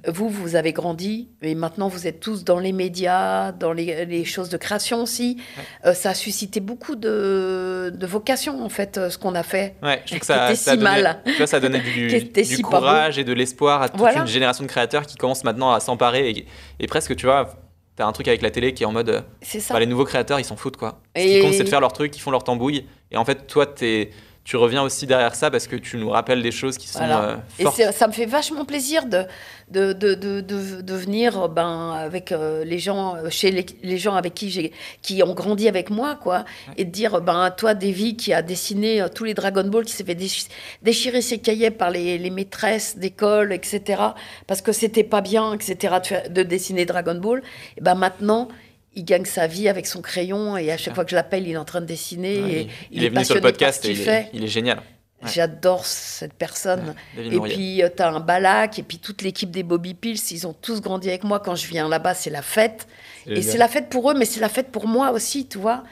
Vous, 0.07 0.29
vous 0.29 0.57
avez 0.57 0.73
grandi, 0.73 1.31
et 1.41 1.55
maintenant 1.55 1.89
vous 1.89 2.07
êtes 2.07 2.21
tous 2.21 2.45
dans 2.45 2.59
les 2.59 2.73
médias, 2.73 3.51
dans 3.51 3.73
les, 3.73 4.05
les 4.05 4.25
choses 4.27 4.51
de 4.51 4.59
création 4.59 5.03
aussi. 5.03 5.39
Euh, 5.87 5.95
ça 5.95 6.11
a 6.11 6.15
suscité 6.15 6.61
beaucoup 6.61 6.95
de, 6.95 7.91
de 7.95 8.07
vocations, 8.07 8.63
en 8.63 8.69
fait, 8.69 9.01
ce 9.09 9.17
qu'on 9.17 9.35
a 9.35 9.43
fait. 9.43 9.75
Ouais, 9.83 10.03
je 10.05 10.09
trouve 10.11 10.21
que 10.21 10.27
ça, 10.27 10.45
était 10.51 10.55
ça, 10.57 10.73
si 10.73 10.79
donnait, 10.79 11.03
mal. 11.03 11.23
tu 11.25 11.37
vois, 11.39 11.47
ça 11.47 11.61
donnait 11.61 11.81
du, 12.35 12.45
si 12.45 12.63
courage 12.63 13.19
et 13.19 13.25
de 13.25 13.33
l'espoir 13.33 13.81
à 13.81 13.89
toute 13.89 13.99
Voilà. 13.99 14.21
une 14.21 14.27
génération 14.27 14.63
de 14.63 14.69
créateurs 14.69 15.07
qui 15.07 15.17
commencent 15.17 15.45
maintenant 15.45 15.73
à 15.73 15.81
s'emparer. 15.81 16.29
Et, 16.31 16.47
et 16.79 16.87
presque, 16.87 17.17
tu 17.17 17.25
vois, 17.25 17.55
t'as 17.97 18.07
un 18.07 18.13
truc 18.13 18.29
avec 18.29 18.43
la 18.43 18.51
télé 18.51 18.75
qui 18.75 18.83
est 18.83 18.87
en 18.87 18.93
mode. 18.93 19.09
euh, 19.11 19.21
C'est 19.43 19.61
ça. 19.61 19.75
bah, 19.75 19.81
les 19.81 19.87
nouveaux 19.87 20.05
créateurs, 20.05 20.41
ils 20.41 20.45
s'en 20.45 20.57
foutent, 20.57 20.77
quoi. 20.77 21.01
Ce 21.17 21.23
Et- 21.23 21.27
qui 21.27 21.41
compte, 21.43 21.55
c'est 21.55 21.65
de 21.65 21.69
faire 21.69 21.81
leur 21.81 21.93
truc, 21.93 22.17
ils 22.17 22.21
font 22.21 22.31
leur 22.31 22.45
tambouille. 22.45 22.87
Et 23.11 23.17
en 23.17 23.25
fait, 23.25 23.47
toi, 23.47 23.67
t'es- 23.67 24.11
tu 24.45 24.57
reviens 24.57 24.83
aussi 24.83 25.07
derrière 25.07 25.35
ça 25.37 25.51
parce 25.53 25.69
que 25.69 25.77
tu 25.77 25.97
nous 25.99 26.11
rappelles 26.11 26.43
des 26.43 26.51
choses 26.51 26.77
qui 26.77 26.89
sont 26.89 26.99
Voilà. 26.99 27.23
euh, 27.23 27.37
Et 27.61 27.63
fortes. 27.63 27.77
c'est- 27.77 27.93
ça 27.93 28.09
me 28.09 28.13
fait 28.13 28.27
vachement 28.27 28.65
plaisir 28.65 29.07
de, 29.07 29.25
de, 29.71 29.93
de, 29.93 30.41
de, 30.41 30.95
venir 30.95 31.49
ben, 31.49 31.93
avec 31.93 32.33
euh, 32.33 32.65
les 32.65 32.81
gens, 32.81 33.15
euh, 33.17 33.31
chez 33.31 33.51
les, 33.53 33.65
les 33.85 33.99
gens 33.99 34.15
avec 34.17 34.35
qui, 34.35 34.51
j'ai, 34.51 34.73
qui 35.01 35.23
ont 35.23 35.33
grandi 35.35 35.69
avec 35.69 35.91
moi, 35.91 36.17
quoi, 36.21 36.45
et 36.77 36.85
de 36.85 36.91
dire, 36.91 37.21
ben, 37.21 37.51
toi, 37.57 37.75
Davy, 37.75 38.17
qui 38.17 38.33
a 38.33 38.43
dessiné 38.43 39.01
euh, 39.01 39.09
tous 39.09 39.25
les 39.25 39.35
Dragon 39.35 39.65
Ball, 39.65 39.85
qui 39.85 39.93
s'est 39.93 40.05
fait 40.05 40.15
déch- 40.21 40.49
déchirer 40.83 41.23
ses 41.23 41.39
cahiers 41.39 41.71
par 41.71 41.91
les, 41.91 42.19
les 42.19 42.31
maîtresses 42.31 42.97
d'école, 42.99 43.53
etc., 43.53 44.03
parce 44.49 44.61
que 44.61 44.73
c'était 44.73 45.05
pas 45.05 45.21
bien, 45.21 45.55
etc., 45.55 45.97
de 46.31 46.43
dessiner 46.43 46.85
Dragon 46.85 47.15
Ball, 47.15 47.43
et 47.77 47.81
ben 47.81 47.95
maintenant, 47.95 48.49
il 48.95 49.05
gagne 49.05 49.25
sa 49.25 49.47
vie 49.47 49.69
avec 49.69 49.87
son 49.87 50.01
crayon, 50.03 50.57
et 50.57 50.71
à 50.71 50.77
chaque 50.77 50.95
fois 50.95 51.05
que 51.05 51.11
je 51.11 51.17
l'appelle, 51.17 51.47
il 51.47 51.53
est 51.53 51.57
en 51.57 51.65
train 51.65 51.81
de 51.81 51.87
dessiner, 51.87 52.43
Ouais, 52.43 52.51
et 52.53 52.69
il, 52.91 52.99
il 52.99 53.05
est 53.05 53.09
venu 53.09 53.25
sur 53.25 53.35
le 53.35 53.41
podcast 53.41 53.85
et 53.85 53.91
il 53.91 53.97
fait. 53.97 54.11
est, 54.23 54.31
il 54.35 54.45
est 54.45 54.49
génial. 54.49 54.79
Ouais. 55.23 55.31
J'adore 55.33 55.87
cette 55.87 56.33
personne. 56.35 56.95
Et 57.17 57.31
Mourier. 57.31 57.55
puis, 57.55 57.83
tu 57.97 58.03
as 58.03 58.09
un 58.09 58.19
Balak, 58.21 58.79
et 58.81 58.83
puis 58.83 58.99
toute 58.99 59.23
l'équipe 59.23 59.51
des 59.53 59.63
Bobby 59.63 59.95
Pills, 59.95 60.21
ils 60.33 60.47
ont 60.49 60.53
tous 60.53 60.81
grandi 60.81 61.09
avec 61.09 61.23
moi. 61.23 61.39
Quand 61.39 61.55
je 61.55 61.67
viens 61.69 61.89
là-bas, 61.89 62.15
c'est 62.15 62.31
la 62.31 62.43
fête. 62.43 62.89
Et 63.27 63.41
c'est 63.41 63.57
la 63.59 63.69
fête 63.69 63.89
pour 63.89 64.11
eux, 64.11 64.15
mais 64.15 64.25
c'est 64.25 64.41
la 64.41 64.49
fête 64.49 64.71
pour 64.73 64.89
moi 64.89 65.13
aussi, 65.13 65.47
tu 65.47 65.59
vois. 65.59 65.85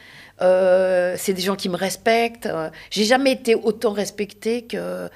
Euh, 0.43 1.15
c'est 1.17 1.33
des 1.33 1.43
gens 1.43 1.55
qui 1.55 1.69
me 1.69 1.77
respectent. 1.77 2.47
Euh, 2.47 2.71
J'ai 2.91 3.05
jamais 3.05 3.31
été 3.31 3.55
autant 3.55 3.93
respectée 3.93 4.63
que 4.63 4.77
euh, 4.79 5.09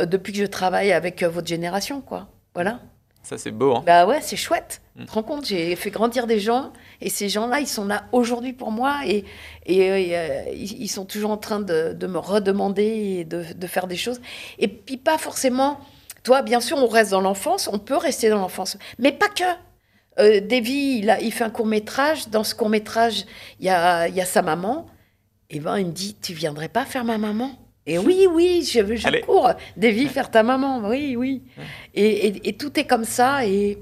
depuis 0.00 0.32
que 0.34 0.38
je 0.40 0.44
travaille 0.44 0.92
avec 0.92 1.22
euh, 1.22 1.28
votre 1.30 1.46
génération, 1.46 2.00
quoi. 2.02 2.28
Voilà. 2.52 2.80
Ça, 3.22 3.38
c'est 3.38 3.52
beau. 3.52 3.76
Hein. 3.76 3.82
Bah 3.86 4.04
ouais, 4.06 4.18
c'est 4.20 4.36
chouette. 4.36 4.81
Mm. 4.96 5.00
Tu 5.00 5.06
te 5.06 5.12
rends 5.12 5.22
compte, 5.22 5.46
j'ai 5.46 5.74
fait 5.76 5.90
grandir 5.90 6.26
des 6.26 6.38
gens 6.40 6.72
et 7.00 7.08
ces 7.08 7.28
gens-là, 7.28 7.60
ils 7.60 7.66
sont 7.66 7.86
là 7.86 8.04
aujourd'hui 8.12 8.52
pour 8.52 8.70
moi 8.70 9.00
et, 9.06 9.24
et, 9.66 9.90
euh, 9.90 10.42
ils, 10.54 10.82
ils 10.82 10.88
sont 10.88 11.04
toujours 11.06 11.30
en 11.30 11.38
train 11.38 11.60
de, 11.60 11.92
de 11.94 12.06
me 12.06 12.18
redemander 12.18 12.84
et 13.20 13.24
de, 13.24 13.42
de 13.56 13.66
faire 13.66 13.86
des 13.86 13.96
choses. 13.96 14.20
Et 14.58 14.68
puis 14.68 14.98
pas 14.98 15.16
forcément, 15.18 15.78
toi, 16.24 16.42
bien 16.42 16.60
sûr, 16.60 16.76
on 16.76 16.86
reste 16.88 17.10
dans 17.12 17.20
l'enfance, 17.22 17.68
on 17.72 17.78
peut 17.78 17.96
rester 17.96 18.28
dans 18.28 18.38
l'enfance, 18.38 18.76
mais 18.98 19.12
pas 19.12 19.28
que. 19.28 19.44
Euh, 20.18 20.40
Davy, 20.40 20.98
il, 20.98 21.08
a, 21.08 21.22
il 21.22 21.32
fait 21.32 21.44
un 21.44 21.48
court 21.48 21.64
métrage. 21.64 22.28
Dans 22.28 22.44
ce 22.44 22.54
court 22.54 22.68
métrage, 22.68 23.24
il 23.60 23.64
y 23.66 23.70
a, 23.70 24.08
il 24.08 24.14
y 24.14 24.20
a 24.20 24.26
sa 24.26 24.42
maman. 24.42 24.86
Et 25.48 25.58
ben, 25.58 25.78
il 25.78 25.86
me 25.86 25.90
dit, 25.92 26.16
tu 26.20 26.34
viendrais 26.34 26.68
pas 26.68 26.84
faire 26.84 27.02
ma 27.06 27.16
maman? 27.16 27.50
Et 27.86 27.96
oui, 27.98 28.26
oui, 28.30 28.62
je, 28.62 28.94
je 28.94 29.06
Allez. 29.08 29.22
cours. 29.22 29.50
Davy, 29.78 30.06
faire 30.08 30.30
ta 30.30 30.42
maman. 30.42 30.86
Oui, 30.86 31.16
oui. 31.16 31.42
Et, 31.94 32.26
et- 32.26 32.48
et 32.50 32.52
tout 32.58 32.78
est 32.78 32.84
comme 32.84 33.04
ça. 33.04 33.46
Et, 33.46 33.78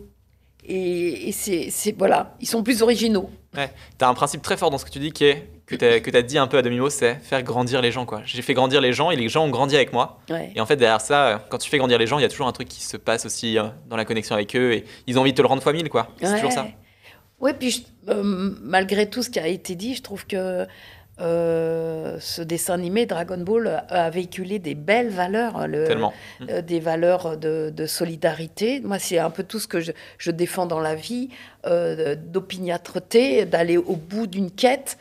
et, 0.65 1.29
et 1.29 1.33
c'est, 1.33 1.95
voilà, 1.97 2.35
ils 2.41 2.47
sont 2.49 2.63
plus 2.63 2.83
originaux. 2.83 3.31
Ouais. 3.57 3.71
T'as 3.99 4.09
un 4.09 4.15
principe 4.15 4.43
très 4.43 4.57
fort 4.57 4.71
dans 4.71 4.79
ce 4.79 4.85
que 4.85 4.91
tu 4.91 4.99
dis 5.01 5.11
qui 5.13 5.25
est 5.25 5.49
que 5.67 5.77
t'as 5.77 6.01
que 6.01 6.11
t'as 6.11 6.23
dit 6.23 6.37
un 6.39 6.47
peu 6.49 6.59
à 6.59 6.63
demi-mot, 6.63 6.91
c'est 6.91 7.15
faire 7.17 7.43
grandir 7.43 7.81
les 7.81 7.93
gens. 7.93 8.05
quoi. 8.07 8.23
J'ai 8.25 8.43
fait 8.43 8.55
grandir 8.55 8.81
les 8.81 8.93
gens 8.93 9.11
et 9.11 9.17
les 9.17 9.29
gens 9.29 9.45
ont 9.45 9.51
grandi 9.51 9.77
avec 9.77 9.93
moi. 9.93 10.19
Ouais. 10.29 10.53
Et 10.55 10.61
en 10.61 10.67
fait, 10.67 10.77
derrière 10.77 11.01
ça, 11.01 11.27
euh, 11.27 11.39
quand 11.49 11.59
tu 11.59 11.71
fais 11.71 11.79
grandir 11.79 11.97
les 11.99 12.07
gens, 12.07 12.19
il 12.19 12.23
y 12.23 12.25
a 12.25 12.29
toujours 12.29 12.47
un 12.49 12.53
truc 12.53 12.69
qui 12.69 12.83
se 12.83 12.97
passe 12.97 13.25
aussi 13.27 13.57
euh, 13.59 13.65
dans 13.89 13.97
la 13.97 14.05
connexion 14.05 14.35
avec 14.35 14.55
eux 14.57 14.73
et 14.75 14.85
ils 15.07 15.17
ont 15.19 15.23
envie 15.23 15.33
de 15.33 15.37
te 15.37 15.43
le 15.43 15.49
rendre 15.49 15.63
fois 15.63 15.73
mille, 15.73 15.89
quoi. 15.89 16.09
C'est 16.21 16.35
toujours 16.37 16.53
ça. 16.53 16.67
Ouais, 17.41 17.55
puis 17.55 17.71
je- 17.71 17.83
euh, 18.11 18.51
malgré 18.63 19.09
tout 19.09 19.23
ce 19.23 19.31
qui 19.31 19.39
a 19.39 19.47
été 19.47 19.75
dit, 19.75 19.95
je 19.95 20.03
trouve 20.03 20.27
que 20.27 20.67
euh, 21.21 22.17
ce 22.21 22.43
dessin 22.43 22.75
animé 22.75 23.07
Dragon 23.07 23.39
Ball 23.39 23.85
a 23.89 24.11
véhiculé 24.11 24.59
des 24.59 24.75
belles 24.75 25.11
valeurs, 25.11 25.67
le- 25.69 25.87
euh, 26.49 26.63
des 26.63 26.81
valeurs 26.81 27.37
de, 27.37 27.71
de 27.75 27.87
solidarité. 27.87 28.81
Moi, 28.81 28.99
c'est 28.99 29.19
un 29.19 29.31
peu 29.31 29.43
tout 29.43 29.59
ce 29.61 29.69
que 29.69 29.81
je, 29.81 29.93
je 30.19 30.31
défends 30.31 30.67
dans 30.67 30.81
la 30.81 30.95
vie, 30.95 31.29
euh, 31.67 32.15
d'opiniâtreté, 32.17 33.45
d'aller 33.45 33.77
au 33.77 33.97
bout 33.97 34.27
d'une 34.27 34.51
quête. 34.51 34.99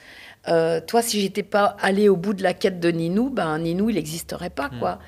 Toi, 0.87 1.01
si 1.03 1.21
j'étais 1.21 1.43
pas 1.43 1.77
allé 1.79 2.09
au 2.09 2.15
bout 2.15 2.33
de 2.33 2.41
la 2.41 2.55
quête 2.55 2.79
de 2.79 2.89
Ninou, 2.89 3.29
ben 3.29 3.59
Ninou, 3.59 3.89
il 3.91 3.95
n'existerait 3.97 4.49
pas, 4.49 4.69
quoi. 4.79 4.99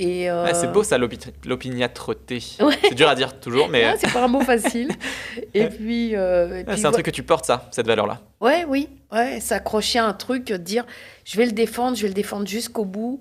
Et 0.00 0.30
euh. 0.30 0.44
Ouais, 0.44 0.54
c'est 0.54 0.70
beau 0.72 0.84
ça, 0.84 0.96
l'opi- 0.96 1.18
l'opiniâtreté. 1.44 2.40
Ouais. 2.60 2.78
C'est 2.82 2.94
dur 2.94 3.08
à 3.08 3.16
dire 3.16 3.38
toujours, 3.40 3.68
mais 3.68 3.82
ah, 3.84 3.94
c'est 3.98 4.12
pas 4.12 4.24
un 4.24 4.28
mot 4.28 4.40
facile. 4.40 4.90
et 5.54 5.66
puis, 5.66 6.14
euh, 6.14 6.48
ouais, 6.48 6.64
puis 6.64 6.78
c'est 6.78 6.86
un 6.86 6.92
truc 6.92 7.04
que 7.06 7.10
tu 7.10 7.24
portes, 7.24 7.44
ça, 7.44 7.68
cette 7.72 7.86
valeur-là. 7.86 8.20
Ouais, 8.40 8.64
oui, 8.68 8.88
ouais, 9.12 9.40
s'accrocher 9.40 9.98
à 9.98 10.06
un 10.06 10.12
truc, 10.12 10.52
dire 10.52 10.86
je 11.24 11.36
vais 11.36 11.46
le 11.46 11.52
défendre, 11.52 11.96
je 11.96 12.02
vais 12.02 12.08
le 12.08 12.14
défendre 12.14 12.46
jusqu'au 12.46 12.84
bout. 12.84 13.20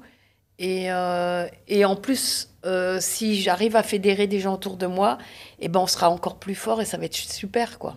Et, 0.60 0.92
euh, 0.92 1.48
et 1.68 1.84
en 1.84 1.96
plus, 1.96 2.50
si 3.00 3.42
j'arrive 3.42 3.76
à 3.76 3.82
fédérer 3.84 4.28
des 4.28 4.40
gens 4.40 4.54
autour 4.54 4.78
de 4.78 4.86
moi, 4.86 5.18
eh 5.60 5.70
ben 5.70 5.80
on 5.80 5.88
sera 5.88 6.10
encore 6.10 6.38
plus 6.38 6.56
fort 6.56 6.80
et 6.82 6.86
ça 6.86 6.98
va 6.98 7.06
être 7.06 7.16
super, 7.16 7.80
quoi. 7.80 7.96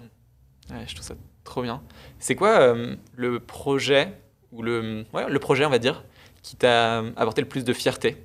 Ouais, 0.70 0.84
je 0.86 0.94
trouve 0.94 1.06
ça 1.06 1.14
trop 1.44 1.62
bien. 1.62 1.82
C'est 2.18 2.34
quoi 2.34 2.74
le 3.16 3.40
projet, 3.40 4.08
ou 4.52 4.62
le, 4.62 5.04
ouais, 5.12 5.28
le 5.28 5.38
projet, 5.38 5.64
on 5.66 5.70
va 5.70 5.78
dire, 5.78 6.04
qui 6.42 6.56
t'a 6.56 6.98
apporté 7.16 7.40
le 7.42 7.48
plus 7.48 7.64
de 7.64 7.72
fierté? 7.72 8.16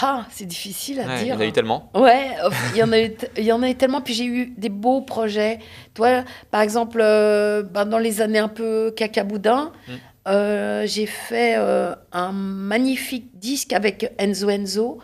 Ah, 0.00 0.26
c'est 0.30 0.46
difficile 0.46 1.00
à 1.00 1.06
Ouais, 1.06 1.14
Il 1.16 1.20
y 1.22 1.24
dire. 1.24 1.36
en 1.36 1.40
a 1.40 1.44
eu 1.44 1.52
tellement. 1.52 1.90
Ouais, 1.94 2.30
il 2.72 2.78
y 2.78 2.82
en 2.82 2.92
a 2.92 3.00
eu, 3.00 3.12
il 3.36 3.44
y 3.44 3.52
en 3.52 3.62
a 3.62 3.68
eu 3.68 3.74
tellement. 3.74 4.00
Puis 4.00 4.14
j'ai 4.14 4.24
eu 4.24 4.46
des 4.56 4.68
beaux 4.70 5.00
projets. 5.02 5.58
Toi, 5.94 6.24
par 6.50 6.62
exemple, 6.62 7.00
euh, 7.02 7.62
ben, 7.62 7.84
dans 7.84 7.98
les 7.98 8.20
années 8.20 8.38
un 8.38 8.48
peu 8.48 8.92
cacaboudin, 8.96 9.72
Mm. 9.88 9.92
euh, 10.28 10.86
j'ai 10.86 11.06
fait 11.06 11.56
euh, 11.58 11.94
un 12.12 12.32
magnifique 12.32 13.38
disque 13.38 13.72
avec 13.72 14.12
Enzo 14.18 14.48
Enzo 14.50 14.98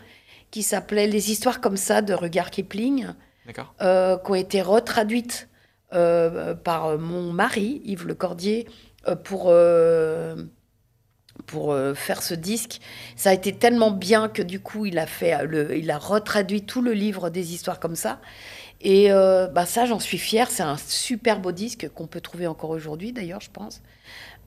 qui 0.51 0.63
s'appelait 0.63 1.07
Les 1.07 1.29
histoires 1.31 1.61
comme 1.61 1.77
ça 1.77 2.01
de 2.01 2.13
Regard 2.13 2.49
Kipling, 2.49 3.07
qui 3.47 3.61
ont 4.31 4.35
été 4.35 4.61
retraduites 4.61 5.47
par 5.91 6.97
mon 6.97 7.31
mari, 7.33 7.81
Yves 7.85 8.07
Le 8.07 8.15
Cordier, 8.15 8.67
pour. 9.23 9.51
Euh, 11.49 11.51
pour 11.51 11.71
euh, 11.71 11.93
faire 11.93 12.21
ce 12.21 12.33
disque. 12.33 12.79
Ça 13.15 13.29
a 13.31 13.33
été 13.33 13.53
tellement 13.53 13.91
bien 13.91 14.29
que 14.29 14.41
du 14.41 14.59
coup, 14.59 14.85
il 14.85 14.97
a, 14.99 15.05
fait 15.05 15.45
le, 15.45 15.77
il 15.77 15.91
a 15.91 15.97
retraduit 15.97 16.63
tout 16.63 16.81
le 16.81 16.93
livre 16.93 17.29
des 17.29 17.53
histoires 17.53 17.79
comme 17.79 17.95
ça. 17.95 18.19
Et 18.81 19.11
euh, 19.11 19.47
bah 19.47 19.65
ça, 19.65 19.85
j'en 19.85 19.99
suis 19.99 20.17
fière. 20.17 20.49
C'est 20.49 20.63
un 20.63 20.77
super 20.77 21.39
beau 21.39 21.51
disque 21.51 21.89
qu'on 21.93 22.07
peut 22.07 22.21
trouver 22.21 22.47
encore 22.47 22.69
aujourd'hui, 22.69 23.11
d'ailleurs, 23.11 23.41
je 23.41 23.49
pense. 23.51 23.81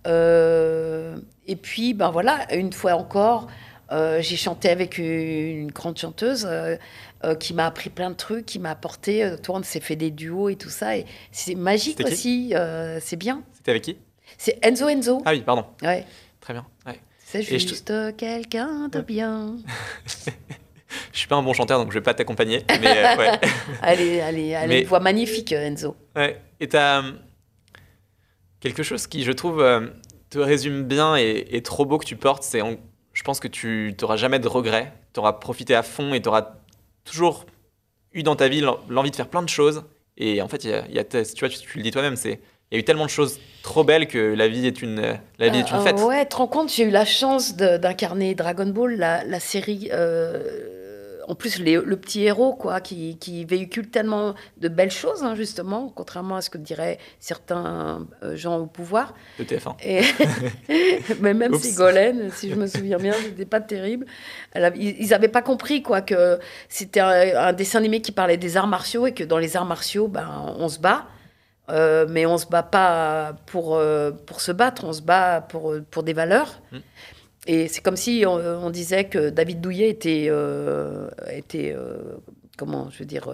Euh, 0.06 1.16
et 1.46 1.56
puis, 1.56 1.94
ben 1.94 2.10
voilà, 2.10 2.46
une 2.54 2.72
fois 2.72 2.94
encore, 2.94 3.46
euh, 3.92 4.20
j'ai 4.22 4.36
chanté 4.36 4.70
avec 4.70 4.98
une, 4.98 5.04
une 5.04 5.70
grande 5.70 5.98
chanteuse 5.98 6.46
euh, 6.48 6.76
euh, 7.24 7.34
qui 7.34 7.52
m'a 7.54 7.66
appris 7.66 7.90
plein 7.90 8.10
de 8.10 8.16
trucs, 8.16 8.46
qui 8.46 8.58
m'a 8.58 8.70
apporté. 8.70 9.22
Euh, 9.22 9.36
toi, 9.36 9.58
on 9.58 9.62
s'est 9.62 9.80
fait 9.80 9.96
des 9.96 10.10
duos 10.10 10.48
et 10.48 10.56
tout 10.56 10.70
ça. 10.70 10.96
Et 10.96 11.04
c'est 11.30 11.54
magique 11.54 12.00
aussi. 12.00 12.52
euh, 12.54 12.98
c'est 13.02 13.16
bien. 13.16 13.42
C'était 13.52 13.70
avec 13.72 13.82
qui 13.82 13.98
C'est 14.38 14.58
Enzo 14.62 14.88
Enzo. 14.88 15.22
Ah 15.26 15.32
oui, 15.32 15.42
pardon. 15.42 15.66
Ouais. 15.82 16.04
Très 16.42 16.52
bien. 16.52 16.66
Ouais. 16.86 17.00
C'est 17.24 17.42
je 17.42 17.56
juste 17.56 17.92
quelqu'un 18.18 18.88
de 18.88 19.00
bien. 19.00 19.56
Je 21.10 21.18
suis 21.18 21.26
pas 21.28 21.36
un 21.36 21.42
bon 21.42 21.54
chanteur, 21.54 21.78
donc 21.78 21.88
je 21.90 21.94
vais 21.94 22.02
pas 22.02 22.12
t'accompagner. 22.12 22.64
Mais 22.68 22.86
euh, 23.04 23.16
ouais. 23.16 23.30
allez, 23.82 24.20
allez, 24.20 24.54
allez, 24.54 24.80
Mais- 24.80 24.84
voix 24.84 25.00
magnifique, 25.00 25.50
Enzo. 25.52 25.96
Ouais. 26.14 26.38
Et 26.60 26.68
t'as 26.68 27.02
euh, 27.02 27.12
quelque 28.60 28.82
chose 28.82 29.06
qui, 29.06 29.24
je 29.24 29.32
trouve, 29.32 29.62
euh, 29.62 29.88
te 30.28 30.38
résume 30.38 30.84
bien 30.84 31.16
et, 31.16 31.46
et 31.50 31.62
trop 31.62 31.86
beau 31.86 31.96
que 31.96 32.04
tu 32.04 32.16
portes. 32.16 32.42
C'est, 32.42 32.60
en- 32.60 32.76
je 33.14 33.22
pense 33.22 33.40
que 33.40 33.48
tu 33.48 33.94
n'auras 34.02 34.16
jamais 34.16 34.38
de 34.38 34.48
regrets. 34.48 34.92
Tu 35.14 35.20
auras 35.20 35.32
profité 35.34 35.74
à 35.74 35.82
fond 35.82 36.12
et 36.14 36.20
tu 36.20 36.28
auras 36.28 36.56
toujours 37.04 37.46
eu 38.12 38.22
dans 38.22 38.36
ta 38.36 38.48
vie 38.48 38.60
l'en- 38.60 38.78
l'envie 38.90 39.10
de 39.10 39.16
faire 39.16 39.28
plein 39.28 39.42
de 39.42 39.48
choses. 39.48 39.84
Et 40.18 40.42
en 40.42 40.48
fait, 40.48 40.64
y 40.64 40.72
a, 40.74 40.86
y 40.88 40.98
a 40.98 41.04
te- 41.04 41.22
tu 41.34 41.40
vois, 41.40 41.48
tu, 41.48 41.58
tu 41.58 41.78
le 41.78 41.82
dis 41.84 41.90
toi-même, 41.90 42.16
c'est 42.16 42.40
il 42.72 42.76
y 42.76 42.78
a 42.78 42.80
eu 42.80 42.84
tellement 42.84 43.04
de 43.04 43.10
choses 43.10 43.38
trop 43.62 43.84
belles 43.84 44.08
que 44.08 44.18
la 44.34 44.48
vie 44.48 44.66
est 44.66 44.82
une, 44.82 45.18
la 45.38 45.48
vie 45.50 45.58
est 45.60 45.70
une 45.70 45.76
Euh, 45.76 45.80
fête. 45.84 46.00
ouais, 46.00 46.24
te 46.26 46.34
rends 46.36 46.46
compte, 46.48 46.72
j'ai 46.72 46.84
eu 46.84 46.90
la 46.90 47.04
chance 47.04 47.54
d'incarner 47.54 48.34
Dragon 48.34 48.66
Ball, 48.66 48.96
la, 48.96 49.22
la 49.24 49.38
série. 49.38 49.88
euh, 49.92 50.42
en 51.28 51.36
plus, 51.36 51.60
les- 51.60 51.76
le 51.76 51.96
petit 51.96 52.24
héros, 52.24 52.52
quoi, 52.52 52.80
qui, 52.80 53.16
qui 53.18 53.44
véhicule 53.44 53.88
tellement 53.88 54.34
de 54.60 54.66
belles 54.68 54.90
choses, 54.90 55.22
hein, 55.22 55.36
justement, 55.36 55.88
contrairement 55.94 56.34
à 56.34 56.40
ce 56.40 56.50
que 56.50 56.58
diraient 56.58 56.98
certains 57.20 58.08
euh, 58.24 58.36
gens 58.36 58.58
au 58.58 58.66
pouvoir. 58.66 59.14
de 59.38 59.44
TF1. 59.44 59.76
Et 59.84 60.00
mais 61.20 61.32
même 61.32 61.54
Oups. 61.54 61.62
Ségolène, 61.62 62.30
si 62.32 62.50
je 62.50 62.56
me 62.56 62.66
souviens 62.66 62.98
bien, 62.98 63.12
c'était 63.12 63.44
pas 63.44 63.60
terrible. 63.60 64.06
A- 64.54 64.70
ils 64.74 65.08
n'avaient 65.10 65.28
pas 65.28 65.42
compris 65.42 65.80
quoi 65.82 66.00
que 66.00 66.40
c'était 66.68 67.00
un, 67.00 67.36
un 67.36 67.52
dessin 67.52 67.78
animé 67.78 68.00
qui 68.00 68.10
parlait 68.12 68.36
des 68.36 68.56
arts 68.56 68.66
martiaux 68.66 69.06
et 69.06 69.12
que 69.14 69.22
dans 69.24 69.38
les 69.38 69.56
arts 69.56 69.64
martiaux, 69.66 70.08
ben 70.08 70.28
on 70.58 70.68
se 70.68 70.80
bat. 70.80 71.06
Euh, 71.70 72.06
mais 72.08 72.26
on 72.26 72.38
se 72.38 72.46
bat 72.46 72.62
pas 72.64 73.34
pour, 73.46 73.76
euh, 73.76 74.10
pour 74.10 74.40
se 74.40 74.50
battre, 74.52 74.84
on 74.84 74.92
se 74.92 75.02
bat 75.02 75.40
pour, 75.40 75.74
pour 75.90 76.02
des 76.02 76.12
valeurs. 76.12 76.60
Mm. 76.72 76.76
Et 77.46 77.68
c'est 77.68 77.80
comme 77.80 77.96
si 77.96 78.24
on, 78.26 78.34
on 78.34 78.70
disait 78.70 79.04
que 79.04 79.30
David 79.30 79.60
Douillet 79.60 79.88
était, 79.88 80.26
euh, 80.28 81.08
était 81.30 81.74
comment 82.58 82.88
je 82.90 82.98
veux 83.00 83.04
dire, 83.04 83.28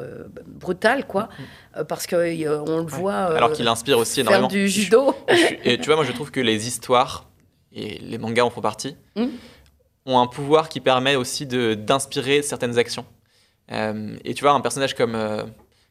brutal, 0.47 1.07
quoi, 1.07 1.29
Euh, 1.77 1.85
parce 1.85 2.07
qu'on 2.07 2.17
le 2.17 2.87
voit 2.87 3.31
Mm. 3.31 3.37
Alors 3.37 3.53
qu'il 3.53 3.69
inspire 3.69 3.99
aussi 3.99 4.23
faire 4.23 4.31
énormément. 4.31 4.49
du 4.49 4.69
judo. 4.69 5.15
Je 5.29 5.55
et 5.65 5.79
tu 5.79 5.87
vois, 5.87 5.97
moi 5.97 6.05
je 6.05 6.13
trouve 6.13 6.31
que 6.31 6.41
les 6.41 6.67
histoires, 6.69 7.29
et 7.73 7.99
les 7.99 8.19
mangas 8.19 8.45
en 8.45 8.51
font 8.51 8.61
partie, 8.63 8.97
Mm. 9.17 9.27
ont 10.07 10.19
un 10.21 10.27
pouvoir 10.27 10.69
qui 10.69 10.81
permet 10.81 11.17
aussi 11.17 11.45
d'inspirer 11.47 12.43
certaines 12.43 12.79
actions. 12.79 13.05
Et 13.71 14.33
tu 14.35 14.43
vois, 14.45 14.53
un 14.53 14.61
personnage 14.61 14.95
comme, 14.95 15.15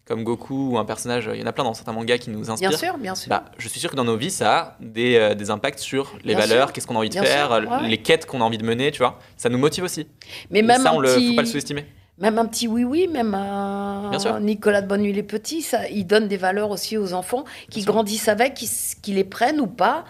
comme 0.08 0.24
Goku, 0.24 0.72
ou 0.72 0.78
un 0.78 0.86
personnage, 0.86 1.30
il 1.34 1.39
y 1.39 1.43
en 1.43 1.47
a 1.47 1.51
plein 1.51 1.64
dans 1.66 1.74
certains 1.74 1.91
mangas 1.93 2.18
qui 2.18 2.30
nous 2.30 2.49
inspirent. 2.49 2.70
Bien 2.70 2.78
sûr, 2.78 2.97
bien 2.97 3.16
sûr. 3.16 3.30
Bah, 3.30 3.45
je 3.58 3.68
suis 3.68 3.80
sûr 3.80 3.89
que 3.91 3.95
dans 3.95 4.05
nos 4.05 4.16
vies, 4.18 4.32
ça 4.32 4.58
a 4.58 4.76
des, 4.80 5.16
euh, 5.18 5.36
des 5.36 5.49
impacts 5.49 5.80
sur 5.80 6.14
les 6.24 6.34
Bien 6.36 6.45
valeurs, 6.45 6.72
qu'est-ce 6.74 6.88
qu'on 6.88 6.95
a 6.95 6.99
envie 6.99 7.10
de 7.10 7.14
Bien 7.14 7.24
faire, 7.24 7.47
sûr, 7.47 7.70
ouais. 7.70 7.88
les 7.89 7.97
quêtes 8.01 8.26
qu'on 8.26 8.39
a 8.41 8.43
envie 8.45 8.58
de 8.58 8.66
mener, 8.66 8.91
tu 8.91 8.99
vois. 8.99 9.20
Ça 9.36 9.49
nous 9.49 9.58
motive 9.58 9.84
aussi. 9.84 10.08
mais 10.49 10.60
Et 10.60 10.62
même 10.62 10.82
ça, 10.82 10.91
un 10.91 10.95
on 10.95 11.01
petit, 11.01 11.30
faut 11.32 11.36
pas 11.36 11.41
le 11.41 11.47
sous-estimer. 11.47 11.86
même 12.20 12.38
un 12.39 12.45
petit 12.45 12.68
oui 12.68 12.84
oui, 12.86 13.08
même 13.08 13.36
un 13.36 14.10
Bien 14.10 14.20
sûr. 14.20 14.39
Nicolas 14.39 14.82
de 14.82 14.88
Bonnuit 14.88 15.12
les 15.14 15.24
petits, 15.24 15.62
ça, 15.62 15.89
il 15.89 16.05
donne 16.08 16.28
des 16.30 16.38
valeurs 16.38 16.72
aussi 16.72 16.97
aux 16.97 17.14
enfants 17.14 17.43
qui 17.70 17.84
grandissent 17.84 18.30
avec, 18.30 18.53
qui, 18.53 19.14
les 19.14 19.24
prennent 19.26 19.60
ou 19.60 19.68
pas, 19.68 20.05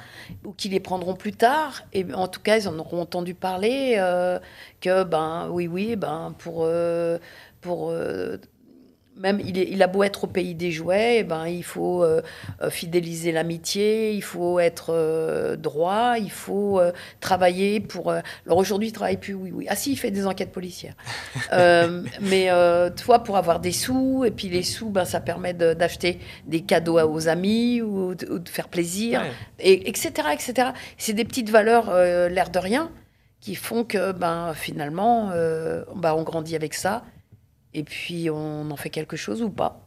ou 0.46 0.52
qui 0.54 0.70
les 0.70 0.80
prendront 0.80 1.16
plus 1.16 1.34
tard. 1.34 1.82
Et 1.94 2.06
en 2.14 2.28
tout 2.28 2.40
cas, 2.42 2.58
ils 2.60 2.68
en 2.70 2.78
auront 2.78 3.02
entendu 3.02 3.34
parler 3.34 3.96
euh, 3.98 4.38
que 4.80 5.04
ben 5.04 5.50
oui 5.52 5.68
oui, 5.68 5.96
ben 5.96 6.36
pour 6.38 6.62
euh, 6.66 7.18
pour 7.62 7.90
même 9.20 9.40
il, 9.44 9.58
est- 9.58 9.68
il 9.72 9.82
a 9.84 9.88
beau 9.88 10.04
être 10.04 10.24
au 10.26 10.28
pays 10.28 10.56
des 10.56 10.72
jouets, 10.72 11.18
eh 11.20 11.24
ben 11.24 11.48
il 11.48 11.64
faut 11.64 12.04
euh, 12.04 12.22
euh, 12.62 12.70
fidéliser 12.70 13.32
l'amitié, 13.32 14.12
il 14.14 14.22
faut 14.24 14.60
être 14.60 14.88
euh, 14.94 15.56
droit, 15.56 16.16
il 16.20 16.32
faut 16.32 16.80
euh, 16.80 16.92
travailler 17.20 17.80
pour. 17.80 18.12
alors 18.12 18.58
aujourd'hui, 18.58 18.90
il 18.90 18.92
travaille 18.92 19.18
plus, 19.18 19.34
oui, 19.34 19.52
oui. 19.54 19.66
Ah 19.70 19.76
si, 19.76 19.92
il 19.92 19.96
fait 19.98 20.12
des 20.12 20.26
enquêtes 20.28 20.52
policières. 20.52 20.96
Mais 22.22 22.50
toi, 22.96 23.24
pour 23.24 23.38
avoir 23.38 23.60
des 23.60 23.72
sous, 23.72 24.24
et 24.26 24.32
puis 24.32 24.50
les 24.50 24.64
sous, 24.64 24.90
ben 24.90 25.06
ça 25.06 25.20
permet 25.20 25.54
de- 25.54 25.74
d'acheter 25.74 26.20
des 26.46 26.62
cadeaux 26.62 27.00
aux 27.00 27.28
amis 27.28 27.82
ou 27.82 28.16
de, 28.16 28.28
ou 28.32 28.40
de 28.40 28.50
faire 28.50 28.68
plaisir, 28.68 29.22
Ouais. 29.22 29.32
et 29.60 29.90
etc., 29.90 30.12
etc. 30.34 30.70
C'est 30.98 31.14
des 31.14 31.26
petites 31.26 31.50
valeurs, 31.50 31.94
l'air 31.94 32.50
de 32.50 32.60
rien, 32.60 32.92
qui 33.40 33.56
font 33.56 33.84
que 33.84 34.12
ben 34.12 34.54
finalement, 34.54 35.30
ben, 35.96 36.14
on 36.14 36.24
grandit 36.24 36.56
avec 36.56 36.74
ça, 36.74 37.04
et 37.78 37.84
puis 37.84 38.30
on 38.30 38.70
en 38.72 38.76
fait 38.78 38.90
quelque 38.90 39.16
chose 39.18 39.42
ou 39.42 39.50
pas. 39.50 39.80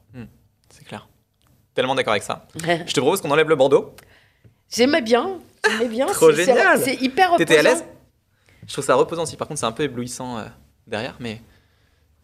C'est 0.68 0.84
clair. 0.84 1.08
Tellement 1.74 1.94
d'accord 1.96 2.12
avec 2.12 2.22
ça. 2.22 2.46
Je 2.56 2.92
te 2.92 3.00
propose 3.00 3.20
qu'on 3.20 3.30
enlève 3.30 3.48
le 3.48 3.56
bandeau. 3.56 3.94
J'aimais 4.72 5.02
bien. 5.02 5.40
J'aimais 5.68 5.88
bien. 5.88 6.06
Trop 6.12 6.32
c'est- 6.32 6.44
génial. 6.44 6.80
C'est 6.80 6.94
hyper 6.94 7.32
reposant. 7.32 7.38
T'étais 7.38 7.58
à 7.58 7.62
l'aise? 7.62 7.84
Je 8.68 8.72
trouve 8.72 8.84
ça 8.84 8.94
reposant 8.94 9.24
aussi. 9.24 9.36
Par 9.36 9.48
contre, 9.48 9.58
c'est 9.58 9.66
un 9.66 9.72
peu 9.72 9.82
éblouissant 9.82 10.38
euh, 10.38 10.44
derrière, 10.86 11.16
mais 11.18 11.40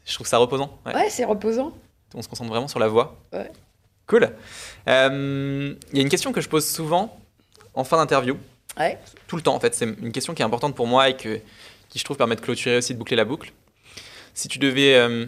je 0.04 0.14
trouve 0.14 0.26
ça 0.28 0.38
reposant. 0.38 0.78
Ouais. 0.86 0.94
Ouais, 0.94 1.10
c'est 1.10 1.24
reposant. 1.24 1.72
On 2.14 2.22
se 2.22 2.28
concentre 2.28 2.50
vraiment 2.50 2.68
sur 2.68 2.78
la 2.78 2.86
voix. 2.86 3.16
Ouais. 3.32 3.50
Cool. 4.06 4.30
Euh, 4.88 5.74
Il 5.90 5.96
y 5.96 6.00
a 6.00 6.02
une 6.02 6.08
question 6.08 6.32
que 6.32 6.40
je 6.40 6.48
pose 6.48 6.64
souvent 6.64 7.18
en 7.74 7.82
fin 7.82 7.96
d'interview, 7.96 8.36
Ouais. 8.78 8.98
tout 9.26 9.34
le 9.36 9.42
temps 9.42 9.54
en 9.56 9.60
fait. 9.60 9.74
C'est 9.74 9.84
une 9.86 10.12
question 10.12 10.32
qui 10.34 10.42
est 10.42 10.44
importante 10.44 10.76
pour 10.76 10.86
moi 10.86 11.08
et 11.08 11.16
que, 11.16 11.40
qui 11.88 11.98
je 11.98 12.04
trouve 12.04 12.16
permet 12.16 12.36
de 12.36 12.40
clôturer 12.40 12.76
aussi, 12.76 12.94
de 12.94 12.98
boucler 12.98 13.16
la 13.16 13.24
boucle. 13.24 13.52
Si 14.34 14.46
tu 14.48 14.58
devais 14.60 14.94
euh, 14.94 15.26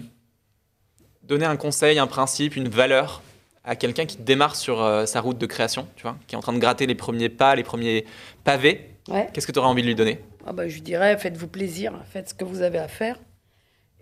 donner 1.29 1.45
un 1.47 1.57
conseil, 1.57 1.99
un 1.99 2.07
principe, 2.07 2.57
une 2.57 2.69
valeur 2.69 3.23
à 3.65 3.77
quelqu'un 3.77 4.07
qui 4.07 4.17
démarre 4.17 4.57
sur 4.57 4.83
euh, 4.83 5.05
sa 5.07 5.21
route 5.21 5.37
de 5.39 5.47
création, 5.47 5.87
tu 5.97 6.03
vois, 6.03 6.17
qui 6.27 6.35
est 6.35 6.39
en 6.39 6.41
train 6.41 6.55
de 6.55 6.59
gratter 6.59 6.87
les 6.87 6.95
premiers 6.95 7.29
pas, 7.29 7.55
les 7.55 7.63
premiers 7.65 8.05
pavés, 8.45 8.91
Ouais. 9.09 9.29
qu'est-ce 9.33 9.47
que 9.47 9.53
tu 9.53 9.59
aurais 9.59 9.69
envie 9.69 9.83
de 9.83 9.87
lui 9.87 9.95
donner? 9.95 10.21
Ah 10.47 10.53
bah, 10.53 10.69
je 10.69 10.81
dirais, 10.81 11.17
faites-vous 11.19 11.49
plaisir, 11.49 11.93
faites 12.11 12.31
ce 12.31 12.35
que 12.35 12.45
vous 12.45 12.63
avez 12.63 12.79
à 12.79 12.89
faire. 12.89 13.19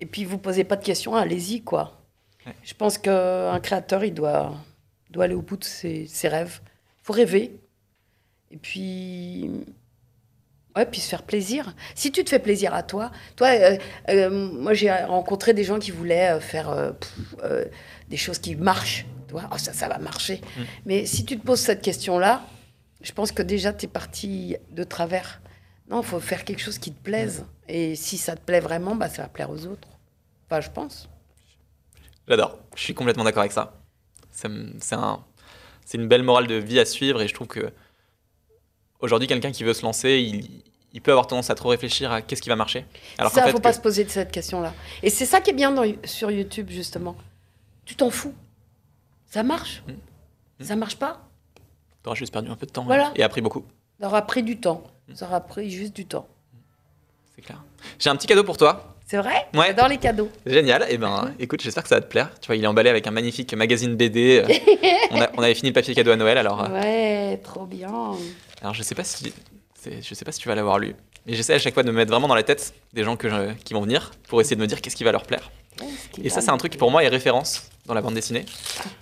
Et 0.00 0.06
puis, 0.06 0.24
vous 0.24 0.38
posez 0.38 0.64
pas 0.64 0.76
de 0.76 0.84
questions, 0.84 1.14
allez-y, 1.14 1.62
quoi. 1.62 2.00
Ouais. 2.44 2.52
Je 2.64 2.74
pense 2.74 2.98
qu'un 2.98 3.58
créateur, 3.60 4.04
il 4.04 4.12
doit, 4.14 4.52
doit 5.10 5.24
aller 5.24 5.34
au 5.34 5.42
bout 5.42 5.56
de 5.56 5.64
ses, 5.64 6.06
ses 6.06 6.28
rêves. 6.28 6.60
faut 7.02 7.12
rêver. 7.12 7.56
Et 8.50 8.56
puis. 8.56 9.50
Ouais, 10.76 10.84
puis 10.84 11.00
se 11.00 11.08
faire 11.08 11.22
plaisir. 11.22 11.74
Si 11.94 12.12
tu 12.12 12.22
te 12.22 12.28
fais 12.28 12.38
plaisir 12.38 12.74
à 12.74 12.82
toi, 12.82 13.10
toi, 13.34 13.48
euh, 13.48 13.78
euh, 14.10 14.30
moi 14.30 14.74
j'ai 14.74 14.92
rencontré 14.92 15.54
des 15.54 15.64
gens 15.64 15.78
qui 15.78 15.90
voulaient 15.90 16.34
euh, 16.34 16.40
faire 16.40 16.68
euh, 16.68 16.92
pff, 16.92 17.68
des 18.08 18.16
choses 18.18 18.38
qui 18.38 18.54
marchent. 18.56 19.06
Tu 19.26 19.32
vois, 19.32 19.48
oh, 19.50 19.58
ça, 19.58 19.72
ça 19.72 19.88
va 19.88 19.98
marcher. 19.98 20.40
Mm. 20.56 20.62
Mais 20.84 21.06
si 21.06 21.24
tu 21.24 21.38
te 21.38 21.44
poses 21.44 21.60
cette 21.60 21.82
question-là, 21.82 22.42
je 23.00 23.12
pense 23.12 23.32
que 23.32 23.42
déjà 23.42 23.72
tu 23.72 23.86
es 23.86 23.88
parti 23.88 24.56
de 24.70 24.84
travers. 24.84 25.40
Non, 25.88 26.02
il 26.02 26.06
faut 26.06 26.20
faire 26.20 26.44
quelque 26.44 26.60
chose 26.60 26.78
qui 26.78 26.92
te 26.92 27.02
plaise. 27.02 27.46
Et 27.68 27.94
si 27.94 28.18
ça 28.18 28.36
te 28.36 28.40
plaît 28.40 28.60
vraiment, 28.60 28.94
bah, 28.94 29.08
ça 29.08 29.22
va 29.22 29.28
plaire 29.28 29.50
aux 29.50 29.66
autres. 29.66 29.88
Enfin, 30.46 30.60
je 30.60 30.70
pense. 30.70 31.08
J'adore. 32.28 32.58
Je 32.74 32.82
suis 32.82 32.94
complètement 32.94 33.24
d'accord 33.24 33.40
avec 33.40 33.52
ça. 33.52 33.80
Un, 34.44 35.24
c'est 35.84 35.98
une 35.98 36.08
belle 36.08 36.22
morale 36.22 36.46
de 36.46 36.56
vie 36.56 36.78
à 36.78 36.84
suivre 36.84 37.22
et 37.22 37.28
je 37.28 37.34
trouve 37.34 37.46
que 37.46 37.72
aujourd'hui, 39.00 39.28
quelqu'un 39.28 39.52
qui 39.52 39.64
veut 39.64 39.72
se 39.72 39.82
lancer, 39.82 40.18
il, 40.18 40.62
il 40.96 41.02
peut 41.02 41.10
avoir 41.10 41.26
tendance 41.26 41.50
à 41.50 41.54
trop 41.54 41.68
réfléchir 41.68 42.10
à 42.10 42.22
qu'est-ce 42.22 42.40
qui 42.40 42.48
va 42.48 42.56
marcher. 42.56 42.86
Alors 43.18 43.30
ça, 43.30 43.42
qu'en 43.42 43.46
fait, 43.48 43.52
faut 43.52 43.60
pas 43.60 43.68
que- 43.70 43.76
se 43.76 43.82
poser 43.82 44.02
de 44.04 44.08
cette 44.08 44.32
question-là. 44.32 44.72
Et 45.02 45.10
c'est 45.10 45.26
ça 45.26 45.42
qui 45.42 45.50
est 45.50 45.52
bien 45.52 45.70
dans- 45.70 45.84
sur 46.04 46.30
YouTube, 46.30 46.70
justement. 46.70 47.14
Tu 47.84 47.94
t'en 47.96 48.08
fous. 48.08 48.34
Ça 49.30 49.42
marche. 49.42 49.82
Mm. 49.86 50.64
Ça 50.64 50.74
marche 50.74 50.96
pas. 50.96 51.20
t'auras 52.02 52.16
juste 52.16 52.32
perdu 52.32 52.50
un 52.50 52.56
peu 52.56 52.64
de 52.66 52.70
temps 52.72 52.84
Voilà. 52.84 53.12
et 53.16 53.22
appris 53.24 53.40
beaucoup. 53.42 53.64
Ça 54.00 54.06
aura 54.06 54.22
pris 54.22 54.42
du 54.42 54.58
temps. 54.58 54.84
Ça 55.14 55.26
aura 55.26 55.40
pris 55.40 55.70
juste 55.70 55.94
du 55.94 56.06
temps. 56.06 56.26
C'est 57.34 57.42
clair. 57.42 57.62
J'ai 57.98 58.08
un 58.10 58.16
petit 58.16 58.26
cadeau 58.26 58.44
pour 58.44 58.56
toi. 58.56 58.94
C'est 59.06 59.18
vrai? 59.18 59.46
Ouais. 59.54 59.66
J'adore 59.66 59.88
les 59.88 59.98
cadeaux. 59.98 60.30
Génial. 60.46 60.86
Et 60.88 60.96
ben, 60.98 61.32
écoute, 61.38 61.60
j'espère 61.62 61.82
que 61.82 61.88
ça 61.90 61.96
va 61.96 62.00
te 62.00 62.06
plaire. 62.08 62.30
Tu 62.40 62.46
vois, 62.46 62.56
il 62.56 62.64
est 62.64 62.66
emballé 62.66 62.88
avec 62.90 63.06
un 63.06 63.10
magnifique 63.10 63.52
magazine 63.54 63.94
BD. 63.96 64.42
on, 65.10 65.20
a- 65.20 65.28
on 65.36 65.42
avait 65.42 65.54
fini 65.54 65.68
le 65.70 65.74
papier 65.74 65.94
cadeau 65.94 66.12
à 66.12 66.16
Noël, 66.16 66.38
alors, 66.38 66.62
euh, 66.64 66.68
Ouais, 66.70 67.36
trop 67.42 67.66
bien. 67.66 68.12
alors 68.62 68.72
je 68.74 68.82
sais 68.82 68.94
pas 68.94 69.04
si, 69.04 69.32
je 70.02 70.14
sais 70.14 70.24
pas 70.24 70.32
si 70.32 70.40
tu 70.40 70.48
vas 70.48 70.54
l'avoir 70.54 70.78
lu. 70.78 70.94
Mais 71.26 71.34
j'essaie 71.34 71.54
à 71.54 71.58
chaque 71.58 71.74
fois 71.74 71.82
de 71.82 71.90
me 71.90 71.96
mettre 71.96 72.10
vraiment 72.12 72.28
dans 72.28 72.34
la 72.34 72.42
tête 72.44 72.74
des 72.92 73.02
gens 73.02 73.16
que 73.16 73.28
je- 73.28 73.52
qui 73.64 73.74
vont 73.74 73.80
venir 73.82 74.12
pour 74.28 74.40
essayer 74.40 74.56
de 74.56 74.60
me 74.60 74.66
dire 74.66 74.80
qu'est-ce 74.80 74.96
qui 74.96 75.04
va 75.04 75.12
leur 75.12 75.24
plaire. 75.24 75.50
Et 76.22 76.30
ça, 76.30 76.40
c'est 76.40 76.50
un 76.50 76.56
truc 76.56 76.72
qui 76.72 76.78
pour 76.78 76.90
moi 76.90 77.02
est 77.04 77.08
référence 77.08 77.68
dans 77.86 77.94
la 77.94 78.00
bande 78.00 78.14
dessinée, 78.14 78.46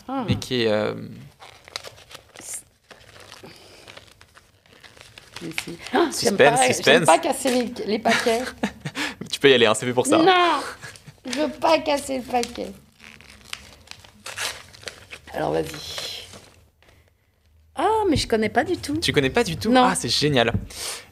Ah. 0.09 0.25
mais 0.29 0.37
qui 0.37 0.63
est. 0.63 0.69
euh. 0.69 0.95
Ah, 5.93 6.09
Suspense, 6.11 6.37
pas, 6.61 6.67
suspense. 6.73 7.05
Pas 7.07 7.19
casser 7.19 7.51
les, 7.51 7.85
les 7.87 7.99
paquets. 7.99 8.43
Tu 9.31 9.41
peux 9.41 9.51
y 9.51 9.55
aller, 9.55 9.67
hein, 9.67 9.75
c'est 9.75 9.85
fait 9.87 9.93
pour 9.93 10.07
ça. 10.07 10.19
Non 10.19 10.61
Je 11.27 11.39
veux 11.41 11.49
pas 11.51 11.79
casser 11.81 12.19
le 12.19 12.25
paquet. 12.25 12.69
Alors 15.35 15.53
vas-y. 15.53 16.14
Ah, 17.77 18.03
mais 18.09 18.17
je 18.17 18.29
connais 18.29 18.49
pas 18.49 18.63
du 18.63 18.77
tout. 18.77 18.97
Tu 18.99 19.13
connais 19.13 19.31
pas 19.31 19.43
du 19.43 19.57
tout 19.57 19.71
Non. 19.73 19.83
Ah, 19.85 19.95
c'est 19.97 20.09
génial. 20.09 20.53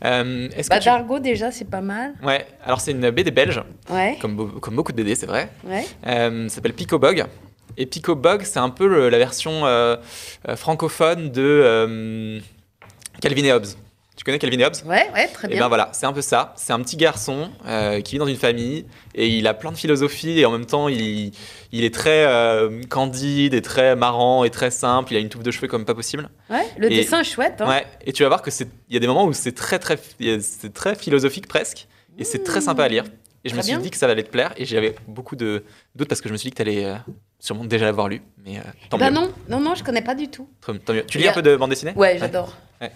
Euh, 0.05 0.49
Est-ce 0.57 0.69
que 0.69 0.75
Bah, 0.75 0.79
tu- 0.81 0.85
Dargo, 0.87 1.19
déjà, 1.19 1.51
c'est 1.51 1.65
pas 1.69 1.81
mal. 1.81 2.15
Ouais, 2.23 2.47
alors 2.65 2.81
c'est 2.81 2.93
une 2.93 3.11
BD 3.11 3.31
belge, 3.33 3.61
Ouais, 3.91 4.17
comme, 4.21 4.37
beau- 4.37 4.47
comme 4.61 4.77
beaucoup 4.77 4.93
de 4.93 4.97
BD, 4.97 5.15
c'est 5.17 5.27
vrai. 5.27 5.51
ouais. 5.65 5.85
Euh, 6.07 6.49
ça 6.49 6.57
s'appelle 6.57 6.75
Pico 6.75 6.99
Bog. 6.99 7.25
Et 7.77 7.87
Pico 7.87 8.15
Bog, 8.15 8.43
c'est 8.45 8.59
un 8.61 8.71
peu 8.71 8.87
le- 8.87 9.09
la 9.09 9.19
version 9.19 9.67
euh, 9.67 9.97
euh, 10.49 10.55
francophone 10.57 11.31
de 11.31 12.41
Calvin 13.21 13.45
et 13.45 13.53
Hobbes. 13.53 13.67
Tu 14.15 14.25
connais 14.25 14.39
Calvin 14.39 14.59
et 14.59 14.65
Hobbes? 14.67 14.75
Ouais, 14.85 15.09
ouais, 15.15 15.27
très 15.29 15.49
Et 15.49 15.53
bien. 15.53 15.61
ben 15.61 15.69
voilà, 15.69 15.89
c'est 15.93 16.05
un 16.05 16.13
peu 16.13 16.21
ça. 16.21 16.53
C'est 16.57 16.73
un 16.75 16.81
petit 16.81 16.97
garçon 16.97 17.51
euh, 17.67 18.01
qui 18.03 18.13
vit 18.13 18.19
dans 18.19 18.27
une 18.27 18.37
famille 18.37 18.85
et 19.15 19.27
il 19.27 19.47
a 19.47 19.55
plein 19.55 19.73
de 19.73 19.77
philosophie 19.77 20.39
et 20.39 20.45
en 20.45 20.51
même 20.53 20.67
temps 20.67 20.89
il, 20.89 21.33
il 21.73 21.85
est 21.85 21.93
très 21.95 22.27
euh, 22.27 22.83
candide 22.91 23.55
et 23.55 23.63
très 23.63 23.97
marrant 23.97 24.45
et 24.45 24.51
très 24.51 24.71
simple. 24.71 25.13
Il 25.13 25.17
a 25.17 25.21
une 25.21 25.31
touffe 25.31 25.43
de 25.43 25.51
cheveux 25.51 25.67
comme 25.67 25.87
pas 25.87 25.95
possible. 25.95 26.29
Ouais, 26.51 26.67
le 26.77 26.93
Et- 26.93 26.97
dessin 26.97 27.21
est 27.21 27.25
chouette. 27.25 27.61
Hein. 27.63 27.69
Ouais. 27.69 27.87
Et 28.05 28.13
tu 28.13 28.23
vas 28.23 28.29
voir 28.29 28.43
que 28.43 28.51
c'est, 28.51 28.69
il 28.89 28.95
y 28.95 28.97
a 28.99 29.01
des 29.01 29.07
moments 29.07 29.25
où 29.25 29.33
c'est 29.33 29.53
très 29.53 29.79
très, 29.79 29.99
c'est 30.41 30.73
très 30.75 30.95
philosophique 30.95 31.49
presque 31.49 31.89
et 32.19 32.25
c'est 32.25 32.45
très 32.45 32.61
sympa 32.61 32.85
à 32.85 32.89
lire. 32.89 33.05
Et 33.45 33.49
je 33.49 33.55
me 33.55 33.59
Très 33.61 33.69
suis 33.69 33.73
bien. 33.77 33.83
dit 33.83 33.91
que 33.91 33.97
ça 33.97 34.07
allait 34.07 34.23
te 34.23 34.31
plaire 34.31 34.53
et 34.57 34.65
j'avais 34.67 34.95
beaucoup 35.09 35.35
de 35.35 35.65
doutes 35.97 36.07
parce 36.07 36.21
que 36.21 36.29
je 36.29 36.33
me 36.33 36.39
suis 36.39 36.51
dit 36.51 36.55
que 36.55 36.63
tu 36.63 36.69
allais 36.69 36.95
sûrement 37.41 37.65
déjà 37.65 37.87
l'avoir 37.87 38.09
lu. 38.09 38.23
Mais 38.45 38.59
euh, 38.59 38.63
tant 38.89 38.99
bah 38.99 39.11
mieux. 39.11 39.15
non, 39.17 39.33
non, 39.49 39.59
non, 39.59 39.75
je 39.75 39.83
connais 39.83 40.03
pas 40.03 40.15
du 40.15 40.29
tout. 40.29 40.49
Tant- 40.65 40.77
tant 40.77 40.93
mieux. 40.93 41.05
Tu 41.07 41.19
lis 41.19 41.27
un 41.27 41.33
peu 41.33 41.43
de 41.43 41.57
bande 41.57 41.71
dessinée? 41.71 41.93
Ouais, 41.97 42.19
j'adore. 42.21 42.55
Ouais. 42.81 42.93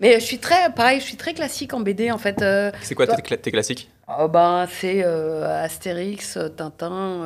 Mais 0.00 0.20
je 0.20 0.24
suis 0.24 0.38
très, 0.38 0.70
pareil, 0.74 1.00
je 1.00 1.04
suis 1.06 1.16
très 1.16 1.32
classique 1.32 1.72
en 1.72 1.80
BD 1.80 2.10
en 2.10 2.18
fait. 2.18 2.42
Euh, 2.42 2.70
C'est 2.82 2.94
quoi 2.94 3.06
Toi- 3.06 3.16
tes, 3.16 3.22
cla- 3.22 3.38
tes 3.40 3.50
classiques 3.50 3.90
oh, 4.18 4.28
ben, 4.28 4.66
c'est 4.70 5.02
euh, 5.04 5.62
Astérix, 5.64 6.38
Tintin, 6.56 7.24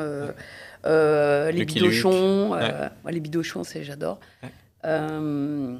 euh, 0.86 1.50
les 1.50 1.64
bidochons. 1.64 2.48
moi, 2.48 2.90
les 3.10 3.20
bidochons, 3.20 3.64
c'est 3.64 3.82
j'adore. 3.82 4.20
Ouais. 4.42 4.48
Euh, 4.84 5.76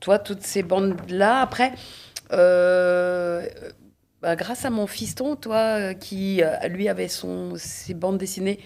toi, 0.00 0.18
toutes 0.18 0.42
ces 0.42 0.62
bandes-là, 0.62 1.40
après, 1.40 1.72
euh, 2.32 3.46
bah, 4.22 4.36
grâce 4.36 4.64
à 4.64 4.70
mon 4.70 4.86
fiston, 4.86 5.36
toi, 5.36 5.94
qui 5.94 6.42
lui 6.68 6.88
avait 6.88 7.08
son, 7.08 7.54
ses 7.56 7.94
bandes 7.94 8.18
dessinées, 8.18 8.60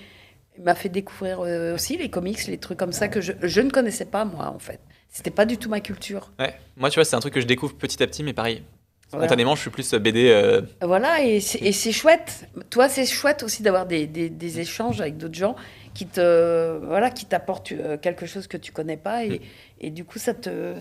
m'a 0.58 0.74
fait 0.74 0.88
découvrir 0.90 1.40
aussi 1.74 1.96
les 1.96 2.10
comics, 2.10 2.46
les 2.46 2.58
trucs 2.58 2.78
comme 2.78 2.92
ça 2.92 3.08
que 3.08 3.20
je, 3.20 3.32
je 3.42 3.60
ne 3.60 3.70
connaissais 3.70 4.04
pas, 4.04 4.24
moi, 4.24 4.48
en 4.54 4.58
fait. 4.58 4.80
C'était 5.12 5.30
pas 5.30 5.44
du 5.44 5.58
tout 5.58 5.68
ma 5.68 5.80
culture. 5.80 6.32
Ouais. 6.40 6.54
Moi, 6.76 6.88
tu 6.90 6.94
vois, 6.96 7.04
c'est 7.04 7.14
un 7.14 7.20
truc 7.20 7.34
que 7.34 7.40
je 7.40 7.46
découvre 7.46 7.74
petit 7.74 8.02
à 8.02 8.06
petit, 8.06 8.22
mais 8.24 8.32
pareil. 8.32 8.62
Voilà. 9.10 9.26
Spontanément, 9.26 9.54
je 9.54 9.60
suis 9.60 9.68
plus 9.70 9.92
BD. 9.92 10.30
euh, 10.30 10.62
Voilà, 10.80 11.22
et 11.22 11.38
c'est 11.40 11.58
et 11.60 11.72
c'est 11.72 11.92
chouette. 11.92 12.48
Toi, 12.70 12.88
c'est 12.88 13.04
chouette 13.04 13.42
aussi 13.42 13.62
d'avoir 13.62 13.84
des, 13.84 14.06
des- 14.06 14.30
des 14.30 14.58
échanges 14.60 15.02
avec 15.02 15.18
d'autres 15.18 15.34
gens 15.34 15.54
qui 15.92 16.06
te 16.06 16.78
voilà, 16.86 17.10
qui 17.10 17.26
t'apportent 17.26 17.72
euh, 17.72 17.98
quelque 17.98 18.24
chose 18.24 18.46
que 18.46 18.56
tu 18.56 18.72
connais 18.72 18.96
pas 18.96 19.26
et, 19.26 19.42
et 19.82 19.90
du 19.90 20.06
coup 20.06 20.18
ça 20.18 20.32
te 20.32 20.76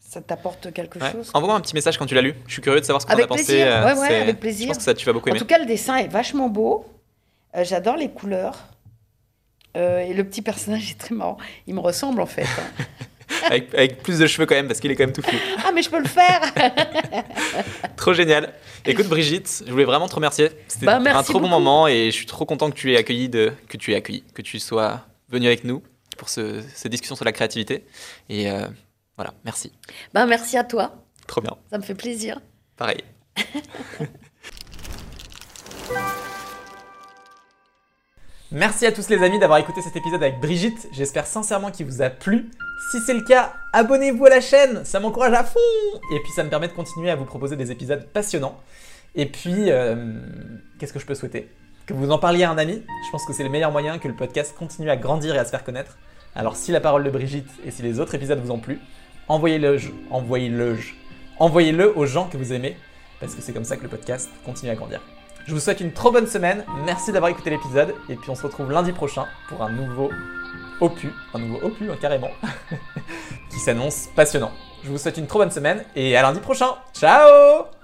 ça 0.00 0.20
t'apporte 0.20 0.72
quelque 0.72 0.98
ouais. 0.98 1.12
chose. 1.12 1.30
Envoie-moi 1.32 1.56
un 1.56 1.60
petit 1.60 1.76
message 1.76 1.96
quand 1.96 2.06
tu 2.06 2.16
l'as 2.16 2.22
lu. 2.22 2.34
Je 2.48 2.54
suis 2.54 2.62
curieux 2.62 2.80
de 2.80 2.84
savoir 2.84 3.02
ce 3.02 3.06
qu'on 3.06 3.12
Avec 3.12 3.26
a 3.26 3.28
pensé. 3.28 3.44
plaisir. 3.44 3.66
euh, 3.68 3.84
Ouais, 3.94 4.00
ouais, 4.00 4.16
avec 4.22 4.40
plaisir. 4.40 4.64
Je 4.64 4.68
pense 4.70 4.78
que 4.78 4.82
ça, 4.82 4.94
tu 4.94 5.06
vas 5.06 5.12
beaucoup 5.12 5.28
En 5.28 5.32
aimer. 5.32 5.38
tout 5.38 5.46
cas, 5.46 5.58
le 5.58 5.66
dessin 5.66 5.96
est 5.98 6.08
vachement 6.08 6.48
beau. 6.48 6.86
Euh, 7.56 7.62
J'adore 7.62 7.96
les 7.96 8.08
couleurs. 8.10 8.66
Euh, 9.76 10.00
et 10.00 10.12
le 10.14 10.24
petit 10.24 10.42
personnage 10.42 10.90
est 10.90 10.98
très 10.98 11.14
marrant. 11.14 11.36
Il 11.68 11.74
me 11.76 11.80
ressemble 11.80 12.20
en 12.20 12.26
fait. 12.26 12.42
hein. 12.42 12.84
avec, 13.46 13.74
avec 13.74 14.02
plus 14.02 14.18
de 14.18 14.26
cheveux 14.26 14.46
quand 14.46 14.54
même, 14.54 14.66
parce 14.68 14.80
qu'il 14.80 14.90
est 14.90 14.96
quand 14.96 15.04
même 15.04 15.12
tout 15.12 15.22
flou. 15.22 15.38
ah, 15.64 15.70
mais 15.72 15.82
je 15.82 15.90
peux 15.90 15.98
le 16.00 16.08
faire 16.08 16.40
Trop 17.96 18.12
génial. 18.14 18.52
Écoute, 18.86 19.06
Brigitte, 19.08 19.64
je 19.66 19.70
voulais 19.70 19.84
vraiment 19.84 20.08
te 20.08 20.14
remercier. 20.14 20.50
C'était 20.68 20.86
Bah, 20.86 21.00
un 21.04 21.22
trop 21.22 21.40
bon 21.40 21.48
moment 21.48 21.86
et 21.88 22.06
je 22.06 22.16
suis 22.16 22.26
trop 22.26 22.46
content 22.46 22.70
que 22.70 22.76
tu 22.76 22.92
aies 22.92 22.96
accueilli, 22.96 23.28
de, 23.28 23.52
que 23.68 23.76
tu 23.76 23.92
aies 23.92 23.96
accueilli, 23.96 24.24
que 24.34 24.42
tu 24.42 24.58
sois 24.58 25.02
venu 25.28 25.46
avec 25.46 25.64
nous 25.64 25.82
pour 26.16 26.28
ce, 26.28 26.62
cette 26.74 26.90
discussion 26.90 27.16
sur 27.16 27.24
la 27.24 27.32
créativité. 27.32 27.84
Et 28.28 28.50
euh, 28.50 28.66
voilà, 29.16 29.34
merci. 29.44 29.72
ben, 30.14 30.26
Merci 30.26 30.56
à 30.56 30.64
toi. 30.64 30.94
Trop 31.26 31.40
bien. 31.40 31.56
Ça 31.70 31.78
me 31.78 31.82
fait 31.82 31.94
plaisir. 31.94 32.40
Pareil. 32.76 33.02
Merci 38.50 38.86
à 38.86 38.92
tous 38.92 39.10
les 39.10 39.22
amis 39.22 39.38
d'avoir 39.38 39.58
écouté 39.58 39.82
cet 39.82 39.94
épisode 39.94 40.22
avec 40.22 40.40
Brigitte. 40.40 40.88
J'espère 40.92 41.26
sincèrement 41.26 41.70
qu'il 41.70 41.84
vous 41.84 42.00
a 42.00 42.08
plu. 42.08 42.50
Si 42.90 42.98
c'est 43.02 43.12
le 43.12 43.20
cas, 43.20 43.52
abonnez-vous 43.74 44.24
à 44.24 44.30
la 44.30 44.40
chaîne, 44.40 44.86
ça 44.86 45.00
m'encourage 45.00 45.34
à 45.34 45.44
fond. 45.44 45.60
Et 46.14 46.20
puis 46.20 46.32
ça 46.32 46.44
me 46.44 46.48
permet 46.48 46.68
de 46.68 46.72
continuer 46.72 47.10
à 47.10 47.16
vous 47.16 47.26
proposer 47.26 47.56
des 47.56 47.70
épisodes 47.70 48.06
passionnants. 48.06 48.58
Et 49.14 49.26
puis, 49.26 49.70
euh, 49.70 50.14
qu'est-ce 50.78 50.94
que 50.94 50.98
je 50.98 51.04
peux 51.04 51.14
souhaiter? 51.14 51.50
Que 51.84 51.92
vous 51.92 52.10
en 52.10 52.18
parliez 52.18 52.44
à 52.44 52.50
un 52.50 52.56
ami. 52.56 52.82
Je 53.06 53.10
pense 53.12 53.26
que 53.26 53.34
c'est 53.34 53.42
le 53.42 53.50
meilleur 53.50 53.70
moyen 53.70 53.98
que 53.98 54.08
le 54.08 54.14
podcast 54.14 54.54
continue 54.58 54.88
à 54.88 54.96
grandir 54.96 55.34
et 55.34 55.38
à 55.38 55.44
se 55.44 55.50
faire 55.50 55.62
connaître. 55.62 55.98
Alors 56.34 56.56
si 56.56 56.72
la 56.72 56.80
parole 56.80 57.04
de 57.04 57.10
Brigitte 57.10 57.50
et 57.66 57.70
si 57.70 57.82
les 57.82 58.00
autres 58.00 58.14
épisodes 58.14 58.40
vous 58.42 58.50
ont 58.50 58.60
plu, 58.60 58.80
envoyez-le, 59.28 59.76
envoyez-le, 60.08 60.78
envoyez-le 61.38 61.98
aux 61.98 62.06
gens 62.06 62.30
que 62.30 62.38
vous 62.38 62.54
aimez, 62.54 62.78
parce 63.20 63.34
que 63.34 63.42
c'est 63.42 63.52
comme 63.52 63.64
ça 63.64 63.76
que 63.76 63.82
le 63.82 63.88
podcast 63.88 64.30
continue 64.46 64.70
à 64.70 64.74
grandir. 64.74 65.02
Je 65.48 65.54
vous 65.54 65.60
souhaite 65.60 65.80
une 65.80 65.92
trop 65.92 66.12
bonne 66.12 66.26
semaine, 66.26 66.62
merci 66.84 67.10
d'avoir 67.10 67.30
écouté 67.30 67.48
l'épisode, 67.48 67.94
et 68.10 68.16
puis 68.16 68.28
on 68.28 68.34
se 68.34 68.42
retrouve 68.42 68.70
lundi 68.70 68.92
prochain 68.92 69.24
pour 69.48 69.62
un 69.62 69.70
nouveau 69.70 70.10
opus, 70.78 71.10
un 71.32 71.38
nouveau 71.38 71.58
opus 71.66 71.88
hein, 71.90 71.96
carrément, 71.98 72.28
qui 73.50 73.58
s'annonce 73.58 74.10
passionnant. 74.14 74.52
Je 74.84 74.90
vous 74.90 74.98
souhaite 74.98 75.16
une 75.16 75.26
trop 75.26 75.38
bonne 75.38 75.50
semaine, 75.50 75.86
et 75.96 76.18
à 76.18 76.22
lundi 76.22 76.40
prochain. 76.40 76.74
Ciao 76.92 77.77